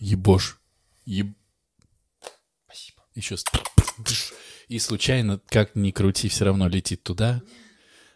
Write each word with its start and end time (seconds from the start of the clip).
ебошь. 0.00 0.58
Еб... 1.04 1.28
Спасибо. 2.66 3.02
Еще... 3.14 3.36
И 4.68 4.78
случайно, 4.78 5.40
как 5.48 5.74
ни 5.74 5.90
крути, 5.90 6.28
все 6.28 6.44
равно 6.44 6.68
летит 6.68 7.02
туда. 7.02 7.42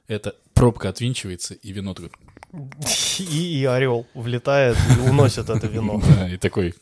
Это 0.06 0.36
пробка 0.54 0.88
отвинчивается, 0.88 1.54
и 1.54 1.72
вино 1.72 1.94
такое... 1.94 2.10
И, 3.18 3.60
и 3.60 3.64
орел 3.64 4.06
влетает 4.14 4.76
и 4.96 5.00
уносит 5.08 5.50
это 5.50 5.66
вино. 5.66 6.00
Да, 6.16 6.28
и 6.28 6.36
такой... 6.36 6.74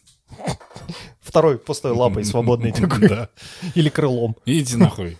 Второй 1.20 1.58
пустой 1.58 1.92
лапой 1.92 2.24
свободный 2.24 2.72
такой. 2.78 3.08
Да. 3.08 3.30
Или 3.74 3.88
крылом. 3.88 4.36
Иди 4.44 4.76
нахуй. 4.76 5.18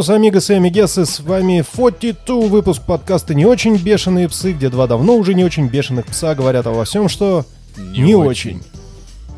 News, 0.00 0.14
амигос 0.14 0.48
и 0.48 0.54
амигесы, 0.54 1.04
с 1.04 1.20
вами 1.20 1.62
42, 1.76 2.48
выпуск 2.48 2.80
подкаста 2.86 3.34
«Не 3.34 3.44
очень 3.44 3.76
бешеные 3.76 4.30
псы», 4.30 4.52
где 4.52 4.70
два 4.70 4.86
давно 4.86 5.14
уже 5.14 5.34
не 5.34 5.44
очень 5.44 5.68
бешеных 5.68 6.06
пса 6.06 6.34
говорят 6.34 6.66
о 6.66 6.70
во 6.70 6.86
всем, 6.86 7.10
что 7.10 7.44
не, 7.76 8.14
очень. 8.14 8.62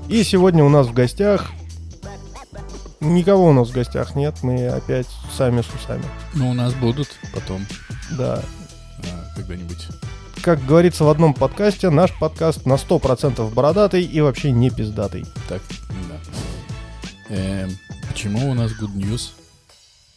И 0.08 0.22
сегодня 0.22 0.62
у 0.62 0.68
нас 0.68 0.86
в 0.86 0.92
гостях... 0.92 1.50
Никого 3.00 3.48
у 3.48 3.52
нас 3.52 3.70
в 3.70 3.72
гостях 3.72 4.14
нет, 4.14 4.36
мы 4.42 4.68
опять 4.68 5.08
сами 5.36 5.62
с 5.62 5.66
усами. 5.74 6.04
Ну, 6.34 6.50
у 6.50 6.54
нас 6.54 6.74
будут 6.74 7.08
потом 7.34 7.66
Да. 8.16 8.40
а, 8.98 9.34
когда-нибудь. 9.34 9.88
Как 10.42 10.64
говорится 10.64 11.02
в 11.02 11.08
одном 11.08 11.34
подкасте, 11.34 11.90
наш 11.90 12.16
подкаст 12.16 12.66
на 12.66 12.74
100% 12.74 13.52
бородатый 13.52 14.04
и 14.04 14.20
вообще 14.20 14.52
не 14.52 14.70
пиздатый. 14.70 15.24
Так, 15.48 15.60
да. 16.08 17.34
Эм, 17.34 17.70
почему 18.08 18.48
у 18.48 18.54
нас 18.54 18.70
good 18.80 18.94
news? 18.94 19.32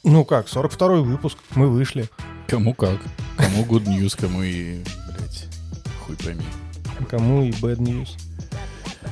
Ну 0.06 0.24
как, 0.24 0.48
42 0.48 0.88
выпуск, 1.02 1.38
мы 1.56 1.68
вышли. 1.68 2.08
Кому 2.48 2.74
как. 2.74 3.00
Кому 3.38 3.64
good 3.66 3.86
news, 3.86 4.16
кому 4.20 4.44
и, 4.44 4.84
блядь, 5.18 5.48
хуй 6.06 6.16
пойми. 6.16 6.44
Кому 7.10 7.44
и 7.44 7.50
bad 7.52 7.78
news. 7.78 8.10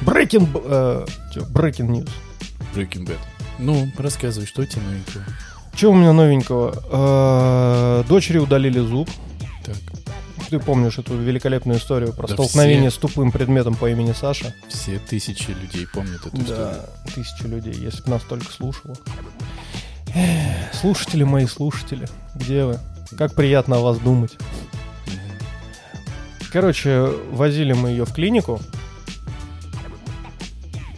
Breaking, 0.02 0.47
э, 0.66 1.05
чё, 1.33 1.41
breaking 1.47 1.88
news. 1.89 2.09
Breaking 2.75 3.05
Bad. 3.08 3.17
Ну, 3.59 3.91
рассказывай, 3.97 4.45
что 4.47 4.61
у 4.61 4.66
тебя 4.66 4.81
новенького? 4.83 5.23
Что 5.75 5.91
у 5.91 5.95
меня 5.95 6.13
новенького? 6.13 6.83
Э, 6.91 8.03
Дочери 8.07 8.38
удалили 8.38 8.80
зуб. 8.80 9.09
Так, 9.66 9.75
Ты 10.50 10.59
помнишь 10.59 10.97
эту 11.00 11.16
великолепную 11.17 11.80
историю 11.80 12.13
про 12.13 12.28
Да 12.28 12.33
столкновение 12.35 12.89
все. 12.89 12.97
с 12.97 13.02
тупым 13.02 13.31
предметом 13.31 13.75
по 13.75 13.89
имени 13.89 14.13
Саша? 14.13 14.53
все 14.69 15.00
тысячи 15.00 15.50
людей 15.52 15.88
помнят 15.88 16.25
эту 16.25 16.38
историю. 16.38 16.73
Да, 16.73 16.89
тысячи 17.13 17.44
людей, 17.44 17.73
если 17.73 18.03
бы 18.03 18.09
нас 18.11 18.22
только 18.23 18.52
слушало. 18.52 18.95
Слушатели 20.73 21.23
мои, 21.23 21.45
слушатели, 21.45 22.08
где 22.36 22.66
вы? 22.66 22.80
Как 23.17 23.33
приятно 23.33 23.78
о 23.78 23.81
вас 23.81 23.97
думать. 24.00 24.38
Короче, 26.52 27.09
возили 27.31 27.73
мы 27.73 27.89
ее 27.89 28.06
в 28.06 28.14
клинику. 28.14 28.59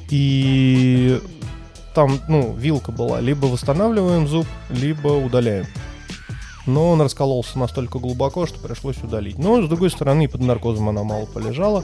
И 0.10 1.22
там, 1.94 2.20
ну, 2.28 2.54
вилка 2.54 2.92
была. 2.92 3.22
Либо 3.22 3.46
восстанавливаем 3.46 4.28
зуб, 4.28 4.46
либо 4.70 5.08
удаляем. 5.08 5.66
Но 6.66 6.92
он 6.92 7.02
раскололся 7.02 7.60
настолько 7.60 8.00
глубоко, 8.00 8.46
что 8.48 8.60
пришлось 8.60 8.98
удалить. 8.98 9.38
Но, 9.38 9.62
с 9.64 9.68
другой 9.70 9.90
стороны, 9.92 10.28
под 10.28 10.42
наркозом 10.42 10.90
она 10.90 11.04
мало 11.04 11.26
полежала. 11.28 11.84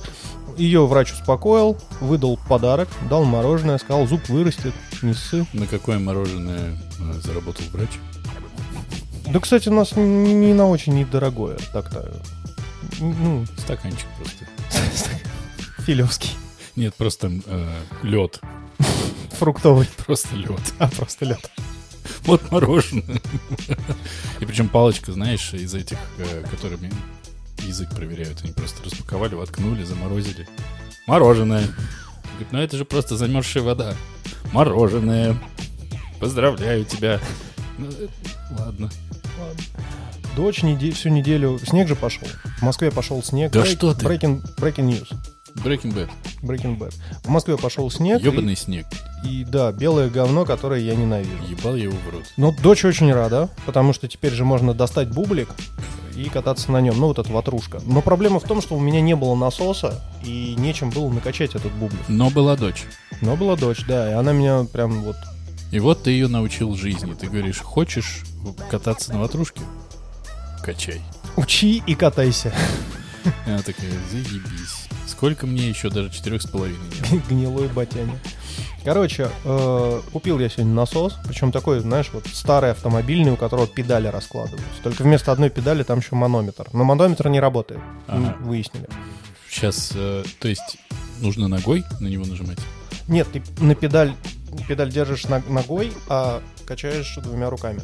Ее 0.58 0.86
врач 0.88 1.14
успокоил, 1.14 1.78
выдал 2.02 2.38
подарок, 2.50 2.90
дал 3.10 3.24
мороженое, 3.24 3.78
сказал, 3.78 4.08
зуб 4.08 4.28
вырастет, 4.28 4.74
не 5.02 5.14
ссы. 5.14 5.46
На 5.54 5.68
какое 5.68 5.98
мороженое 6.00 6.78
э, 7.00 7.14
заработал 7.22 7.64
врач? 7.72 7.90
Да, 9.28 9.40
кстати, 9.40 9.70
у 9.70 9.74
нас 9.74 9.96
не 9.96 10.34
не 10.34 10.54
на 10.54 10.68
очень 10.68 10.94
недорогое, 10.96 11.58
так-то. 11.74 12.12
Ну, 13.00 13.46
Стаканчик 13.58 14.08
просто. 14.18 14.46
филевский, 15.86 16.32
Нет, 16.76 16.94
просто 16.96 17.32
лед. 18.04 18.40
фруктовый, 19.40 19.88
Просто 20.06 20.36
лед. 20.36 20.74
а 20.80 20.88
просто 20.90 21.26
лед. 21.26 21.50
Вот 22.26 22.52
мороженое. 22.52 23.22
И 24.40 24.46
причем 24.46 24.70
палочка, 24.70 25.12
знаешь, 25.12 25.54
из 25.54 25.74
этих, 25.74 25.98
э, 26.18 26.44
которыми 26.50 26.92
язык 27.66 27.90
проверяют. 27.96 28.42
Они 28.44 28.54
просто 28.54 28.84
распаковали, 28.84 29.36
воткнули, 29.36 29.84
заморозили. 29.84 30.48
Мороженое. 31.08 31.64
Говорит, 32.34 32.52
ну 32.52 32.60
это 32.60 32.78
же 32.78 32.86
просто 32.86 33.18
замерзшая 33.18 33.64
вода. 33.64 33.96
Мороженое. 34.52 35.36
Поздравляю 36.20 36.86
тебя. 36.86 37.20
Ну, 37.78 37.88
э, 37.90 38.08
ладно. 38.60 38.90
Дочь 40.36 40.64
неде- 40.64 40.92
всю 40.92 41.10
неделю... 41.10 41.60
Снег 41.66 41.88
же 41.88 41.96
пошел. 41.96 42.28
В 42.60 42.62
Москве 42.62 42.92
пошел 42.92 43.22
снег. 43.24 43.52
Да 43.52 43.66
что 43.66 43.94
ты? 43.94 44.06
Breaking, 44.06 44.42
breaking 44.58 44.88
news. 44.88 45.14
Breaking 45.58 45.94
Bad. 45.94 46.10
Breaking 46.42 46.78
bad. 46.78 46.94
В 47.24 47.30
Москве 47.30 47.58
пошел 47.58 47.90
снег. 47.92 48.22
Ебаный 48.22 48.56
снег. 48.56 48.86
И, 49.24 49.42
и 49.42 49.44
да, 49.44 49.72
белое 49.72 50.10
говно, 50.10 50.46
которое 50.46 50.82
я 50.82 50.96
ненавижу. 50.96 51.44
Ебал 51.48 51.76
я 51.76 51.84
его 51.84 51.98
в 51.98 52.10
рот. 52.10 52.24
Но 52.38 52.52
дочь 52.52 52.84
очень 52.84 53.14
рада, 53.14 53.50
потому 53.66 53.94
что 53.94 54.08
теперь 54.08 54.34
же 54.34 54.44
можно 54.44 54.74
достать 54.74 55.10
бублик 55.10 55.50
и 56.16 56.30
кататься 56.30 56.72
на 56.72 56.82
нем. 56.82 57.00
Ну, 57.00 57.08
вот 57.08 57.20
эта 57.20 57.32
ватрушка. 57.32 57.80
Но 57.86 58.02
проблема 58.02 58.40
в 58.40 58.44
том, 58.44 58.62
что 58.62 58.76
у 58.76 58.80
меня 58.80 59.02
не 59.02 59.16
было 59.16 59.36
насоса, 59.36 60.02
и 60.24 60.56
нечем 60.58 60.90
было 60.90 61.10
накачать 61.10 61.56
этот 61.56 61.72
бублик. 61.74 62.02
Но 62.08 62.30
была 62.30 62.56
дочь. 62.56 62.86
Но 63.22 63.36
была 63.36 63.56
дочь, 63.56 63.86
да, 63.88 64.10
и 64.10 64.14
она 64.14 64.34
меня 64.34 64.66
прям 64.72 65.04
вот... 65.04 65.16
И 65.72 65.80
вот 65.80 66.04
ты 66.04 66.12
ее 66.12 66.28
научил 66.28 66.76
жизни. 66.76 67.14
Ты 67.14 67.28
говоришь, 67.28 67.60
хочешь 67.60 68.24
кататься 68.70 69.14
на 69.14 69.22
ватрушке? 69.22 69.62
Качай. 70.64 71.02
Учи 71.38 71.82
и 71.88 71.96
катайся. 71.96 72.54
И 73.46 73.50
она 73.50 73.60
такая, 73.60 73.90
заебись. 74.12 74.81
Сколько 75.22 75.46
мне 75.46 75.70
еще 75.70 75.92
даже 75.92 76.10
четырех 76.10 76.42
с 76.42 76.48
половиной 76.48 76.80
нет? 77.12 77.24
Гнилой 77.30 77.68
батяня. 77.68 78.18
Короче, 78.84 79.30
э, 79.44 80.02
купил 80.12 80.40
я 80.40 80.50
сегодня 80.50 80.74
насос, 80.74 81.16
причем 81.28 81.52
такой, 81.52 81.80
знаешь, 81.80 82.10
вот 82.12 82.26
старый 82.26 82.72
автомобильный, 82.72 83.32
у 83.32 83.36
которого 83.38 83.68
педали 83.68 84.08
раскладываются. 84.08 84.82
Только 84.82 85.04
вместо 85.04 85.32
одной 85.32 85.52
педали 85.52 85.84
там 85.84 86.00
еще 86.00 86.16
манометр. 86.16 86.70
Но 86.74 86.86
манометр 86.86 87.28
не 87.28 87.40
работает, 87.40 87.82
Ага. 88.08 88.36
выяснили. 88.40 88.90
Сейчас, 89.48 89.92
э, 89.94 90.24
то 90.40 90.48
есть, 90.48 90.80
нужно 91.20 91.48
ногой 91.48 91.84
на 92.00 92.08
него 92.08 92.26
нажимать? 92.26 92.58
Нет, 93.08 93.28
ты 93.32 93.44
на 93.64 93.76
педаль, 93.76 94.16
педаль 94.68 94.92
держишь 94.92 95.26
ногой, 95.26 95.94
а 96.10 96.42
качаешь 96.66 97.16
двумя 97.22 97.52
руками. 97.52 97.82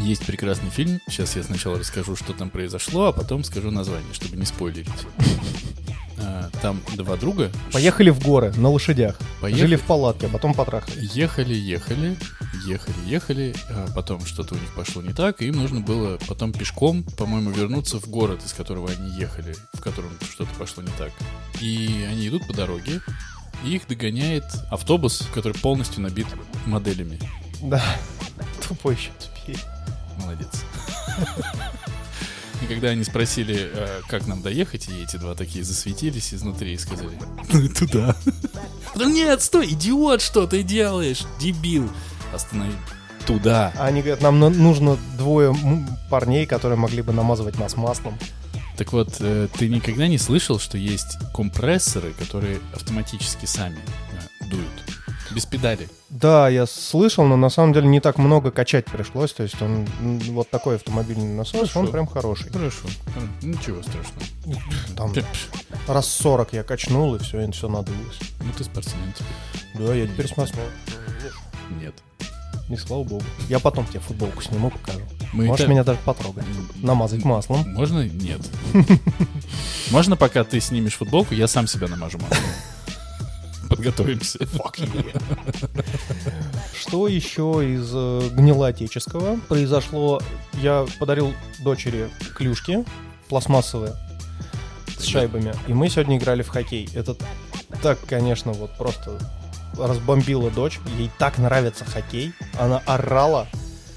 Есть 0.00 0.26
прекрасный 0.26 0.70
фильм. 0.70 1.00
Сейчас 1.08 1.36
я 1.36 1.42
сначала 1.42 1.78
расскажу, 1.78 2.16
что 2.16 2.32
там 2.32 2.50
произошло, 2.50 3.06
а 3.06 3.12
потом 3.12 3.44
скажу 3.44 3.70
название, 3.70 4.12
чтобы 4.12 4.36
не 4.36 4.44
спойлерить. 4.44 4.88
А, 6.16 6.48
Там 6.62 6.80
два 6.94 7.16
друга. 7.16 7.50
Поехали 7.72 8.10
в 8.10 8.20
горы 8.22 8.52
на 8.56 8.70
лошадях. 8.70 9.18
Поехали. 9.40 9.60
Жили 9.60 9.76
в 9.76 9.82
палатке, 9.82 10.26
а 10.26 10.28
потом 10.28 10.54
потрахались. 10.54 11.12
Ехали, 11.12 11.54
ехали, 11.54 12.16
ехали, 12.66 12.96
ехали, 13.06 13.54
а 13.68 13.88
потом 13.94 14.24
что-то 14.24 14.54
у 14.54 14.58
них 14.58 14.72
пошло 14.74 15.02
не 15.02 15.12
так, 15.12 15.42
и 15.42 15.48
им 15.48 15.56
нужно 15.56 15.80
было 15.80 16.18
потом 16.28 16.52
пешком, 16.52 17.02
по-моему, 17.02 17.50
вернуться 17.50 17.98
в 17.98 18.08
город, 18.08 18.42
из 18.44 18.52
которого 18.52 18.90
они 18.90 19.10
ехали, 19.18 19.56
в 19.72 19.80
котором 19.80 20.10
что-то 20.22 20.50
пошло 20.58 20.82
не 20.82 20.92
так. 20.96 21.10
И 21.60 22.06
они 22.08 22.28
идут 22.28 22.46
по 22.46 22.54
дороге, 22.54 23.00
и 23.64 23.74
их 23.74 23.86
догоняет 23.88 24.44
автобус, 24.70 25.28
который 25.34 25.54
полностью 25.54 26.02
набит 26.02 26.26
моделями. 26.66 27.18
Да. 27.60 27.82
Тупой 28.68 28.94
еще 28.94 29.10
тупее. 29.20 29.58
Молодец. 30.18 30.48
И 32.62 32.66
когда 32.66 32.88
они 32.88 33.04
спросили, 33.04 33.70
э, 33.72 34.00
как 34.08 34.26
нам 34.26 34.40
доехать, 34.40 34.88
и 34.88 35.02
эти 35.02 35.16
два 35.16 35.34
такие 35.34 35.64
засветились 35.64 36.32
изнутри 36.32 36.74
и 36.74 36.78
сказали, 36.78 37.18
ну 37.52 37.68
туда. 37.68 38.16
Да 38.94 39.04
нет, 39.06 39.42
стой, 39.42 39.68
идиот, 39.70 40.22
что 40.22 40.46
ты 40.46 40.62
делаешь, 40.62 41.24
дебил. 41.40 41.90
Останови. 42.32 42.72
Туда. 43.26 43.72
Они 43.78 44.00
говорят, 44.00 44.22
нам 44.22 44.38
на- 44.38 44.50
нужно 44.50 44.96
двое 45.18 45.54
парней, 46.10 46.46
которые 46.46 46.78
могли 46.78 47.02
бы 47.02 47.12
намазывать 47.12 47.58
нас 47.58 47.76
маслом. 47.76 48.18
Так 48.76 48.92
вот, 48.92 49.16
э, 49.20 49.48
ты 49.56 49.68
никогда 49.68 50.06
не 50.08 50.18
слышал, 50.18 50.58
что 50.58 50.78
есть 50.78 51.18
компрессоры, 51.34 52.12
которые 52.12 52.60
автоматически 52.74 53.46
сами 53.46 53.78
э, 54.40 54.44
дуют? 54.46 54.93
Без 55.30 55.46
педали. 55.46 55.88
Да, 56.10 56.48
я 56.48 56.66
слышал, 56.66 57.24
но 57.24 57.36
на 57.36 57.48
самом 57.48 57.72
деле 57.72 57.86
не 57.88 58.00
так 58.00 58.18
много 58.18 58.50
качать 58.50 58.84
пришлось. 58.84 59.32
То 59.32 59.42
есть 59.42 59.60
он 59.62 59.86
вот 60.30 60.50
такой 60.50 60.76
автомобильный 60.76 61.34
насос, 61.34 61.52
Хорошо. 61.60 61.80
он 61.80 61.88
прям 61.90 62.06
хороший. 62.06 62.50
Хорошо. 62.52 62.86
Хор- 63.14 63.22
Ничего 63.42 63.82
страшного. 63.82 64.22
Там 64.96 65.12
раз 65.88 66.06
40 66.08 66.52
я 66.52 66.62
качнул, 66.62 67.14
и 67.14 67.18
все, 67.18 67.40
и 67.40 67.50
все 67.52 67.68
надулось. 67.68 68.18
Ну 68.40 68.52
ты 68.56 68.64
спортсмен 68.64 69.12
теперь. 69.14 69.86
Да, 69.86 69.94
я 69.94 70.06
теперь 70.06 70.28
смотрю. 70.28 70.60
Нет. 71.80 71.94
И 72.70 72.76
слава 72.76 73.04
богу. 73.04 73.22
Я 73.48 73.58
потом 73.58 73.86
тебе 73.86 74.00
футболку 74.00 74.42
сниму, 74.42 74.70
покажу. 74.70 75.00
Мы 75.32 75.46
Можешь 75.46 75.64
это- 75.64 75.70
меня 75.70 75.84
даже 75.84 75.98
потрогать. 76.04 76.44
Намазать 76.76 77.24
маслом. 77.24 77.64
Можно? 77.74 78.06
Нет. 78.08 78.40
Можно, 79.90 80.16
пока 80.16 80.44
ты 80.44 80.60
снимешь 80.60 80.94
футболку, 80.94 81.34
я 81.34 81.46
сам 81.48 81.66
себя 81.66 81.88
намажу 81.88 82.18
маслом. 82.18 82.38
Подготовимся. 83.84 84.38
Что 86.80 87.06
еще 87.08 87.60
из 87.62 87.90
э, 87.92 88.28
гнилоотеческого 88.32 89.38
произошло? 89.48 90.20
Я 90.54 90.86
подарил 90.98 91.34
дочери 91.60 92.08
клюшки 92.34 92.84
пластмассовые 93.28 93.94
с 94.98 95.04
шайбами. 95.04 95.54
И 95.66 95.74
мы 95.74 95.90
сегодня 95.90 96.16
играли 96.16 96.42
в 96.42 96.48
хоккей. 96.48 96.88
Это 96.94 97.16
так, 97.82 97.98
конечно, 98.06 98.52
вот 98.52 98.76
просто 98.78 99.18
разбомбила 99.76 100.50
дочь. 100.50 100.80
Ей 100.96 101.10
так 101.18 101.38
нравится 101.38 101.84
хоккей. 101.84 102.32
Она 102.58 102.78
орала. 102.86 103.48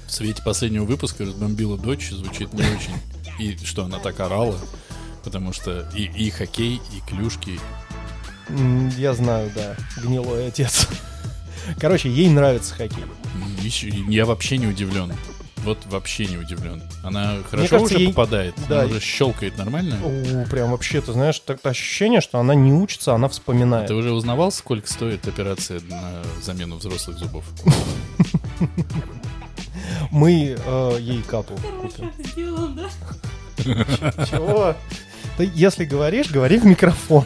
В 0.06 0.12
свете 0.12 0.42
последнего 0.42 0.84
выпуска 0.84 1.24
разбомбила 1.24 1.78
дочь 1.78 2.10
звучит 2.10 2.52
не 2.52 2.62
очень. 2.62 2.94
И 3.38 3.56
что 3.64 3.84
она 3.84 3.98
так 3.98 4.20
орала, 4.20 4.58
потому 5.24 5.52
что 5.52 5.88
и, 5.94 6.04
и 6.04 6.30
хоккей, 6.30 6.76
и 6.76 7.08
клюшки. 7.08 7.58
Я 8.96 9.14
знаю, 9.14 9.50
да, 9.54 9.76
гнилой 10.02 10.48
отец. 10.48 10.88
Короче, 11.78 12.08
ей 12.08 12.28
нравится 12.28 12.74
хоккей. 12.74 13.04
я 14.08 14.24
вообще 14.24 14.58
не 14.58 14.66
удивлен. 14.66 15.12
Вот 15.64 15.78
вообще 15.86 16.26
не 16.26 16.36
удивлен. 16.38 16.82
Она 17.02 17.38
хорошо 17.50 17.68
кажется, 17.68 17.94
уже 17.96 18.04
ей- 18.04 18.08
попадает, 18.12 18.54
да, 18.68 18.82
она 18.82 18.90
уже 18.90 19.00
щелкает 19.00 19.58
нормально. 19.58 19.98
У, 20.02 20.46
прям 20.48 20.70
вообще, 20.70 21.00
ты 21.00 21.12
знаешь, 21.12 21.40
так 21.40 21.58
ощущение, 21.66 22.20
что 22.20 22.38
она 22.38 22.54
не 22.54 22.72
учится, 22.72 23.14
она 23.14 23.28
вспоминает. 23.28 23.88
Ты 23.88 23.94
уже 23.94 24.12
узнавал, 24.12 24.52
сколько 24.52 24.88
стоит 24.88 25.26
операция 25.26 25.80
на 25.80 26.22
замену 26.40 26.76
взрослых 26.76 27.18
зубов? 27.18 27.44
Мы 30.10 30.56
э, 30.58 30.96
ей 31.00 31.22
кату 31.22 31.54
купим. 31.82 32.12
Чего? 33.56 34.74
Ты 35.36 35.50
если 35.54 35.84
говоришь, 35.84 36.30
говори 36.30 36.58
в 36.58 36.64
микрофон. 36.64 37.24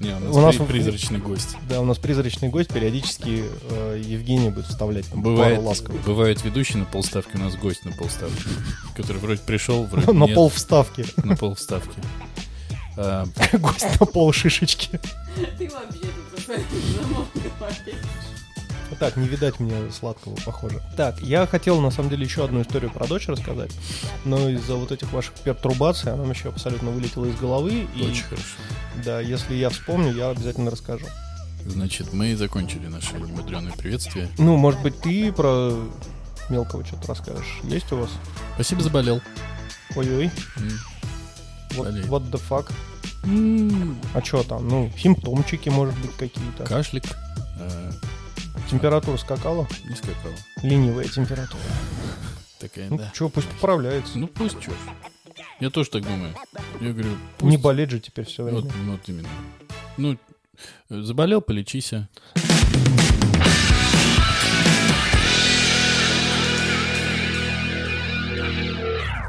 Не, 0.00 0.14
у 0.16 0.18
нас, 0.20 0.36
У 0.36 0.40
нас 0.40 0.56
при- 0.56 0.64
призрачный 0.64 1.18
гость. 1.18 1.56
Да, 1.68 1.80
у 1.80 1.84
нас 1.84 1.98
призрачный 1.98 2.48
гость, 2.48 2.72
периодически 2.72 3.44
э, 3.70 4.02
Евгений 4.04 4.50
будет 4.50 4.66
вставлять 4.66 5.06
там 5.08 5.22
Бывает, 5.22 5.56
пару 5.56 5.68
ласковых. 5.68 6.02
бывает 6.04 6.42
ведущий 6.44 6.78
на 6.78 6.84
полставки, 6.84 7.36
у 7.36 7.38
нас 7.40 7.54
гость 7.56 7.84
на 7.84 7.92
полставки, 7.92 8.42
который 8.96 9.18
вроде 9.18 9.40
пришел, 9.42 9.84
вроде 9.90 10.12
На 10.12 10.24
нет, 10.24 10.34
пол 10.34 10.48
вставки. 10.50 11.04
на 11.24 11.36
полставки. 11.36 11.96
А, 12.96 13.24
Гость 13.54 13.98
на 13.98 14.06
пол 14.06 14.32
шишечки. 14.32 15.00
Ты 15.58 15.68
вообще 15.68 16.06
тут 16.36 16.46
говорить. 18.94 18.98
Так, 19.14 19.16
не 19.16 19.28
видать 19.28 19.60
мне 19.60 19.90
сладкого, 19.92 20.34
похоже. 20.44 20.80
Так, 20.96 21.20
я 21.20 21.46
хотел, 21.46 21.80
на 21.80 21.90
самом 21.90 22.10
деле, 22.10 22.24
еще 22.24 22.44
одну 22.44 22.62
историю 22.62 22.90
про 22.90 23.06
дочь 23.06 23.28
рассказать, 23.28 23.72
но 24.24 24.48
из-за 24.48 24.74
вот 24.76 24.92
этих 24.92 25.12
ваших 25.12 25.34
пертурбаций 25.34 26.12
она 26.12 26.24
еще 26.24 26.48
абсолютно 26.48 26.90
вылетела 26.90 27.26
из 27.26 27.36
головы. 27.36 27.86
И, 27.94 28.02
Очень 28.02 28.24
хорошо. 28.24 28.44
да, 29.04 29.20
если 29.20 29.54
я 29.54 29.70
вспомню, 29.70 30.12
я 30.14 30.30
обязательно 30.30 30.70
расскажу. 30.70 31.06
Значит, 31.66 32.12
мы 32.12 32.36
закончили 32.36 32.86
наше 32.88 33.14
немудреное 33.14 33.72
приветствие. 33.72 34.28
Ну, 34.38 34.56
может 34.56 34.80
быть, 34.82 35.00
ты 35.00 35.32
про 35.32 35.72
мелкого 36.50 36.84
что-то 36.84 37.08
расскажешь. 37.08 37.60
Есть 37.62 37.90
у 37.92 37.96
вас? 37.96 38.10
Спасибо, 38.54 38.82
заболел. 38.82 39.20
Ой-ой, 39.96 40.30
М. 40.58 40.68
what, 41.70 41.84
Болеет. 41.84 42.06
what 42.06 42.30
the 42.30 42.40
fuck? 42.48 42.70
М, 43.24 43.98
А 44.12 44.22
что 44.22 44.42
там? 44.42 44.68
Ну, 44.68 44.92
симптомчики, 44.98 45.70
может 45.70 45.96
быть, 46.00 46.12
какие-то. 46.18 46.64
Кашлик. 46.64 47.04
э, 47.58 47.92
Температура 48.70 49.16
скакала? 49.16 49.66
Не 49.88 49.94
скакал. 49.94 50.32
Ленивая 50.62 51.04
температура. 51.06 51.60
Такая, 52.58 52.88
Ну, 52.90 52.98
да. 52.98 53.10
что, 53.14 53.28
пусть 53.28 53.48
поправляется. 53.48 54.18
Ну 54.18 54.26
пусть 54.26 54.62
ж. 54.62 54.68
Я 55.60 55.70
тоже 55.70 55.90
так 55.90 56.02
думаю. 56.02 56.34
Я 56.80 56.92
говорю, 56.92 57.10
пусть... 57.38 57.50
Не 57.50 57.56
болеть 57.58 57.90
же 57.90 58.00
теперь 58.00 58.24
все 58.26 58.42
Вот, 58.44 58.64
время. 58.64 58.92
вот 58.92 59.00
именно. 59.08 59.28
Ну, 59.96 60.16
э, 60.90 61.00
заболел, 61.02 61.40
полечись. 61.40 61.92
а. 61.92 62.08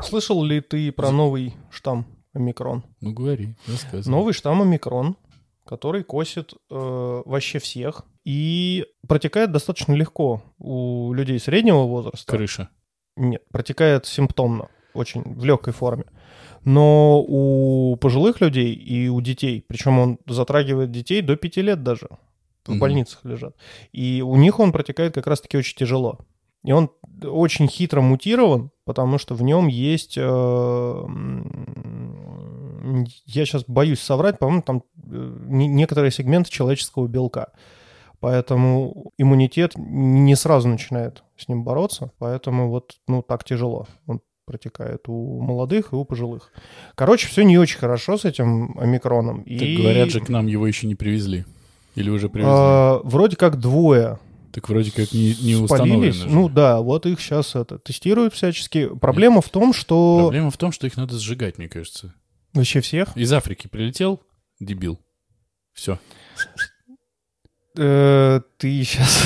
Слышал 0.04 0.44
ли 0.44 0.62
ты 0.62 0.92
про 0.92 1.12
новый 1.12 1.56
штамм 1.72 2.06
омикрон? 2.34 2.84
Ну, 3.02 3.12
говори, 3.12 3.56
рассказывай. 3.68 4.12
Новый 4.16 4.34
штамм 4.34 4.62
омикрон, 4.62 5.18
который 5.66 6.04
косит 6.04 6.54
э, 6.54 7.22
вообще 7.26 7.60
всех 7.60 8.04
и 8.24 8.86
протекает 9.08 9.52
достаточно 9.52 9.94
легко 9.94 10.42
у 10.58 11.14
людей 11.14 11.40
среднего 11.40 11.84
возраста. 11.84 12.32
Крыша. 12.32 12.70
Нет, 13.18 13.44
протекает 13.52 14.06
симптомно, 14.06 14.68
очень 14.94 15.22
в 15.24 15.44
легкой 15.46 15.74
форме. 15.74 16.06
Но 16.64 17.22
у 17.28 17.96
пожилых 17.98 18.42
людей 18.42 18.74
и 18.74 19.08
у 19.08 19.22
детей, 19.22 19.64
причем 19.68 20.00
он 20.00 20.18
затрагивает 20.26 20.92
детей 20.92 21.22
до 21.22 21.36
5 21.36 21.58
лет 21.58 21.84
даже, 21.84 22.08
в 22.66 22.70
Мгм. 22.72 22.80
больницах 22.80 23.24
лежат. 23.24 23.56
И 23.92 24.24
у 24.26 24.36
них 24.36 24.60
он 24.60 24.72
протекает 24.72 25.14
как 25.14 25.28
раз-таки 25.28 25.58
очень 25.58 25.78
тяжело. 25.78 26.20
И 26.64 26.72
он 26.72 26.90
очень 27.24 27.68
хитро 27.68 28.02
мутирован, 28.02 28.72
потому 28.86 29.20
что 29.20 29.36
в 29.36 29.44
нем 29.44 29.68
есть... 29.68 30.16
э, 30.18 31.06
я 33.26 33.46
сейчас 33.46 33.64
боюсь 33.68 34.00
соврать, 34.00 34.40
по-моему, 34.40 34.62
там 34.62 34.84
э, 35.04 35.38
не- 35.48 35.68
некоторые 35.68 36.12
сегменты 36.12 36.50
человеческого 36.50 37.08
белка. 37.08 37.52
Поэтому 38.20 39.12
иммунитет 39.18 39.74
не 39.78 40.36
сразу 40.36 40.68
начинает 40.68 41.24
с 41.38 41.48
ним 41.48 41.64
бороться, 41.64 42.12
поэтому 42.18 42.70
вот 42.70 42.96
ну 43.08 43.22
так 43.22 43.44
тяжело. 43.44 43.88
Он 44.08 44.22
протекает 44.46 45.08
у 45.08 45.42
молодых 45.42 45.92
и 45.92 45.96
у 45.96 46.06
пожилых. 46.06 46.52
Короче, 46.96 47.28
все 47.28 47.44
не 47.44 47.58
очень 47.58 47.80
хорошо 47.80 48.18
с 48.18 48.26
этим 48.26 48.78
омикроном. 48.80 49.44
Так 49.44 49.62
и, 49.62 49.78
говорят 49.78 50.10
же, 50.10 50.22
к 50.22 50.30
нам 50.30 50.48
его 50.48 50.66
еще 50.66 50.88
не 50.88 50.96
привезли. 50.96 51.46
Или 51.96 52.10
уже 52.10 52.30
привезли. 52.30 52.52
а, 52.54 53.02
вроде 53.04 53.36
как 53.36 53.60
двое 53.60 54.20
так 54.52 54.70
вроде 54.70 54.90
как 54.90 55.12
не, 55.12 55.36
не 55.42 55.56
установлено. 55.56 56.14
же. 56.14 56.30
Ну 56.30 56.48
да, 56.48 56.80
вот 56.80 57.06
их 57.06 57.20
сейчас 57.20 57.56
это 57.56 57.78
тестируют 57.78 58.34
всячески. 58.34 58.88
Проблема 58.88 59.42
в 59.42 59.50
том, 59.50 59.74
что 59.74 60.20
Проблема 60.22 60.50
в 60.50 60.56
том, 60.58 60.72
что 60.72 60.88
их 60.88 60.96
надо 60.96 61.20
сжигать, 61.20 61.58
мне 61.58 61.68
кажется. 61.68 62.14
Вообще 62.56 62.82
всех 62.82 63.16
Из 63.16 63.32
Африки 63.32 63.68
прилетел, 63.68 64.22
дебил. 64.60 65.00
Все. 65.74 66.00
э, 67.78 68.42
ты 68.58 68.84
сейчас 68.84 69.24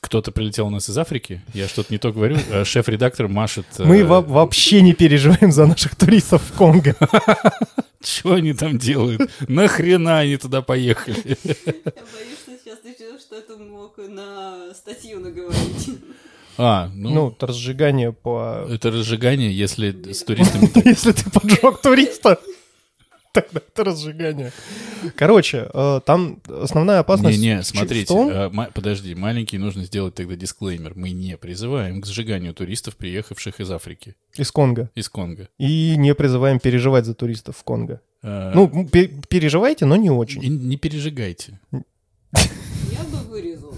Кто-то 0.00 0.32
прилетел 0.32 0.66
у 0.66 0.70
нас 0.70 0.88
из 0.90 0.98
Африки. 0.98 1.42
Я 1.54 1.66
что-то 1.68 1.92
не 1.92 1.98
то 1.98 2.12
говорю. 2.12 2.36
а 2.50 2.64
Шеф-редактор 2.64 3.28
машет... 3.28 3.66
э, 3.78 3.84
мы 3.84 4.04
во- 4.04 4.20
вообще 4.20 4.82
не 4.82 4.92
переживаем 4.94 5.50
за 5.52 5.66
наших 5.66 5.96
туристов 5.96 6.42
в 6.42 6.52
Конго. 6.56 6.94
Что 8.02 8.34
они 8.34 8.52
там 8.52 8.78
делают? 8.78 9.30
Нахрена 9.48 10.18
они 10.20 10.36
туда 10.36 10.60
поехали? 10.62 11.38
Я 11.44 11.54
боюсь, 11.54 12.38
что 12.42 12.58
сейчас 12.62 12.80
ты 12.80 12.94
что-то 13.18 13.56
мог 13.58 13.96
на 13.98 14.74
статью 14.74 15.20
наговорить. 15.20 15.90
А, 16.58 16.90
ну, 16.94 17.10
Ну, 17.10 17.28
это 17.30 17.46
разжигание 17.46 18.12
по 18.12 18.66
это 18.68 18.90
разжигание, 18.90 19.52
если 19.56 20.12
с 20.12 20.22
туристами... 20.22 20.70
Если 20.88 21.12
ты 21.12 21.30
поджег 21.30 21.80
туриста, 21.80 22.38
тогда 23.32 23.60
это 23.66 23.84
разжигание. 23.84 24.52
Короче, 25.16 25.70
э, 25.72 26.00
там 26.04 26.40
основная 26.46 26.98
опасность 27.00 27.38
Не-не, 27.38 27.62
смотрите, 27.62 28.14
ма- 28.52 28.68
подожди, 28.74 29.14
маленький 29.14 29.56
нужно 29.58 29.84
сделать 29.84 30.14
тогда 30.14 30.36
дисклеймер. 30.36 30.92
Мы 30.94 31.10
не 31.12 31.36
призываем 31.38 32.02
к 32.02 32.06
сжиганию 32.06 32.52
туристов, 32.54 32.96
приехавших 32.96 33.58
из 33.60 33.70
Африки, 33.70 34.14
из 34.36 34.50
Конго. 34.52 34.90
из 34.94 35.08
Конго. 35.08 35.48
И 35.58 35.94
не 35.96 36.14
призываем 36.14 36.60
переживать 36.60 37.06
за 37.06 37.14
туристов 37.14 37.56
в 37.56 37.64
Конго. 37.64 38.00
А, 38.22 38.52
Ну, 38.54 38.68
переживайте, 38.86 39.86
но 39.86 39.96
не 39.96 40.10
очень. 40.10 40.40
не 40.42 40.76
пережигайте. 40.76 41.58
Я 41.72 43.02
бы 43.10 43.16
вырезал. 43.30 43.71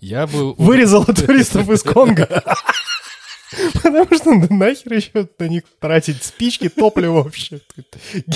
Я 0.00 0.26
бы... 0.26 0.54
Вырезала 0.54 1.04
туристов 1.06 1.68
из 1.70 1.82
Конго. 1.82 2.26
Потому 3.74 4.06
что 4.16 4.32
ну, 4.32 4.46
нахер 4.50 4.94
еще 4.94 5.28
на 5.38 5.44
них 5.48 5.62
тратить 5.78 6.22
спички, 6.22 6.68
топливо 6.68 7.22
вообще. 7.22 7.60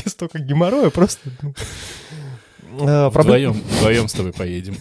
Столько 0.06 0.38
геморроя 0.38 0.90
просто. 0.90 1.30
ну. 1.42 1.54
Э, 2.86 3.08
Вдвоем, 3.08 3.52
вдвоем 3.52 4.08
с 4.08 4.12
тобой 4.12 4.32
поедем. 4.32 4.76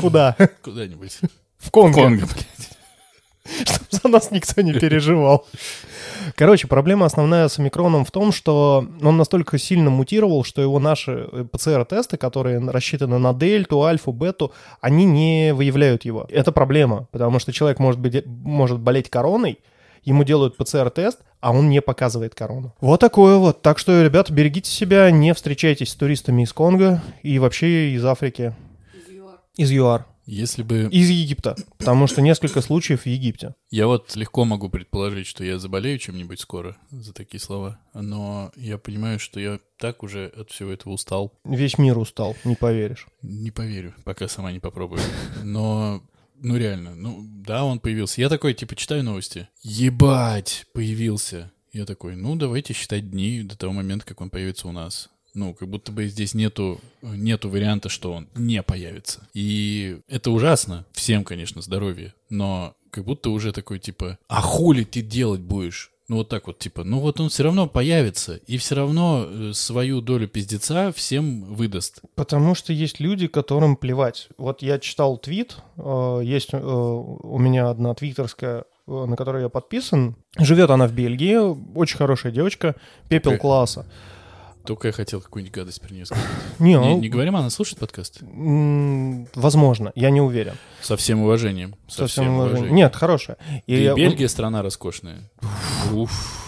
Куда? 0.00 0.36
Куда-нибудь. 0.62 1.18
В 1.58 1.70
Конго. 1.70 1.94
Конго, 2.02 2.26
блядь. 2.26 2.75
чтобы 3.64 3.86
за 3.90 4.08
нас 4.08 4.30
никто 4.30 4.60
не 4.62 4.72
переживал. 4.72 5.46
Короче, 6.34 6.66
проблема 6.66 7.06
основная 7.06 7.48
с 7.48 7.58
омикроном 7.58 8.04
в 8.04 8.10
том, 8.10 8.32
что 8.32 8.86
он 9.02 9.16
настолько 9.16 9.58
сильно 9.58 9.90
мутировал, 9.90 10.44
что 10.44 10.62
его 10.62 10.78
наши 10.78 11.28
э, 11.30 11.44
ПЦР-тесты, 11.50 12.16
которые 12.16 12.58
рассчитаны 12.58 13.18
на 13.18 13.32
дельту, 13.32 13.82
альфу, 13.82 14.12
бету, 14.12 14.52
они 14.80 15.04
не 15.04 15.52
выявляют 15.54 16.04
его. 16.04 16.26
Это 16.28 16.52
проблема, 16.52 17.08
потому 17.12 17.38
что 17.38 17.52
человек 17.52 17.78
может, 17.78 18.00
быть, 18.00 18.24
может 18.26 18.80
болеть 18.80 19.10
короной, 19.10 19.58
ему 20.04 20.24
делают 20.24 20.56
ПЦР-тест, 20.56 21.18
а 21.40 21.52
он 21.52 21.68
не 21.68 21.80
показывает 21.80 22.34
корону. 22.34 22.74
Вот 22.80 23.00
такое 23.00 23.36
вот. 23.36 23.62
Так 23.62 23.78
что, 23.78 24.02
ребята, 24.02 24.32
берегите 24.32 24.70
себя, 24.70 25.10
не 25.10 25.34
встречайтесь 25.34 25.90
с 25.90 25.94
туристами 25.94 26.42
из 26.42 26.52
Конго 26.52 27.02
и 27.22 27.38
вообще 27.38 27.90
из 27.90 28.04
Африки, 28.04 28.54
Из 28.94 29.14
ЮАР. 29.14 29.38
из 29.56 29.70
ЮАР. 29.70 30.06
Если 30.26 30.64
бы... 30.64 30.88
Из 30.90 31.08
Египта, 31.08 31.56
потому 31.78 32.08
что 32.08 32.20
несколько 32.20 32.60
случаев 32.60 33.02
в 33.02 33.06
Египте. 33.06 33.54
Я 33.70 33.86
вот 33.86 34.16
легко 34.16 34.44
могу 34.44 34.68
предположить, 34.68 35.28
что 35.28 35.44
я 35.44 35.58
заболею 35.58 35.98
чем-нибудь 35.98 36.40
скоро 36.40 36.76
за 36.90 37.14
такие 37.14 37.40
слова, 37.40 37.78
но 37.94 38.50
я 38.56 38.76
понимаю, 38.76 39.20
что 39.20 39.38
я 39.38 39.60
так 39.78 40.02
уже 40.02 40.26
от 40.26 40.50
всего 40.50 40.72
этого 40.72 40.94
устал. 40.94 41.32
Весь 41.44 41.78
мир 41.78 41.96
устал, 41.96 42.36
не 42.44 42.56
поверишь. 42.56 43.06
Не 43.22 43.52
поверю, 43.52 43.94
пока 44.04 44.26
сама 44.26 44.50
не 44.50 44.58
попробую. 44.58 45.00
Но, 45.44 46.02
ну 46.34 46.56
реально, 46.56 46.96
ну 46.96 47.20
да, 47.22 47.64
он 47.64 47.78
появился. 47.78 48.20
Я 48.20 48.28
такой, 48.28 48.54
типа, 48.54 48.74
читаю 48.74 49.04
новости. 49.04 49.48
Ебать, 49.62 50.66
появился. 50.72 51.52
Я 51.72 51.84
такой, 51.84 52.16
ну 52.16 52.34
давайте 52.34 52.72
считать 52.72 53.10
дни 53.10 53.42
до 53.42 53.56
того 53.56 53.72
момента, 53.72 54.06
как 54.06 54.20
он 54.20 54.30
появится 54.30 54.66
у 54.66 54.72
нас. 54.72 55.08
Ну, 55.36 55.52
как 55.52 55.68
будто 55.68 55.92
бы 55.92 56.06
здесь 56.06 56.32
нету, 56.32 56.80
нету 57.02 57.50
варианта, 57.50 57.90
что 57.90 58.14
он 58.14 58.28
не 58.34 58.62
появится. 58.62 59.28
И 59.34 59.98
это 60.08 60.30
ужасно. 60.30 60.86
Всем, 60.92 61.24
конечно, 61.24 61.60
здоровье. 61.60 62.14
Но 62.30 62.74
как 62.90 63.04
будто 63.04 63.28
уже 63.28 63.52
такой, 63.52 63.78
типа, 63.78 64.18
а 64.28 64.40
хули 64.40 64.84
ты 64.84 65.02
делать 65.02 65.42
будешь? 65.42 65.92
Ну, 66.08 66.16
вот 66.16 66.30
так 66.30 66.46
вот, 66.46 66.58
типа, 66.58 66.84
ну 66.84 67.00
вот 67.00 67.20
он 67.20 67.28
все 67.28 67.42
равно 67.42 67.66
появится, 67.66 68.36
и 68.46 68.56
все 68.56 68.76
равно 68.76 69.26
э, 69.28 69.52
свою 69.52 70.00
долю 70.00 70.26
пиздеца 70.26 70.90
всем 70.92 71.42
выдаст. 71.52 72.00
Потому 72.14 72.54
что 72.54 72.72
есть 72.72 72.98
люди, 72.98 73.26
которым 73.26 73.76
плевать. 73.76 74.28
Вот 74.38 74.62
я 74.62 74.78
читал 74.78 75.18
твит, 75.18 75.58
э, 75.76 76.20
есть 76.24 76.50
э, 76.54 76.58
у 76.58 77.38
меня 77.38 77.68
одна 77.68 77.92
твиттерская, 77.92 78.64
на 78.86 79.16
которой 79.16 79.42
я 79.42 79.48
подписан. 79.50 80.16
Живет 80.38 80.70
она 80.70 80.86
в 80.86 80.92
Бельгии, 80.92 81.76
очень 81.76 81.98
хорошая 81.98 82.32
девочка, 82.32 82.76
пепел 83.08 83.36
класса. 83.36 83.84
Только 84.66 84.88
я 84.88 84.92
хотел 84.92 85.20
какую-нибудь 85.20 85.54
гадость 85.54 85.80
про 85.80 85.92
нее 85.92 86.06
сказать. 86.06 86.24
Не, 86.58 86.72
Не, 86.74 86.78
ну, 86.78 86.98
не 87.00 87.08
говорим, 87.08 87.36
она 87.36 87.50
слушает 87.50 87.78
подкаст? 87.78 88.20
возможно, 89.34 89.92
я 89.94 90.10
не 90.10 90.20
уверен. 90.20 90.54
Со 90.82 90.96
всем 90.96 91.22
уважением. 91.22 91.74
Со 91.88 92.06
всем 92.06 92.28
уважением. 92.36 92.74
Нет, 92.74 92.94
хорошая. 92.96 93.36
И 93.66 93.74
И 93.74 93.82
я- 93.82 93.94
Бельгия 93.94 94.28
страна 94.28 94.62
роскошная. 94.62 95.30
Уф. 95.92 96.42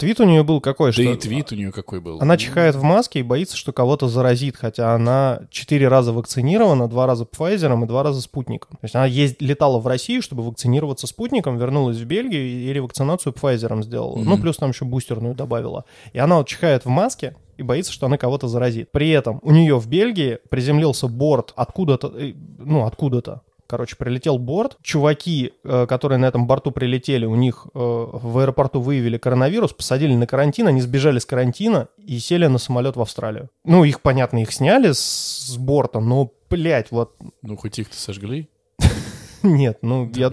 Твит 0.00 0.18
у 0.18 0.24
нее 0.24 0.42
был 0.42 0.60
какой, 0.60 0.88
Да 0.88 0.92
что 0.94 1.02
и 1.02 1.16
твит 1.16 1.52
у 1.52 1.54
нее 1.54 1.70
какой 1.72 2.00
был. 2.00 2.18
она 2.20 2.36
чихает 2.36 2.74
в 2.74 2.82
маске 2.82 3.20
и 3.20 3.22
боится, 3.22 3.56
что 3.56 3.72
кого-то 3.72 4.08
заразит, 4.08 4.56
хотя 4.56 4.94
она 4.94 5.42
четыре 5.50 5.88
раза 5.88 6.12
вакцинирована, 6.12 6.88
два 6.88 7.06
раза 7.06 7.24
Pfizer 7.24 7.82
и 7.84 7.86
два 7.86 8.02
раза 8.02 8.20
спутником. 8.22 8.70
То 8.80 8.84
есть 8.84 8.94
она 8.94 9.06
есть, 9.06 9.40
летала 9.40 9.78
в 9.78 9.86
Россию, 9.86 10.22
чтобы 10.22 10.42
вакцинироваться 10.42 11.06
спутником, 11.06 11.58
вернулась 11.58 11.98
в 11.98 12.04
Бельгию 12.04 12.42
и 12.46 12.72
ревакцинацию 12.72 13.32
Pfizer 13.32 13.82
сделала. 13.82 14.16
Ну, 14.16 14.32
Мгм. 14.32 14.40
плюс 14.42 14.56
там 14.56 14.70
еще 14.70 14.84
бустерную 14.84 15.34
добавила. 15.34 15.84
И 16.12 16.18
она 16.18 16.38
вот 16.38 16.48
чихает 16.48 16.84
в 16.84 16.88
маске 16.88 17.36
и 17.58 17.62
боится, 17.62 17.92
что 17.92 18.06
она 18.06 18.16
кого-то 18.16 18.48
заразит. 18.48 18.90
При 18.90 19.10
этом 19.10 19.38
у 19.42 19.50
нее 19.50 19.78
в 19.78 19.86
Бельгии 19.86 20.38
приземлился 20.48 21.08
борт 21.08 21.52
откуда-то, 21.56 22.08
э, 22.16 22.32
ну, 22.58 22.86
откуда-то. 22.86 23.42
Короче, 23.70 23.94
прилетел 23.94 24.36
борт. 24.36 24.76
Чуваки, 24.82 25.52
э, 25.62 25.86
которые 25.86 26.18
на 26.18 26.24
этом 26.24 26.48
борту 26.48 26.72
прилетели, 26.72 27.24
у 27.24 27.36
них 27.36 27.68
э, 27.72 27.78
в 27.78 28.38
аэропорту 28.38 28.80
выявили 28.80 29.16
коронавирус, 29.16 29.72
посадили 29.72 30.12
на 30.16 30.26
карантин, 30.26 30.66
они 30.66 30.80
сбежали 30.80 31.20
с 31.20 31.24
карантина 31.24 31.86
и 31.96 32.18
сели 32.18 32.48
на 32.48 32.58
самолет 32.58 32.96
в 32.96 33.00
Австралию. 33.00 33.48
Ну, 33.64 33.84
их, 33.84 34.00
понятно, 34.00 34.42
их 34.42 34.52
сняли 34.52 34.90
с, 34.90 34.98
с 34.98 35.56
борта, 35.56 36.00
но, 36.00 36.32
блядь, 36.50 36.90
вот 36.90 37.14
Ну, 37.42 37.56
хоть 37.56 37.78
их-то 37.78 37.94
сожгли. 37.96 38.50
нет, 39.44 39.78
ну, 39.82 40.10
я, 40.16 40.32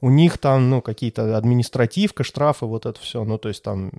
у 0.00 0.08
них 0.08 0.38
там, 0.38 0.70
ну, 0.70 0.80
какие-то 0.80 1.36
административка, 1.36 2.22
штрафы, 2.22 2.66
вот 2.66 2.86
это 2.86 3.00
все, 3.00 3.24
ну, 3.24 3.36
то 3.36 3.48
есть 3.48 3.64
там, 3.64 3.90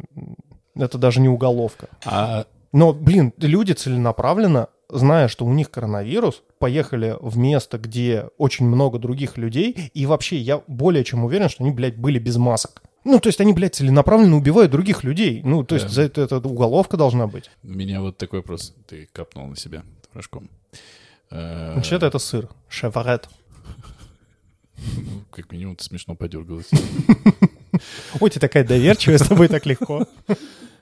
это 0.76 0.98
даже 0.98 1.20
не 1.20 1.28
уголовка. 1.28 1.90
А 2.06 2.46
Но, 2.72 2.94
блин, 2.94 3.34
люди 3.38 3.74
целенаправленно, 3.74 4.70
зная, 4.90 5.28
что 5.28 5.46
у 5.46 5.54
них 5.54 5.70
коронавирус, 5.70 6.44
поехали 6.60 7.16
в 7.20 7.38
место, 7.38 7.78
где 7.78 8.30
очень 8.38 8.66
много 8.66 9.00
других 9.00 9.38
людей, 9.38 9.92
и 9.94 10.06
вообще 10.06 10.38
я 10.38 10.62
более 10.68 11.04
чем 11.04 11.24
уверен, 11.26 11.50
что 11.50 11.64
они, 11.64 11.74
блядь, 11.74 11.98
были 11.98 12.20
без 12.20 12.38
масок. 12.38 12.82
Ну, 13.04 13.20
то 13.20 13.28
есть 13.30 13.40
они, 13.40 13.54
блядь, 13.54 13.76
целенаправленно 13.76 14.36
убивают 14.38 14.72
других 14.72 15.04
людей. 15.04 15.42
Ну, 15.44 15.64
то 15.64 15.76
есть 15.76 15.88
Да. 15.88 15.92
за 15.94 16.02
это, 16.04 16.22
это 16.22 16.38
уголовка 16.38 16.98
должна 16.98 17.28
быть. 17.28 17.50
у 17.64 17.68
меня 17.70 18.02
вот 18.02 18.18
такой 18.18 18.40
вопрос. 18.40 18.76
Ты 18.88 19.08
капнул 19.14 19.48
на 19.48 19.56
себя 19.56 19.84
рожком. 20.14 20.50
Э, 21.32 21.76
Вообще-то 21.76 22.06
это 22.06 22.20
сыр. 22.20 22.50
Шеварет. 22.68 23.30
ну, 24.78 25.24
как 25.32 25.52
минимум, 25.52 25.76
ты 25.76 25.84
смешно 25.86 26.16
подергалась. 26.16 26.70
Ой, 28.20 28.30
ты 28.30 28.40
такая 28.40 28.64
доверчивая, 28.66 29.18
с 29.18 29.28
тобой 29.28 29.48
так 29.48 29.66
легко. 29.66 30.06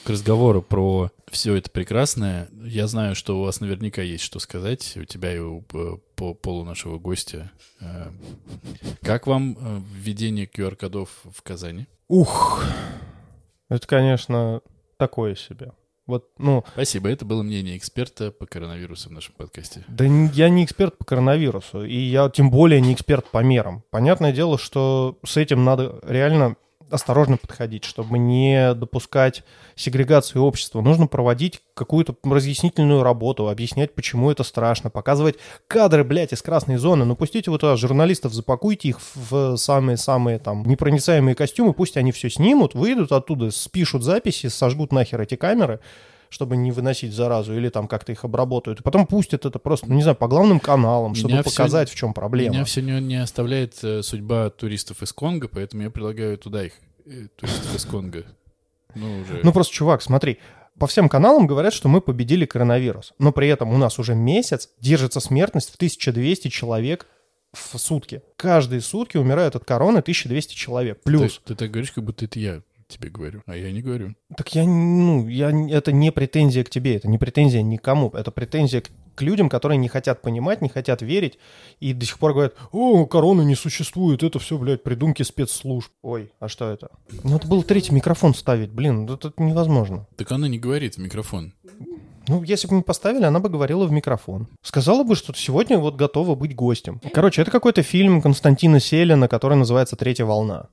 К 0.06 0.12
разговору 0.12 0.62
про 0.62 1.10
все 1.32 1.56
это 1.56 1.72
прекрасное, 1.72 2.48
я 2.64 2.86
знаю, 2.86 3.16
что 3.16 3.40
у 3.40 3.44
вас 3.44 3.60
наверняка 3.60 4.04
есть 4.04 4.24
что 4.24 4.38
сказать, 4.38 4.96
у 4.98 5.04
тебя 5.04 5.36
и 5.36 5.40
у 5.40 5.64
э, 5.74 5.98
по 6.16 6.36
полу 6.36 6.64
нашего 6.64 7.00
гостя. 7.00 7.52
Э, 7.82 8.12
Как 9.02 9.26
вам 9.26 9.58
э, 9.60 9.82
введение 9.96 10.46
QR-кодов 10.46 11.10
в 11.24 11.42
Казани? 11.42 11.88
Ух. 12.08 12.64
Это, 13.68 13.88
конечно, 13.88 14.62
такое 14.98 15.34
себе. 15.34 15.72
Вот, 16.06 16.30
ну, 16.38 16.64
Спасибо, 16.74 17.10
это 17.10 17.26
было 17.26 17.42
мнение 17.42 17.76
эксперта 17.76 18.30
по 18.30 18.46
коронавирусу 18.46 19.10
в 19.10 19.12
нашем 19.12 19.34
подкасте. 19.34 19.84
Да 19.88 20.06
я 20.06 20.50
не 20.50 20.64
эксперт 20.64 21.00
по 21.00 21.04
коронавирусу, 21.04 21.84
и 21.84 21.98
я 21.98 22.30
тем 22.30 22.52
более 22.52 22.80
не 22.80 22.94
эксперт 22.94 23.26
по 23.32 23.42
мерам. 23.42 23.84
Понятное 23.90 24.32
дело, 24.32 24.60
что 24.60 25.18
с 25.26 25.36
этим 25.36 25.64
надо 25.64 26.00
реально 26.04 26.58
осторожно 26.89 27.38
подходить, 27.38 27.84
чтобы 27.84 28.18
не 28.18 28.74
допускать 28.74 29.44
сегрегации 29.75 30.39
общества. 30.39 30.82
Нужно 30.82 31.08
проводить 31.08 31.62
какую-то 31.74 32.15
разъяснительную 32.24 33.04
работу, 33.04 33.50
объяснять, 33.50 33.94
почему 33.94 34.32
это 34.32 34.44
страшно, 34.44 34.89
показывать 34.89 35.36
кадры, 35.68 36.04
блядь, 36.04 36.34
из 36.34 36.42
красной 36.42 36.77
зоны. 36.77 37.06
Ну, 37.06 37.15
пустите 37.15 37.51
вот 37.51 37.62
туда 37.62 37.75
журналистов, 37.75 38.34
запакуйте 38.34 38.89
их 38.89 39.00
в 39.15 39.58
самые-самые 39.58 40.39
там 40.39 40.63
непроницаемые 40.63 41.36
костюмы, 41.36 41.74
пусть 41.74 41.98
они 41.98 42.12
все 42.12 42.30
снимут, 42.30 42.75
выйдут 42.75 43.12
оттуда, 43.12 43.51
спишут 43.51 44.04
записи, 44.04 44.48
сожгут 44.48 44.92
нахер 44.92 45.22
эти 45.22 45.36
камеры, 45.36 45.80
чтобы 46.36 46.58
не 46.58 46.74
выносить 46.74 47.13
заразу, 47.13 47.56
или 47.56 47.70
там 47.70 47.88
как-то 47.88 48.12
их 48.12 48.25
обработают. 48.25 48.82
И 48.82 48.84
потом 48.84 49.08
пустят 49.08 49.46
это 49.46 49.58
просто, 49.58 49.88
ну, 49.88 49.96
не 49.96 50.01
знаю, 50.01 50.18
по 50.18 50.27
главным 50.27 50.60
каналам, 50.60 51.13
Меня 51.13 51.20
чтобы 51.20 51.42
всё- 51.44 51.44
показать, 51.44 51.89
в 51.89 51.96
чем 51.96 52.13
проблема. 52.13 52.56
Меня 52.56 52.65
все 52.65 52.82
не, 52.82 53.00
не 53.00 53.15
оставляет 53.15 53.82
э, 53.84 54.04
судьба 54.04 54.50
туристов 54.50 55.01
из 55.01 55.13
Конго, 55.13 55.48
поэтому 55.48 55.84
я 55.84 55.89
предлагаю 55.89 56.38
туда 56.38 56.65
их, 56.65 56.74
э, 57.06 57.27
туристов 57.38 57.74
из 57.74 57.86
Конго. 57.86 58.25
Ну, 58.96 59.22
уже... 59.22 59.39
Ну, 59.44 59.54
просто, 59.54 59.74
чувак, 59.74 60.01
смотри, 60.01 60.39
по 60.77 60.88
всем 60.88 61.08
каналам 61.08 61.48
говорят, 61.48 61.72
что 61.72 61.88
мы 61.88 62.01
победили 62.01 62.46
коронавирус, 62.46 63.13
но 63.18 63.32
при 63.32 63.48
этом 63.48 63.72
у 63.74 63.77
нас 63.77 63.98
уже 63.98 64.13
месяц 64.13 64.68
держится 64.82 65.22
смертность 65.22 65.72
в 65.72 65.75
1200 65.75 66.50
человек 66.50 67.08
в 67.54 67.77
сутки. 67.80 68.24
Каждые 68.36 68.82
сутки 68.82 69.15
умирают 69.15 69.56
от 69.56 69.63
короны 69.63 70.00
1200 70.00 70.54
человек. 70.54 71.01
Плюс. 71.04 71.39
Ты, 71.46 71.54
ты 71.54 71.56
так 71.56 71.72
говоришь, 71.72 71.94
как 71.94 72.04
будто 72.04 72.25
это 72.25 72.39
я 72.39 72.62
тебе 72.88 73.10
говорю, 73.10 73.42
а 73.46 73.56
я 73.56 73.72
не 73.72 73.82
говорю. 73.82 74.15
Так 74.36 74.54
я, 74.56 74.65
ну, 74.65 75.27
я, 75.27 75.51
это 75.70 75.92
не 75.92 76.12
претензия 76.12 76.63
к 76.63 76.70
тебе, 76.70 76.96
это 76.96 77.08
не 77.08 77.18
претензия 77.18 77.62
никому, 77.62 78.10
это 78.10 78.32
претензия 78.32 78.82
к, 78.82 78.89
к 79.15 79.22
людям, 79.22 79.50
которые 79.50 79.77
не 79.77 79.88
хотят 79.88 80.22
понимать, 80.22 80.62
не 80.62 80.70
хотят 80.70 81.01
верить 81.01 81.39
и 81.80 81.94
до 81.94 82.06
сих 82.06 82.20
пор 82.20 82.34
говорят, 82.34 82.56
о, 82.72 83.06
короны 83.06 83.42
не 83.44 83.56
существует, 83.56 84.24
это 84.24 84.39
все, 84.39 84.58
блядь, 84.58 84.84
придумки 84.84 85.24
спецслужб. 85.24 85.92
Ой, 86.01 86.32
а 86.39 86.48
что 86.48 86.70
это? 86.70 86.89
Ну, 87.24 87.38
это 87.38 87.48
был 87.48 87.63
третий 87.63 87.94
микрофон 87.94 88.34
ставить, 88.34 88.72
блин, 88.72 89.10
это 89.10 89.34
невозможно. 89.38 90.08
Так 90.15 90.32
она 90.32 90.48
не 90.48 90.60
говорит 90.60 90.96
в 90.96 91.00
микрофон. 91.00 91.54
Ну, 92.27 92.44
если 92.44 92.68
бы 92.68 92.75
мы 92.75 92.82
поставили, 92.82 93.24
она 93.24 93.39
бы 93.39 93.50
говорила 93.50 93.86
в 93.86 93.92
микрофон. 93.92 94.48
Сказала 94.63 95.04
бы, 95.04 95.15
что 95.15 95.34
сегодня 95.36 95.77
вот 95.77 95.96
готова 95.96 96.34
быть 96.34 96.56
гостем. 96.56 97.00
Короче, 97.13 97.42
это 97.42 97.51
какой-то 97.51 97.84
фильм 97.84 98.22
Константина 98.22 98.80
Селина, 98.80 99.27
который 99.27 99.58
называется 99.58 99.96
«Третья 99.96 100.25
волна». 100.25 100.70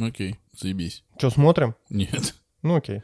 Окей, 0.00 0.38
заебись. 0.58 1.04
Что, 1.18 1.30
смотрим? 1.30 1.74
Нет. 1.90 2.34
Ну, 2.62 2.76
окей. 2.76 3.02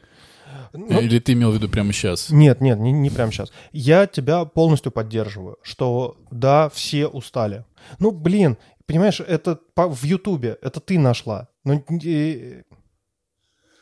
Ну, 0.73 0.99
Или 1.01 1.19
ты 1.19 1.33
имел 1.33 1.51
в 1.51 1.55
виду 1.55 1.69
прямо 1.69 1.91
сейчас? 1.93 2.29
Нет, 2.29 2.61
нет, 2.61 2.79
не, 2.79 2.91
не 2.91 3.09
прямо 3.09 3.31
сейчас. 3.31 3.51
Я 3.71 4.07
тебя 4.07 4.45
полностью 4.45 4.91
поддерживаю, 4.91 5.57
что 5.61 6.17
да, 6.31 6.69
все 6.69 7.07
устали. 7.07 7.65
Ну, 7.99 8.11
блин, 8.11 8.57
понимаешь, 8.85 9.19
это 9.19 9.55
по- 9.75 9.87
в 9.89 10.03
Ютубе, 10.03 10.57
это 10.61 10.79
ты 10.79 10.97
нашла. 10.99 11.47
Ну, 11.63 11.83
э, 12.03 12.63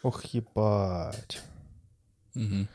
ох, 0.04 0.26
ебать. 0.26 1.42
Мгм. 2.34 2.68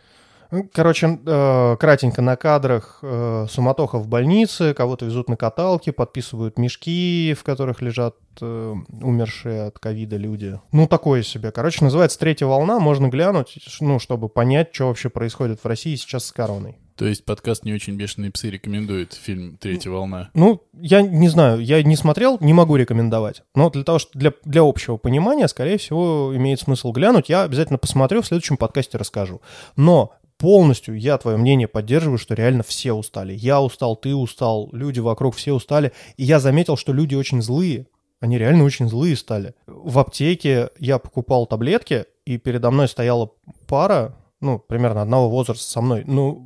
Ну, 0.51 0.69
Короче, 0.73 1.19
э, 1.25 1.77
кратенько 1.79 2.23
на 2.23 2.37
кадрах 2.37 2.99
э, 3.03 3.47
суматоха 3.49 3.99
в 3.99 4.09
больнице, 4.09 4.75
кого-то 4.75 5.07
везут 5.07 5.29
на 5.29 5.37
каталке, 5.37 5.93
подписывают 5.93 6.59
мешки, 6.59 7.35
в 7.39 7.45
которых 7.45 7.83
лежат 7.83 8.17
э, 8.41 8.75
умершие 9.01 9.65
от 9.65 9.79
ковида 9.79 10.17
люди. 10.17 10.59
Ну, 10.73 10.87
такое 10.87 11.23
себе. 11.23 11.53
Короче, 11.53 11.85
называется 11.85 12.19
«Третья 12.19 12.47
волна», 12.47 12.81
можно 12.81 13.09
глянуть, 13.09 13.59
ну, 13.81 13.99
чтобы 13.99 14.29
понять, 14.29 14.71
что 14.73 14.89
вообще 14.89 15.09
происходит 15.09 15.61
в 15.63 15.67
России 15.67 15.95
сейчас 15.95 16.27
с 16.27 16.33
короной. 16.33 16.79
То 17.01 17.07
есть 17.07 17.25
подкаст 17.25 17.65
«Не 17.65 17.73
очень 17.73 17.97
бешеные 17.97 18.31
псы» 18.31 18.51
рекомендует 18.51 19.15
фильм 19.15 19.57
«Третья 19.57 19.89
волна». 19.89 20.29
Ну, 20.35 20.63
я 20.75 21.01
не 21.01 21.31
знаю, 21.31 21.61
я 21.61 21.83
не 21.83 21.97
смотрел, 21.97 22.37
не 22.43 22.53
могу 22.53 22.77
рекомендовать. 22.77 23.43
Но 23.55 23.71
для 23.71 23.85
того, 23.85 23.99
что 23.99 24.19
для, 24.19 24.35
для 24.45 24.61
общего 24.61 24.99
понимания, 24.99 25.49
скорее 25.49 25.79
всего, 25.79 26.31
имеет 26.37 26.61
смысл 26.61 26.93
глянуть. 26.93 27.31
Я 27.31 27.45
обязательно 27.45 27.79
посмотрю, 27.79 28.21
в 28.21 28.27
следующем 28.27 28.59
подкасте 28.59 28.99
расскажу. 28.99 29.41
Но 29.77 30.13
полностью 30.41 30.99
я 30.99 31.19
твое 31.19 31.37
мнение 31.37 31.69
поддерживаю, 31.69 32.19
что 32.19 32.35
реально 32.35 32.63
все 32.63 32.95
устали. 32.95 33.35
Я 33.35 33.61
устал, 33.61 33.95
ты 33.95 34.15
устал, 34.15 34.71
люди 34.73 34.99
вокруг 34.99 35.37
все 35.37 35.53
устали. 35.53 35.93
И 36.17 36.25
я 36.25 36.41
заметил, 36.41 36.77
что 36.77 36.93
люди 36.93 37.15
очень 37.15 37.43
злые. 37.43 37.87
Они 38.21 38.39
реально 38.39 38.65
очень 38.65 38.89
злые 38.89 39.17
стали. 39.17 39.55
В 39.67 39.99
аптеке 39.99 40.71
я 40.79 40.99
покупал 40.99 41.47
таблетки, 41.47 42.07
и 42.25 42.39
передо 42.39 42.71
мной 42.71 42.89
стояла 42.89 43.31
пара, 43.67 44.17
ну, 44.41 44.59
примерно 44.59 45.03
одного 45.03 45.29
возраста 45.29 45.71
со 45.71 45.81
мной. 45.83 46.05
Ну, 46.07 46.39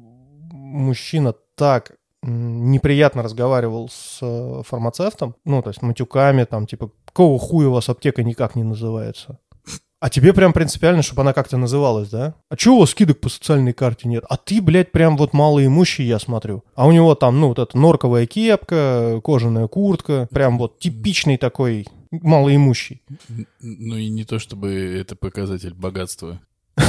мужчина 0.50 1.34
так 1.54 1.92
неприятно 2.22 3.22
разговаривал 3.22 3.88
с 3.92 4.18
э, 4.22 4.62
фармацевтом, 4.64 5.36
ну, 5.44 5.62
то 5.62 5.70
есть 5.70 5.82
матюками, 5.82 6.44
там, 6.44 6.66
типа, 6.66 6.90
какого 7.04 7.38
хуя 7.38 7.68
у 7.68 7.72
вас 7.72 7.88
аптека 7.88 8.22
никак 8.22 8.56
не 8.56 8.62
называется? 8.64 9.38
А 10.04 10.10
тебе 10.10 10.34
прям 10.34 10.52
принципиально, 10.52 11.00
чтобы 11.00 11.22
она 11.22 11.32
как-то 11.32 11.56
называлась, 11.56 12.10
да? 12.10 12.34
А 12.50 12.58
чего 12.58 12.76
у 12.76 12.80
вас 12.80 12.90
скидок 12.90 13.20
по 13.20 13.30
социальной 13.30 13.72
карте 13.72 14.06
нет? 14.06 14.22
А 14.28 14.36
ты, 14.36 14.60
блядь, 14.60 14.92
прям 14.92 15.16
вот 15.16 15.32
малоимущий, 15.32 16.04
я 16.04 16.18
смотрю. 16.18 16.62
А 16.74 16.86
у 16.86 16.92
него 16.92 17.14
там, 17.14 17.40
ну, 17.40 17.48
вот 17.48 17.58
эта 17.58 17.78
норковая 17.78 18.26
кепка, 18.26 19.22
кожаная 19.24 19.66
куртка, 19.66 20.28
прям 20.30 20.58
вот 20.58 20.78
типичный 20.78 21.38
такой 21.38 21.86
малоимущий. 22.10 23.00
Ну 23.62 23.96
и 23.96 24.10
не 24.10 24.24
то, 24.24 24.38
чтобы 24.38 24.74
это 24.74 25.16
показатель 25.16 25.72
богатства. 25.72 26.38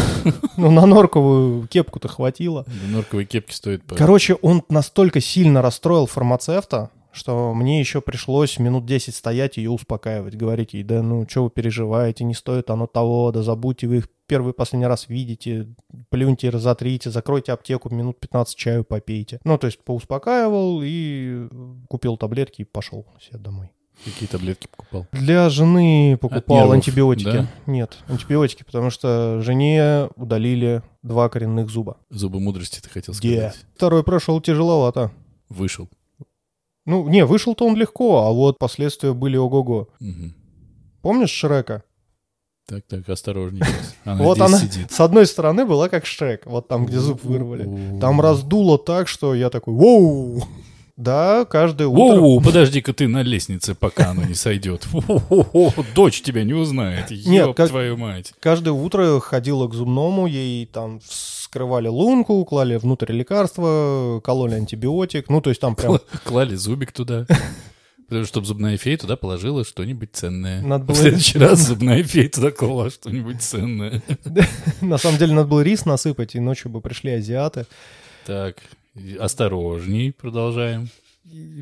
Ну, 0.58 0.72
на 0.72 0.86
норковую 0.86 1.68
кепку-то 1.68 2.10
хватило. 2.10 2.66
Норковые 2.90 3.26
кепки 3.26 3.54
стоят 3.54 3.84
по... 3.84 3.96
Короче, 3.96 4.34
он 4.42 4.64
настолько 4.68 5.22
сильно 5.22 5.62
расстроил 5.62 6.06
фармацевта, 6.08 6.90
что 7.16 7.54
мне 7.54 7.80
еще 7.80 8.02
пришлось 8.02 8.60
минут 8.60 8.86
10 8.86 9.16
стоять 9.16 9.58
и 9.58 9.62
ее 9.62 9.72
успокаивать, 9.72 10.36
говорить 10.36 10.74
ей, 10.74 10.84
да 10.84 11.02
ну, 11.02 11.26
что 11.28 11.46
вы 11.46 11.50
переживаете, 11.50 12.24
не 12.24 12.34
стоит 12.34 12.70
оно 12.70 12.88
того, 12.88 13.32
да 13.32 13.42
забудьте, 13.42 13.88
вы 13.88 13.98
их 13.98 14.10
первый 14.28 14.52
и 14.52 14.56
последний 14.56 14.88
раз 14.88 15.08
видите, 15.08 15.68
плюньте, 16.10 16.50
разотрите, 16.50 17.10
закройте 17.10 17.54
аптеку, 17.54 17.94
минут 17.94 18.20
15 18.20 18.56
чаю 18.56 18.84
попейте. 18.84 19.40
Ну, 19.44 19.58
то 19.58 19.68
есть 19.68 19.84
поуспокаивал 19.84 20.82
и 20.84 21.48
купил 21.88 22.18
таблетки 22.18 22.62
и 22.62 22.66
пошел 22.66 23.06
себе 23.22 23.40
домой. 23.40 23.72
Какие 24.04 24.28
таблетки 24.28 24.68
покупал? 24.68 25.08
Для 25.14 25.50
жены 25.50 26.18
покупал 26.20 26.58
нервов, 26.58 26.74
антибиотики. 26.74 27.26
да? 27.26 27.48
Нет, 27.66 27.98
антибиотики, 28.08 28.64
потому 28.64 28.90
что 28.90 29.40
жене 29.42 30.10
удалили 30.18 30.82
два 31.02 31.30
коренных 31.30 31.70
зуба. 31.70 31.98
Зубы 32.10 32.40
мудрости 32.40 32.82
ты 32.82 32.90
хотел 32.90 33.14
сказать. 33.14 33.56
Второй 33.76 34.04
прошел 34.04 34.42
тяжеловато. 34.42 35.12
Вышел. 35.48 35.90
Ну, 36.86 37.08
не, 37.10 37.26
вышел-то 37.26 37.66
он 37.66 37.76
легко, 37.76 38.20
а 38.26 38.32
вот 38.32 38.60
последствия 38.60 39.14
были 39.14 39.38
ого-го. 39.38 39.90
Мгм. 40.00 40.34
Помнишь 41.02 41.32
Шрека? 41.32 41.84
Так, 42.68 42.84
так, 42.88 43.08
осторожней. 43.10 43.62
сейчас. 43.64 43.96
Она 44.06 44.24
вот 44.24 44.42
она 44.42 44.60
сидит. 44.60 44.92
с 44.92 45.00
одной 45.00 45.28
стороны 45.28 45.66
была 45.66 45.88
как 45.88 46.06
Шрек, 46.06 46.46
вот 46.48 46.68
там, 46.68 46.86
где 46.88 46.98
зуб 47.00 47.24
вырвали. 47.24 48.00
Там 48.00 48.20
раздуло 48.22 48.78
так, 48.80 49.08
что 49.08 49.36
я 49.36 49.50
такой, 49.50 49.74
воу! 49.76 50.44
Да, 50.98 51.44
каждое 51.46 51.88
утро... 51.90 52.20
Воу, 52.22 52.40
подожди-ка 52.42 52.94
ты 52.94 53.08
на 53.10 53.22
лестнице, 53.22 53.76
пока 53.76 54.12
оно 54.12 54.24
не 54.24 54.34
сойдет. 54.34 54.86
Фу-ху-ху, 54.86 55.74
Дочь 55.96 56.22
тебя 56.22 56.44
не 56.46 56.54
узнает. 56.54 57.12
Нет, 57.12 57.48
Ёб 57.48 57.56
как- 57.58 57.70
твою 57.70 57.98
мать. 57.98 58.34
Каждое 58.40 58.72
утро 58.72 59.20
ходила 59.20 59.68
к 59.68 59.74
зубному, 59.74 60.26
ей 60.26 60.66
там 60.66 61.02
вскрывали 61.56 61.88
лунку, 61.88 62.44
клали 62.44 62.76
внутрь 62.76 63.14
лекарства, 63.14 64.20
кололи 64.22 64.56
антибиотик. 64.56 65.30
Ну, 65.30 65.40
то 65.40 65.50
есть 65.50 65.62
там 65.62 65.74
прям... 65.78 66.00
Клали 66.26 66.54
зубик 66.56 66.92
туда. 66.92 67.26
Потому 68.10 68.24
что, 68.24 68.26
чтобы 68.34 68.46
зубная 68.48 68.76
фея 68.78 68.98
туда 68.98 69.16
положила 69.16 69.64
что-нибудь 69.64 70.10
ценное. 70.12 70.62
Надо 70.62 70.84
В 70.84 70.88
было- 70.88 70.98
следующий 70.98 71.38
раз 71.40 71.60
зубная 71.66 72.04
фея 72.04 72.28
туда 72.28 72.52
клала 72.52 72.90
что-нибудь 72.90 73.42
ценное. 73.42 74.04
На 74.82 74.98
самом 74.98 75.18
деле 75.18 75.32
надо 75.34 75.48
было 75.48 75.62
рис 75.62 75.86
насыпать, 75.86 76.36
и 76.36 76.42
ночью 76.42 76.70
бы 76.70 76.82
пришли 76.82 77.14
азиаты. 77.14 77.66
Так, 78.26 78.58
осторожней, 79.18 80.12
продолжаем. 80.12 80.90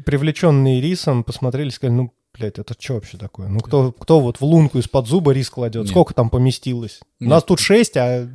Привлеченные 0.07 0.81
рисом 0.81 1.23
посмотрели, 1.23 1.69
сказали, 1.69 1.95
ну, 1.97 2.13
блядь, 2.37 2.57
это 2.57 2.73
что 2.79 2.95
вообще 2.95 3.17
такое? 3.17 3.47
Ну, 3.47 3.59
кто, 3.59 3.91
кто 3.91 4.19
вот 4.19 4.37
в 4.37 4.43
лунку 4.43 4.79
из-под 4.79 5.07
зуба 5.07 5.33
рис 5.33 5.51
кладет? 5.51 5.83
Нет. 5.83 5.89
Сколько 5.91 6.15
там 6.15 6.31
поместилось? 6.31 6.99
У 7.19 7.25
Нет. 7.25 7.29
нас 7.31 7.43
тут 7.43 7.59
шесть, 7.59 7.95
а 7.95 8.27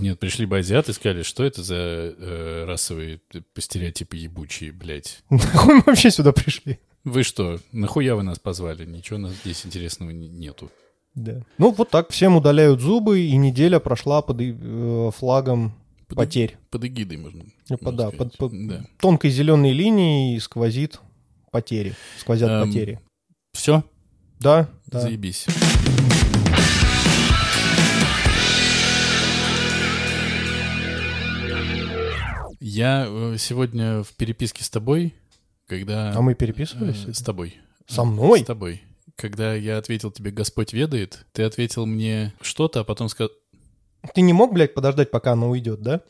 Нет, 0.00 0.18
пришли 0.18 0.46
бы 0.46 0.58
азиаты 0.58 0.92
и 0.92 0.94
сказали, 0.94 1.22
что 1.22 1.44
это 1.44 1.62
за 1.62 1.74
э, 1.74 2.64
расовые 2.66 3.20
стереотипы 3.58 4.16
ебучие, 4.16 4.72
блядь. 4.72 5.22
нахуй 5.30 5.74
мы 5.76 5.82
вообще 5.86 6.10
сюда 6.10 6.32
пришли? 6.32 6.78
Вы 7.04 7.22
что, 7.22 7.60
нахуя 7.72 8.16
вы 8.16 8.22
нас 8.22 8.38
позвали? 8.38 8.84
Ничего 8.84 9.18
у 9.18 9.22
нас 9.22 9.34
здесь 9.44 9.64
интересного 9.64 10.10
не- 10.10 10.28
нету. 10.28 10.70
Да. 11.14 11.40
Ну, 11.58 11.70
вот 11.72 11.88
так 11.90 12.10
всем 12.10 12.36
удаляют 12.36 12.80
зубы, 12.80 13.20
и 13.20 13.36
неделя 13.36 13.78
прошла 13.80 14.20
под 14.22 14.38
э, 14.40 15.10
флагом 15.16 15.72
Под- 16.08 16.16
потерь. 16.18 16.56
Под 16.70 16.84
эгидой 16.84 17.16
можно. 17.16 17.44
Ну, 17.70 17.78
можно 17.80 17.92
да, 17.92 18.08
сказать. 18.08 18.36
под- 18.36 18.50
под- 18.52 18.68
Да. 18.68 18.84
Тонкой 19.00 19.30
зеленой 19.30 19.72
линией 19.72 20.38
сквозит 20.40 21.00
потери. 21.52 21.94
Сквозят 22.18 22.50
Эм, 22.50 22.68
потери. 22.68 23.00
Все, 23.52 23.82
Да, 24.40 24.68
да. 24.86 25.00
заебись. 25.00 25.46
Я 32.60 33.06
э, 33.08 33.36
сегодня 33.38 34.02
в 34.02 34.12
переписке 34.14 34.64
с 34.64 34.70
тобой, 34.70 35.14
когда... 35.66 36.12
А 36.14 36.22
мы 36.22 36.32
э, 36.32 36.34
переписывались? 36.34 37.04
С 37.16 37.22
тобой. 37.22 37.56
Со 37.86 38.04
мной? 38.04 38.40
С 38.40 38.44
тобой. 38.44 38.82
Когда 39.16 39.54
я 39.54 39.78
ответил 39.78 40.10
тебе 40.10 40.30
«Господь 40.30 40.72
ведает», 40.72 41.26
ты 41.32 41.42
ответил 41.42 41.86
мне 41.86 42.34
что-то, 42.40 42.80
а 42.80 42.84
потом 42.84 43.08
сказал... 43.08 43.30
Ты 44.14 44.20
не 44.20 44.32
мог, 44.32 44.52
блядь, 44.52 44.74
подождать, 44.74 45.10
пока 45.10 45.32
она 45.32 45.46
уйдет, 45.46 45.80
да? 45.82 46.02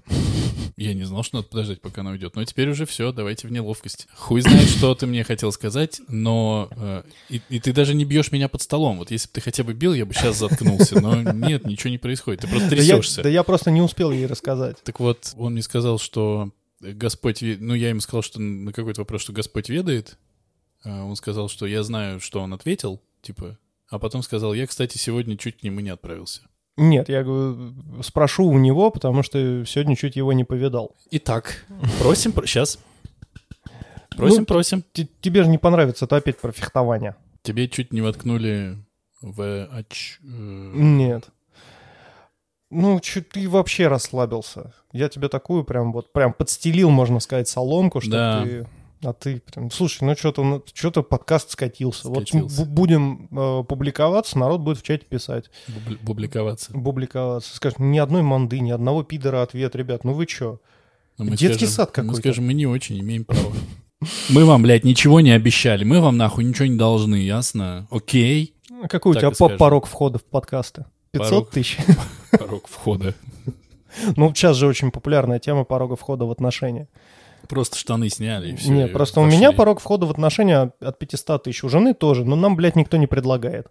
Я 0.76 0.92
не 0.92 1.04
знал, 1.04 1.22
что 1.22 1.36
надо 1.36 1.48
подождать, 1.48 1.80
пока 1.80 2.02
она 2.02 2.10
уйдет. 2.10 2.36
Но 2.36 2.44
теперь 2.44 2.68
уже 2.68 2.84
все, 2.84 3.10
давайте 3.10 3.48
в 3.48 3.50
неловкость. 3.50 4.06
Хуй 4.14 4.42
знает, 4.42 4.68
что 4.68 4.94
ты 4.94 5.06
мне 5.06 5.24
хотел 5.24 5.50
сказать, 5.50 6.02
но... 6.08 6.68
э, 6.76 7.02
и, 7.30 7.40
и 7.48 7.60
ты 7.60 7.72
даже 7.72 7.94
не 7.94 8.04
бьешь 8.04 8.30
меня 8.30 8.48
под 8.48 8.60
столом. 8.60 8.98
Вот 8.98 9.10
если 9.10 9.28
бы 9.28 9.32
ты 9.32 9.40
хотя 9.40 9.64
бы 9.64 9.72
бил, 9.72 9.94
я 9.94 10.04
бы 10.04 10.12
сейчас 10.12 10.36
заткнулся. 10.38 11.00
Но 11.00 11.22
нет, 11.22 11.64
ничего 11.64 11.90
не 11.90 11.96
происходит. 11.96 12.42
Ты 12.42 12.48
просто 12.48 12.68
Да 12.68 12.76
я, 12.76 12.82
трясешься. 12.96 13.22
да 13.22 13.30
я 13.30 13.42
просто 13.42 13.70
не 13.70 13.80
успел 13.80 14.10
ей 14.12 14.26
рассказать. 14.26 14.76
Так 14.82 15.00
вот, 15.00 15.32
он 15.38 15.54
мне 15.54 15.62
сказал, 15.62 15.98
что 15.98 16.50
Господь... 16.80 17.40
Ну, 17.40 17.72
я 17.72 17.88
ему 17.88 18.00
сказал, 18.00 18.22
что 18.22 18.38
на 18.38 18.72
какой-то 18.74 19.00
вопрос, 19.00 19.22
что 19.22 19.32
Господь 19.32 19.70
ведает. 19.70 20.18
А 20.84 21.04
Он 21.04 21.16
сказал, 21.16 21.48
что 21.48 21.66
я 21.66 21.82
знаю, 21.84 22.20
что 22.20 22.40
он 22.40 22.52
ответил, 22.52 23.00
типа... 23.22 23.58
А 23.88 23.98
потом 23.98 24.22
сказал, 24.22 24.52
я, 24.52 24.66
кстати, 24.66 24.98
сегодня 24.98 25.38
чуть 25.38 25.58
к 25.58 25.62
нему 25.62 25.80
не 25.80 25.90
отправился. 25.90 26.42
Нет, 26.76 27.08
я 27.08 27.24
спрошу 28.02 28.44
у 28.46 28.58
него, 28.58 28.90
потому 28.90 29.22
что 29.22 29.64
сегодня 29.64 29.96
чуть 29.96 30.16
его 30.16 30.32
не 30.32 30.44
повидал. 30.44 30.94
Итак, 31.10 31.64
просим... 32.00 32.32
Сейчас. 32.44 32.78
Просим, 34.16 34.40
Ну, 34.40 34.46
просим. 34.46 34.84
Тебе 35.20 35.42
же 35.42 35.48
не 35.48 35.58
понравится, 35.58 36.04
это 36.06 36.16
опять 36.16 36.38
про 36.38 36.52
фехтование. 36.52 37.16
Тебе 37.42 37.68
чуть 37.68 37.92
не 37.92 38.00
воткнули 38.00 38.76
в 39.22 39.66
оч... 39.66 40.18
э, 40.22 40.26
Нет. 40.26 41.28
Ну, 42.70 42.98
чё 43.00 43.22
ты 43.22 43.48
вообще 43.48 43.86
расслабился. 43.88 44.74
Я 44.92 45.08
тебе 45.08 45.28
такую 45.28 45.64
прям 45.64 45.92
вот 45.92 46.12
прям 46.12 46.32
подстелил, 46.32 46.90
можно 46.90 47.20
сказать, 47.20 47.48
соломку, 47.48 48.00
что 48.00 48.10
Да. 48.10 48.42
ты... 48.42 48.66
А 49.02 49.12
ты 49.12 49.40
прям... 49.52 49.70
Слушай, 49.70 50.04
ну 50.04 50.16
что-то 50.16 50.62
что-то 50.72 51.02
подкаст 51.02 51.50
скатился. 51.50 52.08
Скатился. 52.08 52.60
Вот 52.60 52.66
бу- 52.68 52.70
будем 52.70 53.28
э, 53.30 53.64
публиковаться, 53.64 54.38
народ 54.38 54.60
будет 54.62 54.78
в 54.78 54.82
чате 54.82 55.04
писать. 55.06 55.50
бубли- 55.68 55.98
Публиковаться. 56.04 56.72
Публиковаться. 56.72 57.54
Скажешь, 57.54 57.78
ни 57.78 57.98
одной 57.98 58.22
манды, 58.22 58.58
ни 58.60 58.70
одного 58.70 59.02
пидора 59.02 59.42
ответ, 59.42 59.76
ребят, 59.76 60.04
ну 60.04 60.12
вы 60.14 60.26
чё? 60.26 60.60
Но 61.18 61.24
мы 61.26 61.30
Детский 61.32 61.66
скажем- 61.66 61.68
сад 61.74 61.88
Мы 61.88 61.94
какой-то. 61.94 62.20
скажем, 62.20 62.46
мы 62.46 62.54
не 62.54 62.66
очень 62.66 62.98
имеем 63.00 63.24
права. 63.24 63.52
Мы 64.28 64.44
вам, 64.44 64.62
блядь, 64.62 64.84
ничего 64.84 65.20
не 65.20 65.30
обещали. 65.30 65.84
Мы 65.84 66.00
вам, 66.00 66.16
нахуй, 66.16 66.44
ничего 66.44 66.66
не 66.66 66.76
должны, 66.76 67.16
ясно? 67.16 67.86
Окей. 67.90 68.54
Какой 68.88 69.14
Так 69.14 69.32
у 69.32 69.36
тебя 69.48 69.56
порог 69.56 69.86
входа 69.86 70.18
в 70.18 70.24
подкасты? 70.24 70.84
500 71.12 71.30
Порог. 71.30 71.50
тысяч? 71.50 71.78
Порог 72.30 72.68
входа. 72.68 73.14
Ну, 74.16 74.34
сейчас 74.34 74.56
же 74.56 74.66
очень 74.66 74.90
популярная 74.90 75.38
тема 75.38 75.64
порога 75.64 75.96
входа 75.96 76.26
в 76.26 76.30
отношения. 76.30 76.88
Просто 77.48 77.76
штаны 77.78 78.08
сняли 78.08 78.52
и 78.52 78.56
все. 78.56 78.72
Нет, 78.72 78.92
просто 78.92 79.20
у 79.20 79.24
меня 79.24 79.52
порог 79.52 79.78
входа 79.80 80.06
в 80.06 80.10
отношения 80.10 80.72
от 80.80 80.98
500 80.98 81.44
тысяч. 81.44 81.62
У 81.62 81.68
жены 81.68 81.94
тоже, 81.94 82.24
но 82.24 82.34
нам, 82.34 82.56
блядь, 82.56 82.74
никто 82.76 82.96
не 82.96 83.06
предлагает. 83.06 83.68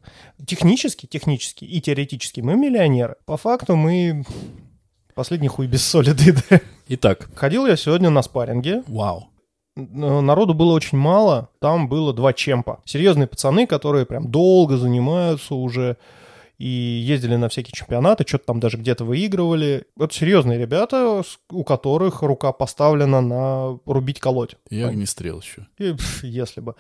Технически, 0.48 1.06
технически 1.08 1.66
и 1.66 1.82
теоретически 1.82 2.40
мы 2.42 2.56
миллионеры. 2.56 3.16
По 3.26 3.36
факту 3.36 3.76
мы 3.76 4.24
последний 5.14 5.48
хуй 5.50 5.68
без 5.68 5.86
соли 5.86 6.12
да. 6.50 6.62
Итак, 6.88 7.30
Ходил 7.36 7.66
я 7.66 7.76
сегодня 7.76 8.10
на 8.10 8.22
спарринге. 8.22 8.84
вау. 8.88 9.28
Н- 9.78 10.26
Народу 10.26 10.54
было 10.54 10.72
очень 10.72 10.98
мало. 10.98 11.50
Там 11.60 11.90
было 11.90 12.14
два 12.14 12.32
чемпа. 12.32 12.80
Серьезные 12.86 13.28
пацаны, 13.28 13.68
которые 13.68 14.06
прям 14.06 14.32
долго 14.32 14.78
занимаются 14.78 15.54
уже 15.56 15.98
и 16.58 16.68
ездили 16.68 17.36
на 17.36 17.50
всякие 17.50 17.74
чемпионаты, 17.74 18.26
что-то 18.28 18.46
там 18.46 18.60
даже 18.60 18.78
где-то 18.78 19.04
выигрывали. 19.06 19.86
Это 20.00 20.14
серьезные 20.14 20.58
ребята, 20.58 21.24
у 21.50 21.64
которых 21.64 22.22
рука 22.22 22.52
поставлена 22.52 23.22
на 23.22 23.80
рубить-колоть. 23.86 24.56
И 24.70 24.82
огнестрел 24.82 25.42
еще. 25.42 25.68
И, 25.78 25.94
пф, 25.94 26.24
если 26.24 26.62
бы. 26.62 26.76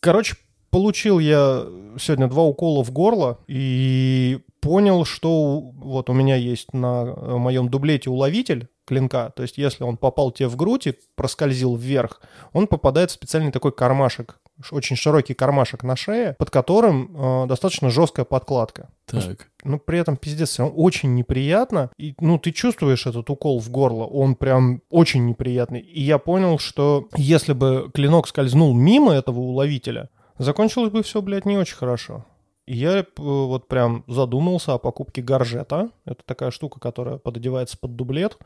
Короче, 0.00 0.36
получил 0.70 1.18
я 1.20 1.66
сегодня 1.98 2.26
два 2.26 2.42
укола 2.42 2.82
в 2.82 2.90
горло, 2.90 3.38
и 3.46 4.40
понял, 4.60 5.04
что 5.04 5.60
вот 5.60 6.10
у 6.10 6.12
меня 6.12 6.36
есть 6.36 6.72
на 6.72 7.04
э, 7.06 7.36
моем 7.36 7.68
дублете 7.68 8.10
уловитель 8.10 8.68
клинка, 8.86 9.30
то 9.36 9.42
есть 9.42 9.58
если 9.58 9.84
он 9.84 9.96
попал 9.96 10.32
тебе 10.32 10.48
в 10.48 10.56
грудь 10.56 10.86
и 10.86 10.98
проскользил 11.14 11.76
вверх, 11.76 12.20
он 12.52 12.66
попадает 12.66 13.10
в 13.10 13.14
специальный 13.14 13.52
такой 13.52 13.72
кармашек, 13.72 14.40
очень 14.70 14.96
широкий 14.96 15.34
кармашек 15.34 15.82
на 15.82 15.96
шее, 15.96 16.34
под 16.38 16.50
которым 16.50 17.16
э, 17.16 17.46
достаточно 17.46 17.90
жесткая 17.90 18.24
подкладка. 18.24 18.88
Так. 19.06 19.48
Ну, 19.64 19.78
при 19.78 19.98
этом, 19.98 20.16
пиздец, 20.16 20.58
равно 20.58 20.74
очень 20.74 21.14
неприятно. 21.14 21.90
И, 21.98 22.14
ну, 22.20 22.38
ты 22.38 22.52
чувствуешь 22.52 23.06
этот 23.06 23.28
укол 23.30 23.60
в 23.60 23.70
горло, 23.70 24.04
он 24.04 24.34
прям 24.34 24.82
очень 24.90 25.26
неприятный. 25.26 25.80
И 25.80 26.02
я 26.02 26.18
понял, 26.18 26.58
что 26.58 27.08
если 27.16 27.52
бы 27.52 27.90
клинок 27.92 28.28
скользнул 28.28 28.74
мимо 28.74 29.12
этого 29.12 29.40
уловителя, 29.40 30.08
закончилось 30.38 30.90
бы 30.90 31.02
все, 31.02 31.20
блядь, 31.22 31.46
не 31.46 31.58
очень 31.58 31.76
хорошо. 31.76 32.24
И 32.66 32.76
я 32.76 32.98
э, 32.98 33.04
вот 33.16 33.68
прям 33.68 34.04
задумался 34.06 34.74
о 34.74 34.78
покупке 34.78 35.20
горжета. 35.20 35.90
Это 36.06 36.22
такая 36.24 36.50
штука, 36.50 36.80
которая 36.80 37.18
пододевается 37.18 37.76
под 37.78 37.96
дублет. 37.96 38.38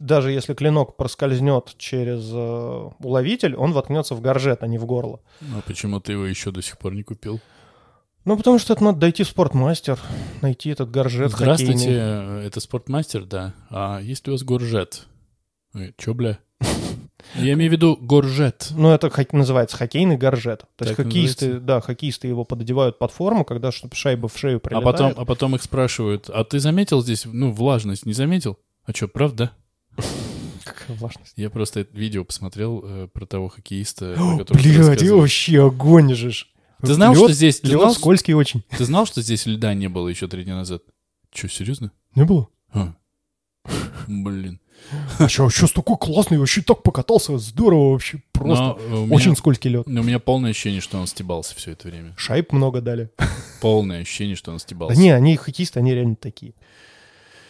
Даже 0.00 0.32
если 0.32 0.54
клинок 0.54 0.96
проскользнет 0.96 1.74
через 1.76 2.30
э, 2.32 2.88
уловитель, 3.00 3.54
он 3.54 3.72
воткнется 3.72 4.14
в 4.14 4.22
горжет, 4.22 4.62
а 4.62 4.66
не 4.66 4.78
в 4.78 4.86
горло. 4.86 5.20
А 5.54 5.60
почему 5.66 6.00
ты 6.00 6.12
его 6.12 6.24
еще 6.24 6.50
до 6.50 6.62
сих 6.62 6.78
пор 6.78 6.94
не 6.94 7.02
купил? 7.02 7.38
Ну, 8.24 8.36
потому 8.38 8.58
что 8.58 8.72
это 8.72 8.82
надо 8.82 8.98
дойти 8.98 9.24
в 9.24 9.28
спортмастер, 9.28 9.98
найти 10.40 10.70
этот 10.70 10.90
горжет 10.90 11.32
Здравствуйте, 11.32 11.72
хоккейный. 11.74 12.42
э, 12.42 12.46
это 12.46 12.60
спортмастер, 12.60 13.24
да. 13.24 13.52
А 13.68 14.00
есть 14.00 14.26
ли 14.26 14.30
у 14.32 14.34
вас 14.34 14.42
горжет? 14.42 15.06
Э, 15.74 15.90
Чё, 15.98 16.14
бля? 16.14 16.38
Я 17.34 17.52
имею 17.52 17.70
в 17.70 17.72
виду 17.74 17.98
горжет. 18.00 18.68
Ну, 18.70 18.90
это 18.90 19.10
называется 19.32 19.76
хоккейный 19.76 20.16
горжет. 20.16 20.64
То 20.76 20.86
есть 20.86 20.96
хоккеисты, 20.96 21.44
называется? 21.44 21.66
да, 21.66 21.80
хоккеисты 21.82 22.26
его 22.26 22.44
пододевают 22.44 22.98
под 22.98 23.12
форму, 23.12 23.44
когда 23.44 23.70
шайба 23.70 24.28
в 24.28 24.38
шею 24.38 24.56
А 24.56 24.60
прилетает. 24.60 24.84
потом, 24.84 25.12
а 25.16 25.24
потом 25.26 25.54
их 25.56 25.62
спрашивают, 25.62 26.30
а 26.30 26.44
ты 26.44 26.58
заметил 26.58 27.02
здесь, 27.02 27.26
ну, 27.26 27.52
влажность, 27.52 28.06
не 28.06 28.14
заметил? 28.14 28.58
А 28.86 28.92
что, 28.92 29.06
правда? 29.08 29.52
Какая 30.64 30.96
влажность. 30.96 31.32
Я 31.36 31.50
просто 31.50 31.80
это 31.80 31.96
видео 31.96 32.24
посмотрел 32.24 32.82
э, 32.84 33.08
про 33.12 33.26
того 33.26 33.48
хоккеиста, 33.48 34.12
О, 34.12 34.36
про 34.36 34.38
которого 34.44 34.62
ты 34.62 34.68
Блядь, 34.72 34.86
рассказывал. 34.88 35.20
вообще 35.20 35.64
огонь 35.66 36.14
же. 36.14 36.30
ж. 36.30 36.46
Ты 36.80 36.94
знал, 36.94 37.12
Лёд- 37.14 37.24
что 37.24 37.32
здесь... 37.32 37.60
Ты 37.60 37.68
Лёд 37.68 37.80
знал, 37.82 37.94
скользкий 37.94 38.34
очень. 38.34 38.62
ты 38.76 38.84
знал, 38.84 39.06
что 39.06 39.20
здесь 39.22 39.46
льда 39.46 39.74
не 39.74 39.88
было 39.88 40.08
еще 40.08 40.28
три 40.28 40.44
дня 40.44 40.56
назад? 40.56 40.82
Че, 41.30 41.48
серьезно? 41.48 41.92
Не 42.14 42.24
было? 42.24 42.48
А. 42.72 42.94
Блин. 44.08 44.60
А 45.18 45.28
что, 45.28 45.50
сейчас 45.50 45.72
такой 45.72 45.98
классный, 45.98 46.38
вообще 46.38 46.62
так 46.62 46.82
покатался, 46.82 47.36
здорово 47.36 47.92
вообще, 47.92 48.22
просто. 48.32 48.64
Но, 48.64 48.78
э, 48.78 48.94
у 49.00 49.04
меня- 49.06 49.14
Очень 49.16 49.36
скользкий 49.36 49.70
лед. 49.70 49.86
но 49.86 50.00
у 50.00 50.04
меня 50.04 50.18
полное 50.18 50.50
ощущение, 50.52 50.80
что 50.80 50.98
он 50.98 51.06
стебался 51.06 51.54
все 51.54 51.72
это 51.72 51.86
время. 51.88 52.14
Шайб 52.16 52.52
много 52.52 52.80
дали. 52.80 53.10
Полное 53.60 54.00
ощущение, 54.00 54.36
что 54.36 54.50
он 54.52 54.56
Да 54.56 54.60
стебался. 54.62 54.98
не, 54.98 55.10
они 55.10 55.36
хоккеисты, 55.36 55.78
они 55.80 55.92
реально 55.92 56.16
такие. 56.16 56.54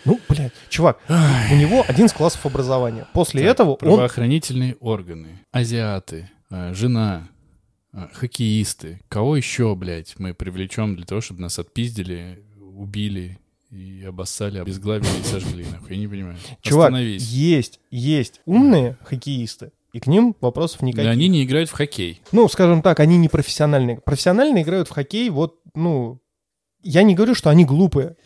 Ну, 0.05 0.19
блядь, 0.29 0.53
чувак, 0.69 0.99
у 1.09 1.55
него 1.57 1.85
один 1.87 2.07
из 2.07 2.13
классов 2.13 2.45
образования. 2.47 3.07
После 3.13 3.43
Так, 3.43 3.51
этого 3.53 3.71
он... 3.73 3.77
Правоохранительные 3.79 4.77
органы, 4.81 5.41
азиаты, 5.53 6.31
э, 6.51 6.73
жена, 6.75 7.29
э, 7.93 8.09
хоккеисты. 8.13 9.01
Кого 9.09 9.37
еще, 9.37 9.75
блядь, 9.75 10.19
мы 10.19 10.33
привлечем 10.35 10.97
для 10.97 11.05
того, 11.05 11.21
чтобы 11.21 11.41
нас 11.43 11.59
отпиздили, 11.59 12.43
убили 12.61 13.39
и 13.71 14.05
обоссали, 14.07 14.59
обезглавили 14.59 15.21
и 15.21 15.25
сожгли, 15.25 15.65
нахуй? 15.71 15.91
Я 15.91 15.97
не 15.97 16.09
понимаю. 16.09 16.37
Чувак, 16.63 16.89
Остановись. 16.89 17.29
есть, 17.31 17.81
есть 17.91 18.41
умные 18.47 18.97
хоккеисты, 19.05 19.71
и 19.93 20.01
к 20.01 20.07
ним 20.07 20.35
вопросов 20.41 20.81
Да 20.81 20.87
никаких. 20.87 21.11
они 21.11 21.29
не 21.29 21.45
играют 21.45 21.69
в 21.69 21.73
хоккей. 21.73 22.21
Ну, 22.33 22.49
скажем 22.49 22.81
так, 22.83 23.01
они 23.01 23.17
не 23.19 23.29
профессиональные. 23.29 24.01
Профессионально 24.01 24.63
играют 24.63 24.89
в 24.89 24.93
хоккей, 24.93 25.29
вот, 25.31 25.57
ну, 25.75 26.21
я 26.83 27.03
не 27.03 27.15
говорю, 27.15 27.35
что 27.35 27.51
они 27.51 27.65
глупые, 27.65 28.17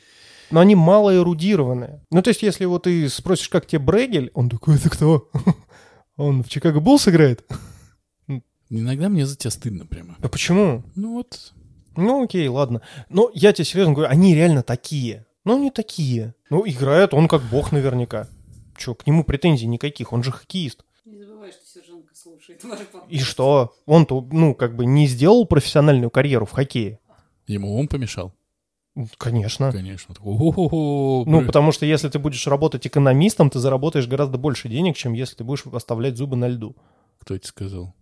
но 0.55 0.61
они 0.61 0.77
мало 0.77 1.13
эрудированные. 1.17 2.01
Ну, 2.13 2.23
то 2.23 2.29
есть, 2.29 2.43
если 2.43 2.65
вот 2.65 2.85
ты 2.85 3.09
спросишь, 3.09 3.49
как 3.49 3.67
тебе 3.67 3.81
Брегель, 3.81 4.31
он 4.35 4.49
такой, 4.49 4.77
это 4.77 4.89
кто? 4.89 5.29
Он 6.17 6.45
в 6.45 6.49
Чикаго 6.49 6.79
Буллс 6.79 7.09
играет? 7.09 7.45
Иногда 8.71 9.09
мне 9.09 9.27
за 9.27 9.37
тебя 9.37 9.51
стыдно 9.51 9.85
прямо. 9.85 10.15
А 10.23 10.29
почему? 10.29 10.85
Ну 10.95 11.15
вот, 11.15 11.53
Ну, 11.97 12.23
окей, 12.23 12.47
ладно. 12.47 12.83
Но 13.09 13.33
я 13.35 13.53
тебе 13.53 13.65
серьезно 13.65 13.95
говорю, 13.95 14.13
они 14.13 14.33
реально 14.37 14.63
такие. 14.63 15.27
Ну, 15.43 15.57
они 15.57 15.73
такие. 15.73 16.37
Ну, 16.51 16.63
играет 16.65 17.15
он 17.15 17.27
как 17.27 17.43
бог 17.51 17.73
наверняка. 17.73 18.29
Че, 18.77 18.95
к 18.95 19.09
нему 19.09 19.25
претензий 19.25 19.67
никаких, 19.67 20.13
он 20.13 20.23
же 20.23 20.31
хоккеист. 20.31 20.85
Не 21.05 21.25
забывай, 21.25 21.51
что 21.51 21.67
сержантка 21.67 22.15
слушает. 22.15 22.65
И 23.09 23.19
что? 23.19 23.75
Он-то, 23.87 24.21
ну, 24.31 24.55
как 24.55 24.77
бы 24.77 24.87
не 24.87 25.09
сделал 25.09 25.47
профессиональную 25.47 26.11
карьеру 26.11 26.47
в 26.47 26.53
хоккее. 26.53 27.01
ему 27.49 27.77
он 27.77 27.89
помешал. 27.89 28.33
Конечно. 29.19 29.73
Конечно. 29.73 30.15
«О-хо-хо, 30.21 31.25
Ну, 31.27 31.37
блин». 31.39 31.47
потому 31.47 31.73
что 31.73 31.85
если 31.85 32.09
ты 32.09 32.19
будешь 32.19 32.47
работать 32.47 32.87
экономистом, 32.87 33.51
ты 33.51 33.59
заработаешь 33.59 34.07
гораздо 34.07 34.39
больше 34.39 34.69
денег, 34.69 34.97
чем 34.97 35.15
если 35.15 35.35
ты 35.37 35.45
будешь 35.45 35.65
оставлять 35.67 36.17
зубы 36.17 36.37
на 36.37 36.47
льду. 36.49 36.77
Кто 37.19 37.37
тебе 37.37 37.49
сказал? 37.49 37.95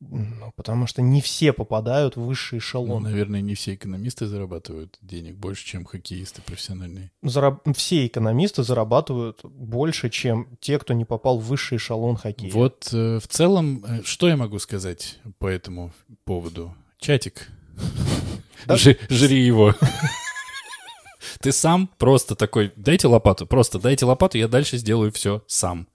Ну, 0.00 0.52
потому 0.56 0.86
что 0.86 1.00
не 1.00 1.22
все 1.22 1.54
попадают 1.54 2.16
в 2.16 2.20
высший 2.22 2.56
Ну, 2.56 2.58
эшелон. 2.60 3.02
наверное, 3.02 3.40
не 3.40 3.54
все 3.54 3.74
экономисты 3.74 4.26
зарабатывают 4.26 4.98
денег 5.00 5.36
больше, 5.36 5.64
чем 5.64 5.86
хоккеисты 5.86 6.42
профессиональные. 6.42 7.10
Зараб- 7.24 7.60
Все 7.74 8.06
экономисты 8.06 8.62
зарабатывают 8.62 9.40
больше, 9.42 10.10
чем 10.10 10.58
те, 10.60 10.78
кто 10.78 10.92
не 10.92 11.06
попал 11.06 11.38
в 11.38 11.44
высший 11.46 11.78
эшелон 11.78 12.16
хоккея. 12.16 12.52
Вот 12.52 12.90
э, 12.92 13.18
в 13.18 13.26
целом, 13.26 13.84
э, 13.88 14.02
что 14.04 14.28
я 14.28 14.36
могу 14.36 14.58
сказать 14.58 15.18
по 15.38 15.46
этому 15.46 15.92
поводу? 16.24 16.74
Чатик, 16.98 17.48
Да. 18.66 18.76
Жри 18.76 19.44
его. 19.44 19.74
Ты 21.40 21.52
сам 21.52 21.88
просто 21.98 22.34
такой, 22.34 22.72
дайте 22.76 23.06
лопату, 23.08 23.46
просто 23.46 23.78
дайте 23.78 24.04
лопату, 24.04 24.38
я 24.38 24.48
дальше 24.48 24.78
сделаю 24.78 25.12
все 25.12 25.42
сам. 25.46 25.86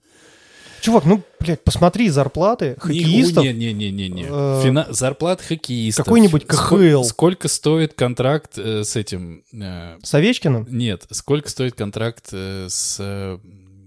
Чувак, 0.80 1.04
ну, 1.04 1.22
блядь, 1.38 1.62
посмотри 1.62 2.08
зарплаты 2.08 2.74
хоккеистов. 2.78 3.44
Не-не-не-не-не. 3.44 4.24
э, 4.28 4.60
Фина... 4.64 4.86
Зарплат 4.90 5.40
хоккеистов. 5.40 6.04
какой-нибудь 6.04 6.44
КХЛ. 6.46 7.04
Сколько 7.04 7.46
стоит 7.48 7.94
контракт 7.94 8.58
э, 8.58 8.82
с 8.82 8.96
этим... 8.96 9.44
э, 9.52 9.98
С 10.02 10.12
Овечкиным, 10.14 10.66
Нет, 10.68 11.06
сколько 11.12 11.48
стоит 11.50 11.74
контракт 11.76 12.30
э, 12.32 12.66
с 12.68 12.96
э, 12.98 13.38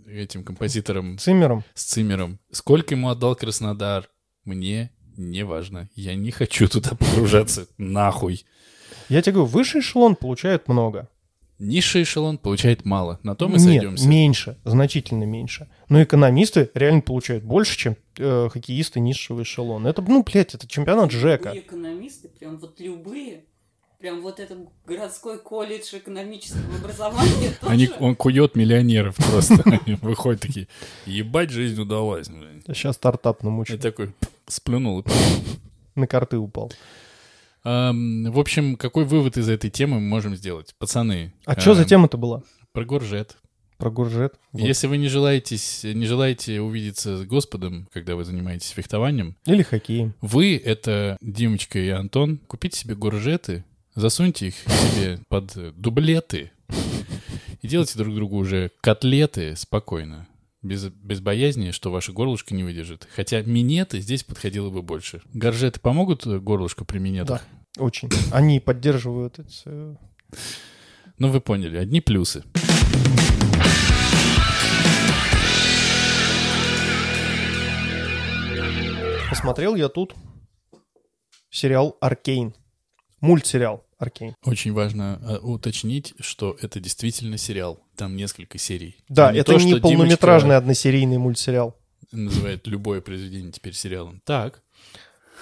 этим 0.07 0.45
композитором, 0.45 1.17
Циммером. 1.17 1.65
с 1.73 1.83
Циммером? 1.83 2.39
Сколько 2.51 2.93
ему 2.95 3.09
отдал 3.09 3.35
Краснодар? 3.35 4.07
Мне 4.45 4.91
не 5.17 5.43
важно. 5.43 5.89
Я 5.95 6.15
не 6.15 6.31
хочу 6.31 6.67
туда 6.67 6.91
погружаться. 6.91 7.67
Нахуй. 7.77 8.45
Я 9.09 9.21
тебе 9.21 9.33
говорю, 9.33 9.49
высший 9.51 9.81
эшелон 9.81 10.15
получает 10.15 10.67
много. 10.67 11.09
Низший 11.57 12.03
эшелон 12.03 12.37
получает 12.37 12.83
мало. 12.83 13.19
На 13.23 13.33
то 13.33 13.47
мы 13.47 13.53
Нет, 13.53 13.61
сойдемся. 13.61 14.07
меньше, 14.07 14.57
значительно 14.65 15.23
меньше. 15.23 15.69
Но 15.87 16.03
экономисты 16.03 16.69
реально 16.73 17.01
получают 17.01 17.45
больше, 17.45 17.77
чем 17.77 17.95
э, 18.17 18.49
хоккеисты 18.51 18.99
низшего 18.99 19.43
эшелона. 19.43 19.87
Это, 19.87 20.01
ну, 20.01 20.21
блядь, 20.23 20.53
это 20.53 20.67
чемпионат 20.67 21.11
ЖЭКа. 21.11 21.49
Любые 21.53 21.61
экономисты, 21.61 22.27
прям 22.27 22.57
вот 22.57 22.79
любые, 22.81 23.45
прям 24.05 24.21
вот 24.21 24.39
этот 24.39 24.59
городской 24.85 25.39
колледж 25.39 25.95
экономического 25.95 26.75
образования 26.79 27.49
тоже. 27.59 27.73
Они, 27.73 27.89
он 27.99 28.15
кует 28.15 28.55
миллионеров 28.55 29.15
просто. 29.15 29.63
Выходят 30.03 30.41
такие, 30.41 30.67
ебать, 31.07 31.49
жизнь 31.49 31.81
удалась. 31.81 32.29
блин». 32.29 32.61
Сейчас 32.67 32.97
стартап 32.97 33.41
И 33.41 33.45
намучил. 33.45 33.79
такой 33.79 34.13
сплюнул. 34.45 34.99
и 34.99 35.05
На 35.95 36.05
карты 36.05 36.37
упал. 36.37 36.71
В 37.63 38.39
общем, 38.39 38.75
какой 38.75 39.05
вывод 39.05 39.37
из 39.37 39.49
этой 39.49 39.71
темы 39.71 39.95
мы 39.99 40.07
можем 40.07 40.35
сделать? 40.35 40.75
Пацаны. 40.77 41.33
А 41.45 41.59
что 41.59 41.73
за 41.73 41.83
тема-то 41.83 42.17
была? 42.17 42.43
Про 42.73 42.85
горжет. 42.85 43.37
Про 43.77 43.89
Гуржет? 43.89 44.35
Вот. 44.53 44.61
Если 44.61 44.87
вы 44.87 44.97
не 44.97 45.09
желаете, 45.09 45.57
не 45.93 46.05
желаете 46.05 46.61
увидеться 46.61 47.17
с 47.17 47.25
Господом, 47.25 47.89
когда 47.91 48.15
вы 48.15 48.23
занимаетесь 48.23 48.69
фехтованием, 48.69 49.35
Или 49.45 49.63
хоккеем. 49.63 50.13
вы, 50.21 50.55
это 50.55 51.17
Димочка 51.21 51.77
и 51.79 51.89
Антон, 51.89 52.37
купите 52.47 52.79
себе 52.79 52.95
горжеты, 52.95 53.65
засуньте 53.95 54.47
их 54.47 54.55
себе 54.55 55.19
под 55.29 55.55
э, 55.57 55.71
дублеты 55.71 56.51
и 57.61 57.67
делайте 57.67 57.97
друг 57.97 58.13
другу 58.13 58.37
уже 58.37 58.71
котлеты 58.81 59.55
спокойно. 59.55 60.27
Без, 60.61 60.85
без 60.85 61.19
боязни, 61.19 61.71
что 61.71 61.91
ваше 61.91 62.11
горлышко 62.11 62.55
не 62.55 62.63
выдержит. 62.63 63.07
Хотя 63.15 63.41
минеты 63.41 63.99
здесь 64.01 64.23
подходило 64.23 64.69
бы 64.69 64.81
больше. 64.81 65.21
Горжеты 65.33 65.79
помогут 65.79 66.25
э, 66.25 66.39
горлышку 66.39 66.85
при 66.85 66.99
минетах? 66.99 67.43
Очень. 67.77 68.09
Они 68.31 68.59
поддерживают 68.59 69.39
это 69.39 69.49
всё. 69.49 69.97
Ну, 71.17 71.29
вы 71.29 71.41
поняли, 71.41 71.77
одни 71.77 72.01
плюсы. 72.01 72.43
Посмотрел 79.29 79.75
я 79.75 79.89
тут 79.89 80.15
сериал 81.49 81.97
«Аркейн». 82.01 82.53
Мультсериал 83.25 83.83
«Аркейн». 83.97 84.35
Очень 84.43 84.73
важно 84.73 85.19
э, 85.27 85.37
уточнить, 85.37 86.13
что 86.19 86.55
это 86.61 86.79
действительно 86.79 87.37
сериал. 87.37 87.79
Там 87.95 88.15
несколько 88.15 88.59
серий. 88.59 88.95
Да, 89.09 89.27
Там 89.27 89.35
это 89.37 89.53
то, 89.53 89.59
не 89.59 89.79
полнометражный 89.79 90.49
Димочка 90.49 90.57
односерийный 90.57 91.17
мультсериал. 91.17 91.75
называет 92.11 92.67
любое 92.67 93.01
произведение 93.01 93.51
теперь 93.51 93.73
сериалом. 93.73 94.21
Так. 94.25 94.61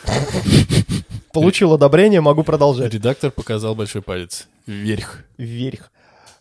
Получил 1.33 1.73
одобрение, 1.73 2.21
могу 2.21 2.43
продолжать. 2.43 2.93
Редактор 2.93 3.31
показал 3.31 3.75
большой 3.75 4.01
палец 4.01 4.47
вверх. 4.65 5.25
Вверх. 5.37 5.91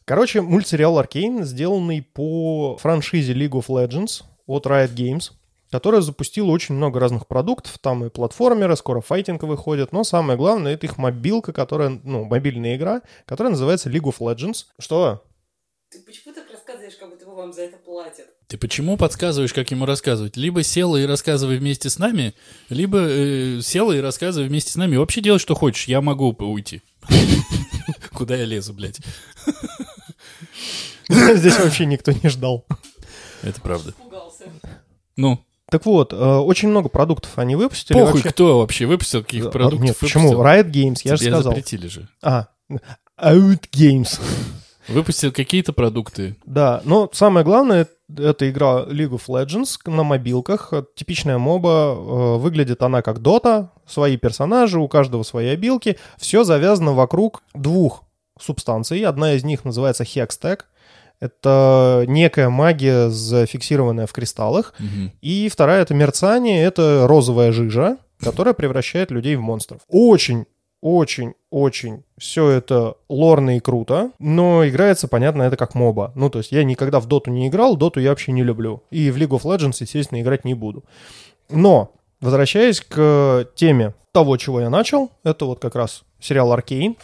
Короче, 0.05 0.43
мультсериал 0.43 0.99
Аркейн, 0.99 1.45
сделанный 1.45 2.03
по 2.03 2.77
франшизе 2.77 3.33
League 3.33 3.53
of 3.53 3.67
Legends 3.67 4.23
от 4.47 4.67
Riot 4.67 4.95
Games, 4.95 5.33
которая 5.73 6.03
запустила 6.03 6.51
очень 6.51 6.75
много 6.75 7.01
разных 7.01 7.27
продуктов. 7.27 7.79
Там 7.79 8.05
и 8.05 8.11
платформеры, 8.11 8.77
скоро 8.77 9.01
файтинг 9.01 9.43
выходит. 9.45 9.91
Но 9.91 10.05
самое 10.05 10.37
главное, 10.37 10.75
это 10.75 10.85
их 10.85 10.99
мобилка, 10.99 11.55
которая, 11.55 11.99
ну, 12.05 12.25
мобильная 12.25 12.77
игра, 12.77 13.01
которая 13.25 13.53
называется 13.53 13.89
League 13.89 14.03
of 14.03 14.19
Legends. 14.19 14.67
Что? 14.79 15.25
Ты 15.91 16.01
почему 16.01 16.35
так 16.35 16.45
рассказываешь, 16.53 16.97
как 16.97 17.09
будто 17.09 17.25
бы 17.25 17.35
вам 17.35 17.55
за 17.55 17.63
это 17.63 17.79
платят? 17.79 18.27
Ты 18.49 18.59
почему 18.59 18.99
подсказываешь, 18.99 19.55
как 19.55 19.71
ему 19.71 19.87
рассказывать? 19.87 20.37
Либо 20.37 20.63
села 20.63 20.99
и 20.99 21.07
рассказывай 21.07 21.57
вместе 21.57 21.89
с 21.89 21.99
нами, 21.99 22.35
либо 22.69 22.99
э, 22.99 23.61
села 23.63 23.93
и 23.93 24.01
рассказывай 24.01 24.49
вместе 24.49 24.73
с 24.73 24.77
нами. 24.77 24.97
Вообще 24.97 25.23
делай, 25.23 25.39
что 25.39 25.55
хочешь, 25.55 25.89
я 25.89 26.03
могу 26.03 26.33
уйти. 26.33 26.83
Куда 28.13 28.37
я 28.37 28.45
лезу, 28.45 28.75
блядь? 28.75 29.01
Здесь 31.09 31.59
вообще 31.59 31.87
никто 31.87 32.13
не 32.13 32.29
ждал. 32.29 32.67
Это 33.43 33.59
правда. 33.63 33.95
Ну, 35.17 35.43
Так 35.73 35.87
вот, 35.87 36.13
э, 36.13 36.17
очень 36.17 36.69
много 36.69 36.91
продуктов 36.91 37.39
они 37.39 37.57
выпустили. 37.57 37.97
похуй, 37.97 38.13
Вообще- 38.13 38.29
кто 38.29 38.59
вообще 38.59 38.85
выпустил, 38.85 39.23
каких 39.23 39.51
продуктов 39.51 39.81
Нет, 39.81 39.97
почему? 39.99 40.35
Riot 40.35 40.71
Games, 40.71 41.01
я 41.05 41.17
же 41.17 41.23
сказал. 41.25 41.43
запретили 41.43 41.87
же. 41.87 42.09
А, 42.23 42.49
Out 43.19 43.71
Games. 43.73 44.21
Выпустил 44.89 45.33
какие-то 45.33 45.73
продукты. 45.73 46.37
Да, 46.45 46.83
но 46.85 47.09
самое 47.15 47.43
главное, 47.43 47.89
это 48.15 48.51
игра 48.51 48.83
League 48.83 49.19
of 49.19 49.23
Legends 49.29 49.79
на 49.87 50.03
мобилках. 50.03 50.75
Типичная 50.95 51.39
моба, 51.39 51.95
э, 51.97 52.37
выглядит 52.37 52.83
она 52.83 53.01
как 53.01 53.21
Dota, 53.21 53.69
свои 53.87 54.19
персонажи, 54.19 54.79
у 54.79 54.89
каждого 54.89 55.23
свои 55.23 55.47
обилки. 55.47 55.97
Все 56.19 56.45
завязано 56.45 56.93
вокруг 56.93 57.43
двух 57.55 58.03
субстанций. 58.39 59.03
Одна 59.07 59.33
из 59.33 59.43
них 59.43 59.65
называется 59.65 60.05
Hextech. 60.05 60.65
Это 61.23 62.05
некая 62.09 62.49
магия, 62.49 63.09
зафиксированная 63.09 64.09
в 64.09 64.13
кристаллах. 64.13 64.75
Мгм. 64.81 65.13
И 65.21 65.49
вторая— 65.49 65.83
это 65.83 65.95
мерцание, 65.95 66.65
это 66.65 67.07
розовая 67.07 67.53
жижа, 67.53 67.99
которая 68.19 68.55
превращает 68.55 69.13
людей 69.13 69.37
в 69.37 69.41
монстров. 69.41 69.83
Очень, 69.89 70.47
очень, 70.81 71.35
очень 71.49 72.03
все 72.19 72.49
это 72.49 72.97
лорно 73.09 73.57
и 73.57 73.61
круто, 73.61 74.11
но 74.19 74.69
играется, 74.69 75.07
понятно, 75.07 75.45
это 75.45 75.57
как 75.57 75.77
моба. 75.77 76.11
Ну, 76.17 76.29
то 76.29 76.41
есть 76.41 76.51
я 76.51 76.65
никогда 76.65 76.99
в 76.99 77.07
доту 77.07 77.31
не 77.31 77.47
играл, 77.47 77.77
доту 77.77 78.01
я 78.01 78.11
вообще 78.11 78.33
не 78.33 78.43
люблю. 78.43 78.83
И 78.91 79.13
в 79.13 79.17
League 79.17 79.29
of 79.29 79.43
Legends, 79.43 79.77
естественно, 79.79 80.21
играть 80.21 80.45
не 80.45 80.55
буду. 80.55 80.83
Но, 81.49 81.93
возвращаясь 82.21 82.81
к 82.81 83.47
теме 83.55 83.95
того, 84.11 84.37
чего 84.39 84.61
я 84.61 84.71
начал, 84.71 85.13
это 85.23 85.45
вот 85.45 85.61
как 85.61 85.77
раз 85.77 86.03
сериал 86.19 86.53
«Аркейн». 86.53 86.97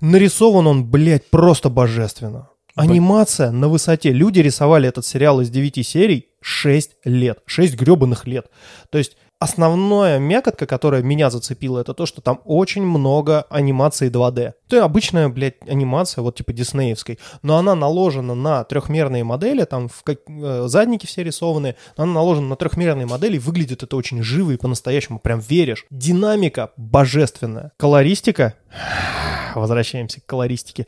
Нарисован 0.00 0.68
он, 0.68 0.84
блядь, 0.84 1.28
просто 1.30 1.68
божественно. 1.68 2.48
Анимация 2.76 3.50
на 3.50 3.68
высоте. 3.68 4.12
Люди 4.12 4.40
рисовали 4.40 4.88
этот 4.88 5.06
сериал 5.06 5.40
из 5.40 5.50
9 5.50 5.86
серий 5.86 6.28
6 6.42 6.92
лет. 7.04 7.38
6 7.46 7.74
гребаных 7.74 8.26
лет. 8.26 8.50
То 8.90 8.98
есть 8.98 9.16
основная 9.38 10.18
мякотка, 10.18 10.66
которая 10.66 11.02
меня 11.02 11.30
зацепила, 11.30 11.80
это 11.80 11.94
то, 11.94 12.06
что 12.06 12.20
там 12.20 12.40
очень 12.44 12.82
много 12.82 13.42
анимации 13.50 14.10
2D. 14.10 14.52
Это 14.68 14.84
обычная, 14.84 15.28
блядь, 15.28 15.56
анимация, 15.66 16.22
вот 16.22 16.36
типа 16.36 16.52
диснеевской, 16.52 17.18
но 17.42 17.56
она 17.56 17.74
наложена 17.74 18.34
на 18.34 18.64
трехмерные 18.64 19.24
модели, 19.24 19.64
там 19.64 19.88
в 19.88 20.02
как- 20.02 20.20
э, 20.28 20.64
задники 20.68 21.06
все 21.06 21.22
рисованы, 21.22 21.76
она 21.96 22.12
наложена 22.12 22.48
на 22.48 22.56
трехмерные 22.56 23.06
модели, 23.06 23.38
выглядит 23.38 23.82
это 23.82 23.96
очень 23.96 24.22
живо 24.22 24.52
и 24.52 24.56
по-настоящему, 24.56 25.18
прям 25.18 25.40
веришь. 25.40 25.86
Динамика 25.90 26.72
божественная. 26.76 27.72
Колористика, 27.76 28.54
возвращаемся 29.54 30.20
к 30.20 30.26
колористике, 30.26 30.86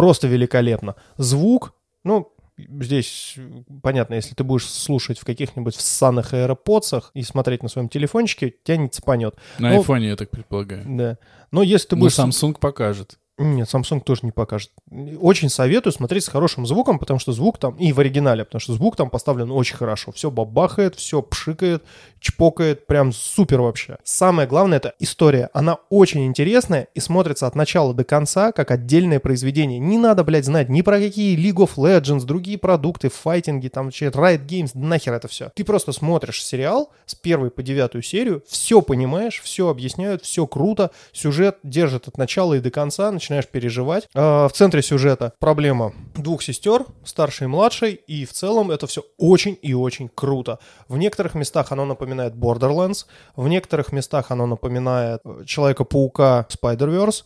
просто 0.00 0.28
великолепно. 0.28 0.94
Звук, 1.16 1.74
ну, 2.04 2.32
здесь 2.56 3.36
понятно, 3.82 4.14
если 4.14 4.34
ты 4.34 4.44
будешь 4.44 4.66
слушать 4.66 5.18
в 5.18 5.24
каких-нибудь 5.24 5.76
всанных 5.76 6.34
аэроподсах 6.34 7.10
и 7.14 7.22
смотреть 7.22 7.62
на 7.62 7.68
своем 7.68 7.88
телефончике, 7.88 8.54
тебя 8.62 8.76
не 8.76 8.88
цепанет. 8.88 9.36
На 9.58 9.70
Ну, 9.70 9.78
айфоне, 9.78 10.08
я 10.08 10.16
так 10.16 10.30
предполагаю. 10.30 10.84
Да. 10.86 11.18
Но 11.50 11.62
если 11.62 11.88
ты 11.88 11.96
Ну, 11.96 12.02
будешь... 12.02 12.18
Samsung 12.18 12.58
покажет. 12.58 13.18
Нет, 13.38 13.68
Samsung 13.72 14.00
тоже 14.00 14.22
не 14.24 14.32
покажет. 14.32 14.72
Очень 15.20 15.48
советую 15.48 15.92
смотреть 15.92 16.24
с 16.24 16.28
хорошим 16.28 16.66
звуком, 16.66 16.98
потому 16.98 17.20
что 17.20 17.32
звук 17.32 17.58
там, 17.58 17.76
и 17.76 17.92
в 17.92 18.00
оригинале, 18.00 18.44
потому 18.44 18.60
что 18.60 18.72
звук 18.72 18.96
там 18.96 19.10
поставлен 19.10 19.52
очень 19.52 19.76
хорошо. 19.76 20.10
Все 20.10 20.28
бабахает, 20.28 20.96
все 20.96 21.22
пшикает, 21.22 21.84
чпокает, 22.18 22.86
прям 22.86 23.12
супер 23.12 23.60
вообще. 23.60 23.98
Самое 24.02 24.48
главное, 24.48 24.78
это 24.78 24.94
история. 24.98 25.50
Она 25.52 25.78
очень 25.88 26.26
интересная 26.26 26.88
и 26.94 27.00
смотрится 27.00 27.46
от 27.46 27.54
начала 27.54 27.94
до 27.94 28.02
конца, 28.02 28.50
как 28.50 28.72
отдельное 28.72 29.20
произведение. 29.20 29.78
Не 29.78 29.98
надо, 29.98 30.24
блядь, 30.24 30.44
знать 30.44 30.68
ни 30.68 30.82
про 30.82 30.98
какие 30.98 31.38
League 31.38 31.64
of 31.64 31.76
Legends, 31.76 32.24
другие 32.24 32.58
продукты, 32.58 33.08
файтинги, 33.08 33.68
там, 33.68 33.86
вообще 33.86 34.06
Riot 34.06 34.46
Games, 34.46 34.70
нахер 34.74 35.12
это 35.12 35.28
все. 35.28 35.52
Ты 35.54 35.62
просто 35.62 35.92
смотришь 35.92 36.44
сериал 36.44 36.90
с 37.06 37.14
первой 37.14 37.52
по 37.52 37.62
девятую 37.62 38.02
серию, 38.02 38.42
все 38.48 38.82
понимаешь, 38.82 39.40
все 39.44 39.68
объясняют, 39.68 40.24
все 40.24 40.44
круто, 40.48 40.90
сюжет 41.12 41.58
держит 41.62 42.08
от 42.08 42.18
начала 42.18 42.54
и 42.54 42.60
до 42.60 42.70
конца, 42.70 43.12
начинаешь 43.28 43.48
переживать. 43.48 44.08
А, 44.14 44.48
в 44.48 44.52
центре 44.52 44.82
сюжета 44.82 45.34
проблема 45.38 45.92
двух 46.14 46.42
сестер, 46.42 46.84
старшей 47.04 47.44
и 47.44 47.48
младшей, 47.48 47.92
и 47.94 48.24
в 48.24 48.32
целом 48.32 48.70
это 48.70 48.86
все 48.86 49.04
очень 49.18 49.58
и 49.60 49.74
очень 49.74 50.08
круто. 50.08 50.58
В 50.88 50.96
некоторых 50.96 51.34
местах 51.34 51.70
оно 51.72 51.84
напоминает 51.84 52.34
Borderlands, 52.34 53.04
в 53.36 53.46
некоторых 53.48 53.92
местах 53.92 54.30
оно 54.30 54.46
напоминает 54.46 55.20
э, 55.24 55.44
Человека-паука 55.44 56.46
Spider-Verse, 56.48 57.24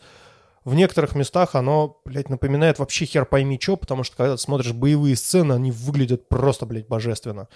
в 0.65 0.75
некоторых 0.75 1.15
местах 1.15 1.55
оно, 1.55 2.01
блядь, 2.05 2.29
напоминает 2.29 2.79
вообще 2.79 3.05
хер 3.05 3.25
пойми 3.25 3.59
что, 3.61 3.77
потому 3.77 4.03
что 4.03 4.17
когда 4.17 4.35
ты 4.35 4.41
смотришь 4.41 4.73
боевые 4.73 5.15
сцены, 5.15 5.53
они 5.53 5.71
выглядят 5.71 6.27
просто, 6.27 6.65
блядь, 6.65 6.87
божественно. 6.87 7.47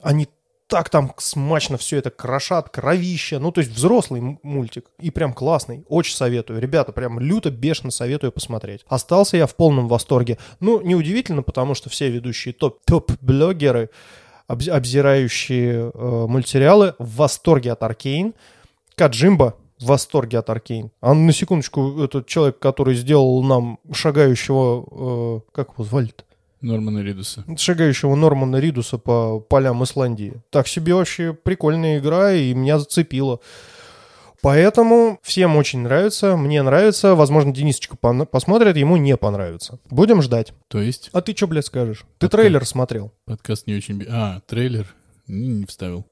Они 0.00 0.28
так 0.72 0.88
там 0.88 1.12
смачно 1.18 1.76
все 1.76 1.98
это 1.98 2.08
крошат, 2.08 2.70
кровища. 2.70 3.38
Ну, 3.38 3.52
то 3.52 3.60
есть 3.60 3.72
взрослый 3.72 4.38
мультик. 4.42 4.86
И 4.98 5.10
прям 5.10 5.34
классный. 5.34 5.84
Очень 5.86 6.16
советую. 6.16 6.62
Ребята, 6.62 6.92
прям 6.92 7.20
люто, 7.20 7.50
бешено 7.50 7.90
советую 7.90 8.32
посмотреть. 8.32 8.80
Остался 8.88 9.36
я 9.36 9.46
в 9.46 9.54
полном 9.54 9.86
восторге. 9.86 10.38
Ну, 10.60 10.80
неудивительно, 10.80 11.42
потому 11.42 11.74
что 11.74 11.90
все 11.90 12.08
ведущие 12.08 12.54
топ- 12.54 12.80
топ-блогеры, 12.86 13.90
обз- 14.48 14.70
обзирающие 14.70 15.90
э, 15.92 16.26
мультсериалы, 16.26 16.94
в 16.98 17.16
восторге 17.16 17.72
от 17.72 17.82
Аркейн. 17.82 18.32
Каджимба 18.94 19.56
в 19.78 19.84
восторге 19.84 20.38
от 20.38 20.48
Аркейн. 20.48 20.90
А 21.02 21.12
на 21.12 21.32
секундочку, 21.34 22.02
этот 22.02 22.26
человек, 22.26 22.58
который 22.60 22.94
сделал 22.94 23.42
нам 23.42 23.78
шагающего... 23.92 24.86
э, 24.90 25.40
как 25.52 25.74
его 25.74 25.84
звали-то? 25.84 26.24
Нормана 26.62 27.02
Ридуса. 27.02 27.44
шагающего 27.56 28.14
Нормана 28.14 28.56
Ридуса 28.56 28.98
по 28.98 29.40
полям 29.40 29.82
Исландии. 29.84 30.40
Так 30.50 30.68
себе 30.68 30.94
вообще 30.94 31.32
прикольная 31.34 31.98
игра, 31.98 32.32
и 32.32 32.54
меня 32.54 32.78
зацепила. 32.78 33.40
Поэтому 34.40 35.20
всем 35.22 35.56
очень 35.56 35.80
нравится, 35.80 36.36
мне 36.36 36.62
нравится. 36.62 37.14
Возможно, 37.14 37.54
Денисочка 37.54 37.96
посмотрит, 37.96 38.76
ему 38.76 38.96
не 38.96 39.16
понравится. 39.16 39.78
Будем 39.88 40.20
ждать. 40.20 40.52
То 40.66 40.80
есть 40.80 41.10
А 41.12 41.20
ты 41.20 41.34
что, 41.36 41.46
блядь, 41.46 41.66
скажешь? 41.66 42.04
Ты 42.18 42.26
Пока. 42.26 42.38
трейлер 42.38 42.66
смотрел. 42.66 43.12
подкаст 43.24 43.68
не 43.68 43.76
очень... 43.76 44.04
А, 44.08 44.40
трейлер 44.46 44.92
не, 45.28 45.46
не 45.46 45.64
вставил. 45.66 46.06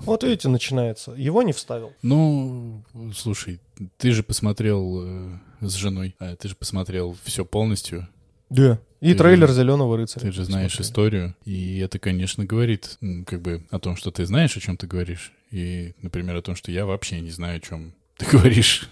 Вот 0.00 0.24
видите, 0.24 0.48
начинается. 0.48 1.12
Его 1.12 1.42
не 1.42 1.52
вставил. 1.52 1.92
Ну, 2.02 2.82
слушай, 3.14 3.60
ты 3.96 4.10
же 4.10 4.24
посмотрел 4.24 5.02
э, 5.04 5.38
с 5.60 5.74
женой, 5.74 6.16
а 6.18 6.34
ты 6.34 6.48
же 6.48 6.56
посмотрел 6.56 7.16
все 7.24 7.44
полностью. 7.44 8.08
Да. 8.50 8.78
И 9.00 9.12
Ты 9.12 9.18
трейлер 9.18 9.48
же- 9.48 9.54
Зеленого 9.54 9.96
рыцаря. 9.96 10.22
Ты 10.22 10.32
же 10.32 10.44
знаешь 10.44 10.72
Смотрели. 10.72 10.88
историю, 10.88 11.34
и 11.44 11.78
это, 11.78 11.98
конечно, 11.98 12.44
говорит 12.44 12.98
как 13.26 13.42
бы 13.42 13.62
о 13.70 13.78
том, 13.78 13.96
что 13.96 14.10
ты 14.10 14.24
знаешь, 14.24 14.56
о 14.56 14.60
чем 14.60 14.76
ты 14.76 14.86
говоришь, 14.86 15.32
и, 15.50 15.94
например, 16.02 16.36
о 16.36 16.42
том, 16.42 16.56
что 16.56 16.72
я 16.72 16.86
вообще 16.86 17.20
не 17.20 17.30
знаю, 17.30 17.58
о 17.58 17.60
чем 17.60 17.92
ты 18.16 18.24
говоришь. 18.32 18.88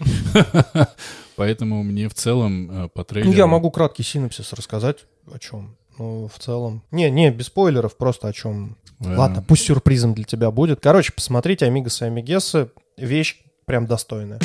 Поэтому 1.35 1.83
мне 1.83 2.07
в 2.07 2.13
целом 2.13 2.85
э, 2.85 2.89
по 2.89 3.03
трейлеру... 3.03 3.33
я 3.33 3.47
могу 3.47 3.71
краткий 3.71 4.03
синопсис 4.03 4.53
рассказать, 4.53 5.05
о 5.31 5.37
чем. 5.39 5.75
Ну, 5.97 6.27
в 6.33 6.39
целом. 6.39 6.83
Не, 6.91 7.09
не, 7.09 7.31
без 7.31 7.47
спойлеров, 7.47 7.97
просто 7.97 8.27
о 8.27 8.33
чем. 8.33 8.77
э, 9.01 9.15
Ладно, 9.15 9.43
пусть 9.45 9.63
сюрпризом 9.65 10.13
для 10.13 10.23
тебя 10.25 10.51
будет. 10.51 10.79
Короче, 10.81 11.11
посмотрите 11.13 11.65
Амигасы 11.65 12.05
и 12.05 12.07
Амигесы. 12.07 12.69
Вещь 12.97 13.41
прям 13.65 13.85
достойная. 13.87 14.39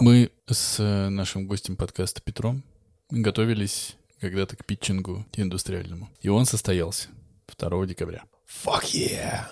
Мы 0.00 0.30
с 0.46 0.78
э, 0.78 1.08
нашим 1.08 1.46
гостем 1.46 1.76
подкаста 1.76 2.20
Петром 2.20 2.62
готовились 3.10 3.96
когда-то 4.20 4.56
к 4.56 4.64
питчингу 4.64 5.24
индустриальному. 5.34 6.10
И 6.20 6.28
он 6.28 6.44
состоялся 6.44 7.08
2 7.58 7.86
декабря. 7.86 8.24
Fuck 8.46 8.84
yeah! 8.92 9.46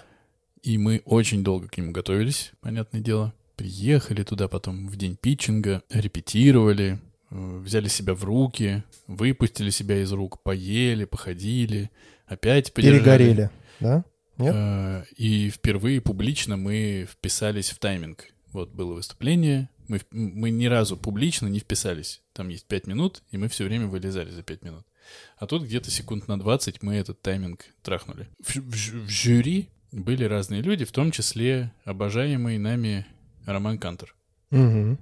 И 0.62 0.76
мы 0.76 1.02
очень 1.06 1.42
долго 1.42 1.68
к 1.68 1.78
нему 1.78 1.92
готовились, 1.92 2.52
понятное 2.60 3.00
дело. 3.00 3.32
Приехали 3.56 4.22
туда 4.22 4.48
потом 4.48 4.88
в 4.88 4.96
день 4.96 5.16
питчинга, 5.16 5.82
репетировали, 5.90 7.00
э, 7.30 7.58
взяли 7.58 7.88
себя 7.88 8.14
в 8.14 8.24
руки, 8.24 8.84
выпустили 9.06 9.70
себя 9.70 10.02
из 10.02 10.12
рук, 10.12 10.42
поели, 10.42 11.04
походили, 11.04 11.90
опять 12.26 12.72
подержали. 12.74 12.98
Перегорели. 12.98 13.50
Да? 13.80 14.04
Нет? 14.36 14.54
Э, 14.54 15.04
И 15.16 15.48
впервые 15.50 16.00
публично 16.00 16.56
мы 16.56 17.06
вписались 17.10 17.70
в 17.70 17.78
тайминг. 17.78 18.26
Вот 18.52 18.70
было 18.70 18.94
выступление, 18.94 19.68
мы, 19.88 20.00
мы 20.10 20.50
ни 20.50 20.66
разу 20.66 20.96
публично 20.96 21.46
не 21.48 21.58
вписались. 21.58 22.22
Там 22.32 22.48
есть 22.48 22.66
5 22.66 22.86
минут, 22.86 23.22
и 23.30 23.36
мы 23.36 23.48
все 23.48 23.64
время 23.64 23.86
вылезали 23.86 24.30
за 24.30 24.42
5 24.42 24.62
минут. 24.62 24.86
А 25.36 25.46
тут 25.46 25.64
где-то 25.64 25.90
секунд 25.90 26.28
на 26.28 26.38
20 26.38 26.82
мы 26.82 26.94
этот 26.94 27.20
тайминг 27.20 27.66
трахнули. 27.82 28.28
В, 28.40 28.56
в 28.56 29.06
в 29.06 29.08
жюри 29.08 29.68
были 29.92 30.24
разные 30.24 30.62
люди, 30.62 30.84
в 30.84 30.92
том 30.92 31.10
числе 31.10 31.72
обожаемый 31.84 32.58
нами 32.58 33.06
Роман 33.46 33.78
Кантер. 33.78 34.14
Мгм. 34.50 34.98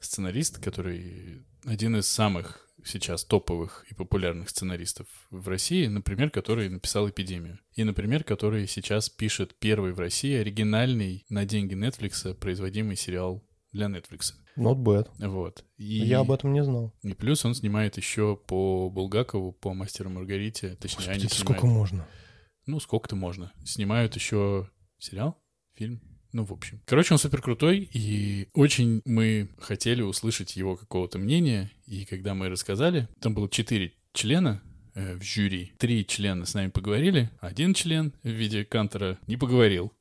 Сценарист, 0.00 0.58
который 0.58 1.44
один 1.64 1.96
из 1.96 2.06
самых 2.06 2.66
сейчас 2.84 3.24
топовых 3.24 3.84
и 3.90 3.94
популярных 3.94 4.50
сценаристов 4.50 5.06
в 5.30 5.48
России, 5.48 5.86
например, 5.86 6.30
который 6.30 6.68
написал 6.68 7.08
«Эпидемию». 7.08 7.58
И, 7.74 7.84
например, 7.84 8.24
который 8.24 8.66
сейчас 8.66 9.08
пишет 9.08 9.56
первый 9.58 9.92
в 9.92 9.98
России 9.98 10.34
оригинальный 10.34 11.24
на 11.28 11.44
деньги 11.44 11.74
Netflix 11.74 12.34
производимый 12.34 12.96
сериал 12.96 13.45
для 13.76 13.86
Netflix. 13.86 14.32
Not 14.56 14.76
bad. 14.82 15.08
Вот. 15.18 15.64
И, 15.76 15.84
Я 15.98 16.20
об 16.20 16.32
этом 16.32 16.52
не 16.52 16.64
знал. 16.64 16.92
и 17.02 17.12
плюс 17.12 17.44
он 17.44 17.54
снимает 17.54 17.96
еще 17.96 18.36
по 18.46 18.88
Булгакову, 18.90 19.52
по 19.52 19.74
«Мастеру 19.74 20.10
Маргарите». 20.10 20.76
Точнее, 20.80 20.96
Господи, 20.96 21.10
они 21.10 21.18
снимают... 21.28 21.34
сколько 21.40 21.66
можно? 21.66 22.06
Ну, 22.64 22.80
сколько-то 22.80 23.16
можно. 23.16 23.52
Снимают 23.64 24.14
еще 24.16 24.68
сериал, 24.98 25.36
фильм. 25.74 26.00
Ну, 26.32 26.44
в 26.44 26.52
общем. 26.52 26.82
Короче, 26.86 27.14
он 27.14 27.18
супер 27.18 27.40
крутой, 27.40 27.88
и 27.92 28.48
очень 28.52 29.00
мы 29.04 29.48
хотели 29.58 30.02
услышать 30.02 30.56
его 30.56 30.76
какого-то 30.76 31.18
мнения. 31.18 31.70
И 31.86 32.04
когда 32.04 32.34
мы 32.34 32.48
рассказали, 32.48 33.08
там 33.20 33.34
было 33.34 33.48
четыре 33.48 33.92
члена 34.12 34.60
э, 34.94 35.14
в 35.16 35.22
жюри. 35.22 35.72
Три 35.78 36.04
члена 36.06 36.44
с 36.44 36.54
нами 36.54 36.68
поговорили, 36.70 37.30
один 37.40 37.72
член 37.74 38.12
в 38.22 38.28
виде 38.28 38.64
Кантера 38.64 39.18
не 39.26 39.36
поговорил. 39.36 39.92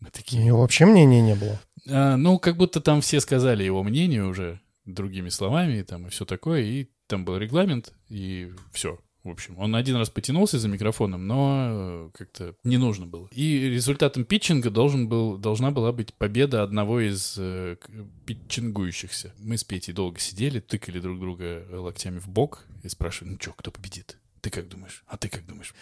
Мы 0.00 0.08
У 0.08 0.10
такие, 0.12 0.42
него 0.44 0.60
вообще 0.60 0.86
мнения 0.86 1.20
не 1.22 1.34
было. 1.34 1.58
«А, 1.88 2.16
ну, 2.16 2.38
как 2.38 2.56
будто 2.56 2.80
там 2.80 3.00
все 3.00 3.20
сказали 3.20 3.64
его 3.64 3.82
мнение 3.82 4.24
уже 4.24 4.60
другими 4.84 5.28
словами, 5.30 5.78
и 5.78 5.82
там 5.82 6.06
и 6.06 6.10
все 6.10 6.24
такое, 6.24 6.62
и 6.62 6.88
там 7.06 7.24
был 7.24 7.36
регламент, 7.38 7.92
и 8.08 8.52
все. 8.72 8.98
В 9.24 9.30
общем, 9.30 9.58
он 9.58 9.74
один 9.74 9.96
раз 9.96 10.08
потянулся 10.08 10.56
за 10.60 10.68
микрофоном, 10.68 11.26
но 11.26 11.66
э, 11.68 12.10
как-то 12.14 12.54
не 12.62 12.76
нужно 12.76 13.06
было. 13.06 13.28
И 13.32 13.58
результатом 13.68 14.24
питчинга 14.24 14.70
должен 14.70 15.08
был, 15.08 15.36
должна 15.36 15.72
была 15.72 15.90
быть 15.90 16.14
победа 16.14 16.62
одного 16.62 17.00
из 17.00 17.34
э, 17.36 17.76
питчингующихся. 18.24 19.32
Мы 19.38 19.56
с 19.58 19.64
Петей 19.64 19.92
долго 19.92 20.20
сидели, 20.20 20.60
тыкали 20.60 21.00
друг 21.00 21.18
друга 21.18 21.66
локтями 21.72 22.18
в 22.20 22.28
бок 22.28 22.64
и 22.84 22.88
спрашивали, 22.88 23.32
ну 23.32 23.38
что, 23.40 23.52
кто 23.52 23.70
победит? 23.72 24.18
Ты 24.42 24.50
как 24.50 24.68
думаешь? 24.68 25.02
А 25.08 25.16
ты 25.16 25.28
как 25.28 25.44
думаешь? 25.46 25.74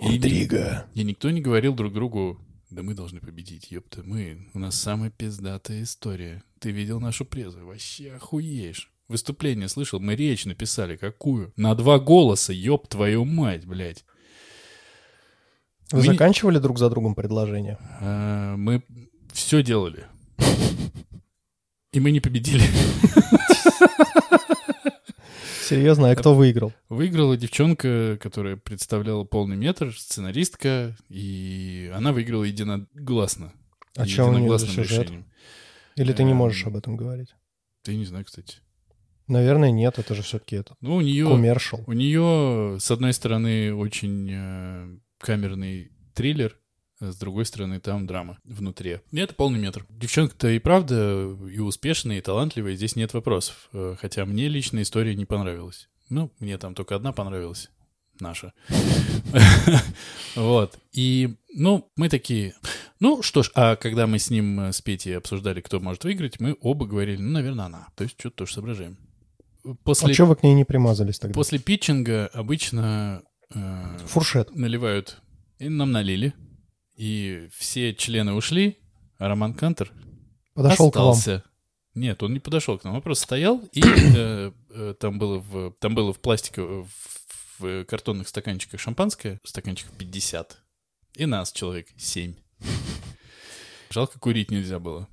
И- 0.00 0.16
Интрига. 0.16 0.86
и 0.94 1.02
никто 1.04 1.30
не 1.30 1.42
говорил 1.42 1.74
друг 1.74 1.92
другу, 1.92 2.40
да 2.70 2.82
мы 2.82 2.94
должны 2.94 3.20
победить, 3.20 3.70
ёпта, 3.70 4.02
мы, 4.04 4.48
у 4.54 4.58
нас 4.58 4.78
самая 4.78 5.10
пиздатая 5.10 5.82
история. 5.82 6.42
Ты 6.58 6.70
видел 6.70 7.00
нашу 7.00 7.24
презу? 7.24 7.64
Вообще 7.64 8.12
охуеешь. 8.12 8.92
Выступление 9.08 9.68
слышал, 9.68 10.00
мы 10.00 10.16
речь 10.16 10.44
написали, 10.44 10.96
какую? 10.96 11.52
На 11.56 11.74
два 11.74 11.98
голоса, 11.98 12.52
ёб 12.52 12.88
твою 12.88 13.24
мать, 13.24 13.64
блядь. 13.64 14.04
Вы 15.90 16.00
Мы 16.00 16.04
заканчивали 16.04 16.58
друг 16.58 16.78
за 16.78 16.90
другом 16.90 17.14
предложение? 17.14 17.78
А, 18.00 18.56
мы 18.56 18.82
все 19.32 19.62
делали. 19.62 20.06
И 21.92 22.00
мы 22.00 22.10
не 22.10 22.20
победили. 22.20 22.64
Серьезно, 25.68 26.10
а 26.10 26.16
кто 26.16 26.34
выиграл? 26.34 26.72
Выиграла 26.88 27.36
девчонка, 27.36 28.16
которая 28.20 28.56
представляла 28.56 29.24
полный 29.24 29.56
метр, 29.56 29.94
сценаристка, 29.96 30.96
и 31.08 31.92
она 31.94 32.12
выиграла 32.12 32.44
единогласно. 32.44 33.52
А 33.96 34.06
чё 34.06 34.24
у 34.24 34.26
за 34.26 34.32
единогласным 34.38 34.70
сюжет? 34.72 35.00
решением. 35.02 35.24
Или 35.96 36.12
ты 36.12 36.22
не 36.24 36.30
Эм. 36.32 36.36
можешь 36.38 36.66
об 36.66 36.76
этом 36.76 36.96
говорить? 36.96 37.34
Я 37.86 37.96
не 37.96 38.04
знаю, 38.06 38.24
кстати. 38.24 38.58
Наверное, 39.26 39.70
нет, 39.70 39.98
это 39.98 40.14
же 40.14 40.22
все-таки 40.22 40.56
это. 40.56 40.74
Ну, 40.80 40.96
у 40.96 41.00
нее, 41.02 41.26
Коммершал. 41.26 41.84
у 41.86 41.92
нее, 41.92 42.78
с 42.80 42.90
одной 42.90 43.12
стороны, 43.12 43.74
очень 43.74 44.28
э, 44.32 44.98
камерный 45.18 45.92
триллер, 46.14 46.56
с 47.00 47.16
другой 47.16 47.44
стороны, 47.44 47.80
там 47.80 48.06
драма 48.06 48.38
внутри. 48.44 49.00
И 49.12 49.18
это 49.18 49.34
полный 49.34 49.58
метр. 49.58 49.86
Девчонка-то 49.88 50.48
и 50.48 50.58
правда 50.58 51.36
и 51.50 51.58
успешная, 51.58 52.18
и 52.18 52.20
талантливая, 52.22 52.74
здесь 52.74 52.96
нет 52.96 53.14
вопросов. 53.14 53.68
Э, 53.72 53.96
Хотя 54.00 54.24
мне 54.24 54.48
лично 54.48 54.82
история 54.82 55.14
не 55.14 55.24
понравилась. 55.24 55.88
Ну, 56.08 56.32
мне 56.40 56.58
там 56.58 56.74
только 56.74 56.96
одна 56.96 57.12
понравилась. 57.12 57.70
Наша. 58.20 58.52
Вот. 60.34 60.78
И, 60.92 61.36
ну, 61.54 61.90
мы 61.96 62.08
такие... 62.08 62.54
Ну, 63.00 63.22
что 63.22 63.42
ж, 63.42 63.50
а 63.54 63.76
когда 63.76 64.06
мы 64.06 64.18
с 64.18 64.30
ним, 64.30 64.60
э, 64.60 64.72
с 64.72 64.80
Петей 64.80 65.16
обсуждали, 65.16 65.60
кто 65.60 65.78
может 65.80 66.04
выиграть, 66.04 66.40
мы 66.40 66.56
оба 66.60 66.86
говорили, 66.86 67.20
ну, 67.20 67.30
наверное, 67.32 67.66
она. 67.66 67.88
То 67.96 68.04
есть 68.04 68.16
что-то 68.18 68.38
тоже 68.38 68.54
соображаем. 68.54 68.98
После... 69.84 70.10
А 70.10 70.14
что 70.14 70.26
вы 70.26 70.36
к 70.36 70.42
ней 70.42 70.54
не 70.54 70.64
примазались 70.64 71.18
тогда? 71.18 71.34
После 71.34 71.58
питчинга 71.58 72.26
обычно 72.32 73.22
э, 73.54 73.98
Фуршет. 74.06 74.54
наливают. 74.54 75.20
И 75.58 75.68
нам 75.68 75.92
налили. 75.92 76.34
И 76.98 77.48
все 77.56 77.94
члены 77.94 78.32
ушли, 78.34 78.76
а 79.18 79.28
Роман 79.28 79.54
Кантер 79.54 79.92
Подошел 80.52 80.90
к 80.90 80.96
вам. 80.96 81.10
остался. 81.10 81.44
Нет, 81.94 82.20
он 82.24 82.32
не 82.32 82.40
подошел 82.40 82.76
к 82.76 82.82
нам, 82.82 82.96
он 82.96 83.02
просто 83.02 83.22
стоял, 83.22 83.62
и 83.72 83.80
э, 84.16 84.52
э, 84.70 84.94
там 84.98 85.20
было 85.20 85.38
в 85.38 85.74
там 85.78 85.94
было 85.94 86.12
в 86.12 86.18
пластиковых, 86.18 86.88
в, 86.88 87.62
в 87.62 87.84
картонных 87.84 88.26
стаканчиках 88.26 88.80
шампанское, 88.80 89.38
стаканчиков 89.44 89.96
50, 89.96 90.58
и 91.14 91.26
нас 91.26 91.52
человек 91.52 91.86
7. 91.96 92.34
Жалко, 93.90 94.18
курить 94.18 94.50
нельзя 94.50 94.80
было. 94.80 95.06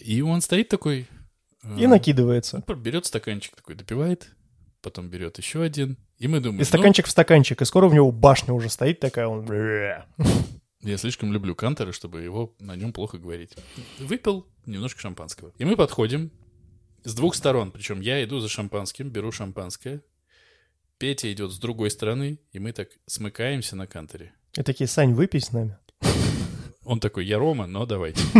И 0.00 0.22
он 0.22 0.40
стоит 0.40 0.70
такой... 0.70 1.06
э, 1.62 1.78
И 1.78 1.86
накидывается. 1.86 2.64
ну, 2.66 2.74
берет 2.74 3.04
стаканчик 3.04 3.54
такой, 3.54 3.74
допивает, 3.74 4.30
потом 4.80 5.10
берет 5.10 5.36
еще 5.36 5.62
один, 5.62 5.98
и 6.16 6.26
мы 6.26 6.40
думаем, 6.40 6.62
И 6.62 6.64
стаканчик 6.64 7.06
в 7.06 7.10
стаканчик, 7.10 7.60
и 7.60 7.66
скоро 7.66 7.86
у 7.86 7.92
него 7.92 8.10
башня 8.10 8.54
уже 8.54 8.70
стоит 8.70 8.98
такая, 8.98 9.26
он... 9.26 9.46
я 10.82 10.96
слишком 10.98 11.32
люблю 11.32 11.54
Кантера, 11.54 11.92
чтобы 11.92 12.22
его 12.22 12.54
на 12.58 12.76
нем 12.76 12.92
плохо 12.92 13.18
говорить. 13.18 13.56
Выпил 13.98 14.46
немножко 14.66 15.00
шампанского. 15.00 15.52
И 15.58 15.64
мы 15.64 15.76
подходим 15.76 16.30
с 17.04 17.14
двух 17.14 17.34
сторон, 17.34 17.70
причем 17.70 18.00
я 18.00 18.22
иду 18.24 18.40
за 18.40 18.48
шампанским, 18.48 19.10
беру 19.10 19.32
шампанское, 19.32 20.02
Петя 20.98 21.32
идет 21.32 21.50
с 21.50 21.58
другой 21.58 21.90
стороны, 21.90 22.38
и 22.52 22.58
мы 22.60 22.72
так 22.72 22.88
смыкаемся 23.06 23.74
на 23.74 23.86
Кантере. 23.88 24.32
И 24.54 24.62
такие, 24.62 24.86
Сань, 24.86 25.14
выпей 25.14 25.40
с 25.40 25.52
нами. 25.52 25.76
Он 26.84 27.00
такой, 27.00 27.26
я 27.26 27.38
Рома, 27.38 27.66
но 27.66 27.86
давайте. 27.86 28.22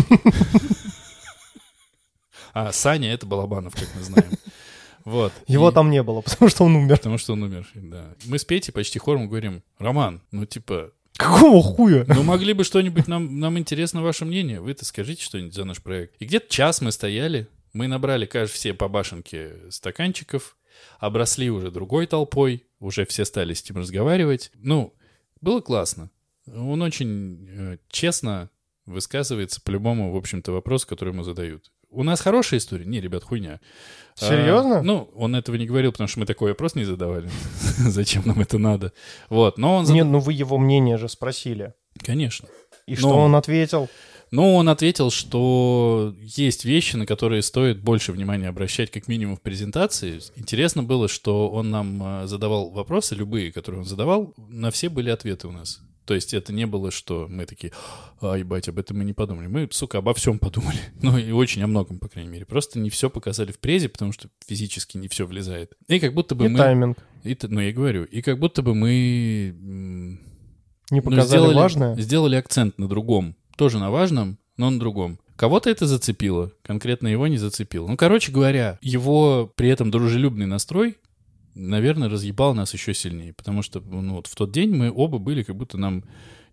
А 2.54 2.70
Саня— 2.70 3.12
это 3.14 3.24
Балабанов, 3.24 3.74
как 3.74 3.88
мы 3.96 4.02
знаем. 4.02 4.30
Вот. 5.04 5.32
Его 5.46 5.70
И- 5.70 5.72
там 5.72 5.90
не 5.90 6.02
было, 6.02 6.20
потому 6.22 6.50
что 6.50 6.64
он 6.64 6.76
умер. 6.76 6.96
Потому 6.98 7.16
что 7.18 7.32
он 7.32 7.42
умер, 7.42 7.66
да. 7.74 8.14
Мы 8.26 8.38
с 8.38 8.44
Петей 8.44 8.72
почти 8.72 8.98
хором 8.98 9.26
говорим, 9.26 9.62
Роман, 9.78 10.20
ну 10.30 10.44
типа, 10.44 10.92
Какого 11.16 11.62
хуя? 11.62 12.04
ну 12.08 12.22
могли 12.22 12.52
бы 12.52 12.64
что-нибудь, 12.64 13.06
нам, 13.06 13.38
нам 13.38 13.58
интересно 13.58 14.02
ваше 14.02 14.24
мнение, 14.24 14.60
вы-то 14.60 14.84
скажите 14.84 15.22
что-нибудь 15.22 15.54
за 15.54 15.64
наш 15.64 15.82
проект. 15.82 16.14
И 16.20 16.24
где-то 16.24 16.48
час 16.48 16.80
мы 16.80 16.90
стояли, 16.92 17.48
мы 17.72 17.86
набрали, 17.86 18.26
кажется, 18.26 18.56
все 18.56 18.74
по 18.74 18.88
башенке 18.88 19.52
стаканчиков, 19.70 20.56
обросли 20.98 21.50
уже 21.50 21.70
другой 21.70 22.06
толпой, 22.06 22.66
уже 22.80 23.04
все 23.06 23.24
стали 23.24 23.54
с 23.54 23.68
ним 23.68 23.78
разговаривать. 23.78 24.50
Ну, 24.54 24.94
было 25.40 25.60
классно. 25.60 26.10
Он 26.46 26.82
очень 26.82 27.46
э, 27.48 27.78
честно 27.88 28.50
высказывается 28.86 29.60
по 29.60 29.70
любому, 29.70 30.12
в 30.12 30.16
общем-то, 30.16 30.52
вопросу, 30.52 30.86
который 30.86 31.10
ему 31.10 31.22
задают. 31.22 31.70
У 31.92 32.02
нас 32.04 32.20
хорошая 32.20 32.58
история? 32.58 32.84
Не, 32.86 33.00
ребят, 33.00 33.22
хуйня. 33.22 33.60
А, 34.20 34.28
Серьезно? 34.28 34.82
ну, 34.82 35.10
он 35.14 35.34
этого 35.36 35.56
не 35.56 35.66
говорил, 35.66 35.92
потому 35.92 36.08
что 36.08 36.20
мы 36.20 36.26
такой 36.26 36.50
вопрос 36.50 36.74
не 36.74 36.84
задавали. 36.84 37.28
Зачем 37.78 38.22
нам 38.26 38.40
это 38.40 38.58
надо? 38.58 38.92
Вот, 39.28 39.58
но 39.58 39.76
он... 39.76 39.84
зада- 39.86 39.94
Не, 39.94 40.04
ну 40.04 40.18
вы 40.18 40.32
его 40.32 40.58
мнение 40.58 40.96
же 40.98 41.08
спросили. 41.08 41.74
Конечно. 41.98 42.48
И 42.86 42.96
что 42.96 43.10
Ну. 43.10 43.18
он 43.18 43.36
ответил? 43.36 43.88
Но 44.30 44.56
он 44.56 44.70
ответил, 44.70 45.10
что 45.10 46.14
есть 46.18 46.64
вещи, 46.64 46.96
на 46.96 47.04
которые 47.04 47.42
стоит 47.42 47.82
больше 47.82 48.12
внимания 48.12 48.48
обращать, 48.48 48.90
как 48.90 49.06
минимум 49.06 49.36
в 49.36 49.42
презентации. 49.42 50.20
Интересно 50.36 50.82
было, 50.82 51.06
что 51.08 51.50
он 51.50 51.70
нам 51.70 52.22
э, 52.22 52.26
задавал 52.26 52.70
вопросы, 52.70 53.14
любые, 53.14 53.52
которые 53.52 53.80
он 53.80 53.86
задавал, 53.86 54.32
на 54.48 54.70
все 54.70 54.88
были 54.88 55.10
ответы 55.10 55.48
у 55.48 55.52
нас. 55.52 55.80
То 56.04 56.14
есть 56.14 56.34
это 56.34 56.52
не 56.52 56.66
было, 56.66 56.90
что 56.90 57.26
мы 57.28 57.46
такие, 57.46 57.72
а, 58.20 58.34
ебать, 58.34 58.68
об 58.68 58.78
этом 58.78 58.98
мы 58.98 59.04
не 59.04 59.12
подумали. 59.12 59.46
Мы, 59.46 59.68
сука, 59.70 59.98
обо 59.98 60.14
всем 60.14 60.38
подумали. 60.38 60.78
Ну, 61.02 61.16
и 61.18 61.30
очень 61.30 61.62
о 61.62 61.66
многом, 61.66 61.98
по 61.98 62.08
крайней 62.08 62.30
мере. 62.30 62.44
Просто 62.44 62.78
не 62.78 62.90
все 62.90 63.10
показали 63.10 63.52
в 63.52 63.58
презе, 63.58 63.88
потому 63.88 64.12
что 64.12 64.28
физически 64.46 64.96
не 64.96 65.08
все 65.08 65.26
влезает. 65.26 65.72
И 65.88 66.00
как 66.00 66.14
будто 66.14 66.34
бы 66.34 66.46
И 66.46 66.48
мы... 66.48 66.58
тайминг. 66.58 66.98
И 67.24 67.36
ну, 67.42 67.60
я 67.60 67.72
говорю. 67.72 68.04
И 68.04 68.22
как 68.22 68.38
будто 68.38 68.62
бы 68.62 68.74
мы... 68.74 69.54
Не 70.90 70.98
ну, 70.98 71.02
показали 71.02 71.26
сделали, 71.26 71.54
важное? 71.54 71.96
Сделали 71.96 72.36
акцент 72.36 72.78
на 72.78 72.88
другом. 72.88 73.36
Тоже 73.56 73.78
на 73.78 73.90
важном, 73.90 74.38
но 74.56 74.70
на 74.70 74.78
другом. 74.78 75.18
Кого-то 75.36 75.70
это 75.70 75.86
зацепило, 75.86 76.52
конкретно 76.62 77.08
его 77.08 77.26
не 77.26 77.38
зацепило. 77.38 77.88
Ну, 77.88 77.96
короче 77.96 78.30
говоря, 78.30 78.78
его 78.80 79.50
при 79.56 79.68
этом 79.68 79.90
дружелюбный 79.90 80.46
настрой, 80.46 80.98
наверное, 81.54 82.08
разъебал 82.08 82.54
нас 82.54 82.72
еще 82.72 82.94
сильнее. 82.94 83.32
Потому 83.32 83.62
что 83.62 83.80
ну, 83.80 84.14
вот 84.14 84.26
в 84.26 84.34
тот 84.34 84.52
день 84.52 84.74
мы 84.74 84.92
оба 84.92 85.18
были, 85.18 85.42
как 85.42 85.56
будто 85.56 85.78
нам 85.78 86.04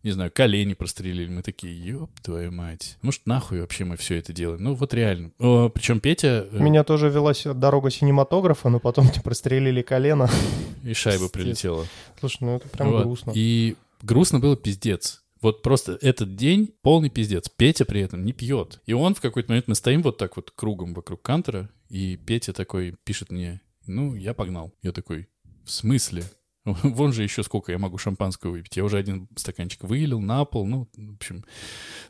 не 0.01 0.11
знаю, 0.11 0.31
колени 0.33 0.75
прострелили. 0.75 1.27
Мы 1.29 1.41
такие, 1.41 1.77
ёб 1.77 2.09
твою 2.21 2.53
мать. 2.53 2.97
Может, 3.01 3.25
нахуй 3.25 3.59
вообще 3.59 3.83
мы 3.83 3.97
все 3.97 4.15
это 4.15 4.31
делаем? 4.31 4.63
Ну, 4.63 4.73
вот 4.73 4.93
реально. 4.93 5.31
Причем 5.37 5.99
Петя... 5.99 6.47
У 6.53 6.63
меня 6.63 6.85
тоже 6.85 7.09
велась 7.09 7.43
дорога 7.43 7.89
синематографа, 7.89 8.69
но 8.69 8.79
потом 8.79 9.09
тебе 9.09 9.21
прострелили 9.23 9.81
колено. 9.81 10.29
И 10.85 10.93
шайба 10.93 11.27
прилетела. 11.27 11.85
Слушай, 12.17 12.37
ну 12.41 12.55
это 12.55 12.69
прям 12.69 12.91
Вот. 12.91 13.03
грустно. 13.03 13.33
И 13.35 13.75
грустно 14.01 14.39
было 14.39 14.55
пиздец. 14.55 15.21
Вот 15.41 15.61
просто 15.63 15.97
этот 16.01 16.37
день 16.37 16.73
полный 16.81 17.09
пиздец. 17.09 17.49
Петя 17.49 17.83
при 17.83 17.99
этом 17.99 18.23
не 18.23 18.31
пьет. 18.31 18.81
И 18.85 18.93
он 18.93 19.15
в 19.15 19.21
какой-то 19.21 19.51
момент, 19.51 19.67
мы 19.67 19.75
стоим 19.75 20.01
вот 20.01 20.17
так 20.17 20.37
вот 20.37 20.51
кругом 20.51 20.93
вокруг 20.93 21.21
кантера, 21.21 21.69
и 21.89 22.15
Петя 22.15 22.53
такой 22.53 22.95
пишет 23.03 23.31
мне, 23.31 23.59
ну, 23.89 24.15
я 24.15 24.33
погнал. 24.33 24.73
Я 24.81 24.91
такой, 24.91 25.27
в 25.65 25.71
смысле? 25.71 26.23
Вон 26.65 27.13
же 27.13 27.23
еще 27.23 27.43
сколько 27.43 27.71
я 27.71 27.77
могу 27.77 27.97
шампанского 27.97 28.51
выпить. 28.51 28.77
Я 28.77 28.83
уже 28.83 28.97
один 28.97 29.27
стаканчик 29.35 29.83
вылил 29.83 30.19
на 30.19 30.45
пол. 30.45 30.65
Ну, 30.65 30.87
в 30.95 31.15
общем, 31.15 31.45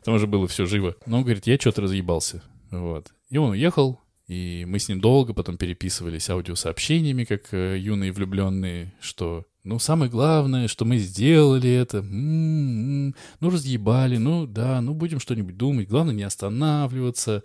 там 0.04 0.14
уже 0.14 0.26
было 0.26 0.46
все 0.46 0.66
живо. 0.66 0.96
Но 1.06 1.18
он 1.18 1.22
говорит, 1.24 1.46
я 1.46 1.56
что-то 1.56 1.82
разъебался. 1.82 2.42
Вот. 2.70 3.12
И 3.30 3.38
он 3.38 3.50
уехал, 3.50 4.00
и 4.26 4.64
мы 4.68 4.78
с 4.78 4.88
ним 4.88 5.00
долго 5.00 5.34
потом 5.34 5.56
переписывались 5.56 6.30
аудиосообщениями, 6.30 7.24
как 7.24 7.52
э, 7.52 7.78
юные 7.78 8.12
влюбленные, 8.12 8.92
что 9.00 9.46
ну, 9.62 9.78
самое 9.78 10.10
главное, 10.10 10.68
что 10.68 10.84
мы 10.84 10.96
сделали 10.96 11.70
это. 11.70 11.98
М-м-м. 11.98 13.14
Ну, 13.40 13.50
разъебали, 13.50 14.16
ну, 14.16 14.46
да, 14.46 14.80
ну, 14.80 14.94
будем 14.94 15.20
что-нибудь 15.20 15.56
думать. 15.56 15.88
Главное 15.88 16.14
не 16.14 16.22
останавливаться. 16.22 17.42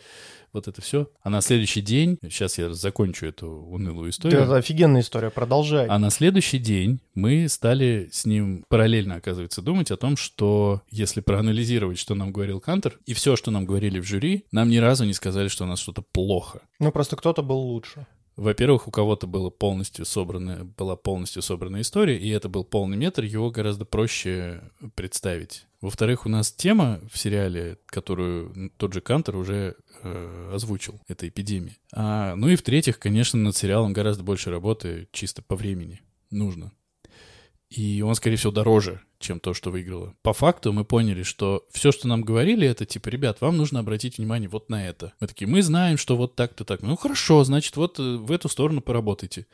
Вот 0.55 0.69
это 0.69 0.81
все. 0.81 1.09
А 1.21 1.29
на 1.29 1.41
следующий 1.41 1.81
день, 1.81 2.17
сейчас 2.21 2.57
я 2.57 2.73
закончу 2.73 3.25
эту 3.25 3.45
унылую 3.45 4.11
историю. 4.11 4.39
Это 4.39 4.55
офигенная 4.55 5.01
история, 5.01 5.29
продолжай. 5.29 5.85
А 5.85 5.99
на 5.99 6.09
следующий 6.09 6.59
день 6.59 7.01
мы 7.13 7.49
стали 7.49 8.07
с 8.13 8.25
ним 8.25 8.63
параллельно, 8.69 9.15
оказывается, 9.15 9.61
думать 9.61 9.91
о 9.91 9.97
том, 9.97 10.15
что 10.15 10.81
если 10.89 11.19
проанализировать, 11.19 11.99
что 11.99 12.15
нам 12.15 12.31
говорил 12.31 12.61
Кантер, 12.61 12.97
и 13.05 13.13
все, 13.13 13.35
что 13.35 13.51
нам 13.51 13.65
говорили 13.65 13.99
в 13.99 14.05
жюри, 14.05 14.45
нам 14.53 14.69
ни 14.69 14.77
разу 14.77 15.03
не 15.03 15.11
сказали, 15.11 15.49
что 15.49 15.65
у 15.65 15.67
нас 15.67 15.79
что-то 15.79 16.03
плохо. 16.03 16.61
Ну, 16.79 16.89
просто 16.93 17.17
кто-то 17.17 17.43
был 17.43 17.57
лучше. 17.57 18.07
Во-первых, 18.37 18.87
у 18.87 18.91
кого-то 18.91 19.27
было 19.27 19.49
полностью 19.49 20.05
собрана, 20.05 20.65
была 20.77 20.95
полностью 20.95 21.41
собрана 21.41 21.81
история, 21.81 22.17
и 22.17 22.29
это 22.29 22.47
был 22.47 22.63
полный 22.63 22.95
метр, 22.95 23.23
его 23.23 23.49
гораздо 23.49 23.83
проще 23.83 24.61
представить. 24.95 25.65
Во-вторых, 25.85 26.25
у 26.25 26.29
нас 26.29 26.51
тема 26.51 26.99
в 27.11 27.15
сериале, 27.15 27.77
которую 27.85 28.71
тот 28.77 28.93
же 28.93 29.01
Кантер 29.01 29.35
уже 29.35 29.75
э, 30.01 30.51
озвучил, 30.51 30.99
это 31.07 31.27
эпидемия. 31.27 31.77
А, 31.93 32.35
ну 32.35 32.47
и 32.47 32.55
в-третьих, 32.55 32.97
конечно, 32.97 33.39
над 33.39 33.55
сериалом 33.55 33.93
гораздо 33.93 34.23
больше 34.23 34.49
работы 34.49 35.07
чисто 35.11 35.43
по 35.43 35.55
времени 35.55 36.01
нужно. 36.31 36.71
И 37.69 38.01
он, 38.01 38.15
скорее 38.15 38.37
всего, 38.37 38.51
дороже, 38.51 39.01
чем 39.19 39.39
то, 39.39 39.53
что 39.53 39.71
выиграло. 39.71 40.13
По 40.21 40.33
факту 40.33 40.71
мы 40.71 40.85
поняли, 40.85 41.23
что 41.23 41.65
все, 41.71 41.91
что 41.91 42.07
нам 42.07 42.21
говорили, 42.21 42.67
это 42.67 42.85
типа, 42.85 43.09
ребят, 43.09 43.41
вам 43.41 43.57
нужно 43.57 43.79
обратить 43.79 44.17
внимание 44.17 44.47
вот 44.47 44.69
на 44.69 44.87
это. 44.87 45.13
Мы 45.19 45.27
такие, 45.27 45.47
мы 45.47 45.61
знаем, 45.61 45.97
что 45.97 46.15
вот 46.15 46.35
так-то 46.35 46.63
так. 46.63 46.81
Ну 46.81 46.95
хорошо, 46.95 47.43
значит, 47.43 47.75
вот 47.75 47.99
э, 47.99 48.17
в 48.17 48.31
эту 48.31 48.49
сторону 48.49 48.81
поработайте. 48.81 49.47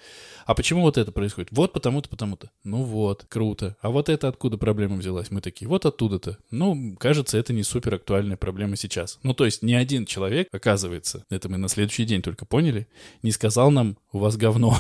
А 0.45 0.55
почему 0.55 0.82
вот 0.82 0.97
это 0.97 1.12
происходит? 1.12 1.49
Вот 1.51 1.74
потому-то, 1.74 2.09
потому-то. 2.09 2.51
Ну 2.64 2.84
вот, 2.84 3.26
круто. 3.30 3.78
А 3.82 3.89
вот 3.89 4.09
это 4.09 4.28
откуда 4.28 4.57
проблема 4.57 4.97
взялась? 4.97 5.32
Мы 5.32 5.41
такие, 5.41 5.68
вот 5.68 5.86
оттуда-то. 5.86 6.38
Ну, 6.49 6.95
кажется, 6.99 7.38
это 7.38 7.53
не 7.53 7.64
супер 7.64 7.95
актуальная 7.95 8.38
проблема 8.38 8.76
сейчас. 8.76 9.20
Ну, 9.24 9.34
то 9.34 9.45
есть 9.45 9.64
ни 9.64 9.74
один 9.74 10.05
человек, 10.05 10.49
оказывается, 10.51 11.26
это 11.30 11.47
мы 11.49 11.57
на 11.57 11.70
следующий 11.70 12.05
день 12.05 12.22
только 12.22 12.45
поняли, 12.45 12.88
не 13.24 13.32
сказал 13.32 13.72
нам, 13.72 13.97
у 14.12 14.20
вас 14.20 14.36
говно. 14.36 14.78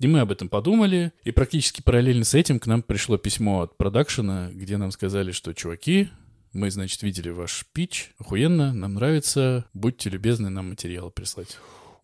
И 0.00 0.06
мы 0.06 0.20
об 0.20 0.32
этом 0.32 0.48
подумали, 0.48 1.12
и 1.24 1.30
практически 1.30 1.82
параллельно 1.82 2.24
с 2.24 2.32
этим 2.32 2.58
к 2.58 2.66
нам 2.66 2.80
пришло 2.80 3.18
письмо 3.18 3.60
от 3.60 3.76
продакшена, 3.76 4.48
где 4.50 4.78
нам 4.78 4.92
сказали, 4.92 5.30
что, 5.30 5.52
чуваки, 5.52 6.08
мы, 6.54 6.70
значит, 6.70 7.02
видели 7.02 7.28
ваш 7.28 7.66
пич, 7.74 8.12
охуенно, 8.18 8.72
нам 8.72 8.94
нравится, 8.94 9.66
будьте 9.74 10.08
любезны 10.08 10.48
нам 10.48 10.70
материалы 10.70 11.10
прислать. 11.10 11.58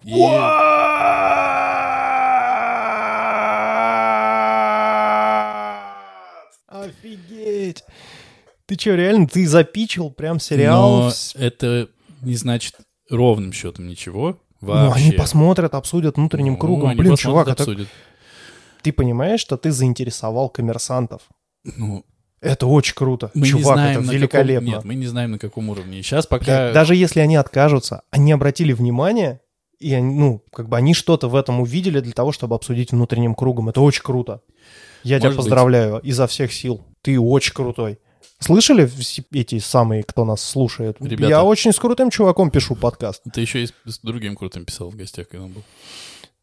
И- 0.05 0.13
Офигеть! 6.69 7.85
Ты 8.67 8.75
что, 8.79 8.95
реально, 8.95 9.29
ты 9.29 9.47
запичил 9.47 10.11
прям 10.11 10.41
сериал? 10.41 11.01
Но 11.05 11.13
это 11.35 11.89
не 12.23 12.35
значит 12.35 12.75
ровным 13.09 13.53
счетом 13.53 13.87
ничего. 13.87 14.41
Ну, 14.75 14.89
Вообще. 14.89 15.05
они 15.05 15.13
посмотрят, 15.13 15.75
обсудят 15.75 16.17
внутренним 16.17 16.55
Ну, 16.55 16.59
кругом. 16.59 16.89
они 16.91 16.99
Блин, 17.01 17.17
чувак, 17.17 17.49
это- 17.49 17.63
обсудят. 17.63 17.89
ты 18.83 18.93
понимаешь, 18.93 19.41
что 19.41 19.57
ты 19.57 19.71
заинтересовал 19.71 20.49
коммерсантов? 20.49 21.23
Ну, 21.65 22.05
Это 22.41 22.67
очень 22.67 22.95
круто. 22.95 23.31
мы 23.35 23.47
Чувак, 23.47 23.75
знаем, 23.77 23.91
это 23.93 24.01
на 24.01 24.05
каком- 24.07 24.17
великолепно. 24.19 24.67
Нет, 24.67 24.85
мы 24.85 24.95
не 24.95 25.07
знаем, 25.07 25.31
на 25.33 25.39
каком 25.39 25.69
уровне. 25.71 26.03
Сейчас 26.03 26.27
пока... 26.27 26.73
Даже 26.73 26.95
если 26.95 27.21
они 27.21 27.37
откажутся, 27.37 28.03
они 28.11 28.31
обратили 28.33 28.73
внимание, 28.73 29.41
и 29.79 29.93
они, 29.95 30.15
ну, 30.15 30.43
как 30.53 30.69
бы 30.69 30.77
они 30.77 30.95
что-то 30.95 31.29
в 31.29 31.35
этом 31.35 31.61
увидели 31.61 32.01
для 32.01 32.13
того, 32.13 32.33
чтобы 32.33 32.55
обсудить 32.55 32.93
внутренним 32.93 33.35
кругом. 33.35 33.69
Это 33.69 33.81
очень 33.81 34.03
круто. 34.03 34.43
Я 35.03 35.19
тебя 35.19 35.29
Может 35.29 35.37
быть. 35.39 35.45
поздравляю 35.45 35.99
изо 36.01 36.27
всех 36.27 36.53
сил. 36.53 36.83
Ты 37.03 37.19
очень 37.21 37.53
крутой. 37.55 37.99
Слышали 38.39 38.89
эти 39.33 39.59
самые, 39.59 40.03
кто 40.03 40.25
нас 40.25 40.43
слушает? 40.43 40.97
Ребята. 41.01 41.29
Я 41.29 41.43
очень 41.43 41.73
с 41.73 41.79
крутым 41.79 42.11
чуваком 42.11 42.51
пишу 42.51 42.75
подкаст. 42.75 43.23
Ты 43.33 43.41
еще 43.41 43.63
и 43.63 43.67
с 43.67 43.73
с 43.85 43.99
другим 44.01 44.37
крутым 44.37 44.65
писал 44.65 44.91
в 44.91 44.97
гостях, 44.97 45.29
когда 45.29 45.45
он 45.47 45.53
был. 45.53 45.63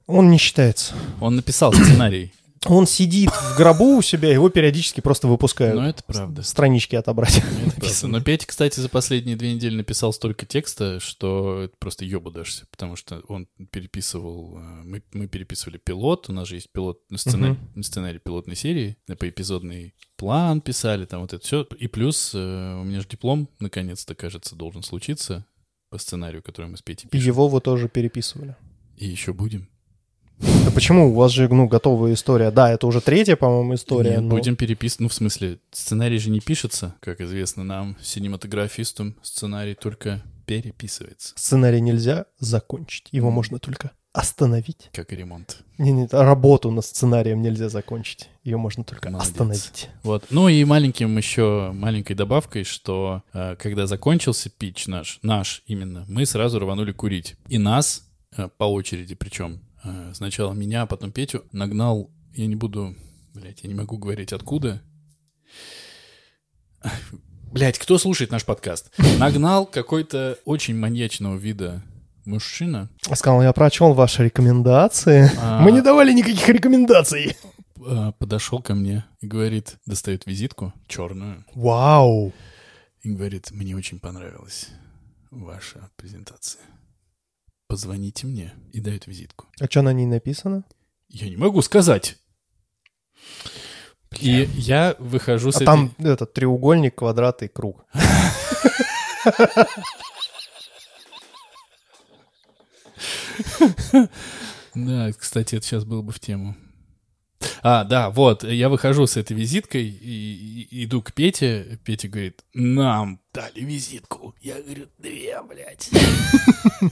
Он 0.08 0.30
не 0.30 0.38
считается. 0.38 0.94
Он 1.22 1.36
написал 1.36 1.72
сценарий. 1.74 2.34
Он 2.66 2.88
сидит 2.88 3.30
в 3.30 3.58
гробу 3.58 3.98
у 3.98 4.02
себя, 4.02 4.32
его 4.32 4.50
периодически 4.50 5.02
просто 5.02 5.28
выпускают. 5.28 5.76
Но 5.76 5.88
это 5.90 6.04
правда. 6.04 6.44
Странички 6.44 6.96
отобрать. 6.96 7.38
Это 7.38 7.76
правда. 7.82 8.08
Но 8.08 8.22
Петя, 8.22 8.48
кстати, 8.48 8.80
за 8.80 8.90
последние 8.90 9.36
две 9.36 9.54
недели 9.54 9.76
написал 9.76 10.14
столько 10.14 10.46
текста, 10.46 11.00
что 11.00 11.62
это 11.64 11.76
просто 11.78 12.06
ебу 12.06 12.32
дашься, 12.32 12.66
потому 12.72 12.96
что 12.96 13.22
он 13.28 13.48
переписывал... 13.72 14.58
э, 14.58 14.62
Мы, 14.84 15.04
мы 15.14 15.28
переписывали 15.28 15.78
пилот, 15.78 16.30
у 16.30 16.34
нас 16.34 16.48
же 16.48 16.56
есть 16.56 16.72
пилот, 16.72 17.00
ну, 17.10 17.18
сценарий, 17.18 17.58
сценарий 17.82 18.20
пилотной 18.20 18.56
серии, 18.56 18.98
э, 19.08 19.16
по 19.16 19.28
эпизодный 19.28 19.94
план 20.16 20.62
писали, 20.62 21.06
там 21.06 21.22
вот 21.22 21.34
это 21.34 21.44
все. 21.46 21.68
И 21.78 21.88
плюс 21.88 22.32
э, 22.34 22.38
у 22.38 22.84
меня 22.84 23.02
же 23.02 23.08
диплом, 23.08 23.50
наконец-то, 23.60 24.16
кажется, 24.16 24.56
должен 24.56 24.84
случиться 24.84 25.46
по 25.90 25.98
сценарию, 25.98 26.42
который 26.42 26.68
мы 26.68 26.78
с 26.78 26.82
Петей 26.82 27.08
И 27.08 27.10
пишем. 27.10 27.28
его 27.28 27.48
вы 27.48 27.62
тоже 27.62 27.88
переписывали. 27.90 28.56
И 28.98 29.06
еще 29.08 29.34
будем. 29.34 29.68
Да 30.66 30.72
почему? 30.72 31.12
У 31.12 31.14
вас 31.14 31.32
же, 31.32 31.48
ну, 31.50 31.68
готовая 31.68 32.14
история. 32.14 32.52
Да, 32.52 32.72
это 32.72 32.88
уже 32.88 33.02
третья, 33.02 33.36
по-моему, 33.36 33.76
история. 33.76 34.12
Нет, 34.12 34.22
но- 34.22 34.30
будем 34.30 34.56
переписывать. 34.56 35.02
Ну, 35.02 35.10
в 35.10 35.14
смысле, 35.14 35.60
сценарий 35.72 36.18
же 36.20 36.30
не 36.30 36.40
пишется, 36.40 36.96
как 37.00 37.22
известно 37.22 37.64
нам, 37.64 37.96
синематографистам. 38.02 39.16
Сценарий 39.22 39.76
только 39.76 40.22
переписывается, 40.46 41.34
Сценарий 41.38 41.80
нельзя 41.82 42.26
закончить. 42.40 43.08
Его 43.12 43.32
можно 43.32 43.60
только 43.60 43.92
остановить. 44.12 44.90
как 44.94 45.12
и 45.14 45.16
ремонт. 45.16 45.64
Не-не, 45.78 46.08
работу 46.12 46.70
над 46.70 46.86
сценарием 46.86 47.42
нельзя 47.42 47.70
закончить. 47.70 48.30
Ее 48.44 48.58
можно 48.58 48.84
только 48.84 49.10
Молодец. 49.10 49.32
остановить. 49.32 49.90
Вот. 50.04 50.26
Ну 50.30 50.50
и 50.50 50.64
маленьким 50.66 51.18
еще, 51.18 51.72
маленькой 51.74 52.14
добавкой, 52.16 52.64
что 52.64 53.24
э, 53.34 53.56
когда 53.58 53.88
закончился 53.88 54.50
пич 54.50 54.86
наш, 54.88 55.18
наш 55.24 55.64
именно, 55.66 56.06
мы 56.08 56.26
сразу 56.26 56.60
рванули 56.60 56.92
курить. 56.92 57.36
И 57.48 57.58
нас, 57.58 58.06
э, 58.38 58.50
по 58.58 58.66
очереди 58.66 59.16
причем, 59.16 59.62
сначала 60.14 60.54
меня, 60.54 60.84
а 60.84 60.86
потом 60.86 61.12
Петю, 61.12 61.46
нагнал, 61.52 62.12
я 62.34 62.48
не 62.48 62.56
буду, 62.56 62.96
блядь, 63.34 63.64
я 63.64 63.70
не 63.70 63.76
могу 63.76 63.98
говорить 63.98 64.34
откуда. 64.34 64.82
Блять, 67.52 67.78
кто 67.78 67.98
слушает 67.98 68.32
наш 68.32 68.46
подкаст? 68.46 68.92
Нагнал 69.20 69.66
какой-то 69.66 70.40
очень 70.46 70.76
маньячного 70.76 71.38
вида 71.38 71.84
мужчина. 72.26 72.90
Сказал, 73.02 73.44
я 73.44 73.54
прочел 73.54 73.94
ваши 73.94 74.24
рекомендации. 74.24 75.30
А. 75.40 75.62
Мы 75.62 75.72
не 75.72 75.82
давали 75.82 76.12
никаких 76.14 76.48
рекомендаций. 76.50 77.38
э, 77.86 78.12
подошел 78.18 78.60
ко 78.62 78.74
мне 78.74 79.06
и 79.22 79.28
говорит, 79.28 79.78
достает 79.86 80.26
визитку 80.26 80.74
черную, 80.88 81.46
Вау. 81.54 82.34
и 83.02 83.12
говорит, 83.12 83.52
мне 83.52 83.76
очень 83.76 84.00
понравилась 84.00 84.70
ваша 85.30 85.90
презентация. 85.96 86.62
Позвоните 87.74 88.28
мне 88.28 88.54
и 88.72 88.80
дает 88.80 89.08
визитку. 89.08 89.48
А 89.60 89.66
что 89.66 89.82
на 89.82 89.94
ней 89.94 90.06
написано? 90.06 90.64
Я 91.10 91.28
не 91.28 91.38
могу 91.38 91.60
сказать. 91.64 92.20
И 94.20 94.48
я 94.54 94.96
выхожу 95.00 95.52
с 95.52 95.56
А 95.56 95.58
этой... 95.58 95.66
там 95.66 95.96
этот 95.98 96.34
треугольник, 96.34 96.94
квадрат 96.94 97.42
и 97.42 97.48
круг. 97.48 97.84
Да, 104.76 105.12
кстати, 105.14 105.56
это 105.56 105.66
сейчас 105.66 105.84
было 105.84 106.04
бы 106.04 106.12
в 106.12 106.20
тему. 106.20 106.56
А, 107.66 107.86
да, 107.86 108.10
вот, 108.10 108.44
я 108.44 108.68
выхожу 108.68 109.08
с 109.08 109.16
этой 109.16 109.38
визиткой 109.38 109.88
и, 109.88 110.68
и- 110.70 110.84
иду 110.84 111.02
к 111.02 111.14
Пете. 111.14 111.80
Петя 111.86 112.10
говорит, 112.10 112.44
нам 112.54 113.22
дали 113.34 113.62
визитку. 113.62 114.36
Я 114.42 114.62
говорю, 114.62 114.88
две, 114.98 115.42
блядь. 115.44 115.90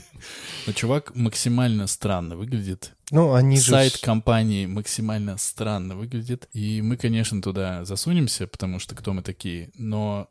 Но 0.67 0.73
чувак 0.73 1.13
максимально 1.13 1.87
странно 1.87 2.37
выглядит. 2.37 2.93
Ну, 3.11 3.33
они 3.33 3.57
же... 3.57 3.71
Сайт 3.71 3.97
компании 3.97 4.65
максимально 4.65 5.37
странно 5.37 5.97
выглядит. 5.97 6.47
И 6.53 6.81
мы, 6.81 6.95
конечно, 6.95 7.41
туда 7.41 7.83
засунемся, 7.83 8.47
потому 8.47 8.79
что 8.79 8.95
кто 8.95 9.11
мы 9.11 9.23
такие, 9.23 9.71
но 9.75 10.29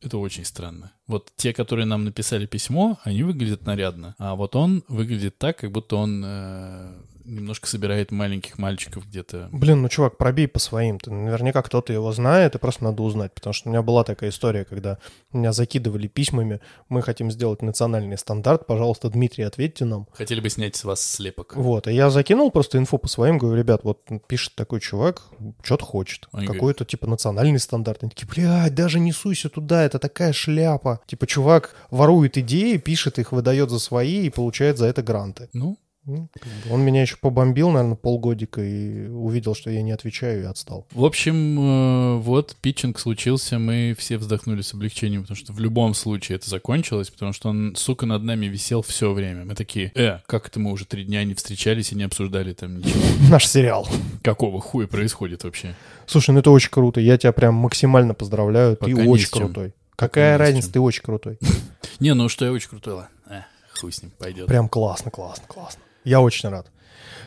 это 0.00 0.18
очень 0.18 0.44
странно. 0.44 0.92
Вот 1.10 1.32
те, 1.34 1.52
которые 1.52 1.86
нам 1.86 2.04
написали 2.04 2.46
письмо, 2.46 2.96
они 3.02 3.24
выглядят 3.24 3.66
нарядно. 3.66 4.14
А 4.18 4.36
вот 4.36 4.54
он 4.54 4.84
выглядит 4.86 5.38
так, 5.38 5.58
как 5.58 5.72
будто 5.72 5.96
он 5.96 6.22
э, 6.24 6.92
немножко 7.24 7.66
собирает 7.66 8.10
маленьких 8.10 8.58
мальчиков 8.58 9.06
где-то. 9.06 9.48
Блин, 9.52 9.82
ну, 9.82 9.88
чувак, 9.88 10.16
пробей 10.16 10.48
по 10.48 10.58
своим. 10.58 10.98
Ты 10.98 11.10
наверняка 11.10 11.62
кто-то 11.62 11.92
его 11.92 12.12
знает, 12.12 12.54
и 12.54 12.58
просто 12.58 12.84
надо 12.84 13.02
узнать. 13.02 13.32
Потому 13.32 13.54
что 13.54 13.68
у 13.68 13.72
меня 13.72 13.82
была 13.82 14.04
такая 14.04 14.30
история, 14.30 14.64
когда 14.64 14.98
меня 15.32 15.52
закидывали 15.52 16.06
письмами. 16.08 16.60
Мы 16.88 17.02
хотим 17.02 17.30
сделать 17.30 17.62
национальный 17.62 18.18
стандарт. 18.18 18.66
Пожалуйста, 18.66 19.08
Дмитрий, 19.10 19.44
ответьте 19.44 19.84
нам. 19.84 20.06
Хотели 20.12 20.40
бы 20.40 20.50
снять 20.50 20.76
с 20.76 20.84
вас 20.84 21.00
слепок. 21.00 21.54
Вот, 21.56 21.86
и 21.88 21.92
я 21.92 22.10
закинул 22.10 22.50
просто 22.50 22.78
инфу 22.78 22.98
по 22.98 23.08
своим, 23.08 23.38
говорю, 23.38 23.58
ребят, 23.58 23.80
вот 23.84 24.00
пишет 24.26 24.54
такой 24.54 24.80
чувак, 24.80 25.22
что-то 25.62 25.84
хочет. 25.84 26.28
Какой-то, 26.32 26.84
типа, 26.84 27.06
национальный 27.06 27.58
стандарт. 27.58 28.02
Они 28.02 28.10
такие, 28.10 28.28
блядь, 28.28 28.74
даже 28.74 29.00
не 29.00 29.12
суйся 29.12 29.48
туда, 29.48 29.82
это 29.82 29.98
такая 29.98 30.32
шляпа. 30.32 30.99
Типа, 31.06 31.26
чувак 31.26 31.74
ворует 31.90 32.38
идеи, 32.38 32.76
пишет 32.76 33.18
их, 33.18 33.32
выдает 33.32 33.70
за 33.70 33.78
свои 33.78 34.26
и 34.26 34.30
получает 34.30 34.78
за 34.78 34.86
это 34.86 35.02
гранты. 35.02 35.48
Ну, 35.52 35.76
Ну, 36.06 36.28
Он 36.70 36.80
меня 36.80 37.02
еще 37.02 37.16
побомбил, 37.20 37.70
наверное, 37.70 37.94
полгодика 37.94 38.62
и 38.62 39.06
увидел, 39.08 39.54
что 39.54 39.70
я 39.70 39.82
не 39.82 39.92
отвечаю 39.92 40.42
и 40.42 40.46
отстал. 40.46 40.86
в 40.92 41.04
общем, 41.04 41.60
э, 41.60 42.16
вот 42.20 42.56
питчинг 42.62 42.98
случился, 42.98 43.58
мы 43.58 43.94
все 43.98 44.16
вздохнули 44.16 44.62
с 44.62 44.72
облегчением, 44.72 45.22
потому 45.22 45.36
что 45.36 45.52
в 45.52 45.60
любом 45.60 45.92
случае 45.92 46.36
это 46.36 46.48
закончилось, 46.48 47.10
потому 47.10 47.34
что 47.34 47.50
он, 47.50 47.74
сука, 47.76 48.06
над 48.06 48.22
нами 48.22 48.46
висел 48.46 48.80
все 48.80 49.12
время. 49.12 49.44
Мы 49.44 49.54
такие, 49.54 49.92
э, 49.94 50.20
как 50.26 50.48
это 50.48 50.58
мы 50.58 50.72
уже 50.72 50.86
три 50.86 51.04
дня 51.04 51.22
не 51.24 51.34
встречались 51.34 51.92
и 51.92 51.96
не 51.96 52.04
обсуждали 52.04 52.54
там 52.54 52.78
ничего? 52.78 53.00
Наш 53.30 53.46
сериал. 53.46 53.86
Какого 54.22 54.60
хуя 54.60 54.86
происходит 54.86 55.44
вообще? 55.44 55.74
Слушай, 56.06 56.30
ну 56.30 56.40
это 56.40 56.50
очень 56.50 56.70
круто. 56.70 57.00
Я 57.00 57.18
тебя 57.18 57.32
прям 57.32 57.54
максимально 57.54 58.14
поздравляю. 58.14 58.76
Ты 58.76 58.80
Пока 58.80 59.02
не 59.02 59.08
очень 59.08 59.30
крутой. 59.30 59.74
Какая 60.00 60.38
разница, 60.38 60.72
ты 60.72 60.80
очень 60.80 61.02
крутой. 61.02 61.38
Не, 62.00 62.14
ну 62.14 62.30
что 62.30 62.46
я 62.46 62.52
очень 62.52 62.70
крутой, 62.70 62.94
ладно. 62.94 63.10
Э, 63.28 63.42
хуй 63.78 63.92
с 63.92 64.00
ним, 64.02 64.10
пойдет. 64.18 64.46
Прям 64.46 64.66
классно, 64.66 65.10
классно, 65.10 65.44
классно. 65.46 65.82
Я 66.04 66.22
очень 66.22 66.48
рад. 66.48 66.68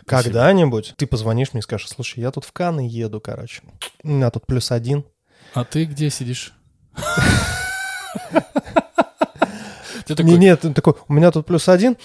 Спасибо. 0.02 0.24
Когда-нибудь 0.24 0.96
ты 0.98 1.06
позвонишь 1.06 1.54
мне 1.54 1.60
и 1.60 1.62
скажешь, 1.62 1.90
слушай, 1.90 2.20
я 2.22 2.32
тут 2.32 2.46
в 2.46 2.52
Канны 2.52 2.88
еду, 2.90 3.22
короче. 3.22 3.62
У 4.02 4.08
меня 4.08 4.32
тут 4.32 4.48
плюс 4.48 4.72
один. 4.72 5.06
А 5.54 5.66
ты 5.66 5.86
где 5.86 6.10
сидишь? 6.10 6.52
Ты 10.06 10.16
такой, 10.16 10.38
нет, 10.38 10.60
ты 10.60 10.74
такой, 10.74 10.96
у 11.08 11.14
меня 11.14 11.32
тут 11.32 11.46
плюс 11.46 11.70
один. 11.70 11.96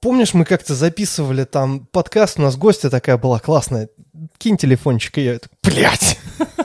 Помнишь, 0.00 0.32
мы 0.32 0.46
как-то 0.46 0.74
записывали 0.74 1.44
там 1.44 1.84
подкаст, 1.84 2.38
у 2.38 2.42
нас 2.42 2.56
гостья 2.56 2.88
такая 2.88 3.18
была 3.18 3.40
классная. 3.40 3.90
Кинь 4.38 4.56
телефончик, 4.56 5.18
и 5.18 5.24
я, 5.24 5.38
блядь. 5.62 6.18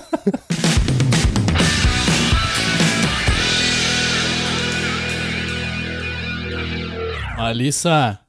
Алиса, 7.50 8.20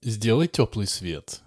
сделай 0.00 0.46
теплый 0.46 0.86
свет. 0.86 1.40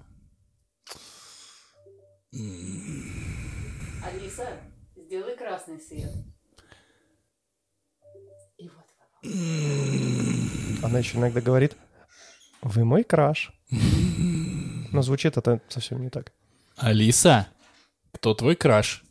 Алиса, 4.04 4.60
сделай 4.98 5.38
красный 5.38 5.80
свет. 5.80 6.12
И 8.58 8.68
вот 8.68 8.86
Она 10.84 11.00
еще 11.00 11.18
иногда 11.18 11.40
говорит, 11.40 11.78
вы 12.62 12.84
мой 12.84 13.06
краш. 13.06 13.54
Но 14.92 15.02
звучит 15.02 15.38
это 15.38 15.62
совсем 15.70 16.02
не 16.02 16.10
так. 16.10 16.34
Алиса, 16.76 17.48
кто 18.12 18.34
твой 18.34 18.58
краш? 18.58 19.06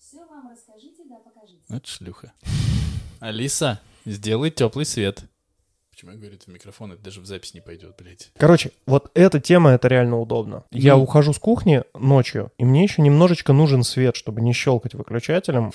Все 0.00 0.26
вам 0.26 0.50
расскажите, 0.50 1.04
да 1.08 1.14
покажите. 1.18 1.62
Это 1.68 1.86
шлюха. 1.86 2.32
Алиса, 3.20 3.80
сделай 4.04 4.50
теплый 4.50 4.84
свет. 4.84 5.29
Почему 6.00 6.12
я 6.12 6.18
говорю 6.18 6.36
это 6.36 6.46
в 6.46 6.48
микрофон? 6.48 6.92
Это 6.92 7.02
даже 7.02 7.20
в 7.20 7.26
запись 7.26 7.52
не 7.52 7.60
пойдет, 7.60 7.94
блядь. 7.98 8.30
Короче, 8.38 8.70
вот 8.86 9.10
эта 9.12 9.38
тема, 9.38 9.72
это 9.72 9.86
реально 9.86 10.18
удобно. 10.18 10.64
Я 10.70 10.96
Ну. 10.96 11.02
ухожу 11.02 11.34
с 11.34 11.38
кухни 11.38 11.82
ночью, 11.92 12.52
и 12.56 12.64
мне 12.64 12.82
еще 12.84 13.02
немножечко 13.02 13.52
нужен 13.52 13.82
свет, 13.82 14.16
чтобы 14.16 14.40
не 14.40 14.54
щелкать 14.54 14.94
выключателем, 14.94 15.72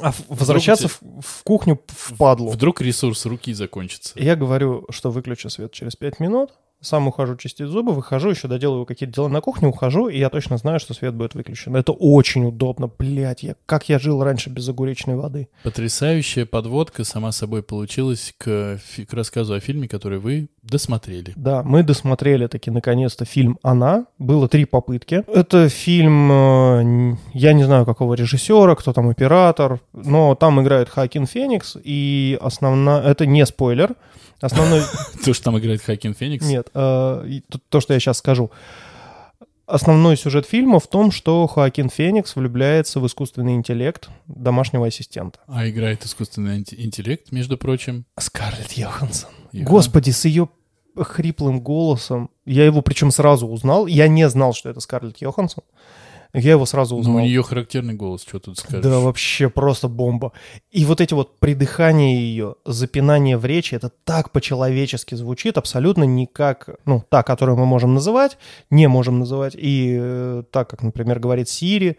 а 0.00 0.12
возвращаться 0.28 0.86
в, 0.86 1.00
в 1.20 1.42
кухню 1.42 1.80
в 1.88 2.16
падлу. 2.16 2.48
Вдруг 2.48 2.80
ресурс 2.80 3.26
руки 3.26 3.52
закончится. 3.54 4.12
Я 4.16 4.36
говорю, 4.36 4.86
что 4.90 5.10
выключу 5.10 5.50
свет 5.50 5.72
через 5.72 5.96
5 5.96 6.20
минут, 6.20 6.52
сам 6.80 7.08
ухожу 7.08 7.36
чистить 7.36 7.66
зубы, 7.66 7.92
выхожу, 7.92 8.30
еще 8.30 8.48
доделываю 8.48 8.86
какие-то 8.86 9.14
дела 9.14 9.28
на 9.28 9.40
кухне, 9.40 9.68
ухожу, 9.68 10.08
и 10.08 10.18
я 10.18 10.28
точно 10.28 10.58
знаю, 10.58 10.80
что 10.80 10.94
свет 10.94 11.14
будет 11.14 11.34
выключен. 11.34 11.74
Это 11.76 11.92
очень 11.92 12.44
удобно, 12.44 12.88
блядь, 12.98 13.42
я, 13.42 13.56
как 13.66 13.88
я 13.88 13.98
жил 13.98 14.22
раньше 14.22 14.50
без 14.50 14.68
огуречной 14.68 15.16
воды. 15.16 15.48
Потрясающая 15.62 16.46
подводка 16.46 17.04
сама 17.04 17.32
собой 17.32 17.62
получилась 17.62 18.34
к, 18.36 18.78
к 19.08 19.12
рассказу 19.12 19.54
о 19.54 19.60
фильме, 19.60 19.88
который 19.88 20.18
вы 20.18 20.48
досмотрели. 20.62 21.32
Да, 21.36 21.62
мы 21.62 21.82
досмотрели 21.82 22.46
таки 22.46 22.70
наконец-то 22.70 23.24
фильм 23.24 23.58
«Она». 23.62 24.06
Было 24.18 24.48
три 24.48 24.64
попытки. 24.64 25.24
Это 25.26 25.68
фильм, 25.68 26.30
э, 26.32 27.16
я 27.32 27.52
не 27.52 27.64
знаю, 27.64 27.84
какого 27.84 28.14
режиссера, 28.14 28.74
кто 28.74 28.92
там 28.92 29.08
оператор, 29.08 29.80
но 29.92 30.34
там 30.34 30.62
играет 30.62 30.88
Хакин 30.88 31.26
Феникс, 31.26 31.76
и 31.82 32.38
основная... 32.40 33.02
Это 33.02 33.26
не 33.26 33.44
спойлер. 33.46 33.94
Основной... 34.44 34.82
То, 35.24 35.32
что 35.34 35.44
там 35.44 35.58
играет 35.58 35.82
Хакин 35.82 36.14
Феникс. 36.14 36.46
Нет, 36.46 36.68
э, 36.74 37.40
то, 37.48 37.58
то, 37.68 37.80
что 37.80 37.94
я 37.94 38.00
сейчас 38.00 38.18
скажу. 38.18 38.50
Основной 39.66 40.18
сюжет 40.18 40.44
фильма 40.44 40.78
в 40.78 40.86
том, 40.86 41.10
что 41.10 41.46
Хоакин 41.46 41.88
Феникс 41.88 42.36
влюбляется 42.36 43.00
в 43.00 43.06
искусственный 43.06 43.54
интеллект 43.54 44.10
домашнего 44.26 44.86
ассистента. 44.86 45.38
А 45.46 45.66
играет 45.66 46.04
искусственный 46.04 46.58
инте- 46.60 46.74
интеллект, 46.76 47.32
между 47.32 47.56
прочим. 47.56 48.04
Скарлетт 48.18 48.72
Йоханссон. 48.72 49.30
Йохан- 49.52 49.64
Господи, 49.64 50.10
с 50.10 50.26
ее 50.26 50.50
хриплым 51.00 51.60
голосом. 51.62 52.28
Я 52.44 52.66
его 52.66 52.82
причем 52.82 53.10
сразу 53.10 53.46
узнал. 53.48 53.86
Я 53.86 54.06
не 54.06 54.28
знал, 54.28 54.52
что 54.52 54.68
это 54.68 54.80
Скарлетт 54.80 55.22
Йоханссон. 55.22 55.64
Я 56.34 56.50
его 56.50 56.66
сразу 56.66 56.96
Ну, 56.96 57.00
узнал. 57.00 57.16
у 57.16 57.20
нее 57.20 57.42
характерный 57.42 57.94
голос, 57.94 58.22
что 58.22 58.40
тут 58.40 58.58
скажешь. 58.58 58.82
Да, 58.82 58.98
вообще 58.98 59.48
просто 59.48 59.88
бомба. 59.88 60.32
И 60.72 60.84
вот 60.84 61.00
эти 61.00 61.14
вот 61.14 61.38
придыхания 61.38 62.16
ее, 62.18 62.56
запинание 62.64 63.38
в 63.38 63.44
речи, 63.46 63.74
это 63.76 63.90
так 64.04 64.30
по-человечески 64.32 65.14
звучит, 65.14 65.56
абсолютно 65.58 66.04
не 66.04 66.26
как, 66.26 66.68
ну, 66.86 67.02
та, 67.08 67.22
которую 67.22 67.56
мы 67.56 67.66
можем 67.66 67.94
называть, 67.94 68.36
не 68.70 68.88
можем 68.88 69.20
называть, 69.20 69.54
и 69.56 69.96
э, 69.98 70.42
так, 70.50 70.68
как, 70.68 70.82
например, 70.82 71.20
говорит 71.20 71.48
Сири, 71.48 71.98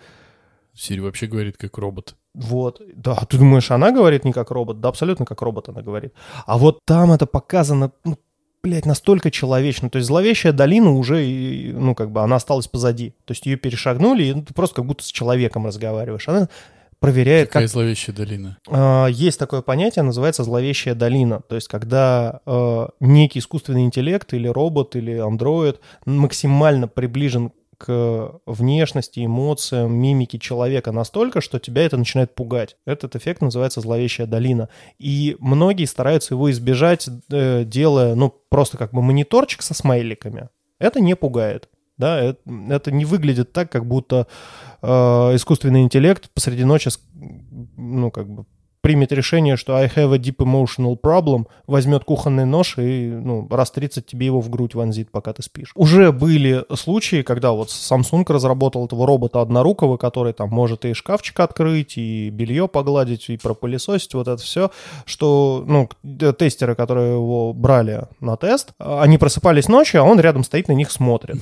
Сири 0.73 0.99
вообще 0.99 1.27
говорит 1.27 1.55
как 1.55 1.77
робот. 1.77 2.15
вот, 2.33 2.81
да, 2.95 3.15
ты 3.15 3.38
думаешь, 3.38 3.71
она 3.71 3.91
говорит 3.93 4.25
не 4.25 4.33
как 4.33 4.51
робот? 4.51 4.81
Да, 4.81 4.89
абсолютно 4.89 5.25
как 5.25 5.41
робот 5.41 5.69
она 5.69 5.81
говорит. 5.81 6.13
А 6.45 6.57
вот 6.57 6.79
там 6.86 7.13
это 7.13 7.25
показано, 7.25 7.93
ну, 8.03 8.17
блядь, 8.66 8.88
настолько 8.88 9.30
человечно. 9.30 9.91
То 9.91 9.97
есть 9.97 10.07
зловещая 10.07 10.51
долина 10.51 10.91
уже, 10.91 11.24
ну, 11.72 11.93
как 11.93 12.09
бы 12.09 12.22
она 12.22 12.38
осталась 12.38 12.68
позади. 12.68 13.11
То 13.26 13.32
есть 13.34 13.45
ее 13.45 13.57
перешагнули, 13.57 14.24
и 14.24 14.34
ну, 14.34 14.41
ты 14.41 14.55
просто 14.55 14.78
как 14.78 14.86
будто 14.86 15.03
с 15.03 15.11
человеком 15.11 15.68
разговариваешь. 15.68 16.28
Она 16.28 16.49
проверяет, 16.99 17.49
Какая 17.49 17.66
как 17.66 17.72
зловещая 17.72 18.16
долина. 18.16 18.57
А, 18.68 19.05
Есть 19.05 19.38
такое 19.38 19.61
понятие, 19.61 20.01
называется 20.01 20.43
зловещая 20.43 20.95
долина. 20.95 21.41
То 21.47 21.53
есть, 21.53 21.68
когда 21.68 22.41
э, 22.43 22.88
некий 22.99 23.38
искусственный 23.38 23.84
интеллект 23.84 24.34
или 24.34 24.47
робот 24.47 24.95
или 24.95 25.16
андроид 25.16 25.80
максимально 26.07 26.88
приближен 26.88 27.51
к 27.78 28.39
внешности, 28.45 29.26
эмоциям, 29.26 29.93
мимике 29.93 30.39
человека 30.39 30.91
настолько, 30.91 31.41
что 31.41 31.59
тебя 31.59 31.86
это 31.86 31.97
начинает 31.97 32.36
пугать. 32.36 32.78
Этот 32.86 33.15
эффект 33.15 33.41
называется 33.41 33.82
зловещая 33.82 34.28
долина. 34.28 34.69
И 34.97 35.36
многие 35.39 35.86
стараются 35.86 36.34
его 36.34 36.49
избежать, 36.51 37.07
э, 37.32 37.63
делая, 37.65 38.15
ну, 38.15 38.34
просто 38.49 38.78
как 38.78 38.91
бы 38.91 39.01
мониторчик 39.01 39.61
со 39.61 39.73
смайликами. 39.73 40.49
Это 40.80 40.99
не 40.99 41.15
пугает. 41.15 41.69
Да, 41.97 42.19
это, 42.19 42.39
это 42.69 42.91
не 42.91 43.05
выглядит 43.05 43.53
так, 43.53 43.71
как 43.71 43.86
будто 43.86 44.28
э, 44.82 44.88
искусственный 44.88 45.82
интеллект 45.82 46.30
посреди 46.34 46.65
ночи, 46.65 46.89
ну, 47.78 48.11
как 48.11 48.30
бы 48.30 48.45
примет 48.86 49.11
решение, 49.11 49.57
что 49.57 49.75
I 49.75 49.88
have 49.88 50.13
a 50.13 50.19
deep 50.19 50.36
emotional 50.38 50.95
problem, 50.95 51.47
возьмет 51.65 52.03
кухонный 52.03 52.45
нож 52.45 52.77
и, 52.77 53.07
ну, 53.09 53.47
раз 53.49 53.71
30 53.71 54.05
тебе 54.05 54.27
его 54.27 54.41
в 54.41 54.49
грудь 54.51 54.75
вонзит, 54.75 55.09
пока 55.09 55.33
ты 55.33 55.41
спишь. 55.41 55.71
Уже 55.73 56.11
были 56.11 56.63
случаи, 56.75 57.23
когда 57.23 57.51
вот 57.53 57.69
Samsung 57.69 58.23
разработал 58.31 58.86
этого 58.86 59.07
робота 59.07 59.41
однорукого, 59.41 59.97
который 59.97 60.33
там 60.33 60.49
может 60.49 60.86
и 60.86 60.93
шкафчик 60.93 61.39
открыть, 61.39 61.97
и 61.97 62.29
белье 62.29 62.67
погладить, 62.67 63.27
и 63.29 63.38
пропылесосить, 63.38 64.13
вот 64.13 64.27
это 64.27 64.43
все, 64.43 64.69
что, 65.05 65.63
ну, 65.65 65.89
тестеры, 66.38 66.75
которые 66.75 67.13
его 67.13 67.53
брали 67.53 68.03
на 68.19 68.38
тест, 68.38 68.73
они 68.77 69.17
просыпались 69.17 69.67
ночью, 69.67 70.01
а 70.01 70.03
он 70.03 70.19
рядом 70.19 70.43
стоит 70.43 70.67
на 70.67 70.73
них 70.73 70.91
смотрит. 70.91 71.38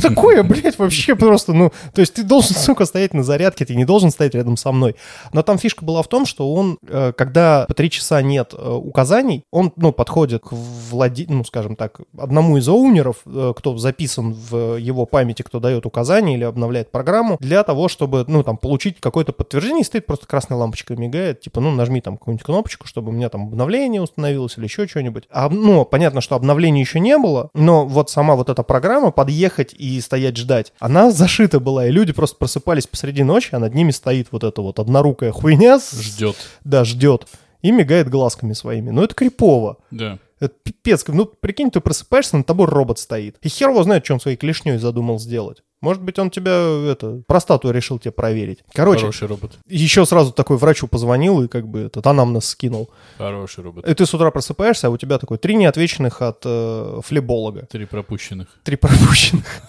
Такое, 0.00 0.42
блядь, 0.44 0.78
вообще 0.78 1.14
просто, 1.14 1.52
ну, 1.52 1.72
то 1.92 2.00
есть 2.00 2.14
ты 2.14 2.22
должен, 2.22 2.56
сука, 2.56 2.86
стоять 2.86 3.12
на 3.12 3.22
зарядке, 3.22 3.66
ты 3.66 3.74
не 3.74 3.84
должен 3.84 4.10
стоять 4.10 4.34
рядом 4.34 4.56
со 4.56 4.72
мной. 4.72 4.96
Но 5.34 5.42
там 5.42 5.58
фишка 5.58 5.84
была 5.84 6.02
в 6.02 6.08
том, 6.08 6.21
что 6.26 6.52
он, 6.52 6.78
э, 6.86 7.12
когда 7.16 7.64
по 7.66 7.74
три 7.74 7.90
часа 7.90 8.22
нет 8.22 8.54
э, 8.56 8.70
указаний, 8.72 9.44
он, 9.50 9.72
ну, 9.76 9.92
подходит 9.92 10.42
к 10.42 10.52
владе... 10.52 11.26
ну, 11.28 11.44
скажем 11.44 11.76
так, 11.76 12.00
одному 12.18 12.56
из 12.56 12.68
оунеров, 12.68 13.16
э, 13.26 13.52
кто 13.56 13.76
записан 13.76 14.32
в 14.32 14.76
его 14.76 15.06
памяти, 15.06 15.42
кто 15.42 15.60
дает 15.60 15.86
указания 15.86 16.34
или 16.34 16.44
обновляет 16.44 16.90
программу, 16.90 17.36
для 17.40 17.62
того, 17.64 17.88
чтобы, 17.88 18.24
ну, 18.28 18.42
там, 18.42 18.56
получить 18.56 18.96
какое-то 19.00 19.32
подтверждение, 19.32 19.84
стоит 19.84 20.06
просто 20.06 20.26
красная 20.26 20.58
лампочка 20.58 20.94
мигает, 20.96 21.40
типа, 21.40 21.60
ну, 21.60 21.70
нажми 21.70 22.00
там 22.00 22.16
какую-нибудь 22.16 22.44
кнопочку, 22.44 22.86
чтобы 22.86 23.10
у 23.10 23.12
меня 23.12 23.28
там 23.28 23.42
обновление 23.48 24.00
установилось 24.02 24.56
или 24.58 24.64
еще 24.64 24.86
что-нибудь. 24.86 25.24
А, 25.30 25.48
ну, 25.48 25.84
понятно, 25.84 26.20
что 26.20 26.36
обновления 26.36 26.80
еще 26.80 27.00
не 27.00 27.16
было, 27.18 27.50
но 27.54 27.86
вот 27.86 28.10
сама 28.10 28.36
вот 28.36 28.48
эта 28.48 28.62
программа 28.62 29.10
подъехать 29.10 29.74
и 29.74 30.00
стоять 30.00 30.36
ждать, 30.36 30.72
она 30.78 31.10
зашита 31.10 31.60
была, 31.60 31.86
и 31.86 31.90
люди 31.90 32.12
просто 32.12 32.36
просыпались 32.36 32.86
посреди 32.86 33.22
ночи, 33.22 33.50
а 33.52 33.58
над 33.58 33.74
ними 33.74 33.90
стоит 33.90 34.28
вот 34.30 34.44
эта 34.44 34.60
вот 34.62 34.78
однорукая 34.78 35.32
хуйня, 35.32 35.78
с- 35.78 35.92
Ждет. 36.14 36.36
да, 36.64 36.84
ждет, 36.84 37.26
и 37.62 37.70
мигает 37.70 38.08
глазками 38.08 38.52
своими. 38.52 38.90
Ну, 38.90 39.02
это 39.02 39.14
крипово. 39.14 39.78
Да. 39.90 40.18
Это 40.40 40.54
пипец. 40.64 41.04
Ну, 41.06 41.26
прикинь, 41.26 41.70
ты 41.70 41.80
просыпаешься, 41.80 42.36
над 42.36 42.46
тобой 42.46 42.66
робот 42.66 42.98
стоит. 42.98 43.36
И 43.42 43.48
хер 43.48 43.70
его 43.70 43.82
знает, 43.84 44.04
что 44.04 44.14
он 44.14 44.20
своей 44.20 44.36
клешней 44.36 44.76
задумал 44.76 45.20
сделать. 45.20 45.62
Может 45.80 46.02
быть, 46.02 46.18
он 46.18 46.30
тебя, 46.30 46.52
это, 46.90 47.22
простату 47.26 47.70
решил 47.70 47.98
тебе 47.98 48.12
проверить. 48.12 48.60
Короче, 48.72 49.00
Хороший 49.00 49.28
робот. 49.28 49.58
еще 49.68 50.04
сразу 50.06 50.32
такой 50.32 50.56
врачу 50.56 50.86
позвонил 50.88 51.42
и 51.42 51.48
как 51.48 51.68
бы 51.68 51.80
этот 51.80 52.06
анамнез 52.06 52.44
скинул. 52.44 52.90
Хороший 53.18 53.64
робот. 53.64 53.88
И 53.88 53.94
ты 53.94 54.06
с 54.06 54.14
утра 54.14 54.30
просыпаешься, 54.30 54.88
а 54.88 54.90
у 54.90 54.96
тебя 54.96 55.18
такой 55.18 55.38
три 55.38 55.54
неотвеченных 55.56 56.22
от 56.22 56.42
э, 56.44 57.00
флеболога. 57.04 57.66
Три 57.66 57.84
пропущенных. 57.86 58.48
Три 58.64 58.76
пропущенных 58.76 59.62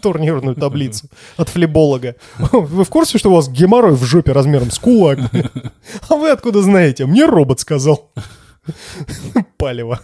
турнирную 0.00 0.56
таблицу 0.56 1.08
от 1.36 1.48
флеболога. 1.48 2.16
Вы 2.38 2.84
в 2.84 2.88
курсе, 2.88 3.18
что 3.18 3.30
у 3.30 3.34
вас 3.34 3.48
геморрой 3.48 3.94
в 3.94 4.04
жопе 4.04 4.32
размером 4.32 4.70
с 4.70 4.78
кулак? 4.78 5.18
А 6.08 6.14
вы 6.14 6.30
откуда 6.30 6.62
знаете? 6.62 7.06
Мне 7.06 7.26
робот 7.26 7.60
сказал. 7.60 8.12
Палево. 9.56 10.00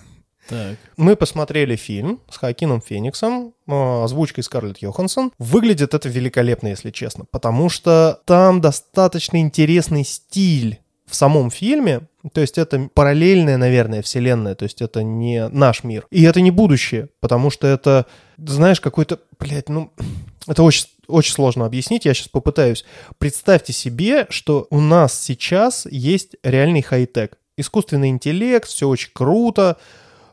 Так. 0.49 0.77
Мы 0.97 1.17
посмотрели 1.17 1.77
фильм 1.77 2.21
с 2.31 2.37
Хакином 2.37 2.81
Фениксом, 2.81 3.55
э, 3.67 4.03
озвучкой 4.05 4.45
Скарлетт 4.45 4.79
Йоханссон. 4.79 5.33
Выглядит 5.39 5.93
это 5.93 6.09
великолепно, 6.09 6.69
если 6.69 6.91
честно, 6.91 7.25
потому 7.25 7.69
что 7.69 8.21
там 8.27 8.61
достаточно 8.61 9.39
интересный 9.39 10.05
стиль 10.05 10.79
в 11.05 11.15
самом 11.15 11.51
фильме, 11.51 12.09
то 12.33 12.41
есть 12.41 12.59
это 12.59 12.89
параллельная, 12.93 13.57
наверное, 13.57 14.03
вселенная, 14.03 14.55
то 14.55 14.65
есть 14.65 14.83
это 14.83 15.03
не 15.03 15.49
наш 15.49 15.85
мир. 15.85 16.07
И 16.11 16.23
это 16.23 16.41
не 16.41 16.51
будущее, 16.51 17.09
потому 17.21 17.51
что 17.51 17.67
это, 17.67 18.07
знаешь, 18.37 18.81
какой-то, 18.81 19.21
блядь, 19.39 19.69
ну, 19.69 19.93
это 20.47 20.63
очень, 20.63 20.87
очень 21.09 21.33
сложно 21.33 21.67
объяснить, 21.67 22.05
я 22.05 22.15
сейчас 22.15 22.29
попытаюсь. 22.29 22.85
Представьте 23.19 23.73
себе, 23.73 24.27
что 24.31 24.67
у 24.71 24.81
нас 24.81 25.19
сейчас 25.19 25.87
есть 25.91 26.37
реальный 26.43 26.83
хай-тек. 26.83 27.39
Искусственный 27.57 28.09
интеллект, 28.09 28.69
все 28.69 28.89
очень 28.89 29.11
круто, 29.13 29.79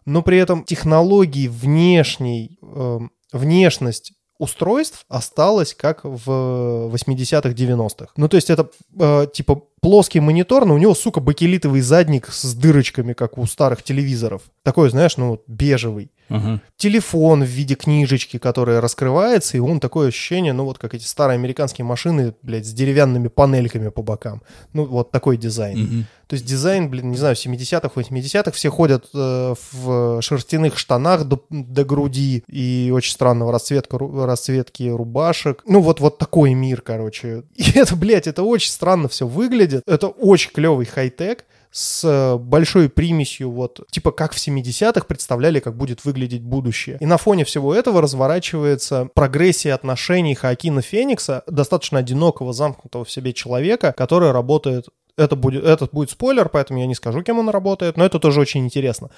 но 0.06 0.22
при 0.22 0.38
этом 0.38 0.64
технологии 0.66 1.48
внешней, 1.48 2.58
эм, 2.62 3.12
внешность 3.32 4.14
устройств 4.40 5.06
осталась 5.10 5.74
как 5.74 6.02
в 6.04 6.92
80-х, 6.94 7.50
90-х. 7.50 8.08
Ну, 8.18 8.28
то 8.28 8.36
есть 8.36 8.50
это 8.50 8.70
э, 9.00 9.28
типа 9.34 9.64
плоский 9.82 10.20
монитор, 10.20 10.66
но 10.66 10.74
у 10.76 10.78
него, 10.78 10.96
сука, 10.96 11.20
бакелитовый 11.20 11.82
задник 11.82 12.30
с 12.30 12.54
дырочками, 12.54 13.14
как 13.14 13.38
у 13.38 13.46
старых 13.46 13.84
телевизоров. 13.84 14.44
Такой, 14.64 14.90
знаешь, 14.90 15.18
ну, 15.18 15.42
бежевый. 15.48 16.10
Ага. 16.30 16.62
Телефон 16.78 17.44
в 17.44 17.48
виде 17.48 17.76
книжечки, 17.76 18.38
которая 18.38 18.82
раскрывается, 18.82 19.58
и 19.58 19.60
он 19.60 19.80
такое 19.80 20.10
ощущение, 20.10 20.54
ну, 20.54 20.66
вот 20.66 20.78
как 20.78 20.94
эти 20.94 21.06
старые 21.06 21.36
американские 21.36 21.86
машины, 21.86 22.34
блядь, 22.42 22.66
с 22.66 22.74
деревянными 22.74 23.28
панельками 23.28 23.90
по 23.90 24.02
бокам. 24.02 24.42
Ну, 24.74 24.86
вот 24.86 25.12
такой 25.12 25.38
дизайн. 25.38 25.80
Мгм. 25.80 26.06
То 26.28 26.36
есть 26.36 26.46
дизайн, 26.46 26.90
блин, 26.90 27.12
не 27.12 27.18
знаю, 27.18 27.36
70-х, 27.36 27.92
80-х, 27.94 28.52
все 28.52 28.70
ходят 28.70 29.08
э, 29.14 29.54
в 29.72 30.22
шерстяных 30.22 30.78
штанах 30.78 31.26
до, 31.26 31.44
до 31.50 31.84
груди 31.84 32.44
и 32.48 32.92
очень 32.94 33.12
странного 33.12 33.52
расцветка, 33.52 33.98
расцветки 34.00 34.90
рубашек. 34.90 35.64
Ну, 35.68 35.82
вот, 35.82 36.00
вот 36.00 36.18
такой 36.18 36.54
мир, 36.54 36.82
короче. 36.82 37.44
И 37.56 37.78
это, 37.78 37.96
блядь, 37.96 38.28
это 38.28 38.44
очень 38.44 38.72
странно 38.72 39.10
все 39.10 39.28
выглядит. 39.28 39.84
Это 39.86 40.08
очень 40.08 40.52
клевый 40.52 40.86
хай-тек 40.86 41.46
с 41.74 42.38
большой 42.40 42.88
примесью, 42.88 43.50
вот, 43.50 43.80
типа 43.90 44.12
как 44.12 44.34
в 44.34 44.38
70-х 44.38 45.08
представляли, 45.08 45.60
как 45.60 45.76
будет 45.76 46.06
выглядеть 46.06 46.44
будущее. 46.44 46.98
И 47.02 47.08
на 47.08 47.18
фоне 47.18 47.46
всего 47.46 47.74
этого 47.74 48.00
разворачивается 48.00 49.10
прогрессия 49.16 49.74
отношений 49.74 50.36
Хоакина 50.36 50.84
Феникса, 50.84 51.44
достаточно 51.48 51.98
одинокого, 51.98 52.54
замкнутого 52.54 53.06
в 53.06 53.12
себе 53.12 53.34
человека, 53.34 53.92
который 53.98 54.32
работает 54.32 54.90
это 55.18 55.36
будет, 55.36 55.64
этот 55.64 55.92
будет 55.92 56.12
спойлер, 56.12 56.48
поэтому 56.48 56.80
я 56.80 56.86
не 56.86 56.96
скажу, 56.96 57.24
кем 57.24 57.40
он 57.40 57.50
работает, 57.50 57.98
но 57.98 58.06
это 58.06 58.20
тоже 58.20 58.40
очень 58.40 58.64
интересно. 58.64 59.10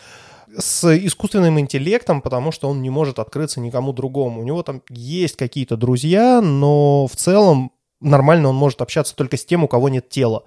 С 0.58 0.96
искусственным 0.96 1.60
интеллектом, 1.60 2.22
потому 2.22 2.54
что 2.54 2.70
он 2.70 2.82
не 2.82 2.90
может 2.90 3.20
открыться 3.20 3.60
никому 3.60 3.92
другому. 3.92 4.42
У 4.42 4.44
него 4.44 4.64
там 4.64 4.82
есть 4.90 5.36
какие-то 5.36 5.76
друзья, 5.76 6.40
но 6.42 7.08
в 7.08 7.16
целом 7.18 7.72
нормально 8.00 8.50
он 8.50 8.56
может 8.56 8.82
общаться 8.82 9.14
только 9.14 9.36
с 9.36 9.46
тем, 9.46 9.64
у 9.66 9.68
кого 9.68 9.90
нет 9.90 10.08
тела. 10.08 10.44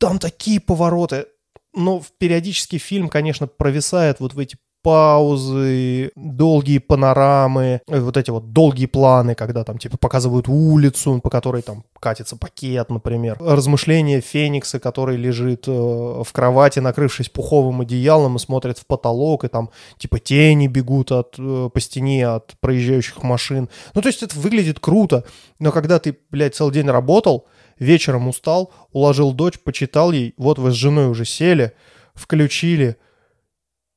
Там 0.00 0.18
такие 0.18 0.60
повороты. 0.60 1.26
Но 1.74 2.02
периодически 2.18 2.78
фильм, 2.78 3.08
конечно, 3.08 3.46
провисает 3.46 4.18
вот 4.18 4.34
в 4.34 4.38
эти 4.38 4.56
паузы, 4.82 6.10
долгие 6.16 6.78
панорамы, 6.78 7.82
э, 7.86 8.00
вот 8.00 8.16
эти 8.16 8.30
вот 8.30 8.52
долгие 8.52 8.86
планы, 8.86 9.34
когда 9.34 9.62
там 9.62 9.78
типа 9.78 9.98
показывают 9.98 10.48
улицу, 10.48 11.20
по 11.22 11.28
которой 11.28 11.62
там 11.62 11.84
катится 12.00 12.36
пакет, 12.36 12.90
например. 12.90 13.36
Размышления 13.40 14.20
Феникса, 14.20 14.80
который 14.80 15.16
лежит 15.16 15.68
э, 15.68 15.70
в 15.70 16.28
кровати, 16.32 16.78
накрывшись 16.78 17.28
пуховым 17.28 17.82
одеялом 17.82 18.36
и 18.36 18.38
смотрит 18.38 18.78
в 18.78 18.86
потолок, 18.86 19.44
и 19.44 19.48
там 19.48 19.70
типа 19.98 20.18
тени 20.18 20.66
бегут 20.66 21.12
от, 21.12 21.34
э, 21.38 21.68
по 21.72 21.80
стене 21.80 22.26
от 22.26 22.54
проезжающих 22.60 23.22
машин. 23.22 23.68
Ну, 23.94 24.00
то 24.00 24.08
есть 24.08 24.22
это 24.22 24.38
выглядит 24.38 24.80
круто, 24.80 25.24
но 25.58 25.72
когда 25.72 25.98
ты, 25.98 26.16
блядь, 26.30 26.54
целый 26.54 26.72
день 26.72 26.88
работал, 26.88 27.46
вечером 27.80 28.28
устал, 28.28 28.72
уложил 28.92 29.32
дочь, 29.32 29.58
почитал 29.58 30.12
ей, 30.12 30.34
вот 30.36 30.60
вы 30.60 30.70
с 30.70 30.74
женой 30.74 31.08
уже 31.08 31.24
сели, 31.24 31.72
включили, 32.14 32.96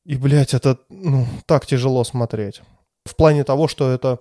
и, 0.06 0.16
блядь, 0.16 0.54
это, 0.54 0.80
ну, 0.90 1.28
так 1.46 1.66
тяжело 1.66 2.04
смотреть. 2.04 2.62
В 3.06 3.16
плане 3.16 3.44
того, 3.44 3.68
что 3.68 3.92
это 3.92 4.20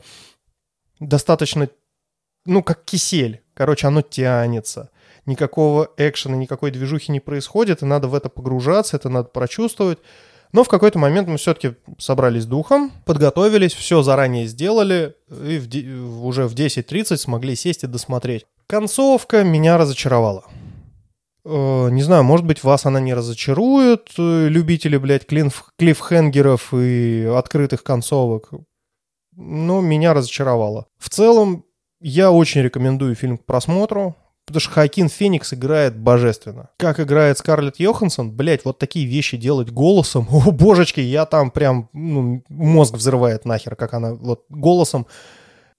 достаточно, 1.01 1.69
ну, 2.45 2.63
как 2.63 2.85
кисель. 2.85 3.43
Короче, 3.55 3.87
оно 3.87 4.03
тянется. 4.03 4.91
Никакого 5.27 5.91
экшена, 5.97 6.37
никакой 6.37 6.71
движухи 6.71 7.11
не 7.13 7.21
происходит, 7.21 7.83
и 7.83 7.87
надо 7.87 8.09
в 8.09 8.15
это 8.15 8.29
погружаться, 8.29 8.97
это 8.97 9.09
надо 9.09 9.29
прочувствовать. 9.29 9.99
Но 10.53 10.65
в 10.65 10.69
какой-то 10.69 10.99
момент 10.99 11.29
мы 11.29 11.39
все-таки 11.39 11.77
собрались 11.99 12.47
духом, 12.47 12.93
подготовились, 13.07 13.73
все 13.73 14.03
заранее 14.03 14.47
сделали, 14.47 15.17
и 15.31 15.59
в 15.59 16.27
уже 16.27 16.47
в 16.47 16.55
10.30 16.55 17.17
смогли 17.17 17.57
сесть 17.57 17.85
и 17.85 17.87
досмотреть. 17.87 18.47
Концовка 18.67 19.45
меня 19.45 19.77
разочаровала. 19.79 20.45
Э, 21.45 21.89
Не 21.91 22.03
знаю, 22.03 22.25
может 22.25 22.47
быть, 22.47 22.63
вас 22.65 22.87
она 22.87 23.01
не 23.01 23.15
разочарует, 23.15 24.11
э, 24.19 24.49
любители, 24.49 24.97
блядь, 24.97 25.25
клинф- 25.25 25.65
клиффхенгеров 25.79 26.73
и 26.75 27.25
открытых 27.37 27.83
концовок. 27.83 28.51
Но 29.35 29.81
меня 29.81 30.15
разочаровало. 30.15 30.87
В 30.99 31.09
целом, 31.09 31.65
я 32.01 32.31
очень 32.31 32.61
рекомендую 32.63 33.15
фильм 33.15 33.39
к 33.39 33.45
просмотру, 33.45 34.15
потому 34.47 34.61
что 34.61 34.71
Хакин 34.73 35.09
Феникс 35.09 35.53
играет 35.55 35.97
божественно. 35.99 36.71
Как 36.77 37.01
играет 37.01 37.39
Скарлетт 37.39 37.79
Йоханссон, 37.81 38.31
блядь, 38.33 38.65
вот 38.65 38.79
такие 38.79 39.07
вещи 39.07 39.37
делать 39.37 39.71
голосом, 39.71 40.29
о, 40.33 40.51
божечки, 40.53 41.01
я 41.01 41.27
там 41.27 41.51
прям, 41.51 41.89
ну, 41.93 42.43
мозг 42.49 42.95
взрывает 42.95 43.45
нахер, 43.45 43.75
как 43.77 43.95
она 43.95 44.15
вот 44.15 44.45
голосом 44.49 45.07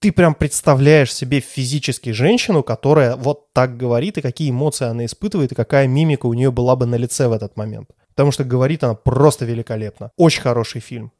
ты 0.03 0.11
прям 0.11 0.35
представляешь 0.35 1.13
себе 1.13 1.39
физически 1.39 2.09
женщину, 2.09 2.61
которая 2.61 3.15
вот 3.15 3.53
так 3.53 3.77
говорит, 3.77 4.17
и 4.17 4.21
какие 4.21 4.51
эмоции 4.51 4.85
она 4.85 5.05
испытывает, 5.05 5.53
и 5.53 5.55
какая 5.55 5.87
мимика 5.87 6.25
у 6.25 6.33
нее 6.33 6.51
была 6.51 6.75
бы 6.75 6.85
на 6.85 6.95
лице 6.95 7.29
в 7.29 7.31
этот 7.31 7.55
момент. 7.55 7.89
Потому 8.09 8.33
что 8.33 8.43
говорит 8.43 8.83
она 8.83 8.95
просто 8.95 9.45
великолепно. 9.45 10.11
Очень 10.17 10.41
хороший 10.41 10.81
фильм. 10.81 11.13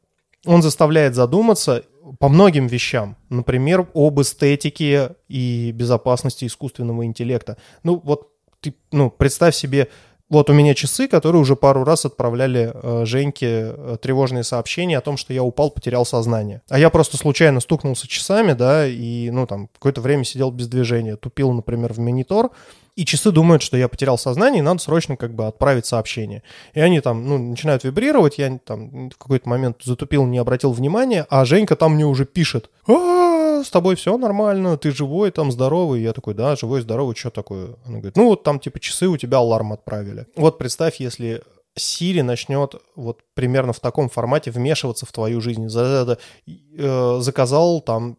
Он 0.44 0.60
заставляет 0.60 1.14
задуматься 1.14 1.84
по 2.20 2.28
многим 2.28 2.66
вещам. 2.66 3.16
Например, 3.30 3.88
об 3.94 4.20
эстетике 4.20 5.16
и 5.28 5.72
безопасности 5.72 6.44
искусственного 6.44 7.06
интеллекта. 7.06 7.56
Ну, 7.84 8.02
вот 8.04 8.28
ты, 8.60 8.74
ну, 8.92 9.08
представь 9.08 9.54
себе, 9.54 9.88
вот 10.30 10.48
у 10.48 10.52
меня 10.54 10.74
часы, 10.74 11.06
которые 11.06 11.42
уже 11.42 11.54
пару 11.54 11.84
раз 11.84 12.06
отправляли 12.06 12.72
э, 12.72 13.04
Женьке 13.04 13.46
э, 13.46 13.96
тревожные 14.00 14.42
сообщения 14.42 14.98
о 14.98 15.02
том, 15.02 15.16
что 15.16 15.32
я 15.32 15.42
упал, 15.42 15.70
потерял 15.70 16.06
сознание. 16.06 16.62
А 16.70 16.78
я 16.78 16.88
просто 16.90 17.16
случайно 17.16 17.60
стукнулся 17.60 18.08
часами, 18.08 18.52
да, 18.52 18.86
и, 18.86 19.30
ну, 19.30 19.46
там, 19.46 19.68
какое-то 19.68 20.00
время 20.00 20.24
сидел 20.24 20.50
без 20.50 20.68
движения, 20.68 21.16
тупил, 21.16 21.52
например, 21.52 21.92
в 21.92 21.98
монитор, 21.98 22.52
и 22.96 23.04
часы 23.04 23.30
думают, 23.32 23.62
что 23.62 23.76
я 23.76 23.88
потерял 23.88 24.16
сознание, 24.18 24.60
и 24.60 24.62
надо 24.62 24.80
срочно 24.80 25.16
как 25.16 25.34
бы 25.34 25.46
отправить 25.46 25.86
сообщение. 25.86 26.42
И 26.74 26.80
они 26.80 27.00
там, 27.00 27.26
ну, 27.26 27.38
начинают 27.38 27.84
вибрировать, 27.84 28.38
я 28.38 28.58
там 28.64 29.10
в 29.10 29.16
какой-то 29.18 29.48
момент 29.48 29.78
затупил, 29.82 30.24
не 30.26 30.38
обратил 30.38 30.72
внимания, 30.72 31.26
а 31.28 31.44
Женька 31.44 31.74
там 31.76 31.94
мне 31.94 32.06
уже 32.06 32.24
пишет, 32.24 32.70
а, 32.86 33.62
с 33.64 33.70
тобой 33.70 33.96
все 33.96 34.16
нормально, 34.16 34.76
ты 34.76 34.90
живой, 34.92 35.30
там, 35.30 35.50
здоровый. 35.50 36.02
Я 36.02 36.12
такой, 36.12 36.34
да, 36.34 36.54
живой, 36.56 36.82
здоровый, 36.82 37.16
что 37.16 37.30
такое? 37.30 37.76
Она 37.84 37.98
говорит, 37.98 38.16
ну, 38.16 38.28
вот 38.28 38.42
там, 38.42 38.60
типа, 38.60 38.78
часы 38.80 39.08
у 39.08 39.16
тебя 39.16 39.38
аларм 39.38 39.72
отправили. 39.72 40.26
Вот 40.36 40.58
представь, 40.58 41.00
если 41.00 41.42
Сири 41.76 42.20
начнет 42.20 42.76
вот 42.94 43.18
примерно 43.34 43.72
в 43.72 43.80
таком 43.80 44.08
формате 44.08 44.52
вмешиваться 44.52 45.06
в 45.06 45.12
твою 45.12 45.40
жизнь. 45.40 45.68
За- 45.68 46.04
за- 46.04 46.18
э, 46.46 47.16
Заказал 47.20 47.80
там 47.80 48.16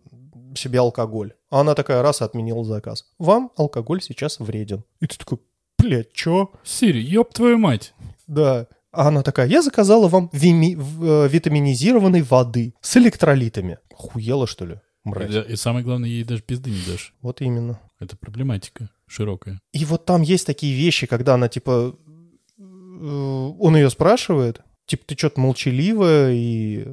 себе 0.58 0.80
алкоголь. 0.80 1.34
А 1.49 1.62
она 1.62 1.76
такая 1.76 2.01
раз 2.01 2.22
и 2.22 2.24
отменила 2.24 2.64
заказ. 2.64 3.06
Вам 3.20 3.51
алкоголь 3.58 4.01
сейчас 4.01 4.39
вреден. 4.39 4.84
И 5.01 5.08
ты 5.08 5.18
такой, 5.18 5.39
блядь, 5.80 6.12
чё? 6.14 6.51
Сири, 6.64 6.99
ёб 6.99 7.34
твою 7.34 7.58
мать. 7.58 7.93
Да. 8.28 8.68
А 8.91 9.10
она 9.10 9.24
такая, 9.24 9.47
я 9.47 9.62
заказала 9.62 10.08
вам 10.08 10.30
вими- 10.32 10.76
э, 10.78 11.28
витаминизированной 11.28 12.22
воды 12.22 12.74
с 12.82 12.95
электролитами. 12.97 13.78
Охуела, 13.91 14.47
что 14.47 14.66
ли? 14.66 14.76
И, 15.06 15.10
Мразь. 15.10 15.32
да- 15.34 15.41
и 15.41 15.56
самое 15.56 15.84
главное, 15.86 16.10
ей 16.10 16.24
даже 16.24 16.41
пизды 16.41 16.70
не 16.72 16.82
дашь. 16.88 17.14
Вот 17.22 17.41
именно. 17.41 17.80
Это 17.99 18.16
проблематика 18.18 18.89
широкая. 19.08 19.60
И 19.74 19.84
вот 19.86 20.06
там 20.06 20.22
есть 20.22 20.45
такие 20.47 20.74
вещи, 20.76 21.08
когда 21.08 21.34
она, 21.36 21.47
типа, 21.49 21.95
э, 22.58 22.62
он 22.64 23.76
ее 23.76 23.89
спрашивает, 23.89 24.62
типа, 24.86 25.03
ты 25.06 25.16
что-то 25.18 25.39
молчаливая, 25.41 26.32
и... 26.34 26.86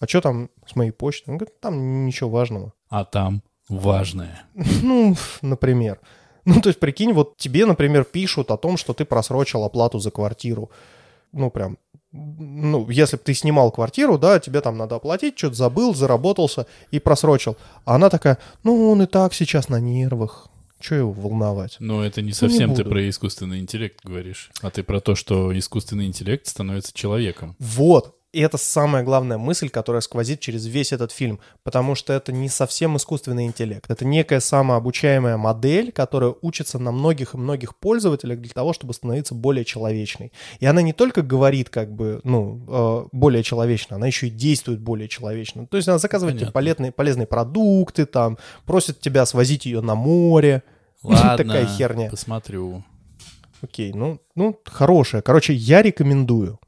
А 0.00 0.08
что 0.08 0.20
там 0.20 0.50
с 0.66 0.76
моей 0.76 0.90
почтой? 0.90 1.32
Он 1.32 1.38
говорит, 1.38 1.60
там 1.60 2.06
ничего 2.06 2.30
важного. 2.30 2.72
А 2.88 3.04
там 3.04 3.42
важное. 3.68 4.44
Ну, 4.54 5.16
например. 5.42 6.00
Ну, 6.44 6.60
то 6.60 6.68
есть, 6.68 6.80
прикинь, 6.80 7.12
вот 7.12 7.36
тебе, 7.36 7.64
например, 7.64 8.04
пишут 8.04 8.50
о 8.50 8.56
том, 8.56 8.76
что 8.76 8.92
ты 8.92 9.04
просрочил 9.04 9.64
оплату 9.64 9.98
за 9.98 10.10
квартиру. 10.10 10.70
Ну, 11.32 11.50
прям, 11.50 11.78
ну, 12.12 12.88
если 12.90 13.16
бы 13.16 13.22
ты 13.22 13.34
снимал 13.34 13.72
квартиру, 13.72 14.18
да, 14.18 14.38
тебе 14.38 14.60
там 14.60 14.76
надо 14.76 14.96
оплатить, 14.96 15.38
что-то 15.38 15.56
забыл, 15.56 15.94
заработался 15.94 16.66
и 16.90 17.00
просрочил. 17.00 17.56
А 17.84 17.96
она 17.96 18.10
такая, 18.10 18.38
ну, 18.62 18.90
он 18.90 19.02
и 19.02 19.06
так 19.06 19.34
сейчас 19.34 19.68
на 19.68 19.80
нервах. 19.80 20.48
Че 20.80 20.96
его 20.96 21.12
волновать? 21.12 21.76
Но 21.78 22.04
это 22.04 22.20
не 22.20 22.32
совсем 22.32 22.74
ты 22.74 22.82
буду. 22.82 22.90
про 22.90 23.08
искусственный 23.08 23.58
интеллект 23.58 24.04
говоришь, 24.04 24.50
а 24.60 24.70
ты 24.70 24.82
про 24.82 25.00
то, 25.00 25.14
что 25.14 25.56
искусственный 25.56 26.06
интеллект 26.06 26.46
становится 26.46 26.92
человеком. 26.92 27.56
Вот. 27.58 28.14
И 28.34 28.40
это 28.40 28.58
самая 28.58 29.04
главная 29.04 29.38
мысль, 29.38 29.68
которая 29.68 30.00
сквозит 30.00 30.40
через 30.40 30.66
весь 30.66 30.92
этот 30.92 31.12
фильм, 31.12 31.38
потому 31.62 31.94
что 31.94 32.12
это 32.12 32.32
не 32.32 32.48
совсем 32.48 32.96
искусственный 32.96 33.46
интеллект. 33.46 33.88
Это 33.88 34.04
некая 34.04 34.40
самообучаемая 34.40 35.36
модель, 35.36 35.92
которая 35.92 36.34
учится 36.42 36.80
на 36.80 36.90
многих 36.90 37.34
и 37.34 37.38
многих 37.38 37.76
пользователях 37.76 38.40
для 38.40 38.52
того, 38.52 38.72
чтобы 38.72 38.92
становиться 38.92 39.36
более 39.36 39.64
человечной. 39.64 40.32
И 40.58 40.66
она 40.66 40.82
не 40.82 40.92
только 40.92 41.22
говорит 41.22 41.70
как 41.70 41.92
бы, 41.92 42.20
ну, 42.24 42.64
э, 42.66 43.08
более 43.12 43.44
человечно, 43.44 43.94
она 43.94 44.08
еще 44.08 44.26
и 44.26 44.30
действует 44.30 44.80
более 44.80 45.06
человечно. 45.06 45.68
То 45.68 45.76
есть 45.76 45.88
она 45.88 45.98
заказывает 45.98 46.36
тебе 46.36 46.50
полезные, 46.50 46.90
полезные 46.90 47.28
продукты, 47.28 48.04
там, 48.04 48.38
просит 48.66 48.98
тебя 48.98 49.26
свозить 49.26 49.64
ее 49.64 49.80
на 49.80 49.94
море. 49.94 50.64
Ладно, 51.04 51.36
Такая 51.36 51.66
херня. 51.66 52.10
посмотрю. 52.10 52.82
Окей, 53.62 53.92
ну, 53.92 54.20
ну, 54.34 54.58
хорошая. 54.64 55.22
Короче, 55.22 55.54
я 55.54 55.82
рекомендую. 55.82 56.58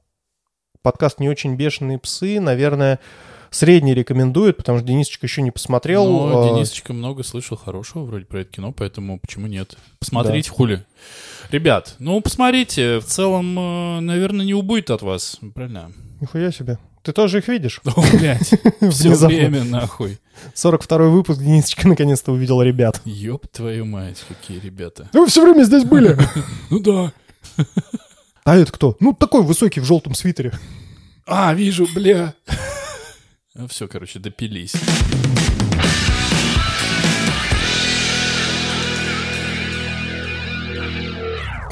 Подкаст 0.86 1.18
«Не 1.18 1.28
очень 1.28 1.56
бешеные 1.56 1.98
псы», 1.98 2.38
наверное, 2.38 3.00
средний 3.50 3.92
рекомендует, 3.92 4.56
потому 4.56 4.78
что 4.78 4.86
Денисочка 4.86 5.26
еще 5.26 5.42
не 5.42 5.50
посмотрел. 5.50 6.06
Но 6.08 6.44
А, 6.44 6.48
Денисочка 6.48 6.92
много 6.92 7.24
слышал 7.24 7.56
хорошего 7.56 8.04
вроде 8.04 8.24
про 8.24 8.42
это 8.42 8.52
кино, 8.52 8.70
поэтому 8.70 9.18
почему 9.18 9.48
нет? 9.48 9.76
Посмотрите, 9.98 10.48
хули. 10.48 10.84
Ребят, 11.50 11.96
ну 11.98 12.20
посмотрите, 12.20 13.00
в 13.00 13.04
целом, 13.04 13.58
э, 13.58 14.00
наверное, 14.00 14.46
не 14.46 14.54
убудет 14.54 14.90
от 14.90 15.02
вас, 15.02 15.40
правильно? 15.56 15.90
Нихуя 16.20 16.52
себе. 16.52 16.78
Ты 17.02 17.12
тоже 17.12 17.38
их 17.38 17.48
видишь? 17.48 17.80
О, 17.84 18.00
блядь, 18.16 18.54
все 18.92 19.16
время 19.16 19.64
нахуй. 19.64 20.20
42-й 20.54 21.10
выпуск 21.10 21.40
Денисочка 21.40 21.88
наконец-то 21.88 22.30
увидел 22.30 22.62
ребят. 22.62 23.02
Ёб 23.04 23.48
твою 23.48 23.86
мать, 23.86 24.24
какие 24.28 24.60
ребята. 24.60 25.08
Вы 25.12 25.26
все 25.26 25.42
время 25.42 25.64
здесь 25.64 25.82
были. 25.82 26.16
Ну 26.70 26.78
да. 26.78 27.12
А 28.46 28.56
это 28.56 28.70
кто? 28.70 28.96
Ну, 29.00 29.12
такой 29.12 29.42
высокий 29.42 29.80
в 29.80 29.84
желтом 29.84 30.14
свитере. 30.14 30.52
А, 31.26 31.52
вижу, 31.52 31.84
бля. 31.92 32.32
Все, 33.68 33.88
короче, 33.88 34.20
допились. 34.20 34.72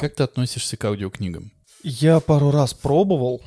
Как 0.01 0.15
ты 0.15 0.23
относишься 0.23 0.75
к 0.75 0.83
аудиокнигам? 0.83 1.53
Я 1.81 2.19
пару 2.19 2.51
раз 2.51 2.73
пробовал, 2.73 3.41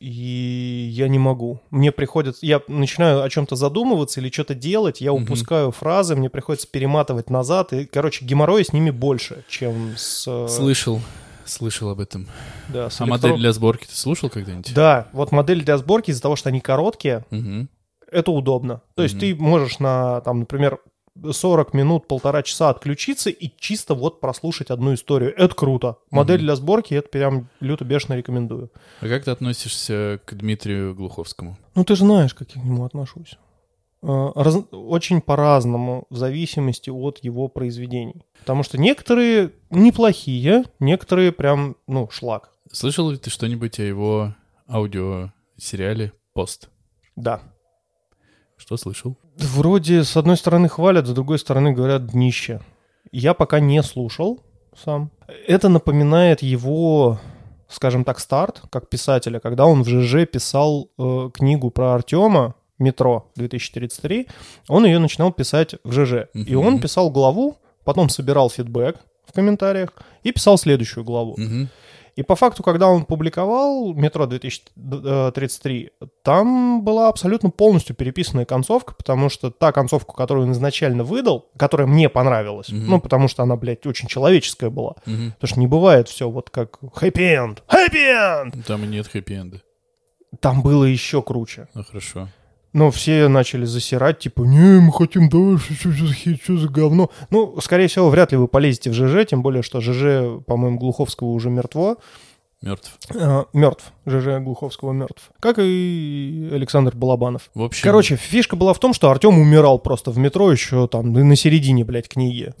и 0.00 0.88
я 0.90 1.08
не 1.08 1.18
могу. 1.18 1.60
Мне 1.70 1.92
приходится... 1.92 2.46
Я 2.46 2.62
начинаю 2.68 3.22
о 3.22 3.28
чем-то 3.28 3.54
задумываться 3.54 4.20
или 4.20 4.30
что-то 4.30 4.54
делать, 4.54 5.02
я 5.02 5.12
упускаю 5.12 5.72
фразы, 5.72 6.16
мне 6.16 6.30
приходится 6.30 6.68
перематывать 6.68 7.28
назад, 7.28 7.74
и, 7.74 7.84
короче, 7.84 8.24
геморроя 8.24 8.64
с 8.64 8.72
ними 8.72 8.88
больше, 8.90 9.44
чем 9.46 9.92
с... 9.98 10.24
э, 10.26 10.48
Слышал, 10.48 11.02
слышал 11.50 11.90
об 11.90 12.00
этом. 12.00 12.26
да, 12.68 12.86
А 12.86 12.88
электро- 12.88 13.06
модель 13.06 13.36
для 13.38 13.52
сборки 13.52 13.86
ты 13.86 13.94
слушал 13.96 14.28
когда-нибудь? 14.30 14.72
Да, 14.74 15.08
вот 15.12 15.32
модель 15.32 15.64
для 15.64 15.76
сборки 15.78 16.10
из-за 16.10 16.22
того, 16.22 16.36
что 16.36 16.48
они 16.48 16.60
короткие, 16.60 17.24
Мгм. 17.30 17.68
это 18.10 18.30
удобно. 18.30 18.82
То 18.94 19.02
есть 19.02 19.18
ты 19.18 19.34
можешь 19.34 19.78
на, 19.78 20.20
там, 20.22 20.40
например, 20.40 20.78
40 21.32 21.74
минут, 21.74 22.06
полтора 22.06 22.44
часа 22.44 22.70
отключиться 22.70 23.28
и 23.28 23.50
чисто 23.58 23.94
вот 23.94 24.20
прослушать 24.20 24.70
одну 24.70 24.94
историю. 24.94 25.34
Это 25.36 25.52
круто. 25.54 25.96
Модель 26.12 26.36
Мгм. 26.38 26.44
для 26.46 26.54
сборки, 26.56 26.94
это 26.94 27.08
прям 27.08 27.48
люто 27.58 27.84
бешено 27.84 28.14
рекомендую. 28.14 28.70
А 29.00 29.08
как 29.08 29.24
ты 29.24 29.32
относишься 29.32 30.20
к 30.24 30.34
Дмитрию 30.34 30.94
Глуховскому? 30.94 31.58
Ну, 31.74 31.84
ты 31.84 31.96
же 31.96 32.04
знаешь, 32.04 32.34
как 32.34 32.52
я 32.54 32.62
к 32.62 32.64
нему 32.64 32.84
отношусь. 32.84 33.36
Э, 34.00 34.30
раз- 34.34 34.64
очень 34.70 35.20
по-разному, 35.20 36.06
в 36.08 36.16
зависимости 36.16 36.88
от 36.90 37.18
его 37.18 37.48
произведений. 37.48 38.22
Потому 38.40 38.62
что 38.62 38.78
некоторые 38.78 39.52
неплохие, 39.70 40.64
некоторые 40.78 41.32
прям, 41.32 41.76
ну, 41.86 42.08
шлак. 42.10 42.52
Слышал 42.70 43.10
ли 43.10 43.16
ты 43.16 43.30
что-нибудь 43.30 43.80
о 43.80 43.82
его 43.82 44.34
аудиосериале 44.68 46.12
«Пост»? 46.32 46.68
Да. 47.16 47.40
Что 48.56 48.76
слышал? 48.76 49.16
Вроде 49.36 50.04
с 50.04 50.16
одной 50.16 50.36
стороны 50.36 50.68
хвалят, 50.68 51.06
с 51.06 51.12
другой 51.12 51.38
стороны 51.38 51.72
говорят 51.72 52.06
днище. 52.06 52.60
Я 53.10 53.34
пока 53.34 53.58
не 53.58 53.82
слушал 53.82 54.44
сам. 54.76 55.10
Это 55.46 55.68
напоминает 55.68 56.42
его, 56.42 57.18
скажем 57.68 58.04
так, 58.04 58.20
старт 58.20 58.62
как 58.70 58.88
писателя, 58.88 59.40
когда 59.40 59.66
он 59.66 59.82
в 59.82 59.88
ЖЖ 59.88 60.26
писал 60.26 60.90
э, 60.98 61.30
книгу 61.34 61.70
про 61.70 61.94
Артема 61.94 62.54
«Метро 62.78 63.30
2033». 63.36 64.26
Он 64.68 64.84
ее 64.86 64.98
начинал 64.98 65.32
писать 65.32 65.74
в 65.84 65.92
ЖЖ. 65.92 66.28
И 66.34 66.54
Мгм. 66.56 66.66
он 66.66 66.80
писал 66.80 67.10
главу, 67.10 67.56
потом 67.84 68.08
собирал 68.08 68.50
фидбэк 68.50 68.96
в 69.26 69.32
комментариях 69.32 69.90
и 70.22 70.32
писал 70.32 70.56
следующую 70.58 71.04
главу. 71.04 71.34
Мгм. 71.36 71.68
И 72.16 72.22
по 72.24 72.34
факту, 72.34 72.64
когда 72.64 72.88
он 72.88 73.04
публиковал 73.04 73.94
«Метро 73.94 74.26
2033», 74.26 75.90
там 76.22 76.82
была 76.84 77.08
абсолютно 77.08 77.50
полностью 77.50 77.94
переписанная 77.94 78.44
концовка, 78.44 78.94
потому 78.94 79.28
что 79.28 79.50
та 79.50 79.70
концовка, 79.72 80.12
которую 80.14 80.46
он 80.46 80.52
изначально 80.52 81.04
выдал, 81.04 81.46
которая 81.56 81.86
мне 81.86 82.08
понравилась, 82.08 82.70
Мгм. 82.70 82.86
ну, 82.86 83.00
потому 83.00 83.28
что 83.28 83.42
она, 83.44 83.54
блядь, 83.56 83.86
очень 83.86 84.08
человеческая 84.08 84.70
была. 84.70 84.94
Мгм. 85.06 85.32
Потому 85.32 85.48
что 85.48 85.60
не 85.60 85.66
бывает 85.68 86.08
все 86.08 86.28
вот 86.28 86.50
как 86.50 86.78
хэппи-энд. 86.94 87.62
Хэппи-энд! 87.68 88.66
Там 88.66 88.84
и 88.84 88.86
нет 88.88 89.06
хэппи-энда. 89.06 89.60
Там 90.40 90.62
было 90.62 90.84
еще 90.84 91.22
круче. 91.22 91.68
Ну, 91.74 91.84
хорошо. 91.84 92.28
Но 92.72 92.90
все 92.90 93.28
начали 93.28 93.64
засирать, 93.64 94.18
типа, 94.18 94.42
не, 94.42 94.80
мы 94.80 94.92
хотим 94.92 95.28
дальше, 95.28 95.74
что, 95.74 95.90
за 95.90 96.12
хит, 96.12 96.42
что 96.42 96.58
за 96.58 96.68
говно. 96.68 97.10
Ну, 97.30 97.58
скорее 97.60 97.88
всего, 97.88 98.10
вряд 98.10 98.32
ли 98.32 98.38
вы 98.38 98.46
полезете 98.46 98.90
в 98.90 98.94
ЖЖ, 98.94 99.26
тем 99.26 99.42
более, 99.42 99.62
что 99.62 99.80
ЖЖ, 99.80 100.44
по-моему, 100.46 100.78
Глуховского 100.78 101.28
уже 101.28 101.48
мертво. 101.48 101.96
Мертв. 102.60 102.98
мертв. 103.52 103.92
ЖЖ 104.04 104.40
Глуховского 104.42 104.92
мертв. 104.92 105.30
Как 105.38 105.58
и 105.60 106.50
Александр 106.52 106.94
Балабанов. 106.94 107.50
В 107.54 107.62
общем, 107.62 107.84
Короче, 107.84 108.16
фишка 108.16 108.56
была 108.56 108.74
в 108.74 108.80
том, 108.80 108.92
что 108.92 109.10
Артем 109.10 109.38
умирал 109.38 109.78
просто 109.78 110.10
в 110.10 110.18
метро 110.18 110.50
еще 110.50 110.88
там 110.88 111.12
на 111.12 111.36
середине, 111.36 111.84
блядь, 111.84 112.08
книги. 112.08 112.52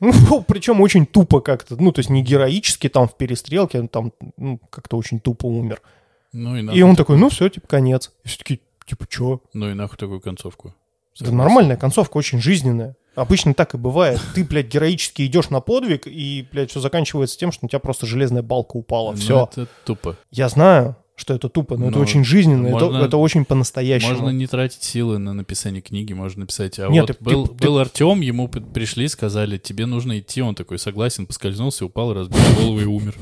Ну, 0.00 0.42
причем 0.48 0.80
очень 0.80 1.04
тупо 1.04 1.40
как-то. 1.40 1.76
Ну, 1.80 1.92
то 1.92 1.98
есть 1.98 2.08
не 2.08 2.22
героически 2.22 2.88
там 2.88 3.08
в 3.08 3.14
перестрелке, 3.14 3.80
он 3.80 3.88
там 3.88 4.12
ну, 4.38 4.58
как-то 4.70 4.96
очень 4.96 5.20
тупо 5.20 5.46
умер. 5.46 5.82
ну 6.32 6.56
и 6.56 6.78
И 6.78 6.82
он 6.82 6.96
такой, 6.96 7.18
ну 7.18 7.28
все, 7.28 7.50
типа, 7.50 7.66
конец. 7.68 8.10
И 8.24 8.28
все 8.28 8.38
таки 8.38 8.60
типа, 8.96 9.06
чё? 9.08 9.40
ну 9.54 9.70
и 9.70 9.74
нахуй 9.74 9.96
такую 9.98 10.20
концовку. 10.20 10.74
Да 11.20 11.30
нормальная 11.30 11.76
концовка, 11.76 12.16
очень 12.16 12.40
жизненная. 12.40 12.96
Обычно 13.14 13.52
так 13.52 13.74
и 13.74 13.76
бывает. 13.78 14.20
Ты, 14.34 14.44
блядь, 14.44 14.68
героически 14.72 15.26
идешь 15.26 15.50
на 15.50 15.60
подвиг, 15.60 16.06
и, 16.06 16.46
блядь, 16.50 16.70
все 16.70 16.80
заканчивается 16.80 17.38
тем, 17.38 17.52
что 17.52 17.66
у 17.66 17.68
тебя 17.68 17.78
просто 17.78 18.06
железная 18.06 18.42
балка 18.42 18.76
упала. 18.76 19.12
Ну, 19.12 19.16
Все. 19.18 19.48
это 19.52 19.66
тупо. 19.84 20.16
Я 20.30 20.48
знаю, 20.48 20.96
что 21.14 21.34
это 21.34 21.50
тупо, 21.50 21.76
но 21.76 21.88
это 21.88 21.96
Но 21.98 22.02
очень 22.02 22.24
жизненно, 22.24 22.68
это- 22.68 22.86
можно- 22.86 23.04
это, 23.04 23.16
очень 23.18 23.44
по-настоящему. 23.44 24.14
Можно 24.14 24.30
не 24.30 24.46
тратить 24.46 24.82
силы 24.82 25.18
на 25.18 25.34
написание 25.34 25.82
книги, 25.82 26.14
можно 26.14 26.40
написать. 26.40 26.78
А 26.78 26.88
Нет, 26.88 27.08
вот 27.08 27.18
ты- 27.18 27.24
был, 27.24 27.46
ты- 27.48 27.66
был 27.66 27.78
Артем, 27.78 28.22
ему 28.22 28.48
пришли, 28.48 29.06
сказали, 29.08 29.58
тебе 29.58 29.84
нужно 29.84 30.18
идти. 30.18 30.40
Он 30.40 30.54
такой, 30.54 30.78
согласен, 30.78 31.26
поскользнулся, 31.26 31.84
упал, 31.84 32.14
разбил 32.14 32.40
голову 32.56 32.80
и 32.80 32.84
умер. 32.86 33.14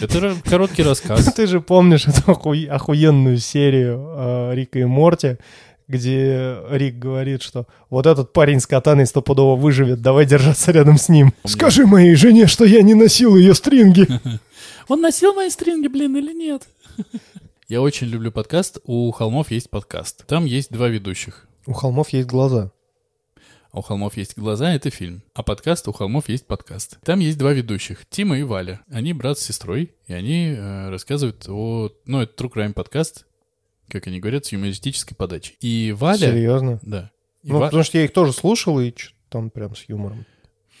Это 0.00 0.18
ра- 0.18 0.48
короткий 0.48 0.82
рассказ. 0.82 1.32
Ты 1.36 1.46
же 1.46 1.60
помнишь 1.60 2.06
эту 2.06 2.30
охуенную 2.32 3.38
серию 3.38 4.06
э, 4.16 4.54
Рика 4.54 4.78
и 4.78 4.84
Морти, 4.84 5.36
где 5.88 6.56
Рик 6.70 6.98
говорит, 6.98 7.42
что 7.42 7.66
вот 7.90 8.06
этот 8.06 8.32
парень 8.32 8.60
с 8.60 8.66
катаной 8.66 9.06
стопудово 9.06 9.56
выживет, 9.56 10.00
давай 10.00 10.24
держаться 10.26 10.72
рядом 10.72 10.96
с 10.96 11.08
ним. 11.08 11.34
Скажи 11.44 11.86
моей 11.86 12.14
жене, 12.14 12.46
что 12.46 12.64
я 12.64 12.82
не 12.82 12.94
носил 12.94 13.36
ее 13.36 13.54
стринги. 13.54 14.06
Он 14.88 15.00
носил 15.00 15.34
мои 15.34 15.50
стринги, 15.50 15.88
блин, 15.88 16.16
или 16.16 16.32
нет? 16.32 16.62
Я 17.68 17.80
очень 17.80 18.06
люблю 18.08 18.30
подкаст. 18.30 18.78
У 18.84 19.10
холмов 19.12 19.50
есть 19.50 19.70
подкаст. 19.70 20.26
Там 20.26 20.44
есть 20.44 20.70
два 20.70 20.88
ведущих. 20.88 21.46
У 21.66 21.72
холмов 21.72 22.10
есть 22.10 22.28
глаза. 22.28 22.70
У 23.74 23.80
холмов 23.80 24.18
есть 24.18 24.36
глаза, 24.36 24.74
это 24.74 24.90
фильм. 24.90 25.22
А 25.32 25.42
подкаст 25.42 25.88
у 25.88 25.92
холмов 25.92 26.28
есть 26.28 26.46
подкаст. 26.46 26.98
Там 27.04 27.20
есть 27.20 27.38
два 27.38 27.54
ведущих, 27.54 28.04
Тима 28.10 28.38
и 28.38 28.42
Валя. 28.42 28.82
Они 28.90 29.14
брат 29.14 29.38
с 29.38 29.42
сестрой, 29.42 29.94
и 30.06 30.12
они 30.12 30.48
э, 30.48 30.90
рассказывают 30.90 31.48
о... 31.48 31.90
Ну, 32.04 32.20
это 32.20 32.44
True 32.44 32.52
Crime 32.52 32.74
подкаст, 32.74 33.24
как 33.88 34.06
они 34.08 34.20
говорят, 34.20 34.44
с 34.44 34.52
юмористической 34.52 35.16
подачей. 35.16 35.56
И 35.60 35.94
Валя... 35.96 36.18
Серьезно? 36.18 36.80
Да. 36.82 37.10
И 37.42 37.48
Ну, 37.48 37.60
Ва- 37.60 37.64
потому 37.66 37.82
что 37.82 37.96
я 37.96 38.04
их 38.04 38.12
тоже 38.12 38.34
слушал, 38.34 38.78
и 38.78 38.92
там 39.30 39.48
прям 39.48 39.74
с 39.74 39.88
юмором. 39.88 40.26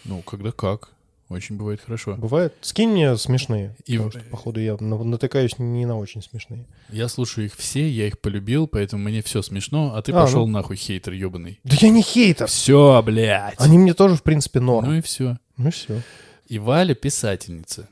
Ну, 0.04 0.20
когда 0.20 0.52
как. 0.52 0.90
Очень 1.32 1.56
бывает 1.56 1.80
хорошо. 1.84 2.14
Бывает. 2.16 2.54
Скинь 2.60 2.90
мне 2.90 3.16
смешные. 3.16 3.74
И- 3.86 3.92
потому 3.96 4.10
что, 4.10 4.20
походу, 4.30 4.60
я 4.60 4.76
на- 4.78 5.02
натыкаюсь 5.02 5.58
не 5.58 5.86
на 5.86 5.98
очень 5.98 6.22
смешные. 6.22 6.66
Я 6.90 7.08
слушаю 7.08 7.46
их 7.46 7.54
все, 7.56 7.88
я 7.88 8.06
их 8.06 8.20
полюбил, 8.20 8.66
поэтому 8.66 9.04
мне 9.04 9.22
все 9.22 9.42
смешно, 9.42 9.94
а 9.94 10.02
ты 10.02 10.12
А, 10.12 10.22
пошел 10.24 10.46
ну. 10.46 10.52
нахуй, 10.52 10.76
хейтер 10.76 11.12
ебаный. 11.14 11.60
Да 11.64 11.76
я 11.80 11.88
не 11.88 12.02
хейтер. 12.02 12.46
Все, 12.46 13.02
блядь. 13.04 13.54
Они 13.58 13.78
мне 13.78 13.94
тоже, 13.94 14.16
в 14.16 14.22
принципе, 14.22 14.60
норм. 14.60 14.86
Ну 14.88 14.94
и 14.94 15.00
все. 15.00 15.38
Ну 15.56 15.70
все. 15.70 16.02
И 16.48 16.58
Валя 16.58 16.94
писательница. 16.94 17.88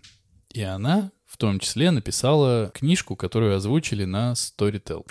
И 0.53 0.63
она 0.63 1.11
том 1.41 1.59
числе 1.59 1.91
написала 1.91 2.71
книжку, 2.75 3.17
которую 3.17 3.57
озвучили 3.57 4.05
на 4.05 4.33
Storytel. 4.33 5.05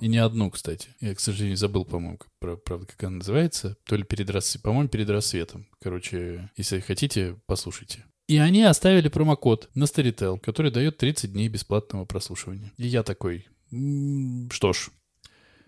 И 0.00 0.08
не 0.08 0.18
одну, 0.18 0.50
кстати. 0.50 0.88
Я, 1.00 1.14
к 1.14 1.20
сожалению, 1.20 1.56
забыл, 1.56 1.84
по-моему, 1.84 2.18
как- 2.18 2.28
про- 2.40 2.56
правда, 2.56 2.86
как 2.86 3.04
она 3.04 3.16
называется. 3.18 3.76
То 3.86 3.96
ли 3.96 4.02
перед 4.02 4.30
рассветом. 4.30 4.62
По-моему, 4.62 4.88
перед 4.88 5.10
рассветом. 5.10 5.66
Короче, 5.82 6.50
если 6.56 6.80
хотите, 6.80 7.36
послушайте. 7.46 8.04
И 8.28 8.38
они 8.38 8.62
оставили 8.64 9.08
промокод 9.08 9.68
на 9.74 9.84
Storytel, 9.84 10.40
который 10.40 10.70
дает 10.72 10.96
30 10.96 11.32
дней 11.32 11.48
бесплатного 11.48 12.04
прослушивания. 12.06 12.72
И 12.76 12.86
я 12.86 13.02
такой, 13.04 13.46
«М, 13.70 14.48
что 14.50 14.72
ж, 14.72 14.88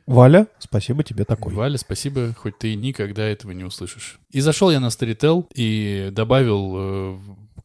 Валя, 0.07 0.47
спасибо 0.59 1.05
тебе 1.05 1.25
такой. 1.27 1.53
Валя, 1.53 1.77
спасибо, 1.77 2.33
хоть 2.35 2.57
ты 2.59 2.75
никогда 2.75 3.25
этого 3.25 3.53
не 3.53 3.65
услышишь. 3.65 4.19
И 4.31 4.41
зашел 4.41 4.71
я 4.71 4.81
на 4.81 4.87
Storytel 4.87 5.47
и 5.55 6.09
добавил 6.13 6.75
э, 6.79 7.19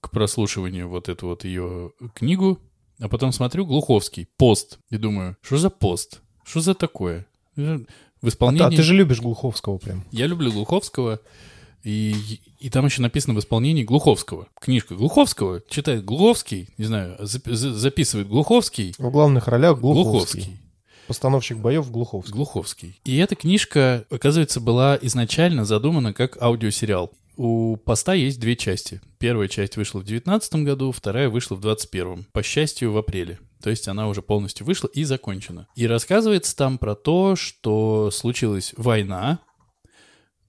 к 0.03 0.11
прослушиванию 0.11 0.89
вот 0.89 1.09
эту 1.09 1.27
вот 1.27 1.43
ее 1.45 1.91
книгу, 2.13 2.59
а 2.99 3.07
потом 3.09 3.31
смотрю 3.31 3.65
Глуховский, 3.65 4.27
пост, 4.37 4.79
и 4.89 4.97
думаю, 4.97 5.37
что 5.41 5.57
за 5.57 5.69
пост? 5.69 6.21
Что 6.43 6.59
за 6.61 6.73
такое? 6.75 7.25
В 7.55 7.61
А, 7.61 8.27
исполнении... 8.27 8.67
ты- 8.69 8.73
а 8.73 8.77
ты 8.77 8.83
же 8.83 8.93
любишь 8.93 9.21
Глуховского 9.21 9.77
прям. 9.77 10.03
Я 10.11 10.27
люблю 10.27 10.51
Глуховского, 10.51 11.19
и, 11.83 12.15
и 12.59 12.69
там 12.69 12.85
еще 12.85 13.01
написано 13.01 13.33
в 13.33 13.39
исполнении 13.39 13.83
Глуховского. 13.83 14.47
Книжка 14.59 14.95
Глуховского 14.95 15.61
читает 15.69 16.05
Глуховский, 16.05 16.69
не 16.77 16.85
знаю, 16.85 17.17
зап- 17.21 17.51
за- 17.53 17.73
записывает 17.73 18.27
Глуховский, 18.27 18.93
В 18.97 19.09
главных 19.11 19.47
ролях 19.47 19.79
Глуховский. 19.79 20.11
Глуховский. 20.41 20.59
Постановщик 21.07 21.57
боев 21.57 21.91
Глуховский. 21.91 22.33
Глуховский. 22.33 23.01
И 23.03 23.17
эта 23.17 23.35
книжка, 23.35 24.05
оказывается, 24.09 24.61
была 24.61 24.97
изначально 25.01 25.65
задумана 25.65 26.13
как 26.13 26.41
аудиосериал. 26.41 27.11
У 27.35 27.77
поста 27.77 28.13
есть 28.13 28.39
две 28.39 28.55
части. 28.55 29.01
Первая 29.17 29.47
часть 29.47 29.77
вышла 29.77 29.99
в 29.99 30.03
2019 30.03 30.55
году, 30.65 30.91
вторая 30.91 31.29
вышла 31.29 31.55
в 31.55 31.61
2021. 31.61 32.25
По 32.31 32.43
счастью, 32.43 32.91
в 32.91 32.97
апреле. 32.97 33.39
То 33.61 33.69
есть 33.69 33.87
она 33.87 34.07
уже 34.07 34.21
полностью 34.21 34.65
вышла 34.65 34.87
и 34.87 35.03
закончена. 35.03 35.67
И 35.75 35.87
рассказывается 35.87 36.55
там 36.55 36.77
про 36.77 36.95
то, 36.95 37.35
что 37.35 38.11
случилась 38.11 38.73
война, 38.77 39.39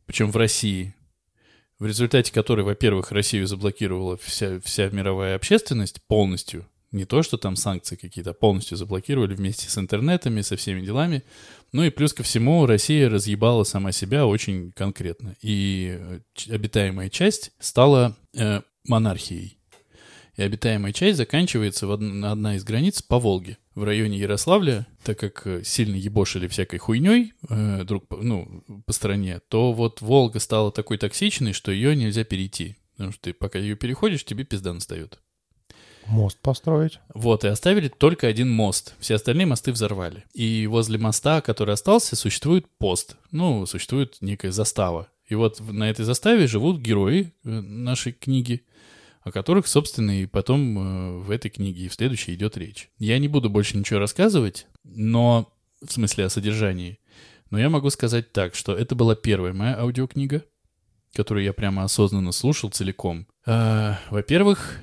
причем 0.05 0.31
в 0.31 0.37
России, 0.37 0.95
в 1.79 1.87
результате 1.87 2.33
которой, 2.33 2.63
во-первых, 2.63 3.13
Россию 3.13 3.47
заблокировала 3.47 4.17
вся, 4.17 4.61
вся 4.61 4.89
мировая 4.91 5.37
общественность 5.37 6.03
полностью. 6.07 6.67
Не 6.95 7.07
то, 7.07 7.25
что 7.25 7.37
там 7.39 7.57
санкции 7.57 7.97
какие-то, 7.97 8.35
полностью 8.35 8.77
заблокировали 8.77 9.35
вместе 9.35 9.69
с 9.69 9.77
интернетами, 9.79 10.43
со 10.43 10.57
всеми 10.57 10.81
делами. 10.81 11.25
Ну 11.73 11.83
и 11.83 11.91
плюс 11.91 12.13
ко 12.13 12.23
всему, 12.23 12.67
Россия 12.67 13.11
разъебала 13.11 13.65
сама 13.65 13.91
себя 13.91 14.27
очень 14.27 14.71
конкретно. 14.71 15.35
И 15.43 15.99
э, 15.99 16.21
обитаемая 16.51 17.09
часть 17.09 17.51
стала 17.59 18.17
э, 18.33 18.61
монархией. 18.87 19.59
И 20.37 20.43
обитаемая 20.43 20.93
часть 20.93 21.17
заканчивается 21.17 21.89
в 21.89 21.91
од- 21.91 22.01
на 22.01 22.31
одна 22.31 22.55
из 22.55 22.63
границ 22.63 23.03
по 23.03 23.19
Волге. 23.19 23.59
В 23.75 23.83
районе 23.83 24.17
Ярославля, 24.17 24.87
так 25.03 25.19
как 25.19 25.45
э, 25.49 25.65
сильно 25.65 25.97
ебошили 25.97 26.47
всякой 26.47 26.79
хуйней 26.79 27.33
э, 27.49 27.83
друг, 27.83 28.05
ну, 28.11 28.63
по 28.87 28.93
стране, 28.93 29.41
то 29.49 29.73
вот 29.73 30.01
Волга 30.01 30.39
стала 30.39 30.71
такой 30.71 30.99
токсичной, 30.99 31.55
что 31.55 31.73
ее 31.73 31.97
нельзя 31.97 32.23
перейти. 32.23 32.77
Потому 32.93 33.11
что 33.11 33.23
ты 33.23 33.33
пока 33.33 33.59
ее 33.59 33.75
переходишь, 33.75 34.25
тебе 34.25 34.45
пизда 34.45 34.73
настает. 34.73 35.19
Мост 36.07 36.39
построить. 36.41 37.01
Вот, 37.15 37.45
и 37.45 37.49
оставили 37.49 37.89
только 37.89 38.27
один 38.27 38.51
мост. 38.51 38.95
Все 38.99 39.15
остальные 39.15 39.47
мосты 39.47 39.73
взорвали. 39.73 40.25
И 40.35 40.67
возле 40.67 40.99
моста, 40.99 41.41
который 41.41 41.75
остался, 41.75 42.17
существует 42.17 42.67
пост. 42.79 43.17
Ну, 43.31 43.67
существует 43.67 44.19
некая 44.21 44.53
застава. 44.53 45.09
И 45.27 45.35
вот 45.35 45.61
на 45.61 45.89
этой 45.89 46.05
заставе 46.05 46.47
живут 46.47 46.81
герои 46.81 47.33
э, 47.45 47.49
нашей 47.49 48.13
книги, 48.13 48.67
о 49.23 49.33
которых, 49.33 49.67
собственно, 49.67 50.23
и 50.23 50.27
потом 50.27 50.79
э, 50.79 51.19
в 51.21 51.31
этой 51.31 51.51
книге 51.51 51.87
и 51.87 51.89
в 51.89 51.95
следующей 51.95 52.35
идет 52.35 52.57
речь. 52.59 52.91
Я 52.99 53.19
не 53.19 53.29
буду 53.29 53.49
больше 53.49 53.79
ничего 53.79 53.99
рассказывать, 54.01 54.67
но 54.83 55.51
в 55.83 55.91
смысле 55.91 56.27
о 56.27 56.31
содержании. 56.31 56.99
Но 57.51 57.59
я 57.59 57.71
могу 57.71 57.89
сказать 57.91 58.33
так, 58.33 58.55
что 58.55 58.75
это 58.75 58.95
была 58.95 59.15
первая 59.15 59.53
моя 59.53 59.79
аудиокнига, 59.79 60.45
которую 61.15 61.45
я 61.45 61.53
прямо 61.53 61.85
осознанно 61.85 62.33
слушал 62.33 62.71
целиком. 62.71 63.27
А, 63.47 63.99
Во-первых, 64.11 64.81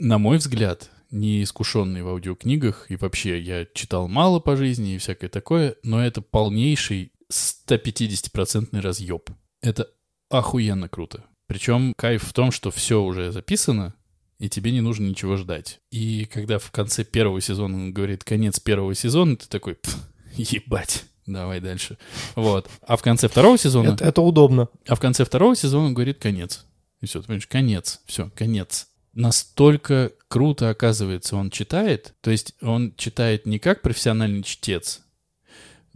на 0.00 0.18
мой 0.18 0.38
взгляд, 0.38 0.90
не 1.10 1.42
искушенный 1.42 2.02
в 2.02 2.08
аудиокнигах, 2.08 2.90
и 2.90 2.96
вообще 2.96 3.40
я 3.40 3.66
читал 3.74 4.08
мало 4.08 4.40
по 4.40 4.56
жизни 4.56 4.94
и 4.94 4.98
всякое 4.98 5.28
такое, 5.28 5.76
но 5.82 6.04
это 6.04 6.22
полнейший 6.22 7.12
150% 7.30 8.80
разъеб. 8.80 9.30
Это 9.60 9.88
охуенно 10.30 10.88
круто. 10.88 11.24
Причем 11.46 11.94
кайф 11.96 12.24
в 12.24 12.32
том, 12.32 12.50
что 12.50 12.70
все 12.70 13.02
уже 13.02 13.30
записано, 13.30 13.94
и 14.38 14.48
тебе 14.48 14.72
не 14.72 14.80
нужно 14.80 15.06
ничего 15.06 15.36
ждать. 15.36 15.80
И 15.90 16.24
когда 16.32 16.58
в 16.58 16.70
конце 16.70 17.04
первого 17.04 17.40
сезона 17.40 17.76
он 17.76 17.92
говорит 17.92 18.24
конец 18.24 18.58
первого 18.58 18.94
сезона, 18.94 19.36
ты 19.36 19.48
такой, 19.48 19.74
«Пф, 19.74 19.96
ебать, 20.36 21.04
давай 21.26 21.60
дальше. 21.60 21.98
Вот. 22.36 22.70
А 22.86 22.96
в 22.96 23.02
конце 23.02 23.28
второго 23.28 23.58
сезона... 23.58 23.90
Это, 23.90 24.04
это 24.04 24.22
удобно. 24.22 24.68
А 24.86 24.94
в 24.94 25.00
конце 25.00 25.24
второго 25.24 25.54
сезона 25.56 25.86
он 25.86 25.94
говорит 25.94 26.18
конец. 26.18 26.64
И 27.00 27.06
все, 27.06 27.20
ты 27.20 27.26
понимаешь, 27.26 27.46
конец, 27.46 28.00
все, 28.06 28.30
конец. 28.34 28.89
Настолько 29.12 30.12
круто, 30.28 30.70
оказывается, 30.70 31.36
он 31.36 31.50
читает. 31.50 32.14
То 32.20 32.30
есть 32.30 32.54
он 32.62 32.94
читает 32.96 33.46
не 33.46 33.58
как 33.58 33.82
профессиональный 33.82 34.42
чтец. 34.42 35.02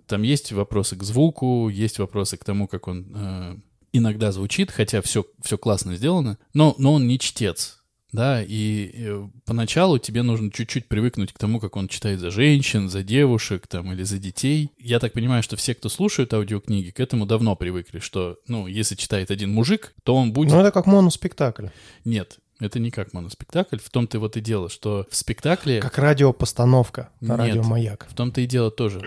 Там 0.06 0.22
есть 0.22 0.52
вопросы 0.52 0.96
к 0.96 1.02
звуку, 1.02 1.68
есть 1.68 1.98
вопросы 1.98 2.36
к 2.36 2.44
тому, 2.44 2.68
как 2.68 2.88
он 2.88 3.12
э, 3.14 3.56
иногда 3.92 4.32
звучит, 4.32 4.70
хотя 4.70 5.00
все, 5.00 5.24
все 5.42 5.56
классно 5.56 5.96
сделано, 5.96 6.38
но, 6.52 6.74
но 6.78 6.94
он 6.94 7.06
не 7.06 7.18
чтец. 7.18 7.80
Да, 8.12 8.44
и 8.44 8.92
э, 8.94 9.28
поначалу 9.44 9.98
тебе 9.98 10.22
нужно 10.22 10.52
чуть-чуть 10.52 10.86
привыкнуть 10.86 11.32
к 11.32 11.38
тому, 11.38 11.58
как 11.58 11.74
он 11.74 11.88
читает 11.88 12.20
за 12.20 12.30
женщин, 12.30 12.88
за 12.88 13.02
девушек 13.02 13.66
там 13.66 13.92
или 13.92 14.04
за 14.04 14.18
детей. 14.18 14.70
Я 14.78 15.00
так 15.00 15.14
понимаю, 15.14 15.42
что 15.42 15.56
все, 15.56 15.74
кто 15.74 15.88
слушают 15.88 16.32
аудиокниги, 16.32 16.90
к 16.90 17.00
этому 17.00 17.26
давно 17.26 17.56
привыкли, 17.56 17.98
что, 17.98 18.38
ну, 18.46 18.68
если 18.68 18.94
читает 18.94 19.32
один 19.32 19.52
мужик, 19.52 19.94
то 20.04 20.14
он 20.14 20.32
будет... 20.32 20.52
Ну, 20.52 20.60
это 20.60 20.70
как 20.70 20.86
моноспектакль. 20.86 21.66
Нет, 22.04 22.38
это 22.60 22.78
не 22.78 22.90
как 22.90 23.12
моноспектакль. 23.12 23.78
В 23.78 23.90
том-то 23.90 24.18
вот 24.18 24.36
и 24.36 24.40
дело, 24.40 24.68
что 24.68 25.06
в 25.10 25.16
спектакле... 25.16 25.80
Как 25.80 25.98
радиопостановка 25.98 27.10
на 27.20 27.32
Нет. 27.32 27.38
радио 27.38 27.62
«Маяк». 27.62 28.06
В 28.08 28.14
том-то 28.14 28.40
и 28.40 28.46
дело 28.46 28.70
тоже. 28.70 29.02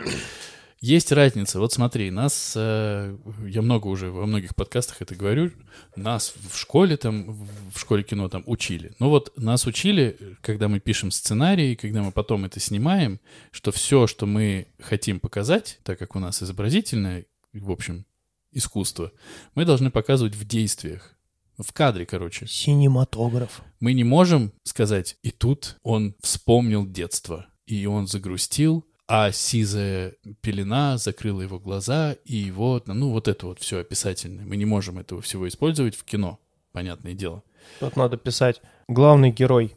Есть 0.79 1.11
разница. 1.11 1.59
Вот 1.59 1.73
смотри, 1.73 2.11
нас, 2.11 2.53
э, 2.55 3.17
я 3.47 3.61
много 3.63 3.87
уже 3.87 4.11
во 4.11 4.27
многих 4.27 4.55
подкастах 4.55 5.01
это 5.01 5.15
говорю, 5.15 5.51
нас 5.95 6.35
в 6.51 6.55
школе 6.55 6.97
там, 6.97 7.47
в 7.73 7.79
школе 7.79 8.03
кино 8.03 8.29
там 8.29 8.43
учили. 8.45 8.93
Ну 8.99 9.09
вот 9.09 9.33
нас 9.37 9.65
учили, 9.65 10.17
когда 10.41 10.67
мы 10.67 10.79
пишем 10.79 11.09
сценарий, 11.09 11.75
когда 11.75 12.03
мы 12.03 12.11
потом 12.11 12.45
это 12.45 12.59
снимаем, 12.59 13.19
что 13.49 13.71
все, 13.71 14.05
что 14.05 14.27
мы 14.27 14.67
хотим 14.79 15.19
показать, 15.19 15.79
так 15.83 15.97
как 15.97 16.15
у 16.15 16.19
нас 16.19 16.43
изобразительное, 16.43 17.25
в 17.53 17.71
общем, 17.71 18.05
искусство, 18.51 19.11
мы 19.55 19.65
должны 19.65 19.89
показывать 19.89 20.35
в 20.35 20.45
действиях. 20.45 21.16
В 21.57 21.73
кадре, 21.73 22.05
короче. 22.05 22.45
Синематограф. 22.47 23.61
Мы 23.79 23.93
не 23.93 24.03
можем 24.03 24.51
сказать, 24.63 25.17
и 25.23 25.31
тут 25.31 25.77
он 25.81 26.15
вспомнил 26.21 26.85
детство, 26.85 27.47
и 27.65 27.85
он 27.87 28.07
загрустил, 28.07 28.85
а 29.07 29.31
сизая 29.31 30.15
пелена 30.41 30.97
закрыла 30.97 31.41
его 31.41 31.59
глаза, 31.59 32.13
и 32.25 32.51
вот, 32.51 32.87
ну, 32.87 33.11
вот 33.11 33.27
это 33.27 33.47
вот 33.47 33.59
все 33.59 33.79
описательное. 33.79 34.45
Мы 34.45 34.55
не 34.57 34.65
можем 34.65 34.99
этого 34.99 35.21
всего 35.21 35.47
использовать 35.47 35.95
в 35.95 36.03
кино, 36.03 36.39
понятное 36.73 37.13
дело. 37.13 37.43
Тут 37.79 37.95
надо 37.95 38.17
писать. 38.17 38.61
Главный 38.87 39.31
герой 39.31 39.75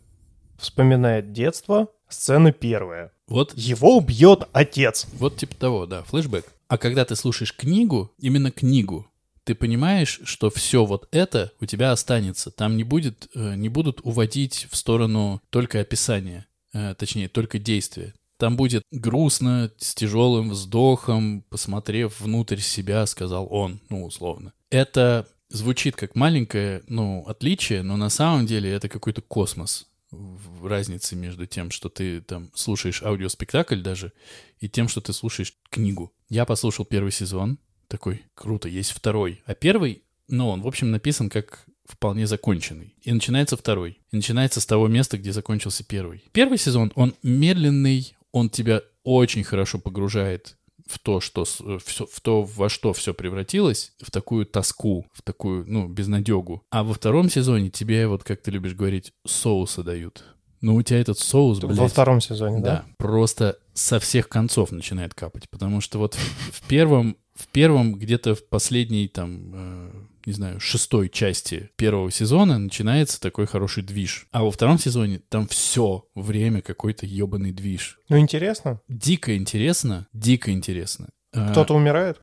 вспоминает 0.58 1.32
детство, 1.32 1.88
сцена 2.08 2.52
первая. 2.52 3.12
Вот, 3.26 3.54
Его 3.56 3.96
убьет 3.96 4.48
отец. 4.52 5.06
вот 5.14 5.36
типа 5.36 5.54
того, 5.54 5.86
да, 5.86 6.02
флешбэк. 6.02 6.44
А 6.68 6.78
когда 6.78 7.04
ты 7.04 7.16
слушаешь 7.16 7.54
книгу, 7.56 8.12
именно 8.18 8.50
книгу, 8.50 9.09
ты 9.50 9.56
понимаешь, 9.56 10.20
что 10.22 10.48
все 10.48 10.84
вот 10.84 11.08
это 11.10 11.50
у 11.60 11.66
тебя 11.66 11.90
останется. 11.90 12.52
Там 12.52 12.76
не 12.76 12.84
будет, 12.84 13.28
э, 13.34 13.56
не 13.56 13.68
будут 13.68 14.00
уводить 14.04 14.68
в 14.70 14.76
сторону 14.76 15.42
только 15.50 15.80
описания, 15.80 16.46
э, 16.72 16.94
точнее, 16.96 17.28
только 17.28 17.58
действия. 17.58 18.14
Там 18.38 18.56
будет 18.56 18.84
грустно, 18.92 19.72
с 19.76 19.92
тяжелым 19.96 20.50
вздохом, 20.50 21.42
посмотрев 21.50 22.20
внутрь 22.20 22.60
себя, 22.60 23.04
сказал 23.06 23.48
он, 23.50 23.80
ну, 23.88 24.04
условно. 24.04 24.52
Это 24.70 25.26
звучит 25.48 25.96
как 25.96 26.14
маленькое, 26.14 26.84
ну, 26.86 27.24
отличие, 27.26 27.82
но 27.82 27.96
на 27.96 28.08
самом 28.08 28.46
деле 28.46 28.70
это 28.70 28.88
какой-то 28.88 29.20
космос 29.20 29.88
в 30.12 30.64
разнице 30.68 31.16
между 31.16 31.48
тем, 31.48 31.72
что 31.72 31.88
ты 31.88 32.20
там 32.20 32.52
слушаешь 32.54 33.02
аудиоспектакль 33.02 33.80
даже, 33.80 34.12
и 34.60 34.68
тем, 34.68 34.86
что 34.86 35.00
ты 35.00 35.12
слушаешь 35.12 35.54
книгу. 35.70 36.12
Я 36.28 36.44
послушал 36.44 36.84
первый 36.84 37.10
сезон, 37.10 37.58
такой, 37.90 38.22
круто, 38.34 38.68
есть 38.68 38.92
второй. 38.92 39.42
А 39.44 39.54
первый, 39.54 40.02
ну, 40.28 40.48
он, 40.48 40.62
в 40.62 40.66
общем, 40.66 40.90
написан 40.90 41.28
как 41.28 41.66
вполне 41.84 42.26
законченный. 42.26 42.94
И 43.02 43.12
начинается 43.12 43.56
второй. 43.56 43.98
И 44.12 44.16
начинается 44.16 44.60
с 44.60 44.66
того 44.66 44.88
места, 44.88 45.18
где 45.18 45.32
закончился 45.32 45.84
первый. 45.84 46.22
Первый 46.32 46.56
сезон, 46.56 46.92
он 46.94 47.14
медленный, 47.22 48.16
он 48.32 48.48
тебя 48.48 48.82
очень 49.02 49.44
хорошо 49.44 49.78
погружает 49.78 50.56
в 50.86 50.98
то, 50.98 51.20
что 51.20 51.44
э, 51.60 51.78
в 51.78 52.20
то, 52.20 52.42
во 52.42 52.68
что 52.68 52.92
все 52.92 53.14
превратилось, 53.14 53.92
в 54.00 54.10
такую 54.10 54.46
тоску, 54.46 55.06
в 55.12 55.22
такую, 55.22 55.64
ну, 55.66 55.88
безнадегу. 55.88 56.62
А 56.70 56.82
во 56.82 56.94
втором 56.94 57.30
сезоне 57.30 57.70
тебе, 57.70 58.06
вот 58.06 58.24
как 58.24 58.42
ты 58.42 58.50
любишь 58.50 58.74
говорить, 58.74 59.12
соуса 59.26 59.82
дают. 59.82 60.24
Ну, 60.60 60.74
у 60.74 60.82
тебя 60.82 61.00
этот 61.00 61.18
соус, 61.18 61.58
блядь, 61.58 61.78
Во 61.78 61.88
втором 61.88 62.20
сезоне, 62.20 62.60
да? 62.60 62.64
да, 62.64 62.84
просто 62.98 63.58
со 63.72 63.98
всех 63.98 64.28
концов 64.28 64.72
начинает 64.72 65.14
капать, 65.14 65.48
потому 65.48 65.80
что 65.80 65.98
вот 65.98 66.14
в 66.14 66.66
первом, 66.68 67.16
в 67.40 67.46
первом 67.48 67.94
где-то 67.94 68.34
в 68.34 68.46
последней 68.46 69.08
там, 69.08 69.50
э, 69.54 69.90
не 70.26 70.32
знаю, 70.32 70.60
шестой 70.60 71.08
части 71.08 71.70
первого 71.76 72.10
сезона 72.10 72.58
начинается 72.58 73.20
такой 73.20 73.46
хороший 73.46 73.82
движ, 73.82 74.26
а 74.32 74.42
во 74.44 74.50
втором 74.50 74.78
сезоне 74.78 75.20
там 75.28 75.46
все 75.48 76.04
время 76.14 76.60
какой-то 76.62 77.06
ебаный 77.06 77.52
движ. 77.52 77.98
Ну, 78.08 78.18
интересно. 78.18 78.80
Дико 78.88 79.36
интересно, 79.36 80.06
дико 80.12 80.50
интересно. 80.52 81.08
Э, 81.32 81.50
Кто-то 81.50 81.74
умирает? 81.74 82.20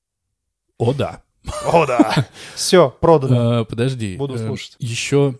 О 0.77 0.93
да. 0.93 1.23
О, 1.65 1.85
да. 1.85 2.27
Все, 2.55 2.89
продано. 2.99 3.61
Э, 3.61 3.65
подожди. 3.65 4.17
Буду 4.17 4.35
э, 4.35 4.37
слушать. 4.45 4.75
Еще, 4.79 5.39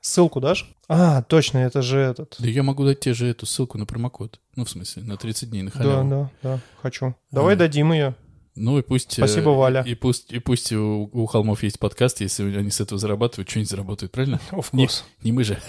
Ссылку 0.00 0.40
дашь? 0.40 0.70
А, 0.86 1.22
точно, 1.22 1.58
это 1.58 1.82
же 1.82 1.98
этот. 1.98 2.36
да 2.38 2.48
я 2.48 2.62
могу 2.62 2.84
дать 2.84 3.00
тебе 3.00 3.12
же 3.14 3.26
эту 3.26 3.44
ссылку 3.44 3.76
на 3.76 3.84
промокод. 3.84 4.40
Ну, 4.56 4.64
в 4.64 4.70
смысле, 4.70 5.02
на 5.02 5.16
30 5.16 5.50
дней 5.50 5.62
на 5.62 5.70
Да, 5.72 5.76
халяву. 5.78 6.08
да, 6.08 6.30
да, 6.42 6.60
хочу. 6.80 7.14
Давай 7.30 7.54
А. 7.54 7.58
дадим 7.58 7.92
ее. 7.92 8.14
Ну 8.58 8.78
и 8.78 8.82
пусть... 8.82 9.18
э, 9.18 9.22
Спасибо, 9.26 9.50
Валя. 9.50 9.82
И, 9.82 9.94
пусть, 9.94 10.32
и 10.32 10.38
пусть 10.38 10.72
у, 10.72 11.08
у 11.12 11.26
холмов 11.26 11.62
есть 11.62 11.78
подкаст, 11.78 12.20
если 12.20 12.56
они 12.56 12.70
с 12.70 12.80
этого 12.80 12.98
зарабатывают, 12.98 13.48
что-нибудь 13.48 13.70
заработают, 13.70 14.12
правильно? 14.12 14.40
Of 14.50 14.66
Не, 14.72 14.88
не 15.22 15.32
мы 15.32 15.44
же. 15.44 15.58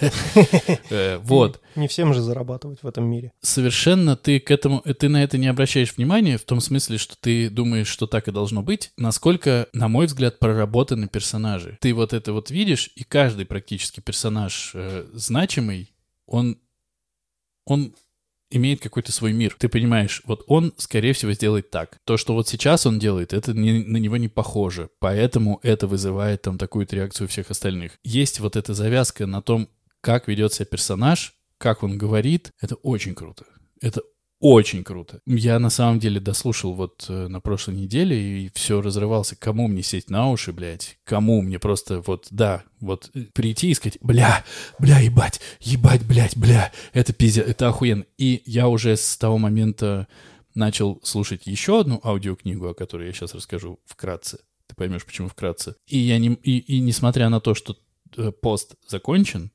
Э, 0.90 1.18
Вот. 1.18 1.60
Не 1.76 1.86
всем 1.88 2.12
же 2.14 2.20
зарабатывать 2.20 2.82
в 2.82 2.86
этом 2.86 3.04
мире. 3.04 3.32
Совершенно 3.40 4.16
ты 4.16 4.40
к 4.40 4.50
этому... 4.50 4.80
Ты 4.80 5.08
на 5.08 5.22
это 5.22 5.38
не 5.38 5.46
обращаешь 5.46 5.96
внимания, 5.96 6.36
в 6.36 6.42
том 6.42 6.60
смысле, 6.60 6.98
что 6.98 7.16
ты 7.18 7.48
думаешь, 7.48 7.86
что 7.86 8.06
так 8.06 8.28
и 8.28 8.32
должно 8.32 8.62
быть. 8.62 8.92
Насколько, 8.96 9.68
на 9.72 9.88
мой 9.88 10.06
взгляд, 10.06 10.38
проработаны 10.38 11.08
персонажи. 11.08 11.78
Ты 11.80 11.94
вот 11.94 12.12
это 12.12 12.32
вот 12.32 12.50
видишь, 12.50 12.90
и 12.96 13.04
каждый 13.04 13.46
практически 13.46 14.00
персонаж 14.00 14.72
э, 14.74 15.06
значимый, 15.12 15.94
он... 16.26 16.58
Он 17.66 17.94
имеет 18.50 18.80
какой-то 18.80 19.12
свой 19.12 19.32
мир. 19.32 19.54
Ты 19.58 19.68
понимаешь, 19.68 20.22
вот 20.24 20.44
он, 20.46 20.72
скорее 20.76 21.12
всего, 21.12 21.32
сделает 21.32 21.70
так. 21.70 21.98
То, 22.04 22.16
что 22.16 22.34
вот 22.34 22.48
сейчас 22.48 22.86
он 22.86 22.98
делает, 22.98 23.32
это 23.32 23.52
не- 23.52 23.84
на 23.84 23.96
него 23.98 24.16
не 24.16 24.28
похоже. 24.28 24.90
Поэтому 24.98 25.60
это 25.62 25.86
вызывает 25.86 26.42
там 26.42 26.58
такую-то 26.58 26.96
реакцию 26.96 27.28
всех 27.28 27.50
остальных. 27.50 27.92
Есть 28.02 28.40
вот 28.40 28.56
эта 28.56 28.74
завязка 28.74 29.26
на 29.26 29.40
том, 29.42 29.68
как 30.00 30.28
ведет 30.28 30.52
себя 30.52 30.66
персонаж, 30.66 31.34
как 31.58 31.82
он 31.82 31.98
говорит. 31.98 32.50
Это 32.60 32.74
очень 32.76 33.14
круто. 33.14 33.44
Это 33.80 34.02
очень 34.40 34.84
круто. 34.84 35.20
Я 35.26 35.58
на 35.58 35.68
самом 35.68 35.98
деле 36.00 36.18
дослушал 36.18 36.72
вот 36.72 37.04
э, 37.10 37.28
на 37.28 37.40
прошлой 37.40 37.74
неделе 37.74 38.44
и 38.46 38.50
все 38.54 38.80
разрывался. 38.80 39.36
Кому 39.36 39.68
мне 39.68 39.82
сесть 39.82 40.08
на 40.08 40.30
уши, 40.30 40.52
блядь? 40.52 40.98
Кому 41.04 41.42
мне 41.42 41.58
просто 41.58 42.00
вот, 42.00 42.26
да, 42.30 42.64
вот 42.80 43.10
э, 43.14 43.26
прийти 43.34 43.70
и 43.70 43.74
сказать, 43.74 43.98
бля, 44.00 44.42
бля, 44.78 44.98
ебать, 44.98 45.42
ебать, 45.60 46.06
блядь, 46.06 46.38
бля, 46.38 46.72
это 46.94 47.12
пиздец, 47.12 47.46
это 47.46 47.68
охуенно. 47.68 48.06
И 48.16 48.42
я 48.46 48.68
уже 48.68 48.96
с 48.96 49.18
того 49.18 49.36
момента 49.36 50.08
начал 50.54 51.00
слушать 51.02 51.46
еще 51.46 51.80
одну 51.80 52.00
аудиокнигу, 52.02 52.68
о 52.68 52.74
которой 52.74 53.08
я 53.08 53.12
сейчас 53.12 53.34
расскажу 53.34 53.78
вкратце. 53.84 54.38
Ты 54.66 54.74
поймешь, 54.74 55.04
почему 55.04 55.28
вкратце. 55.28 55.76
И 55.86 55.98
я 55.98 56.16
не, 56.16 56.28
и, 56.28 56.58
и 56.58 56.80
несмотря 56.80 57.28
на 57.28 57.40
то, 57.40 57.54
что 57.54 57.76
э, 58.16 58.32
пост 58.32 58.76
закончен, 58.88 59.50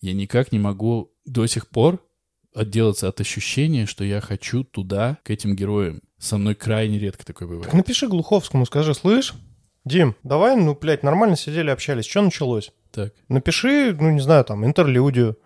я 0.00 0.14
никак 0.14 0.52
не 0.52 0.58
могу 0.58 1.12
до 1.26 1.46
сих 1.46 1.68
пор 1.68 2.02
отделаться 2.54 3.08
от 3.08 3.20
ощущения, 3.20 3.86
что 3.86 4.04
я 4.04 4.20
хочу 4.20 4.64
туда, 4.64 5.18
к 5.22 5.30
этим 5.30 5.56
героям. 5.56 6.02
Со 6.18 6.38
мной 6.38 6.54
крайне 6.54 6.98
редко 6.98 7.24
такое 7.24 7.48
Так 7.48 7.56
бывает. 7.56 7.72
напиши 7.72 8.08
Глуховскому, 8.08 8.66
скажи, 8.66 8.94
слышь, 8.94 9.34
Дим, 9.84 10.14
давай, 10.22 10.56
ну, 10.56 10.76
блядь, 10.80 11.02
нормально 11.02 11.36
сидели, 11.36 11.70
общались. 11.70 12.06
Что 12.06 12.22
началось? 12.22 12.70
Так. 12.92 13.12
Напиши, 13.28 13.96
ну, 13.98 14.10
не 14.10 14.20
знаю, 14.20 14.44
там, 14.44 14.64
интерлюдию. 14.64 15.38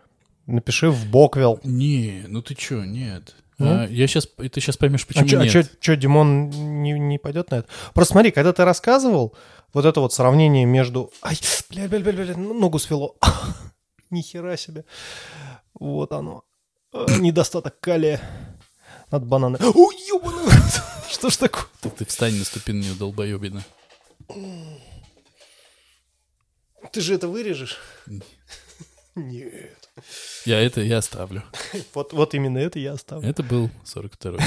Напиши 0.47 0.91
в 0.91 1.11
Боквел. 1.11 1.59
Не, 1.65 2.25
ну 2.29 2.43
ты 2.43 2.55
чё, 2.55 2.85
нет. 2.85 3.35
Ну? 3.59 3.67
А, 3.67 3.87
я 3.87 4.07
сейчас, 4.07 4.27
ты 4.27 4.61
сейчас 4.61 4.77
поймешь, 4.77 5.07
почему 5.07 5.41
а 5.41 5.45
нет. 5.45 5.73
что, 5.81 5.97
Димон 5.97 6.51
не, 6.83 6.93
не 6.93 7.19
пойдет 7.19 7.51
на 7.51 7.57
это? 7.57 7.69
Просто 7.95 8.13
смотри, 8.13 8.31
когда 8.31 8.53
ты 8.53 8.65
рассказывал, 8.65 9.35
вот 9.73 9.87
это 9.87 10.01
вот 10.01 10.13
сравнение 10.13 10.67
между... 10.67 11.11
Ай, 11.23 11.39
бля, 11.71 11.89
бля, 11.89 12.01
бля, 12.01 12.13
бля, 12.13 12.25
бля, 12.25 12.37
ногу 12.37 12.79
свело. 12.79 13.17
Ни 14.11 14.21
хера 14.21 14.57
себе. 14.59 14.85
Вот 15.73 16.13
оно. 16.13 16.45
Э, 17.09 17.19
Недостаток 17.19 17.79
калия. 17.81 18.21
Надо 19.11 19.27
бананы. 19.27 19.59
О, 19.61 19.93
ёбаный. 20.09 20.53
Что 21.11 21.31
ж 21.31 21.37
такое? 21.37 21.65
Ты, 21.81 21.91
ты 21.91 22.05
встань, 22.05 22.37
наступи 22.37 22.73
на 22.73 22.81
нее, 22.83 22.95
долбоебина. 22.95 23.63
Ты 26.93 27.01
же 27.01 27.15
это 27.15 27.29
вырежешь? 27.29 27.79
Нет. 29.15 29.89
Я 30.45 30.61
это 30.61 30.81
я 30.83 30.99
оставлю. 30.99 31.43
Вот, 31.95 32.13
вот 32.13 32.35
именно 32.35 32.59
это 32.59 32.79
я 32.79 32.93
оставлю. 32.93 33.29
Это 33.29 33.43
был 33.43 33.71
42-й. 33.85 34.41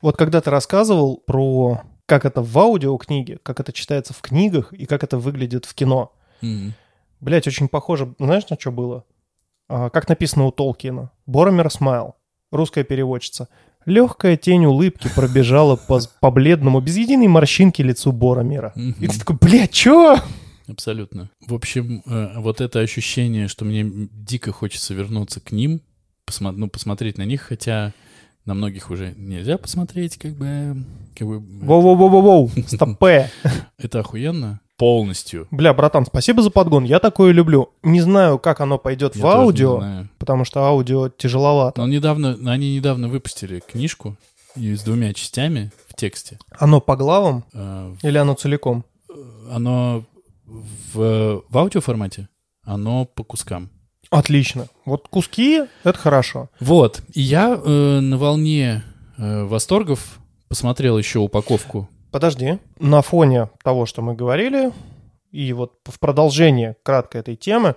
Вот 0.00 0.16
когда 0.16 0.40
ты 0.40 0.50
рассказывал 0.50 1.18
про 1.18 1.82
как 2.06 2.24
это 2.24 2.42
в 2.42 2.58
аудиокниге, 2.58 3.38
как 3.42 3.60
это 3.60 3.72
читается 3.72 4.12
в 4.12 4.20
книгах 4.20 4.72
и 4.72 4.86
как 4.86 5.04
это 5.04 5.18
выглядит 5.18 5.64
в 5.64 5.74
кино. 5.74 6.12
Блять, 7.20 7.46
очень 7.46 7.68
похоже. 7.68 8.14
Знаешь, 8.18 8.48
на 8.48 8.58
что 8.58 8.72
было? 8.72 9.04
А, 9.68 9.90
как 9.90 10.08
написано 10.08 10.44
у 10.46 10.52
Толкина. 10.52 11.10
Боромер 11.26 11.70
Смайл, 11.70 12.16
русская 12.50 12.84
переводчица. 12.84 13.48
Легкая 13.84 14.36
тень 14.36 14.64
улыбки 14.66 15.08
пробежала 15.14 15.74
по, 15.76 16.00
по 16.20 16.30
бледному, 16.30 16.80
без 16.80 16.96
единой 16.96 17.26
морщинки 17.26 17.82
лицу 17.82 18.12
Боромера. 18.12 18.72
И 18.76 19.08
ты 19.08 19.18
такой, 19.18 19.36
блядь, 19.40 19.72
чё? 19.72 20.18
Абсолютно. 20.68 21.30
В 21.46 21.54
общем, 21.54 22.02
э, 22.06 22.38
вот 22.38 22.60
это 22.60 22.78
ощущение, 22.78 23.48
что 23.48 23.64
мне 23.64 23.84
дико 23.84 24.52
хочется 24.52 24.94
вернуться 24.94 25.40
к 25.40 25.50
ним, 25.50 25.82
посмо- 26.28 26.52
ну, 26.52 26.68
посмотреть 26.68 27.18
на 27.18 27.24
них, 27.24 27.42
хотя 27.42 27.92
на 28.44 28.54
многих 28.54 28.90
уже 28.90 29.14
нельзя 29.16 29.58
посмотреть, 29.58 30.16
как 30.18 30.34
бы... 30.36 30.84
Как 31.16 31.26
бы 31.26 31.38
Воу-воу-воу-воу, 31.40 32.50
стопэ. 32.68 33.28
это 33.78 34.00
охуенно. 34.00 34.60
Полностью. 34.82 35.46
Бля, 35.52 35.72
братан, 35.72 36.04
спасибо 36.04 36.42
за 36.42 36.50
подгон. 36.50 36.82
Я 36.82 36.98
такое 36.98 37.30
люблю. 37.30 37.70
Не 37.84 38.00
знаю, 38.00 38.40
как 38.40 38.60
оно 38.60 38.78
пойдет 38.78 39.14
Я 39.14 39.22
в 39.22 39.26
аудио, 39.26 40.08
потому 40.18 40.44
что 40.44 40.64
аудио 40.64 41.08
тяжеловато. 41.08 41.80
Но 41.80 41.86
недавно, 41.86 42.36
они 42.52 42.74
недавно 42.74 43.06
выпустили 43.06 43.60
книжку 43.60 44.16
и 44.56 44.74
с 44.74 44.82
двумя 44.82 45.14
частями 45.14 45.70
в 45.86 45.94
тексте. 45.94 46.40
Оно 46.58 46.80
по 46.80 46.96
главам 46.96 47.44
Э, 47.52 47.94
или 48.02 48.18
оно 48.18 48.34
целиком? 48.34 48.84
Оно 49.48 50.02
в, 50.46 51.44
в 51.48 51.58
аудиоформате, 51.58 52.28
оно 52.64 53.04
по 53.04 53.22
кускам. 53.22 53.70
Отлично. 54.10 54.66
Вот 54.84 55.06
куски— 55.06 55.62
это 55.84 55.96
хорошо. 55.96 56.48
Вот. 56.58 57.02
И 57.14 57.20
я 57.20 57.54
э, 57.54 58.00
на 58.00 58.18
волне 58.18 58.82
э, 59.16 59.44
восторгов 59.44 60.18
посмотрел 60.48 60.98
еще 60.98 61.20
упаковку 61.20 61.88
Подожди. 62.12 62.58
На 62.78 63.02
фоне 63.02 63.48
того, 63.64 63.86
что 63.86 64.02
мы 64.02 64.14
говорили, 64.14 64.70
и 65.32 65.52
вот 65.52 65.72
в 65.84 65.98
продолжение 65.98 66.76
кратко 66.82 67.18
этой 67.18 67.36
темы, 67.36 67.74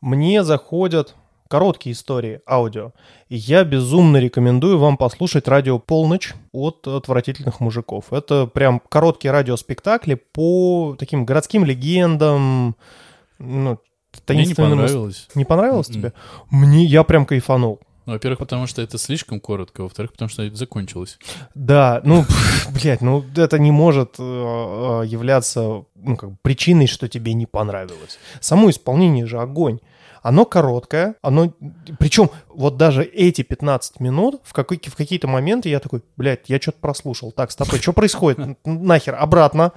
мне 0.00 0.42
заходят 0.44 1.14
короткие 1.48 1.92
истории 1.92 2.40
аудио. 2.48 2.90
И 3.28 3.36
я 3.36 3.62
безумно 3.64 4.16
рекомендую 4.16 4.78
вам 4.78 4.96
послушать 4.96 5.46
радио 5.46 5.78
«Полночь» 5.78 6.34
от 6.52 6.86
отвратительных 6.88 7.60
мужиков. 7.60 8.12
Это 8.12 8.46
прям 8.46 8.80
короткие 8.88 9.30
радиоспектакли 9.30 10.14
по 10.14 10.96
таким 10.98 11.24
городским 11.24 11.64
легендам, 11.64 12.74
ну, 13.38 13.78
Мне 14.28 14.38
не 14.38 14.44
таинственным... 14.46 14.70
понравилось. 14.72 15.28
Не 15.36 15.44
понравилось 15.44 15.88
Мгм. 15.88 15.98
тебе? 15.98 16.12
Мне, 16.50 16.84
я 16.84 17.04
прям 17.04 17.24
кайфанул. 17.26 17.80
Ну, 18.06 18.12
во-первых, 18.12 18.38
потому 18.38 18.68
что 18.68 18.82
это 18.82 18.98
слишком 18.98 19.40
коротко, 19.40 19.82
во-вторых, 19.82 20.12
потому 20.12 20.28
что 20.28 20.44
это 20.44 20.54
закончилось. 20.56 21.18
Да, 21.54 22.00
ну, 22.04 22.24
блядь, 22.70 23.00
ну 23.00 23.24
это 23.36 23.58
не 23.58 23.72
может 23.72 24.14
э, 24.18 24.22
э, 24.22 25.06
являться 25.06 25.84
ну, 25.96 26.16
как 26.16 26.30
причиной, 26.42 26.86
что 26.86 27.08
тебе 27.08 27.34
не 27.34 27.46
понравилось. 27.46 28.18
Само 28.40 28.70
исполнение 28.70 29.26
же 29.26 29.40
огонь. 29.40 29.80
Оно 30.22 30.44
короткое, 30.44 31.14
оно... 31.22 31.52
Причем 31.98 32.30
вот 32.48 32.76
даже 32.76 33.04
эти 33.04 33.42
15 33.42 34.00
минут, 34.00 34.40
в, 34.44 34.52
какой, 34.52 34.80
в 34.84 34.96
какие-то 34.96 35.28
моменты 35.28 35.68
я 35.68 35.78
такой, 35.78 36.02
блядь, 36.16 36.48
я 36.48 36.60
что-то 36.60 36.78
прослушал. 36.80 37.32
Так, 37.32 37.50
стоп, 37.50 37.74
что 37.80 37.92
происходит? 37.92 38.56
Нахер, 38.64 39.14
обратно. 39.14 39.72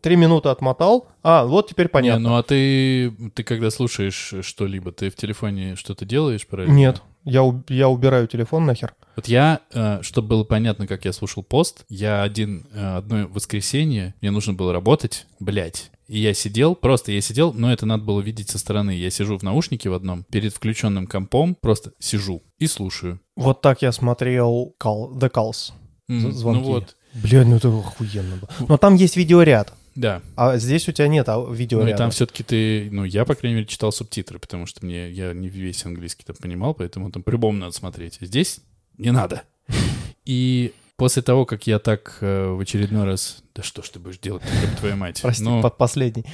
Три 0.00 0.16
минуты 0.16 0.48
отмотал. 0.48 1.08
А, 1.22 1.44
вот 1.44 1.68
теперь 1.68 1.88
понятно. 1.88 2.20
Не, 2.22 2.28
ну 2.28 2.36
а 2.36 2.42
ты, 2.42 3.10
ты 3.34 3.42
когда 3.44 3.70
слушаешь 3.70 4.34
что-либо, 4.42 4.92
ты 4.92 5.10
в 5.10 5.16
телефоне 5.16 5.76
что-то 5.76 6.04
делаешь 6.04 6.46
параллельно? 6.46 6.74
Нет, 6.74 7.02
я, 7.24 7.42
я 7.68 7.88
убираю 7.88 8.26
телефон 8.26 8.64
нахер. 8.66 8.94
Вот 9.16 9.28
я, 9.28 9.60
э, 9.72 10.02
чтобы 10.02 10.28
было 10.28 10.44
понятно, 10.44 10.86
как 10.86 11.04
я 11.04 11.12
слушал 11.12 11.42
пост, 11.42 11.84
я 11.88 12.22
один, 12.22 12.66
э, 12.72 12.96
одно 12.96 13.26
воскресенье, 13.28 14.14
мне 14.20 14.30
нужно 14.30 14.54
было 14.54 14.72
работать, 14.72 15.26
блядь. 15.38 15.90
И 16.08 16.18
я 16.18 16.34
сидел, 16.34 16.74
просто 16.74 17.12
я 17.12 17.20
сидел, 17.20 17.52
но 17.52 17.72
это 17.72 17.86
надо 17.86 18.04
было 18.04 18.20
видеть 18.20 18.50
со 18.50 18.58
стороны. 18.58 18.90
Я 18.90 19.10
сижу 19.10 19.38
в 19.38 19.42
наушнике 19.42 19.88
в 19.88 19.94
одном, 19.94 20.24
перед 20.24 20.52
включенным 20.54 21.06
компом, 21.06 21.54
просто 21.54 21.92
сижу 21.98 22.42
и 22.58 22.66
слушаю. 22.66 23.20
Вот 23.36 23.60
так 23.62 23.80
я 23.82 23.90
смотрел 23.92 24.74
call, 24.82 25.12
The 25.14 25.30
Calls. 25.30 25.72
З- 26.08 26.32
звонки. 26.32 26.60
Ну 26.60 26.66
вот, 26.66 26.96
Блядь, 27.14 27.46
ну 27.46 27.56
это 27.56 27.68
охуенно 27.68 28.36
было. 28.36 28.50
Но 28.68 28.76
там 28.76 28.94
есть 28.96 29.16
видеоряд. 29.16 29.72
да. 29.94 30.20
А 30.36 30.56
здесь 30.58 30.88
у 30.88 30.92
тебя 30.92 31.06
нет 31.08 31.28
а, 31.28 31.36
Ну 31.36 31.52
и 31.54 31.56
видеоряда. 31.56 31.96
там 31.96 32.10
все-таки 32.10 32.42
ты, 32.42 32.88
ну 32.90 33.04
я, 33.04 33.24
по 33.24 33.34
крайней 33.34 33.56
мере, 33.56 33.66
читал 33.66 33.92
субтитры, 33.92 34.38
потому 34.38 34.66
что 34.66 34.84
мне, 34.84 35.10
я 35.10 35.32
не 35.32 35.48
весь 35.48 35.84
английский 35.86 36.24
там 36.24 36.36
понимал, 36.36 36.74
поэтому 36.74 37.10
там 37.12 37.22
по-любому 37.22 37.58
надо 37.58 37.72
смотреть. 37.72 38.18
А 38.20 38.26
здесь 38.26 38.60
не 38.98 39.12
надо. 39.12 39.42
И 40.24 40.72
после 40.96 41.22
того, 41.22 41.44
как 41.46 41.66
я 41.66 41.78
так 41.78 42.18
э, 42.20 42.48
в 42.48 42.60
очередной 42.60 43.04
раз... 43.04 43.38
Да 43.54 43.62
что 43.62 43.82
ж 43.82 43.88
ты 43.90 43.98
будешь 44.00 44.18
делать, 44.18 44.42
ёб 44.62 44.76
твою 44.80 44.96
мать? 44.96 45.20
Прости, 45.22 45.44
Ну, 45.44 45.62
по- 45.62 45.70
последний. 45.70 46.24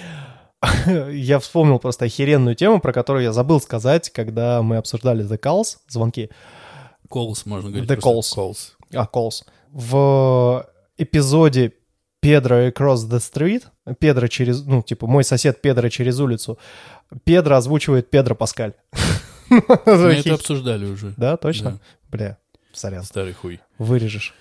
Я 1.12 1.38
вспомнил 1.38 1.78
просто 1.78 2.04
охеренную 2.04 2.54
тему, 2.54 2.80
про 2.80 2.92
которую 2.92 3.24
я 3.24 3.32
забыл 3.32 3.60
сказать, 3.62 4.10
когда 4.10 4.60
мы 4.62 4.76
обсуждали 4.76 5.24
The 5.24 5.38
Calls, 5.40 5.78
звонки. 5.88 6.28
calls, 7.08 7.42
можно 7.46 7.70
говорить. 7.70 7.88
The 7.90 7.98
просто 8.00 8.40
calls. 8.40 8.56
А, 8.94 9.08
Calls. 9.10 9.42
В 9.72 10.66
эпизоде 10.98 11.72
Педро 12.20 12.68
Across 12.68 13.08
the 13.08 13.18
Street, 13.18 13.64
Педро 13.98 14.26
через, 14.28 14.64
ну, 14.64 14.82
типа, 14.82 15.06
мой 15.06 15.24
сосед 15.24 15.62
Педро 15.62 15.88
через 15.88 16.18
улицу, 16.20 16.58
Педро 17.24 17.56
озвучивает 17.56 18.10
Педро 18.10 18.34
Паскаль. 18.34 18.74
Мы 19.50 19.60
это 19.86 20.34
обсуждали 20.34 20.84
уже. 20.86 21.14
Да, 21.16 21.36
точно? 21.36 21.80
Бля, 22.10 22.38
сорян, 22.72 23.04
Старый 23.04 23.32
хуй. 23.32 23.60
вырежешь. 23.78 24.34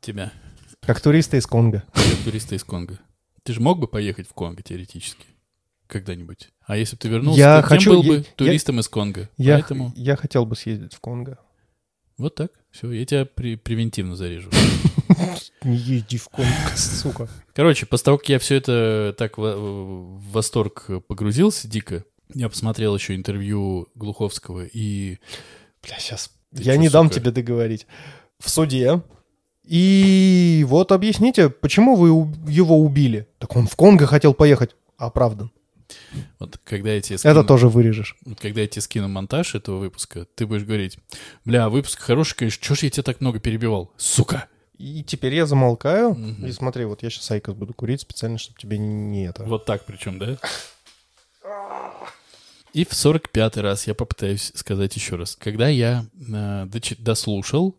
Тебя. 0.00 0.32
Как 0.80 1.00
туристы 1.00 1.36
из 1.36 1.46
Конго. 1.46 1.82
Как 1.92 2.04
туриста 2.24 2.54
из 2.54 2.64
Конго. 2.64 2.98
Ты 3.42 3.52
же 3.52 3.60
мог 3.60 3.78
бы 3.78 3.86
поехать 3.86 4.28
в 4.28 4.32
Конго 4.32 4.62
теоретически? 4.62 5.24
Когда-нибудь. 5.88 6.48
А 6.66 6.76
если 6.76 6.94
бы 6.96 7.00
ты 7.00 7.08
вернулся, 7.08 7.38
Я 7.40 7.62
то 7.62 7.68
кем 7.68 7.76
хочу- 7.78 7.90
был 7.90 8.02
я- 8.02 8.08
бы 8.08 8.16
я- 8.18 8.24
туристом 8.36 8.80
из 8.80 8.88
Конго. 8.88 9.28
Я, 9.36 9.54
Поэтому 9.58 9.92
я 9.96 10.16
хотел 10.16 10.46
бы 10.46 10.54
съездить 10.56 10.94
в 10.94 11.00
Конго. 11.00 11.38
Вот 12.20 12.34
так. 12.36 12.52
Все, 12.70 12.90
я 12.92 13.04
тебя 13.04 13.24
при- 13.24 13.56
превентивно 13.56 14.14
зарежу. 14.16 14.50
Не 15.64 15.76
езди 15.76 16.18
в 16.18 16.28
Конго, 16.28 16.76
сука. 16.76 17.28
Короче, 17.54 17.86
после 17.86 18.04
того, 18.04 18.18
как 18.18 18.28
я 18.28 18.38
все 18.38 18.56
это 18.56 19.14
так 19.18 19.38
в, 19.38 19.42
в 19.42 20.30
восторг 20.32 20.86
погрузился 21.08 21.68
дико, 21.68 22.04
я 22.34 22.48
посмотрел 22.48 22.94
еще 22.94 23.14
интервью 23.14 23.88
Глуховского 23.94 24.64
и... 24.64 25.18
Бля, 25.82 25.98
сейчас. 25.98 26.30
Ты 26.54 26.62
Я 26.62 26.74
чё, 26.74 26.80
не 26.80 26.88
дам 26.88 27.10
тебе 27.10 27.30
договорить. 27.32 27.86
В 28.38 28.48
суде. 28.50 29.02
И 29.64 30.64
вот 30.68 30.92
объясните, 30.92 31.48
почему 31.48 31.96
вы 31.96 32.08
его 32.50 32.78
убили? 32.80 33.28
Так 33.38 33.56
он 33.56 33.66
в 33.66 33.76
Конго 33.76 34.06
хотел 34.06 34.34
поехать. 34.34 34.74
Оправдан. 34.96 35.50
Вот 36.38 36.58
когда 36.64 36.92
я 36.92 37.00
тебе 37.00 37.18
скину, 37.18 37.32
Это 37.32 37.44
тоже 37.44 37.68
вырежешь. 37.68 38.16
вот 38.24 38.40
когда 38.40 38.60
я 38.62 38.66
тебе 38.66 38.82
скину 38.82 39.08
монтаж 39.08 39.54
этого 39.54 39.78
выпуска, 39.78 40.26
ты 40.34 40.46
будешь 40.46 40.64
говорить, 40.64 40.98
бля, 41.44 41.68
выпуск 41.68 42.00
хороший, 42.00 42.36
конечно, 42.36 42.62
чё 42.64 42.74
ж 42.74 42.80
я 42.84 42.90
тебя 42.90 43.02
так 43.02 43.20
много 43.20 43.38
перебивал? 43.40 43.92
Сука! 43.96 44.46
И 44.78 45.04
теперь 45.04 45.34
я 45.34 45.44
замолкаю. 45.44 46.14
Мгм. 46.14 46.46
И 46.46 46.52
смотри, 46.52 46.86
вот 46.86 47.02
я 47.02 47.10
сейчас 47.10 47.30
IQOS 47.30 47.54
буду 47.54 47.74
курить 47.74 48.00
специально, 48.00 48.38
чтобы 48.38 48.58
тебе 48.58 48.78
не 48.78 49.26
это. 49.26 49.44
Вот 49.44 49.66
так 49.66 49.84
причем, 49.84 50.18
да? 50.18 50.38
И 52.72 52.84
в 52.84 52.92
45-й 52.92 53.60
раз 53.60 53.86
я 53.88 53.94
попытаюсь 53.94 54.52
сказать 54.54 54.94
еще 54.94 55.16
раз. 55.16 55.36
Когда 55.36 55.68
я 55.68 56.06
э, 56.32 56.66
дослушал, 56.98 57.76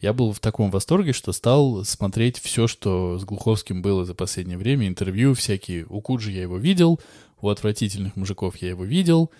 я 0.00 0.12
был 0.12 0.32
в 0.32 0.38
таком 0.40 0.70
восторге, 0.70 1.14
что 1.14 1.32
стал 1.32 1.82
смотреть 1.84 2.38
все, 2.38 2.66
что 2.66 3.18
с 3.18 3.24
Глуховским 3.24 3.80
было 3.80 4.04
за 4.04 4.14
последнее 4.14 4.58
время. 4.58 4.86
Интервью 4.86 5.32
всякие. 5.34 5.86
У 5.88 6.02
Куджи 6.02 6.30
я 6.30 6.42
его 6.42 6.58
видел, 6.58 7.00
у 7.44 7.48
отвратительных 7.50 8.16
мужиков 8.16 8.56
я 8.56 8.70
его 8.70 8.84
видел. 8.84 9.30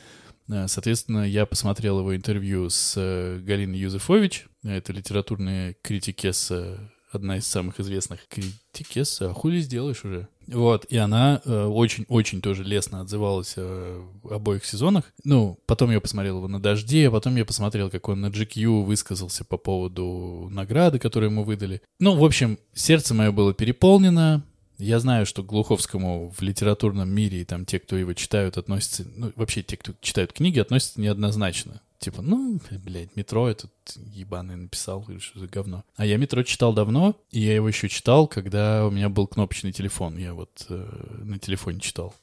Э, 0.49 0.69
Соответственно, 0.69 1.29
я 1.29 1.47
посмотрел 1.47 2.01
его 2.01 2.15
интервью 2.15 2.69
с 2.69 2.95
э, 2.97 3.41
Галиной 3.41 3.79
Юзефович. 3.79 4.47
Это 4.63 4.93
литературная 4.93 5.75
критикесса, 5.83 6.91
одна 7.11 7.39
из 7.39 7.47
самых 7.47 7.81
известных 7.81 8.21
критикесса. 8.29 9.31
А 9.31 9.35
хули 9.35 9.61
сделаешь 9.61 10.05
уже? 10.05 10.29
Вот, 10.47 10.85
и 10.87 10.99
она 10.99 11.41
э, 11.45 11.65
очень-очень 11.65 12.43
тоже 12.43 12.65
лестно 12.65 13.01
отзывалась 13.01 13.55
о 13.57 14.05
обоих 14.31 14.67
сезонах. 14.67 15.05
Ну, 15.25 15.59
потом 15.67 15.91
я 15.91 16.01
посмотрел 16.01 16.37
его 16.39 16.49
на 16.49 16.61
«Дожде», 16.61 17.09
а 17.09 17.11
потом 17.11 17.37
я 17.37 17.47
посмотрел, 17.47 17.89
как 17.89 18.09
он 18.11 18.21
на 18.21 18.27
GQ 18.27 18.85
высказался 18.85 19.45
по 19.45 19.57
поводу 19.57 20.49
награды, 20.51 20.99
которую 20.99 21.31
ему 21.31 21.45
выдали. 21.45 21.81
Ну, 21.99 22.17
в 22.17 22.25
общем, 22.25 22.59
сердце 22.75 23.15
мое 23.15 23.33
было 23.33 23.55
переполнено. 23.55 24.45
Я 24.85 25.01
знаю, 25.01 25.25
что 25.25 25.43
к 25.43 25.47
Глуховскому 25.47 26.31
в 26.37 26.43
литературном 26.43 27.09
мире 27.09 27.41
и 27.41 27.45
там 27.45 27.65
те, 27.65 27.79
кто 27.79 27.97
его 27.97 28.13
читают, 28.13 28.59
относятся... 28.59 29.07
Ну, 29.17 29.33
вообще 29.35 29.63
те, 29.63 29.79
кто 29.79 29.93
читают 30.01 30.35
книги, 30.35 30.59
относятся 30.59 31.01
неоднозначно. 31.01 31.81
Типа, 31.99 32.21
ну, 32.21 32.61
блядь, 32.85 33.17
метро 33.17 33.49
этот 33.49 33.73
ебаный 33.97 34.57
написал, 34.57 35.03
или 35.09 35.19
что 35.21 35.39
за 35.39 35.47
говно. 35.47 35.85
А 35.97 36.05
я 36.05 36.19
метро 36.19 36.43
читал 36.43 36.75
давно, 36.75 37.17
и 37.31 37.41
я 37.41 37.55
его 37.55 37.67
еще 37.67 37.89
читал, 37.89 38.27
когда 38.27 38.87
у 38.87 38.91
меня 38.91 39.09
был 39.09 39.27
кнопочный 39.27 39.73
телефон. 39.73 40.19
Я 40.19 40.35
вот 40.35 40.67
э, 40.69 40.87
на 41.23 41.39
телефоне 41.39 41.81
читал. 41.81 42.15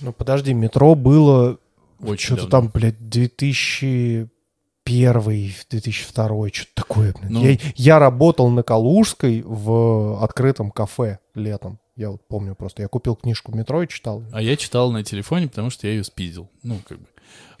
Ну 0.00 0.12
подожди, 0.12 0.52
метро 0.52 0.94
было 0.94 1.58
Очень 2.00 2.36
что-то 2.36 2.50
там, 2.50 2.68
блядь, 2.68 3.08
2001, 4.84 5.52
2002, 5.70 6.48
что-то 6.52 6.70
такое. 6.74 7.14
Ну. 7.28 7.44
Я, 7.44 7.58
я 7.76 7.98
работал 7.98 8.48
на 8.50 8.62
Калужской 8.62 9.42
в 9.44 10.22
открытом 10.22 10.70
кафе 10.70 11.18
летом. 11.34 11.78
Я 11.96 12.10
вот 12.10 12.26
помню 12.26 12.54
просто. 12.54 12.82
Я 12.82 12.88
купил 12.88 13.14
книжку 13.14 13.52
метро 13.54 13.82
и 13.82 13.88
читал. 13.88 14.24
А 14.32 14.40
я 14.40 14.56
читал 14.56 14.90
на 14.90 15.04
телефоне, 15.04 15.48
потому 15.48 15.70
что 15.70 15.86
я 15.86 15.94
ее 15.94 16.04
спиздил. 16.04 16.50
Ну, 16.62 16.78
как 16.88 16.98
бы. 16.98 17.06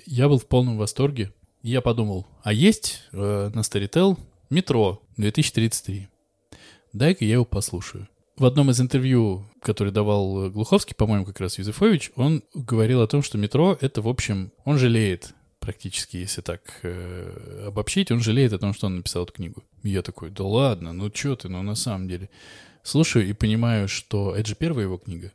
Я 0.06 0.28
был 0.28 0.38
в 0.38 0.46
полном 0.46 0.78
восторге. 0.78 1.32
Я 1.62 1.82
подумал, 1.82 2.26
а 2.42 2.54
есть 2.54 3.02
э, 3.12 3.50
на 3.52 3.60
Storytel 3.60 4.16
метро 4.48 5.02
2033. 5.18 6.08
Дай-ка 6.94 7.24
я 7.24 7.34
его 7.34 7.44
послушаю. 7.44 8.08
В 8.38 8.46
одном 8.46 8.70
из 8.70 8.80
интервью, 8.80 9.44
который 9.60 9.92
давал 9.92 10.46
э, 10.46 10.50
Глуховский, 10.50 10.94
по-моему, 10.94 11.26
как 11.26 11.38
раз 11.38 11.58
Юзефович, 11.58 12.12
он 12.16 12.42
говорил 12.54 13.02
о 13.02 13.06
том, 13.06 13.22
что 13.22 13.36
метро— 13.36 13.76
это, 13.82 14.00
в 14.00 14.08
общем, 14.08 14.52
он 14.64 14.78
жалеет 14.78 15.34
практически, 15.60 16.16
если 16.16 16.40
так 16.40 16.80
э, 16.82 17.64
обобщить, 17.68 18.10
он 18.10 18.20
жалеет 18.20 18.52
о 18.52 18.58
том, 18.58 18.74
что 18.74 18.86
он 18.86 18.96
написал 18.96 19.24
эту 19.24 19.34
книгу. 19.34 19.62
Я 19.82 20.02
такой, 20.02 20.30
да 20.30 20.44
ладно, 20.44 20.92
ну 20.92 21.10
чё 21.10 21.36
ты, 21.36 21.48
ну 21.48 21.62
на 21.62 21.74
самом 21.74 22.08
деле. 22.08 22.30
Слушаю 22.82 23.28
и 23.28 23.32
понимаю, 23.34 23.88
что 23.88 24.34
это 24.34 24.48
же 24.48 24.54
первая 24.54 24.86
его 24.86 24.96
книга. 24.96 25.32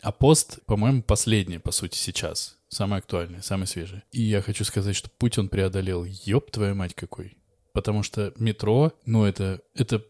А 0.00 0.12
пост, 0.12 0.58
по-моему, 0.66 1.02
последний, 1.02 1.58
по 1.58 1.70
сути, 1.70 1.96
сейчас. 1.96 2.58
Самый 2.68 2.98
актуальный, 2.98 3.42
самый 3.42 3.66
свежий. 3.66 4.02
И 4.12 4.22
я 4.22 4.42
хочу 4.42 4.64
сказать, 4.64 4.96
что 4.96 5.08
путь 5.08 5.38
он 5.38 5.48
преодолел. 5.48 6.04
Ёб 6.04 6.50
твою 6.50 6.74
мать 6.74 6.94
какой. 6.94 7.36
Потому 7.72 8.02
что 8.02 8.32
метро, 8.36 8.92
ну 9.06 9.24
это... 9.24 9.60
Это... 9.74 10.02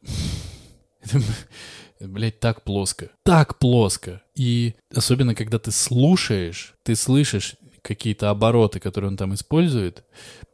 это 1.02 2.08
блядь, 2.08 2.40
так 2.40 2.62
плоско. 2.62 3.10
Так 3.22 3.58
плоско. 3.58 4.22
И 4.34 4.74
особенно, 4.94 5.34
когда 5.34 5.58
ты 5.58 5.70
слушаешь, 5.70 6.74
ты 6.82 6.96
слышишь 6.96 7.56
какие-то 7.84 8.30
обороты, 8.30 8.80
которые 8.80 9.10
он 9.10 9.16
там 9.16 9.34
использует, 9.34 10.04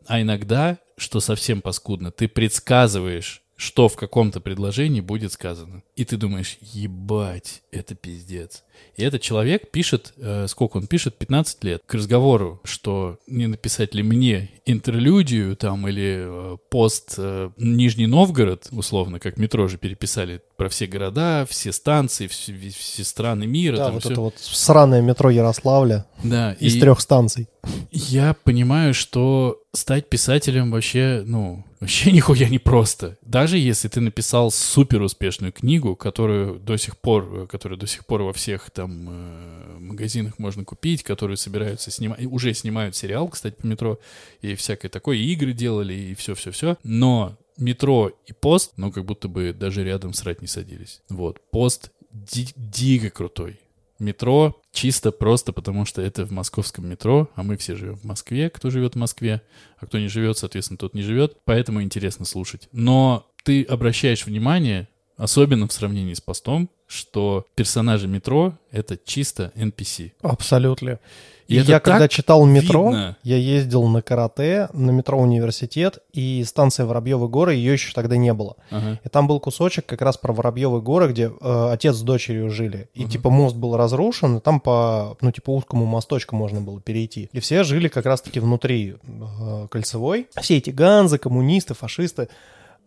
а 0.06 0.20
иногда, 0.20 0.78
что 0.96 1.20
совсем 1.20 1.62
паскудно, 1.62 2.10
ты 2.10 2.26
предсказываешь, 2.26 3.42
что 3.60 3.88
в 3.90 3.96
каком-то 3.96 4.40
предложении 4.40 5.02
будет 5.02 5.32
сказано. 5.34 5.82
И 5.94 6.06
ты 6.06 6.16
думаешь, 6.16 6.56
ебать, 6.62 7.60
это 7.70 7.94
пиздец. 7.94 8.64
И 8.96 9.02
этот 9.02 9.20
человек 9.20 9.70
пишет, 9.70 10.14
э, 10.16 10.46
сколько 10.48 10.78
он 10.78 10.86
пишет, 10.86 11.18
15 11.18 11.62
лет, 11.64 11.82
к 11.84 11.92
разговору, 11.92 12.62
что 12.64 13.18
не 13.26 13.46
написать 13.46 13.94
ли 13.94 14.02
мне 14.02 14.48
интерлюдию 14.64 15.56
там 15.56 15.86
или 15.86 16.54
э, 16.54 16.56
пост 16.70 17.16
э, 17.18 17.50
Нижний 17.58 18.06
Новгород, 18.06 18.68
условно, 18.72 19.20
как 19.20 19.36
метро 19.36 19.68
же 19.68 19.76
переписали 19.76 20.40
про 20.56 20.70
все 20.70 20.86
города, 20.86 21.46
все 21.46 21.70
станции, 21.72 22.28
все, 22.28 22.54
все 22.70 23.04
страны 23.04 23.46
мира. 23.46 23.76
Да, 23.76 23.90
вот 23.92 24.04
всё. 24.04 24.12
это 24.12 24.20
вот 24.22 24.34
сраное 24.38 25.02
метро 25.02 25.28
Ярославля 25.28 26.06
Да, 26.24 26.54
из 26.54 26.76
и- 26.76 26.80
трех 26.80 27.02
станций. 27.02 27.46
я 27.90 28.32
понимаю, 28.42 28.94
что 28.94 29.60
стать 29.74 30.08
писателем 30.08 30.70
вообще, 30.70 31.22
ну, 31.26 31.62
вообще 31.80 32.12
нихуя 32.12 32.48
не 32.48 32.58
просто. 32.58 33.18
Даже 33.22 33.58
если 33.58 33.88
ты 33.88 34.00
написал 34.00 34.50
супер 34.50 35.02
успешную 35.02 35.52
книгу, 35.52 35.96
которую 35.96 36.58
до 36.58 36.76
сих 36.76 36.98
пор, 36.98 37.28
э, 37.32 37.46
которую 37.46 37.78
до 37.78 37.86
сих 37.86 38.06
пор 38.06 38.22
во 38.22 38.32
всех 38.32 38.70
там 38.70 39.08
э, 39.08 39.78
магазинах 39.78 40.38
можно 40.38 40.64
купить, 40.64 41.02
которую 41.02 41.36
собираются 41.36 41.90
снимать, 41.90 42.24
уже 42.26 42.54
снимают 42.54 42.94
сериал, 42.94 43.28
кстати, 43.28 43.56
по 43.56 43.66
метро, 43.66 43.98
и 44.42 44.54
всякое 44.54 44.88
такое, 44.88 45.16
и 45.16 45.32
игры 45.32 45.52
делали, 45.52 45.94
и 45.94 46.14
все-все-все. 46.14 46.76
Но 46.84 47.36
метро 47.56 48.10
и 48.26 48.32
пост, 48.32 48.72
ну, 48.76 48.92
как 48.92 49.04
будто 49.04 49.28
бы 49.28 49.52
даже 49.52 49.84
рядом 49.84 50.12
срать 50.12 50.40
не 50.40 50.48
садились. 50.48 51.02
Вот, 51.08 51.40
пост 51.50 51.90
ди- 52.10 52.54
дико 52.56 53.10
крутой. 53.10 53.58
Метро 54.00 54.60
чисто 54.72 55.12
просто 55.12 55.52
потому, 55.52 55.84
что 55.84 56.02
это 56.02 56.26
в 56.26 56.30
московском 56.30 56.88
метро, 56.88 57.28
а 57.34 57.42
мы 57.42 57.56
все 57.56 57.76
живем 57.76 57.96
в 57.96 58.04
Москве, 58.04 58.50
кто 58.50 58.70
живет 58.70 58.94
в 58.94 58.98
Москве, 58.98 59.42
а 59.78 59.86
кто 59.86 59.98
не 59.98 60.08
живет, 60.08 60.38
соответственно, 60.38 60.78
тот 60.78 60.94
не 60.94 61.02
живет, 61.02 61.36
поэтому 61.44 61.82
интересно 61.82 62.24
слушать. 62.24 62.68
Но 62.72 63.30
ты 63.44 63.62
обращаешь 63.62 64.26
внимание, 64.26 64.88
особенно 65.22 65.68
в 65.68 65.72
сравнении 65.72 66.14
с 66.14 66.20
постом, 66.20 66.68
что 66.86 67.44
персонажи 67.54 68.08
метро— 68.08 68.54
это 68.72 68.98
чисто 69.04 69.52
NPC. 69.54 70.12
Абсолютно. 70.22 70.98
И 71.46 71.56
я 71.56 71.80
когда 71.80 72.06
читал 72.06 72.46
метро, 72.46 72.86
видно. 72.90 73.16
я 73.24 73.36
ездил 73.36 73.86
на 73.88 74.02
карате, 74.02 74.68
на 74.72 74.92
метро 74.92 75.18
университет, 75.18 75.98
и 76.12 76.44
станция 76.46 76.86
Воробьевы 76.86 77.28
горы, 77.28 77.54
ее 77.54 77.72
еще 77.72 77.92
тогда 77.92 78.16
не 78.16 78.32
было. 78.32 78.54
Ага. 78.70 79.00
И 79.04 79.08
там 79.08 79.26
был 79.26 79.40
кусочек 79.40 79.84
как 79.86 80.00
раз 80.00 80.16
про 80.16 80.32
Воробьевы 80.32 80.80
горы, 80.80 81.08
где 81.10 81.24
э, 81.28 81.68
отец 81.72 81.96
с 81.96 82.02
дочерью 82.02 82.50
жили. 82.50 82.88
И 82.94 83.02
Мгм. 83.02 83.10
типа 83.10 83.30
мост 83.30 83.56
был 83.56 83.76
разрушен, 83.76 84.36
и 84.36 84.40
там 84.40 84.60
по, 84.60 85.16
ну 85.20 85.32
типа 85.32 85.50
узкому 85.50 85.86
мосточку 85.86 86.36
можно 86.36 86.60
было 86.60 86.80
перейти. 86.80 87.28
И 87.32 87.40
все 87.40 87.64
жили 87.64 87.88
как 87.88 88.06
раз-таки 88.06 88.38
внутри 88.38 88.94
э, 89.02 89.66
кольцевой. 89.68 90.28
Все 90.40 90.58
эти 90.58 90.70
ганзы, 90.70 91.18
коммунисты, 91.18 91.74
фашисты. 91.74 92.28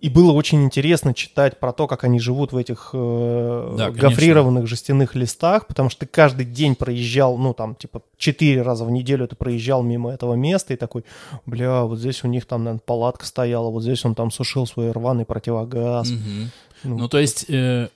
И 0.03 0.09
было 0.09 0.33
очень 0.33 0.61
интересно 0.65 1.13
читать 1.13 1.61
про 1.61 1.71
то, 1.71 1.87
как 1.87 2.03
они 2.03 2.19
живут 2.19 2.51
в 2.51 2.57
этих 2.57 2.89
э, 2.91 3.75
Да, 3.77 3.85
конечно. 3.85 4.09
гофрированных 4.09 4.67
жестяных 4.67 5.15
листах, 5.15 5.65
потому 5.65 5.89
что 5.89 6.01
ты 6.01 6.07
каждый 6.07 6.45
день 6.45 6.75
проезжал, 6.75 7.37
ну 7.37 7.53
там 7.53 7.73
типа 7.73 8.01
четыре 8.17 8.63
раза 8.63 8.83
в 8.83 8.91
неделю 8.91 9.29
ты 9.29 9.37
проезжал 9.37 9.81
мимо 9.81 10.11
этого 10.11 10.33
места 10.33 10.73
и 10.73 10.75
такой, 10.75 11.05
бля, 11.45 11.83
вот 11.83 11.99
здесь 11.99 12.21
у 12.25 12.27
них 12.27 12.45
там, 12.45 12.65
наверное, 12.65 12.81
палатка 12.85 13.25
стояла, 13.25 13.69
вот 13.69 13.83
здесь 13.83 14.03
он 14.03 14.13
там 14.13 14.29
сушил 14.29 14.67
свой 14.67 14.91
рваный 14.91 15.23
противогаз. 15.23 16.09
Мгм. 16.09 16.51
Ну, 16.83 16.97
Ну, 16.97 17.07
то 17.07 17.19
есть, 17.19 17.45
э, 17.47 17.87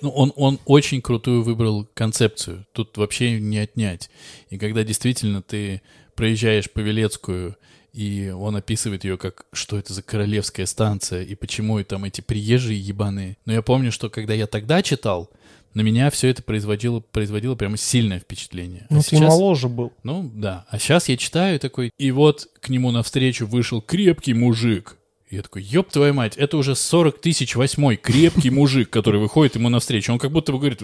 ну, 0.00 0.08
он, 0.08 0.32
он 0.34 0.58
очень 0.64 1.02
крутую 1.02 1.42
выбрал 1.42 1.86
концепцию. 1.92 2.64
Тут 2.72 2.96
вообще 2.96 3.38
не 3.38 3.58
отнять. 3.58 4.08
И 4.48 4.56
когда 4.56 4.82
действительно 4.82 5.42
ты 5.42 5.82
проезжаешь 6.14 6.70
по 6.70 6.80
Велецкую, 6.80 7.54
и 7.92 8.32
он 8.36 8.56
описывает 8.56 9.04
ее 9.04 9.16
как, 9.18 9.46
что 9.52 9.78
это 9.78 9.92
за 9.92 10.02
королевская 10.02 10.66
станция, 10.66 11.22
и 11.22 11.34
почему 11.34 11.78
и 11.78 11.84
там 11.84 12.04
эти 12.04 12.20
приезжие 12.20 12.78
ебаные. 12.78 13.36
Но 13.46 13.52
я 13.52 13.62
помню, 13.62 13.90
что 13.92 14.08
когда 14.10 14.34
я 14.34 14.46
тогда 14.46 14.82
читал, 14.82 15.30
на 15.74 15.82
меня 15.82 16.10
все 16.10 16.28
это 16.28 16.42
производило, 16.42 17.00
производило 17.00 17.54
прямо 17.54 17.76
сильное 17.76 18.18
впечатление. 18.20 18.86
А 18.90 18.94
Ну, 18.94 19.00
ты 19.00 19.06
сейчас- 19.10 19.20
моложе 19.28 19.68
был. 19.68 19.92
ну, 20.02 20.30
да. 20.34 20.66
А 20.70 20.78
сейчас 20.78 21.08
я 21.08 21.16
читаю 21.16 21.58
такой, 21.60 21.90
и 21.98 22.10
вот 22.10 22.48
к 22.60 22.68
нему 22.68 22.90
навстречу 22.90 23.46
вышел 23.46 23.80
крепкий 23.82 24.32
мужик. 24.34 24.96
И 25.28 25.36
я 25.36 25.42
такой, 25.42 25.62
ёб 25.62 25.90
твою 25.90 26.14
мать, 26.14 26.38
это 26.38 26.56
уже 26.56 26.74
40 26.74 27.20
тысяч 27.20 27.54
восьмой 27.54 27.96
крепкий 27.98 28.48
мужик, 28.48 28.88
который 28.88 29.20
выходит 29.20 29.56
ему 29.56 29.68
навстречу. 29.68 30.10
Он 30.10 30.18
как 30.18 30.32
будто 30.32 30.52
бы 30.52 30.58
говорит, 30.58 30.80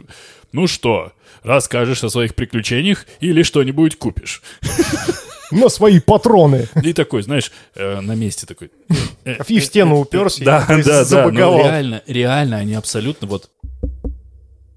ну 0.52 0.66
что, 0.66 1.12
расскажешь 1.42 2.04
о 2.04 2.10
своих 2.10 2.34
приключениях 2.34 3.06
или 3.20 3.42
что-нибудь 3.42 3.96
купишь? 3.96 4.42
На 5.54 5.68
свои 5.68 6.00
патроны. 6.00 6.68
И 6.82 6.92
такой, 6.92 7.22
знаешь, 7.22 7.50
э, 7.74 8.00
на 8.00 8.14
месте 8.14 8.46
такой. 8.46 8.70
э, 9.24 9.36
И 9.48 9.60
в 9.60 9.64
стену 9.64 10.00
уперся, 10.00 10.44
Да, 10.44 10.66
да, 10.68 11.04
да. 11.04 11.30
Ну, 11.30 11.58
реально, 11.58 12.02
реально, 12.06 12.58
они 12.58 12.74
абсолютно 12.74 13.26
вот 13.26 13.50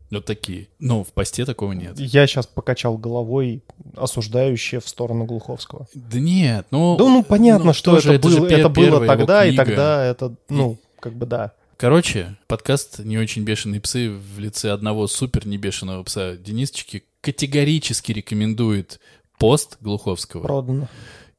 вот 0.09 0.25
такие. 0.25 0.67
Но 0.79 1.03
в 1.03 1.11
посте 1.11 1.43
такого 1.45 1.73
нет. 1.73 1.99
Я 1.99 2.27
сейчас 2.27 2.47
покачал 2.47 2.97
головой, 2.97 3.61
осуждающе 3.95 4.79
в 4.79 4.87
сторону 4.87 5.25
Глуховского. 5.25 5.87
Да 5.93 6.19
нет, 6.19 6.67
ну... 6.71 6.95
Да, 6.97 7.05
ну 7.05 7.23
понятно, 7.23 7.67
ну, 7.67 7.73
что 7.73 7.97
это, 7.97 8.13
же 8.13 8.19
было, 8.19 8.47
это 8.47 8.69
было 8.69 9.05
тогда, 9.05 9.45
и 9.45 9.55
тогда 9.55 10.05
это, 10.05 10.35
ну, 10.49 10.77
как 10.99 11.13
бы 11.13 11.25
да. 11.25 11.51
Короче, 11.77 12.35
подкаст 12.47 12.99
«Не 12.99 13.19
очень 13.19 13.43
бешеные 13.43 13.79
псы» 13.79 14.09
в 14.09 14.39
лице 14.39 14.71
одного 14.71 15.07
супер 15.07 15.45
небешеного 15.45 16.03
пса 16.03 16.35
Денисочки 16.35 17.03
категорически 17.21 18.11
рекомендует 18.13 18.99
пост 19.37 19.77
Глуховского. 19.81 20.43
Продано. 20.43 20.87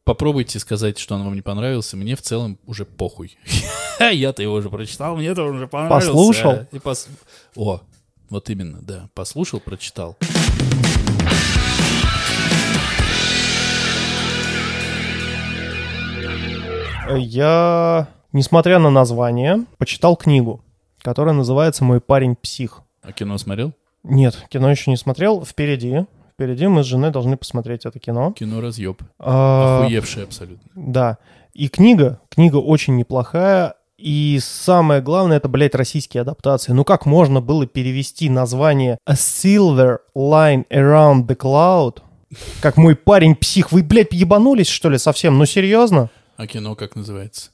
Попробуйте 0.04 0.58
сказать, 0.58 0.98
что 0.98 1.14
он 1.16 1.24
вам 1.24 1.34
не 1.34 1.42
понравился. 1.42 1.96
Мне 1.96 2.16
в 2.16 2.22
целом 2.22 2.58
уже 2.66 2.84
похуй. 2.86 3.36
Я-то 4.00 4.42
его 4.42 4.54
уже 4.54 4.70
прочитал, 4.70 5.16
мне 5.16 5.28
это 5.28 5.42
уже 5.42 5.66
понравился. 5.68 6.08
Послушал? 6.08 6.52
И 6.72 6.76
пос- 6.76 7.08
О, 7.56 7.80
вот 8.30 8.48
именно, 8.48 8.78
да. 8.80 9.10
Послушал, 9.14 9.60
прочитал. 9.60 10.16
Я, 17.16 18.08
несмотря 18.32 18.78
на 18.78 18.90
название, 18.90 19.64
почитал 19.78 20.16
книгу, 20.16 20.62
которая 21.00 21.34
называется 21.34 21.84
«Мой 21.84 22.00
парень 22.00 22.36
псих». 22.36 22.82
А 23.02 23.12
кино 23.12 23.38
смотрел? 23.38 23.72
Нет, 24.02 24.36
кино 24.50 24.70
еще 24.70 24.90
не 24.90 24.96
смотрел. 24.96 25.44
Впереди. 25.44 26.04
Впереди 26.39 26.69
мы 26.69 26.85
с 26.85 26.86
женой 26.86 27.10
должны 27.10 27.36
посмотреть 27.36 27.85
это 27.85 27.98
кино. 27.98 28.31
Кино 28.31 28.60
разъеб. 28.60 29.02
А, 29.19 29.81
Охуевший 29.81 30.23
абсолютно. 30.23 30.70
Да. 30.77 31.19
И 31.52 31.69
книга, 31.69 32.20
книга 32.28 32.59
очень 32.59 32.94
неплохая. 32.94 33.74
И 33.97 34.39
самое 34.40 35.02
главное, 35.02 35.39
это, 35.39 35.48
блядь, 35.48 35.74
российские 35.74 36.20
адаптации. 36.20 36.70
Ну 36.70 36.85
как 36.85 37.06
можно 37.06 37.40
было 37.40 37.66
перевести 37.66 38.31
название 38.31 38.98
A 39.05 39.15
Silver 39.15 39.97
Line 40.16 40.65
Around 40.70 41.27
the 41.27 41.36
Cloud? 41.36 42.02
Как 42.60 42.77
мой 42.77 42.94
парень 42.94 43.35
псих. 43.35 43.73
Вы, 43.73 43.82
блядь, 43.82 44.12
ебанулись, 44.12 44.69
что 44.69 44.90
ли, 44.90 44.98
совсем? 44.98 45.39
Ну 45.39 45.44
серьезно? 45.44 46.09
А 46.36 46.47
кино 46.47 46.77
как 46.77 46.94
называется? 46.94 47.51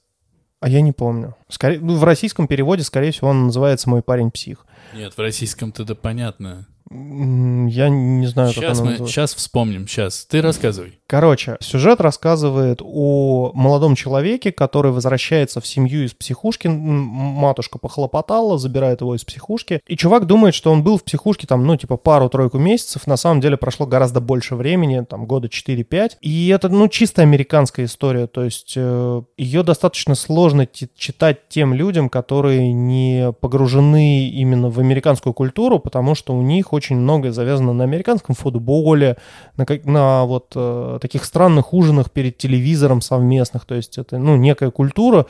А 0.60 0.68
я 0.68 0.82
не 0.82 0.92
помню. 0.92 1.36
Скорее, 1.48 1.80
ну, 1.80 1.96
в 1.96 2.04
российском 2.04 2.46
переводе, 2.46 2.82
скорее 2.82 3.12
всего, 3.12 3.30
он 3.30 3.46
называется 3.46 3.88
«Мой 3.88 4.02
парень 4.02 4.30
псих». 4.30 4.66
Нет, 4.94 5.14
в 5.14 5.18
российском-то 5.18 5.84
да 5.84 5.94
понятно. 5.94 6.66
Я 6.90 7.88
не 7.88 8.26
знаю, 8.26 8.48
как 8.48 8.56
Сейчас 8.62 8.78
оно 8.78 8.84
мы, 8.84 8.90
называется. 8.92 9.14
сейчас 9.14 9.34
вспомним, 9.34 9.88
сейчас. 9.88 10.26
Ты 10.26 10.42
рассказывай. 10.42 10.98
Короче, 11.06 11.56
сюжет 11.60 12.00
рассказывает 12.00 12.80
о 12.82 13.52
молодом 13.54 13.94
человеке, 13.94 14.52
который 14.52 14.92
возвращается 14.92 15.60
в 15.60 15.66
семью 15.66 16.04
из 16.04 16.12
психушки. 16.12 16.68
Матушка 16.68 17.78
похлопотала, 17.78 18.58
забирает 18.58 19.00
его 19.00 19.14
из 19.14 19.24
психушки. 19.24 19.80
И 19.86 19.96
чувак 19.96 20.26
думает, 20.26 20.54
что 20.54 20.70
он 20.70 20.82
был 20.82 20.98
в 20.98 21.04
психушке 21.04 21.46
там, 21.46 21.66
ну, 21.66 21.76
типа 21.76 21.96
пару-тройку 21.96 22.58
месяцев. 22.58 23.06
На 23.06 23.16
самом 23.16 23.40
деле 23.40 23.56
прошло 23.56 23.86
гораздо 23.86 24.20
больше 24.20 24.54
времени, 24.54 25.04
там, 25.08 25.24
года 25.26 25.48
4-5. 25.48 26.18
И 26.20 26.48
это, 26.48 26.68
ну, 26.68 26.88
чисто 26.88 27.22
американская 27.22 27.86
история. 27.86 28.26
То 28.26 28.44
есть 28.44 28.74
э, 28.76 29.22
ее 29.38 29.62
достаточно 29.62 30.14
сложно 30.14 30.66
читать 30.96 31.48
тем 31.48 31.72
людям, 31.72 32.10
которые 32.10 32.72
не 32.72 33.32
погружены 33.40 34.28
именно 34.28 34.68
в 34.68 34.80
американскую 34.80 35.32
культуру, 35.32 35.78
потому 35.78 36.14
что 36.14 36.34
у 36.34 36.42
них 36.42 36.72
очень 36.74 36.83
многое 36.92 37.32
завязано 37.32 37.72
на 37.72 37.84
американском 37.84 38.34
футболе, 38.34 39.16
на, 39.56 39.66
на 39.84 40.24
вот 40.24 40.52
э, 40.54 40.98
таких 41.00 41.24
странных 41.24 41.72
ужинах 41.72 42.10
перед 42.10 42.36
телевизором 42.38 43.00
совместных. 43.00 43.64
То 43.64 43.74
есть 43.74 43.98
это, 43.98 44.18
ну, 44.18 44.36
некая 44.36 44.70
культура, 44.70 45.26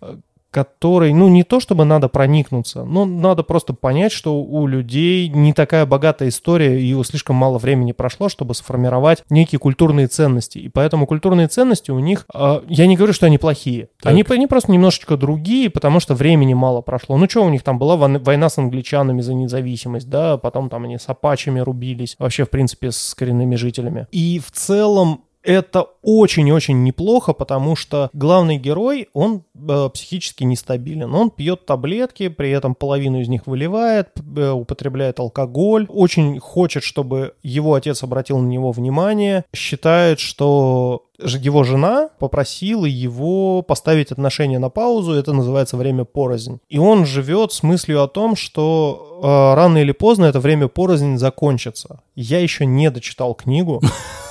э, 0.00 0.16
которой, 0.50 1.12
ну, 1.12 1.28
не 1.28 1.44
то 1.44 1.60
чтобы 1.60 1.84
надо 1.84 2.08
проникнуться, 2.08 2.84
но 2.84 3.04
надо 3.04 3.42
просто 3.42 3.74
понять, 3.74 4.12
что 4.12 4.40
у 4.40 4.66
людей 4.66 5.28
не 5.28 5.52
такая 5.52 5.86
богатая 5.86 6.28
история, 6.30 6.80
и 6.80 6.94
у 6.94 7.04
слишком 7.04 7.36
мало 7.36 7.58
времени 7.58 7.92
прошло, 7.92 8.28
чтобы 8.28 8.54
сформировать 8.54 9.24
некие 9.30 9.58
культурные 9.58 10.06
ценности. 10.06 10.58
И 10.58 10.68
поэтому 10.68 11.06
культурные 11.06 11.48
ценности 11.48 11.90
у 11.90 11.98
них, 11.98 12.26
э, 12.32 12.60
я 12.68 12.86
не 12.86 12.96
говорю, 12.96 13.12
что 13.12 13.26
они 13.26 13.38
плохие, 13.38 13.88
Так. 14.02 14.12
они, 14.12 14.24
они 14.28 14.46
просто 14.46 14.72
немножечко 14.72 15.16
другие, 15.16 15.70
потому 15.70 16.00
что 16.00 16.14
времени 16.14 16.54
мало 16.54 16.80
прошло. 16.80 17.16
Ну, 17.16 17.28
что 17.28 17.44
у 17.44 17.48
них 17.50 17.62
там 17.62 17.78
была 17.78 17.96
война 17.96 18.48
с 18.48 18.58
англичанами 18.58 19.20
за 19.20 19.34
независимость, 19.34 20.08
да, 20.08 20.38
потом 20.38 20.68
там 20.70 20.84
они 20.84 20.98
с 20.98 21.08
апачами 21.08 21.60
рубились, 21.60 22.16
вообще, 22.18 22.44
в 22.44 22.50
принципе, 22.50 22.90
с 22.90 23.14
коренными 23.14 23.56
жителями. 23.56 24.06
И 24.12 24.40
в 24.44 24.50
целом 24.50 25.22
это 25.48 25.86
очень-очень 26.02 26.84
неплохо, 26.84 27.32
потому 27.32 27.74
что 27.74 28.10
главный 28.12 28.58
герой, 28.58 29.08
он 29.14 29.44
э, 29.54 29.88
психически 29.94 30.44
нестабилен. 30.44 31.14
Он 31.14 31.30
пьет 31.30 31.64
таблетки, 31.64 32.28
при 32.28 32.50
этом 32.50 32.74
половину 32.74 33.20
из 33.20 33.28
них 33.28 33.46
выливает, 33.46 34.10
э, 34.36 34.50
употребляет 34.50 35.20
алкоголь, 35.20 35.86
очень 35.88 36.38
хочет, 36.38 36.82
чтобы 36.82 37.32
его 37.42 37.72
отец 37.72 38.02
обратил 38.02 38.36
на 38.38 38.46
него 38.46 38.72
внимание, 38.72 39.46
считает, 39.54 40.20
что 40.20 41.06
его 41.18 41.64
жена 41.64 42.10
попросила 42.18 42.84
его 42.84 43.62
поставить 43.62 44.12
отношения 44.12 44.58
на 44.58 44.68
паузу, 44.68 45.14
это 45.14 45.32
называется 45.32 45.78
время 45.78 46.04
порознь. 46.04 46.60
И 46.68 46.76
он 46.76 47.06
живет 47.06 47.54
с 47.54 47.62
мыслью 47.62 48.02
о 48.02 48.08
том, 48.08 48.36
что 48.36 49.20
э, 49.22 49.56
рано 49.56 49.78
или 49.78 49.92
поздно 49.92 50.26
это 50.26 50.40
время 50.40 50.68
порознь 50.68 51.16
закончится. 51.16 52.02
Я 52.14 52.38
еще 52.38 52.66
не 52.66 52.90
дочитал 52.90 53.34
книгу. 53.34 53.80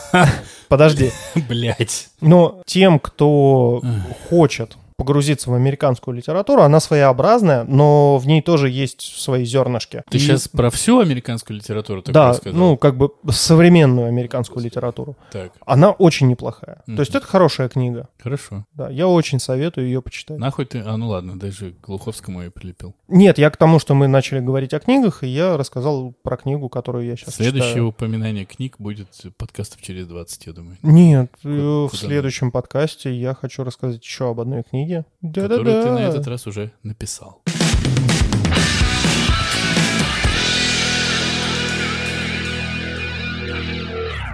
Подожди. 0.68 1.12
Блять. 1.50 2.10
Но 2.22 2.62
тем, 2.66 3.00
кто 3.00 3.82
хочет 4.30 4.78
погрузиться 4.98 5.52
в 5.52 5.54
американскую 5.54 6.18
литературу, 6.18 6.64
она 6.64 6.80
своеобразная, 6.80 7.64
но 7.66 8.18
в 8.18 8.26
ней 8.26 8.42
тоже 8.42 8.70
есть 8.70 9.02
свои 9.02 9.46
зернышки. 9.46 10.04
Ты 10.10 10.18
И- 10.18 10.20
сейчас 10.20 10.48
про 10.48 10.70
всю 10.72 11.00
американскую 11.00 11.58
литературу 11.58 12.02
такое 12.02 12.14
Да, 12.14 12.34
сказал? 12.34 12.60
ну, 12.60 12.78
как 12.78 12.98
бы 12.98 13.12
современную 13.30 14.08
американскую 14.08 14.64
литературу. 14.64 15.16
Так, 15.32 15.52
Она 15.66 15.92
очень 15.92 16.28
неплохая. 16.28 16.82
Мгм. 16.88 16.98
То 16.98 17.02
есть 17.02 17.14
это 17.16 17.26
хорошая 17.26 17.70
книга. 17.70 18.10
хорошо. 18.22 18.66
Да, 18.74 18.90
я 18.90 19.08
очень 19.08 19.40
советую 19.40 19.86
ее 19.88 20.02
почитать. 20.02 20.40
Нахуй 20.40 20.66
ты... 20.66 20.80
А, 20.80 20.98
ну 20.98 21.08
ладно, 21.10 21.40
даже 21.40 21.72
к 21.74 21.82
Глуховскому 21.86 22.42
я 22.44 22.52
прилепил. 22.52 22.96
Нет, 23.08 23.38
я 23.38 23.50
к 23.52 23.58
тому, 23.58 23.78
что 23.80 23.94
мы 23.94 24.08
начали 24.08 24.40
говорить 24.40 24.74
о 24.74 24.80
книгах, 24.80 25.24
и 25.24 25.28
я 25.28 25.56
рассказал 25.58 26.14
про 26.24 26.38
книгу, 26.38 26.70
которую 26.70 27.06
я 27.06 27.16
сейчас 27.16 27.36
Следующее 27.36 27.70
читаю. 27.70 27.88
упоминание 27.90 28.46
книг 28.46 28.76
будет 28.80 29.10
подкастов 29.38 29.82
через 29.82 30.08
20, 30.08 30.48
я 30.48 30.54
думаю. 30.54 30.78
Нет, 30.82 31.32
э, 31.44 31.48
Ку- 31.48 31.88
в 31.88 31.92
куда 31.92 32.02
следующем 32.08 32.52
подкасте 32.52 33.14
я 33.14 33.36
хочу 33.36 33.64
рассказать 33.64 34.04
еще 34.04 34.30
об 34.32 34.40
одной 34.40 34.64
книге. 34.64 34.87
Которую 35.22 35.50
Да-да-да. 35.66 35.84
ты 35.84 35.90
на 35.92 36.00
этот 36.00 36.28
раз 36.28 36.48
уже 36.48 36.72
написал. 36.84 37.42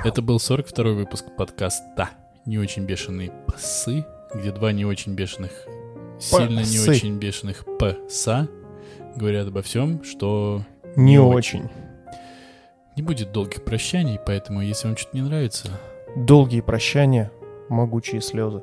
Это 0.04 0.22
был 0.22 0.38
42-й 0.38 0.96
выпуск 0.96 1.26
подкаста 1.38 2.10
«Не 2.46 2.58
очень 2.58 2.86
бешеные 2.86 3.32
псы», 3.48 4.06
где 4.36 4.52
два 4.52 4.74
не 4.74 4.86
очень 4.86 5.14
бешеных, 5.14 5.52
сильно 6.20 6.60
не 6.60 6.80
очень 6.90 7.18
бешеных 7.18 7.66
пса 7.80 8.48
говорят 9.16 9.48
обо 9.48 9.62
всем, 9.62 10.04
что 10.04 10.64
Не 10.96 11.14
Не 11.14 11.20
очень. 11.20 11.70
не 12.98 13.04
будет 13.04 13.32
долгих 13.32 13.64
прощаний, 13.64 14.20
поэтому 14.24 14.62
если 14.62 14.88
вам 14.88 14.98
что-то 14.98 15.16
не 15.16 15.24
нравится, 15.24 15.70
Долгие 16.16 16.62
прощания, 16.62 17.32
могучие 17.70 18.22
слезы. 18.22 18.62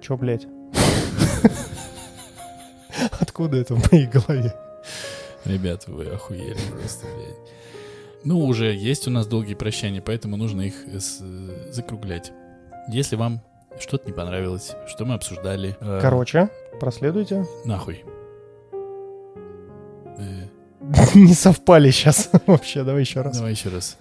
Чё, 0.00 0.16
блядь? 0.16 0.46
Откуда 3.20 3.56
это 3.58 3.74
в 3.74 3.92
моей 3.92 4.06
голове? 4.06 4.54
Ребята, 5.44 5.90
вы 5.92 6.06
охуели 6.06 6.56
просто, 6.70 7.06
блядь. 7.06 7.36
Ну, 8.24 8.44
уже 8.44 8.74
есть 8.74 9.06
у 9.06 9.10
нас 9.10 9.26
долгие 9.26 9.54
прощания, 9.54 10.00
поэтому 10.02 10.36
нужно 10.36 10.62
их 10.62 10.74
э, 10.86 10.98
э, 10.98 11.72
закруглять. 11.72 12.32
Если 12.88 13.14
вам 13.16 13.40
что-то 13.78 14.06
не 14.06 14.12
понравилось, 14.12 14.72
что 14.88 15.04
мы 15.04 15.14
обсуждали... 15.14 15.76
э, 15.80 15.98
Короче, 16.00 16.48
проследуйте. 16.80 17.46
Нахуй. 17.64 18.04
Не 21.14 21.34
совпали 21.34 21.90
сейчас. 21.90 22.30
Вообще, 22.46 22.84
давай 22.84 23.02
еще 23.02 23.20
раз. 23.22 23.36
давай 23.36 23.52
еще 23.52 23.68
раз. 23.70 23.96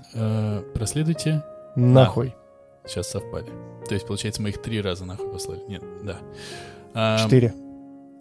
Проследуйте. 0.74 1.44
Нахуй. 1.76 2.34
Сейчас 2.88 3.10
совпали. 3.10 3.48
То 3.88 3.94
есть, 3.94 4.08
получается, 4.08 4.42
мы 4.42 4.50
их 4.50 4.62
три 4.62 4.82
раза 4.82 5.06
нахуй 5.06 5.30
послали. 5.30 5.62
Нет, 5.68 5.84
да. 6.04 6.18
А, 6.94 7.24
Четыре. 7.24 7.54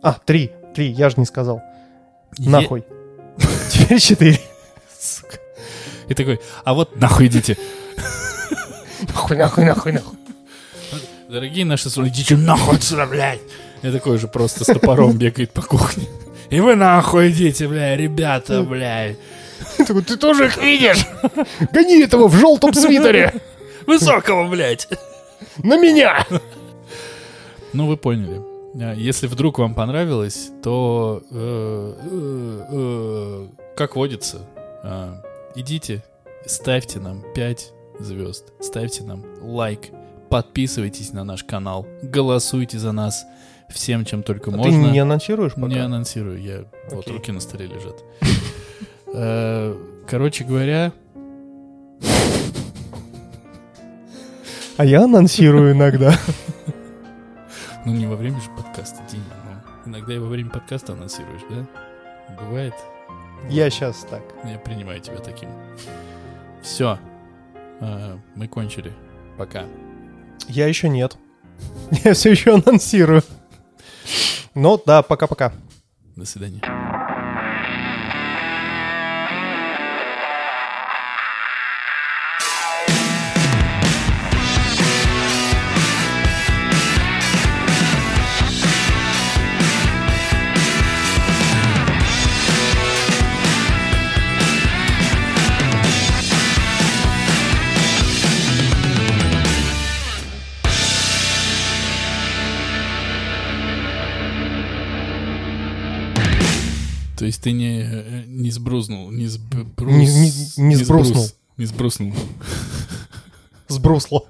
А, 0.02 0.16
три. 0.24 0.50
Три, 0.74 0.88
я 0.90 1.08
же 1.08 1.16
не 1.18 1.24
сказал. 1.26 1.62
е- 2.38 2.48
Нахуй. 2.50 2.84
Теперь 3.70 3.98
четыре. 4.00 4.40
Сука. 4.98 5.38
И 6.08 6.14
такой, 6.14 6.40
а 6.64 6.74
вот 6.74 6.96
нахуй 6.96 7.26
идите. 7.28 7.56
Нахуй, 9.08 9.36
нахуй, 9.36 9.64
нахуй, 9.64 9.92
нахуй. 9.92 10.18
Дорогие 11.28 11.64
наши 11.64 11.88
слушатели, 11.90 12.14
идите 12.14 12.36
нахуй 12.36 12.76
отсюда, 12.76 13.06
блядь. 13.06 13.40
Я 13.82 13.92
такой 13.92 14.18
же 14.18 14.28
просто 14.28 14.64
с 14.64 14.66
топором 14.66 15.12
бегает 15.18 15.50
по 15.52 15.62
кухне. 15.62 16.04
И 16.50 16.60
вы 16.60 16.74
нахуй 16.74 17.30
идите, 17.30 17.66
бля, 17.68 17.96
ребята, 17.96 18.62
блядь. 18.62 19.16
Такой, 19.78 20.02
Ты 20.02 20.16
тоже 20.16 20.46
их 20.46 20.56
видишь? 20.58 21.06
Гони 21.72 22.02
этого 22.02 22.28
в 22.28 22.34
желтом 22.36 22.72
свитере. 22.74 23.32
Высокого, 23.86 24.48
блядь. 24.48 24.88
На 25.62 25.76
меня. 25.78 26.26
Ну, 27.72 27.86
вы 27.86 27.96
поняли. 27.96 28.40
А, 28.80 28.94
Если 28.94 29.26
вдруг 29.26 29.58
вам 29.58 29.74
понравилось, 29.74 30.50
то, 30.62 31.22
э, 31.30 31.94
э, 32.10 32.62
э, 32.70 33.46
как 33.76 33.96
водится, 33.96 34.38
а, 34.82 35.20
идите, 35.54 36.02
ставьте 36.46 36.98
нам 37.00 37.22
5 37.34 37.72
звезд, 38.00 38.52
ставьте 38.60 39.04
нам 39.04 39.24
лайк, 39.40 39.80
подписывайтесь 40.28 41.12
на 41.12 41.24
наш 41.24 41.44
канал, 41.44 41.86
голосуйте 42.02 42.78
за 42.78 42.92
нас 42.92 43.24
всем, 43.70 44.04
чем 44.04 44.22
только 44.22 44.50
А 44.50 44.52
Ты 44.54 44.58
можно. 44.58 44.90
не 44.90 44.98
анонсируешь 44.98 45.56
Не 45.56 45.62
пока? 45.68 45.84
анонсирую, 45.84 46.40
я 46.42 46.64
вот 46.90 47.04
Окей. 47.04 47.12
руки 47.14 47.32
на 47.32 47.40
столе 47.40 47.66
лежат. 47.66 48.02
Короче 50.08 50.44
говоря, 50.44 50.92
А 54.76 54.84
я 54.84 55.04
анонсирую 55.04 55.72
иногда. 55.76 56.14
ну 57.84 57.92
не 57.92 58.06
во 58.06 58.16
время 58.16 58.40
же 58.40 58.50
подкаста, 58.56 59.00
Дима, 59.10 59.24
ну, 59.84 59.90
иногда 59.90 60.14
и 60.14 60.18
во 60.18 60.28
время 60.28 60.50
подкаста 60.50 60.92
анонсируешь, 60.94 61.42
да? 61.48 61.66
Бывает. 62.40 62.74
Я 63.48 63.70
сейчас 63.70 64.06
так. 64.10 64.22
Я 64.44 64.58
принимаю 64.58 65.00
тебя 65.00 65.18
таким. 65.18 65.50
Все. 66.62 66.98
Мы 68.34 68.48
кончили. 68.48 68.92
Пока. 69.36 69.64
Я 70.48 70.66
еще 70.66 70.88
нет. 70.88 71.16
Я 72.04 72.14
все 72.14 72.30
еще 72.30 72.54
анонсирую. 72.54 73.22
Ну 74.54 74.80
да, 74.84 75.02
пока-пока. 75.02 75.52
До 76.16 76.24
свидания. 76.24 76.60
Есть 107.34 107.42
ты 107.42 107.52
не, 107.52 107.80
э, 107.82 108.24
не 108.26 108.50
сбрузнул, 108.50 109.10
не 109.10 109.26
сбрус... 109.26 109.92
Не- 109.92 110.06
не- 110.06 110.68
не 110.68 110.76
сбруснул. 110.76 111.24
сбрус- 111.24 111.36
Не 111.56 111.66
сбруснул. 111.66 112.14
Сбрусло. 113.68 114.28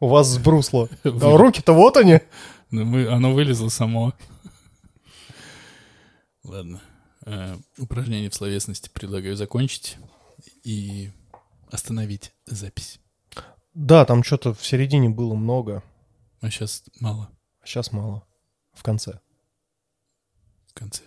У 0.00 0.08
вас 0.08 0.28
сбрусло. 0.28 0.88
А 1.04 1.36
руки-то 1.36 1.72
вот 1.72 1.96
они. 1.96 2.20
Ну, 2.70 2.84
мы- 2.84 3.08
оно 3.08 3.32
вылезло 3.32 3.68
само. 3.68 4.12
Ладно. 6.42 6.82
Э, 7.26 7.56
упражнение 7.78 8.30
в 8.30 8.34
словесности 8.34 8.90
предлагаю 8.92 9.36
закончить 9.36 9.96
и 10.62 11.10
остановить 11.70 12.32
запись. 12.46 13.00
Да, 13.74 14.04
там 14.04 14.22
что-то 14.22 14.54
в 14.54 14.64
середине 14.64 15.08
было 15.08 15.34
много, 15.34 15.82
А 16.40 16.50
сейчас 16.50 16.82
мало 17.00 17.30
а 17.62 17.66
сейчас 17.66 17.92
мало. 17.92 18.24
В 18.72 18.82
конце. 18.82 19.20
в 20.66 20.74
конце. 20.74 21.02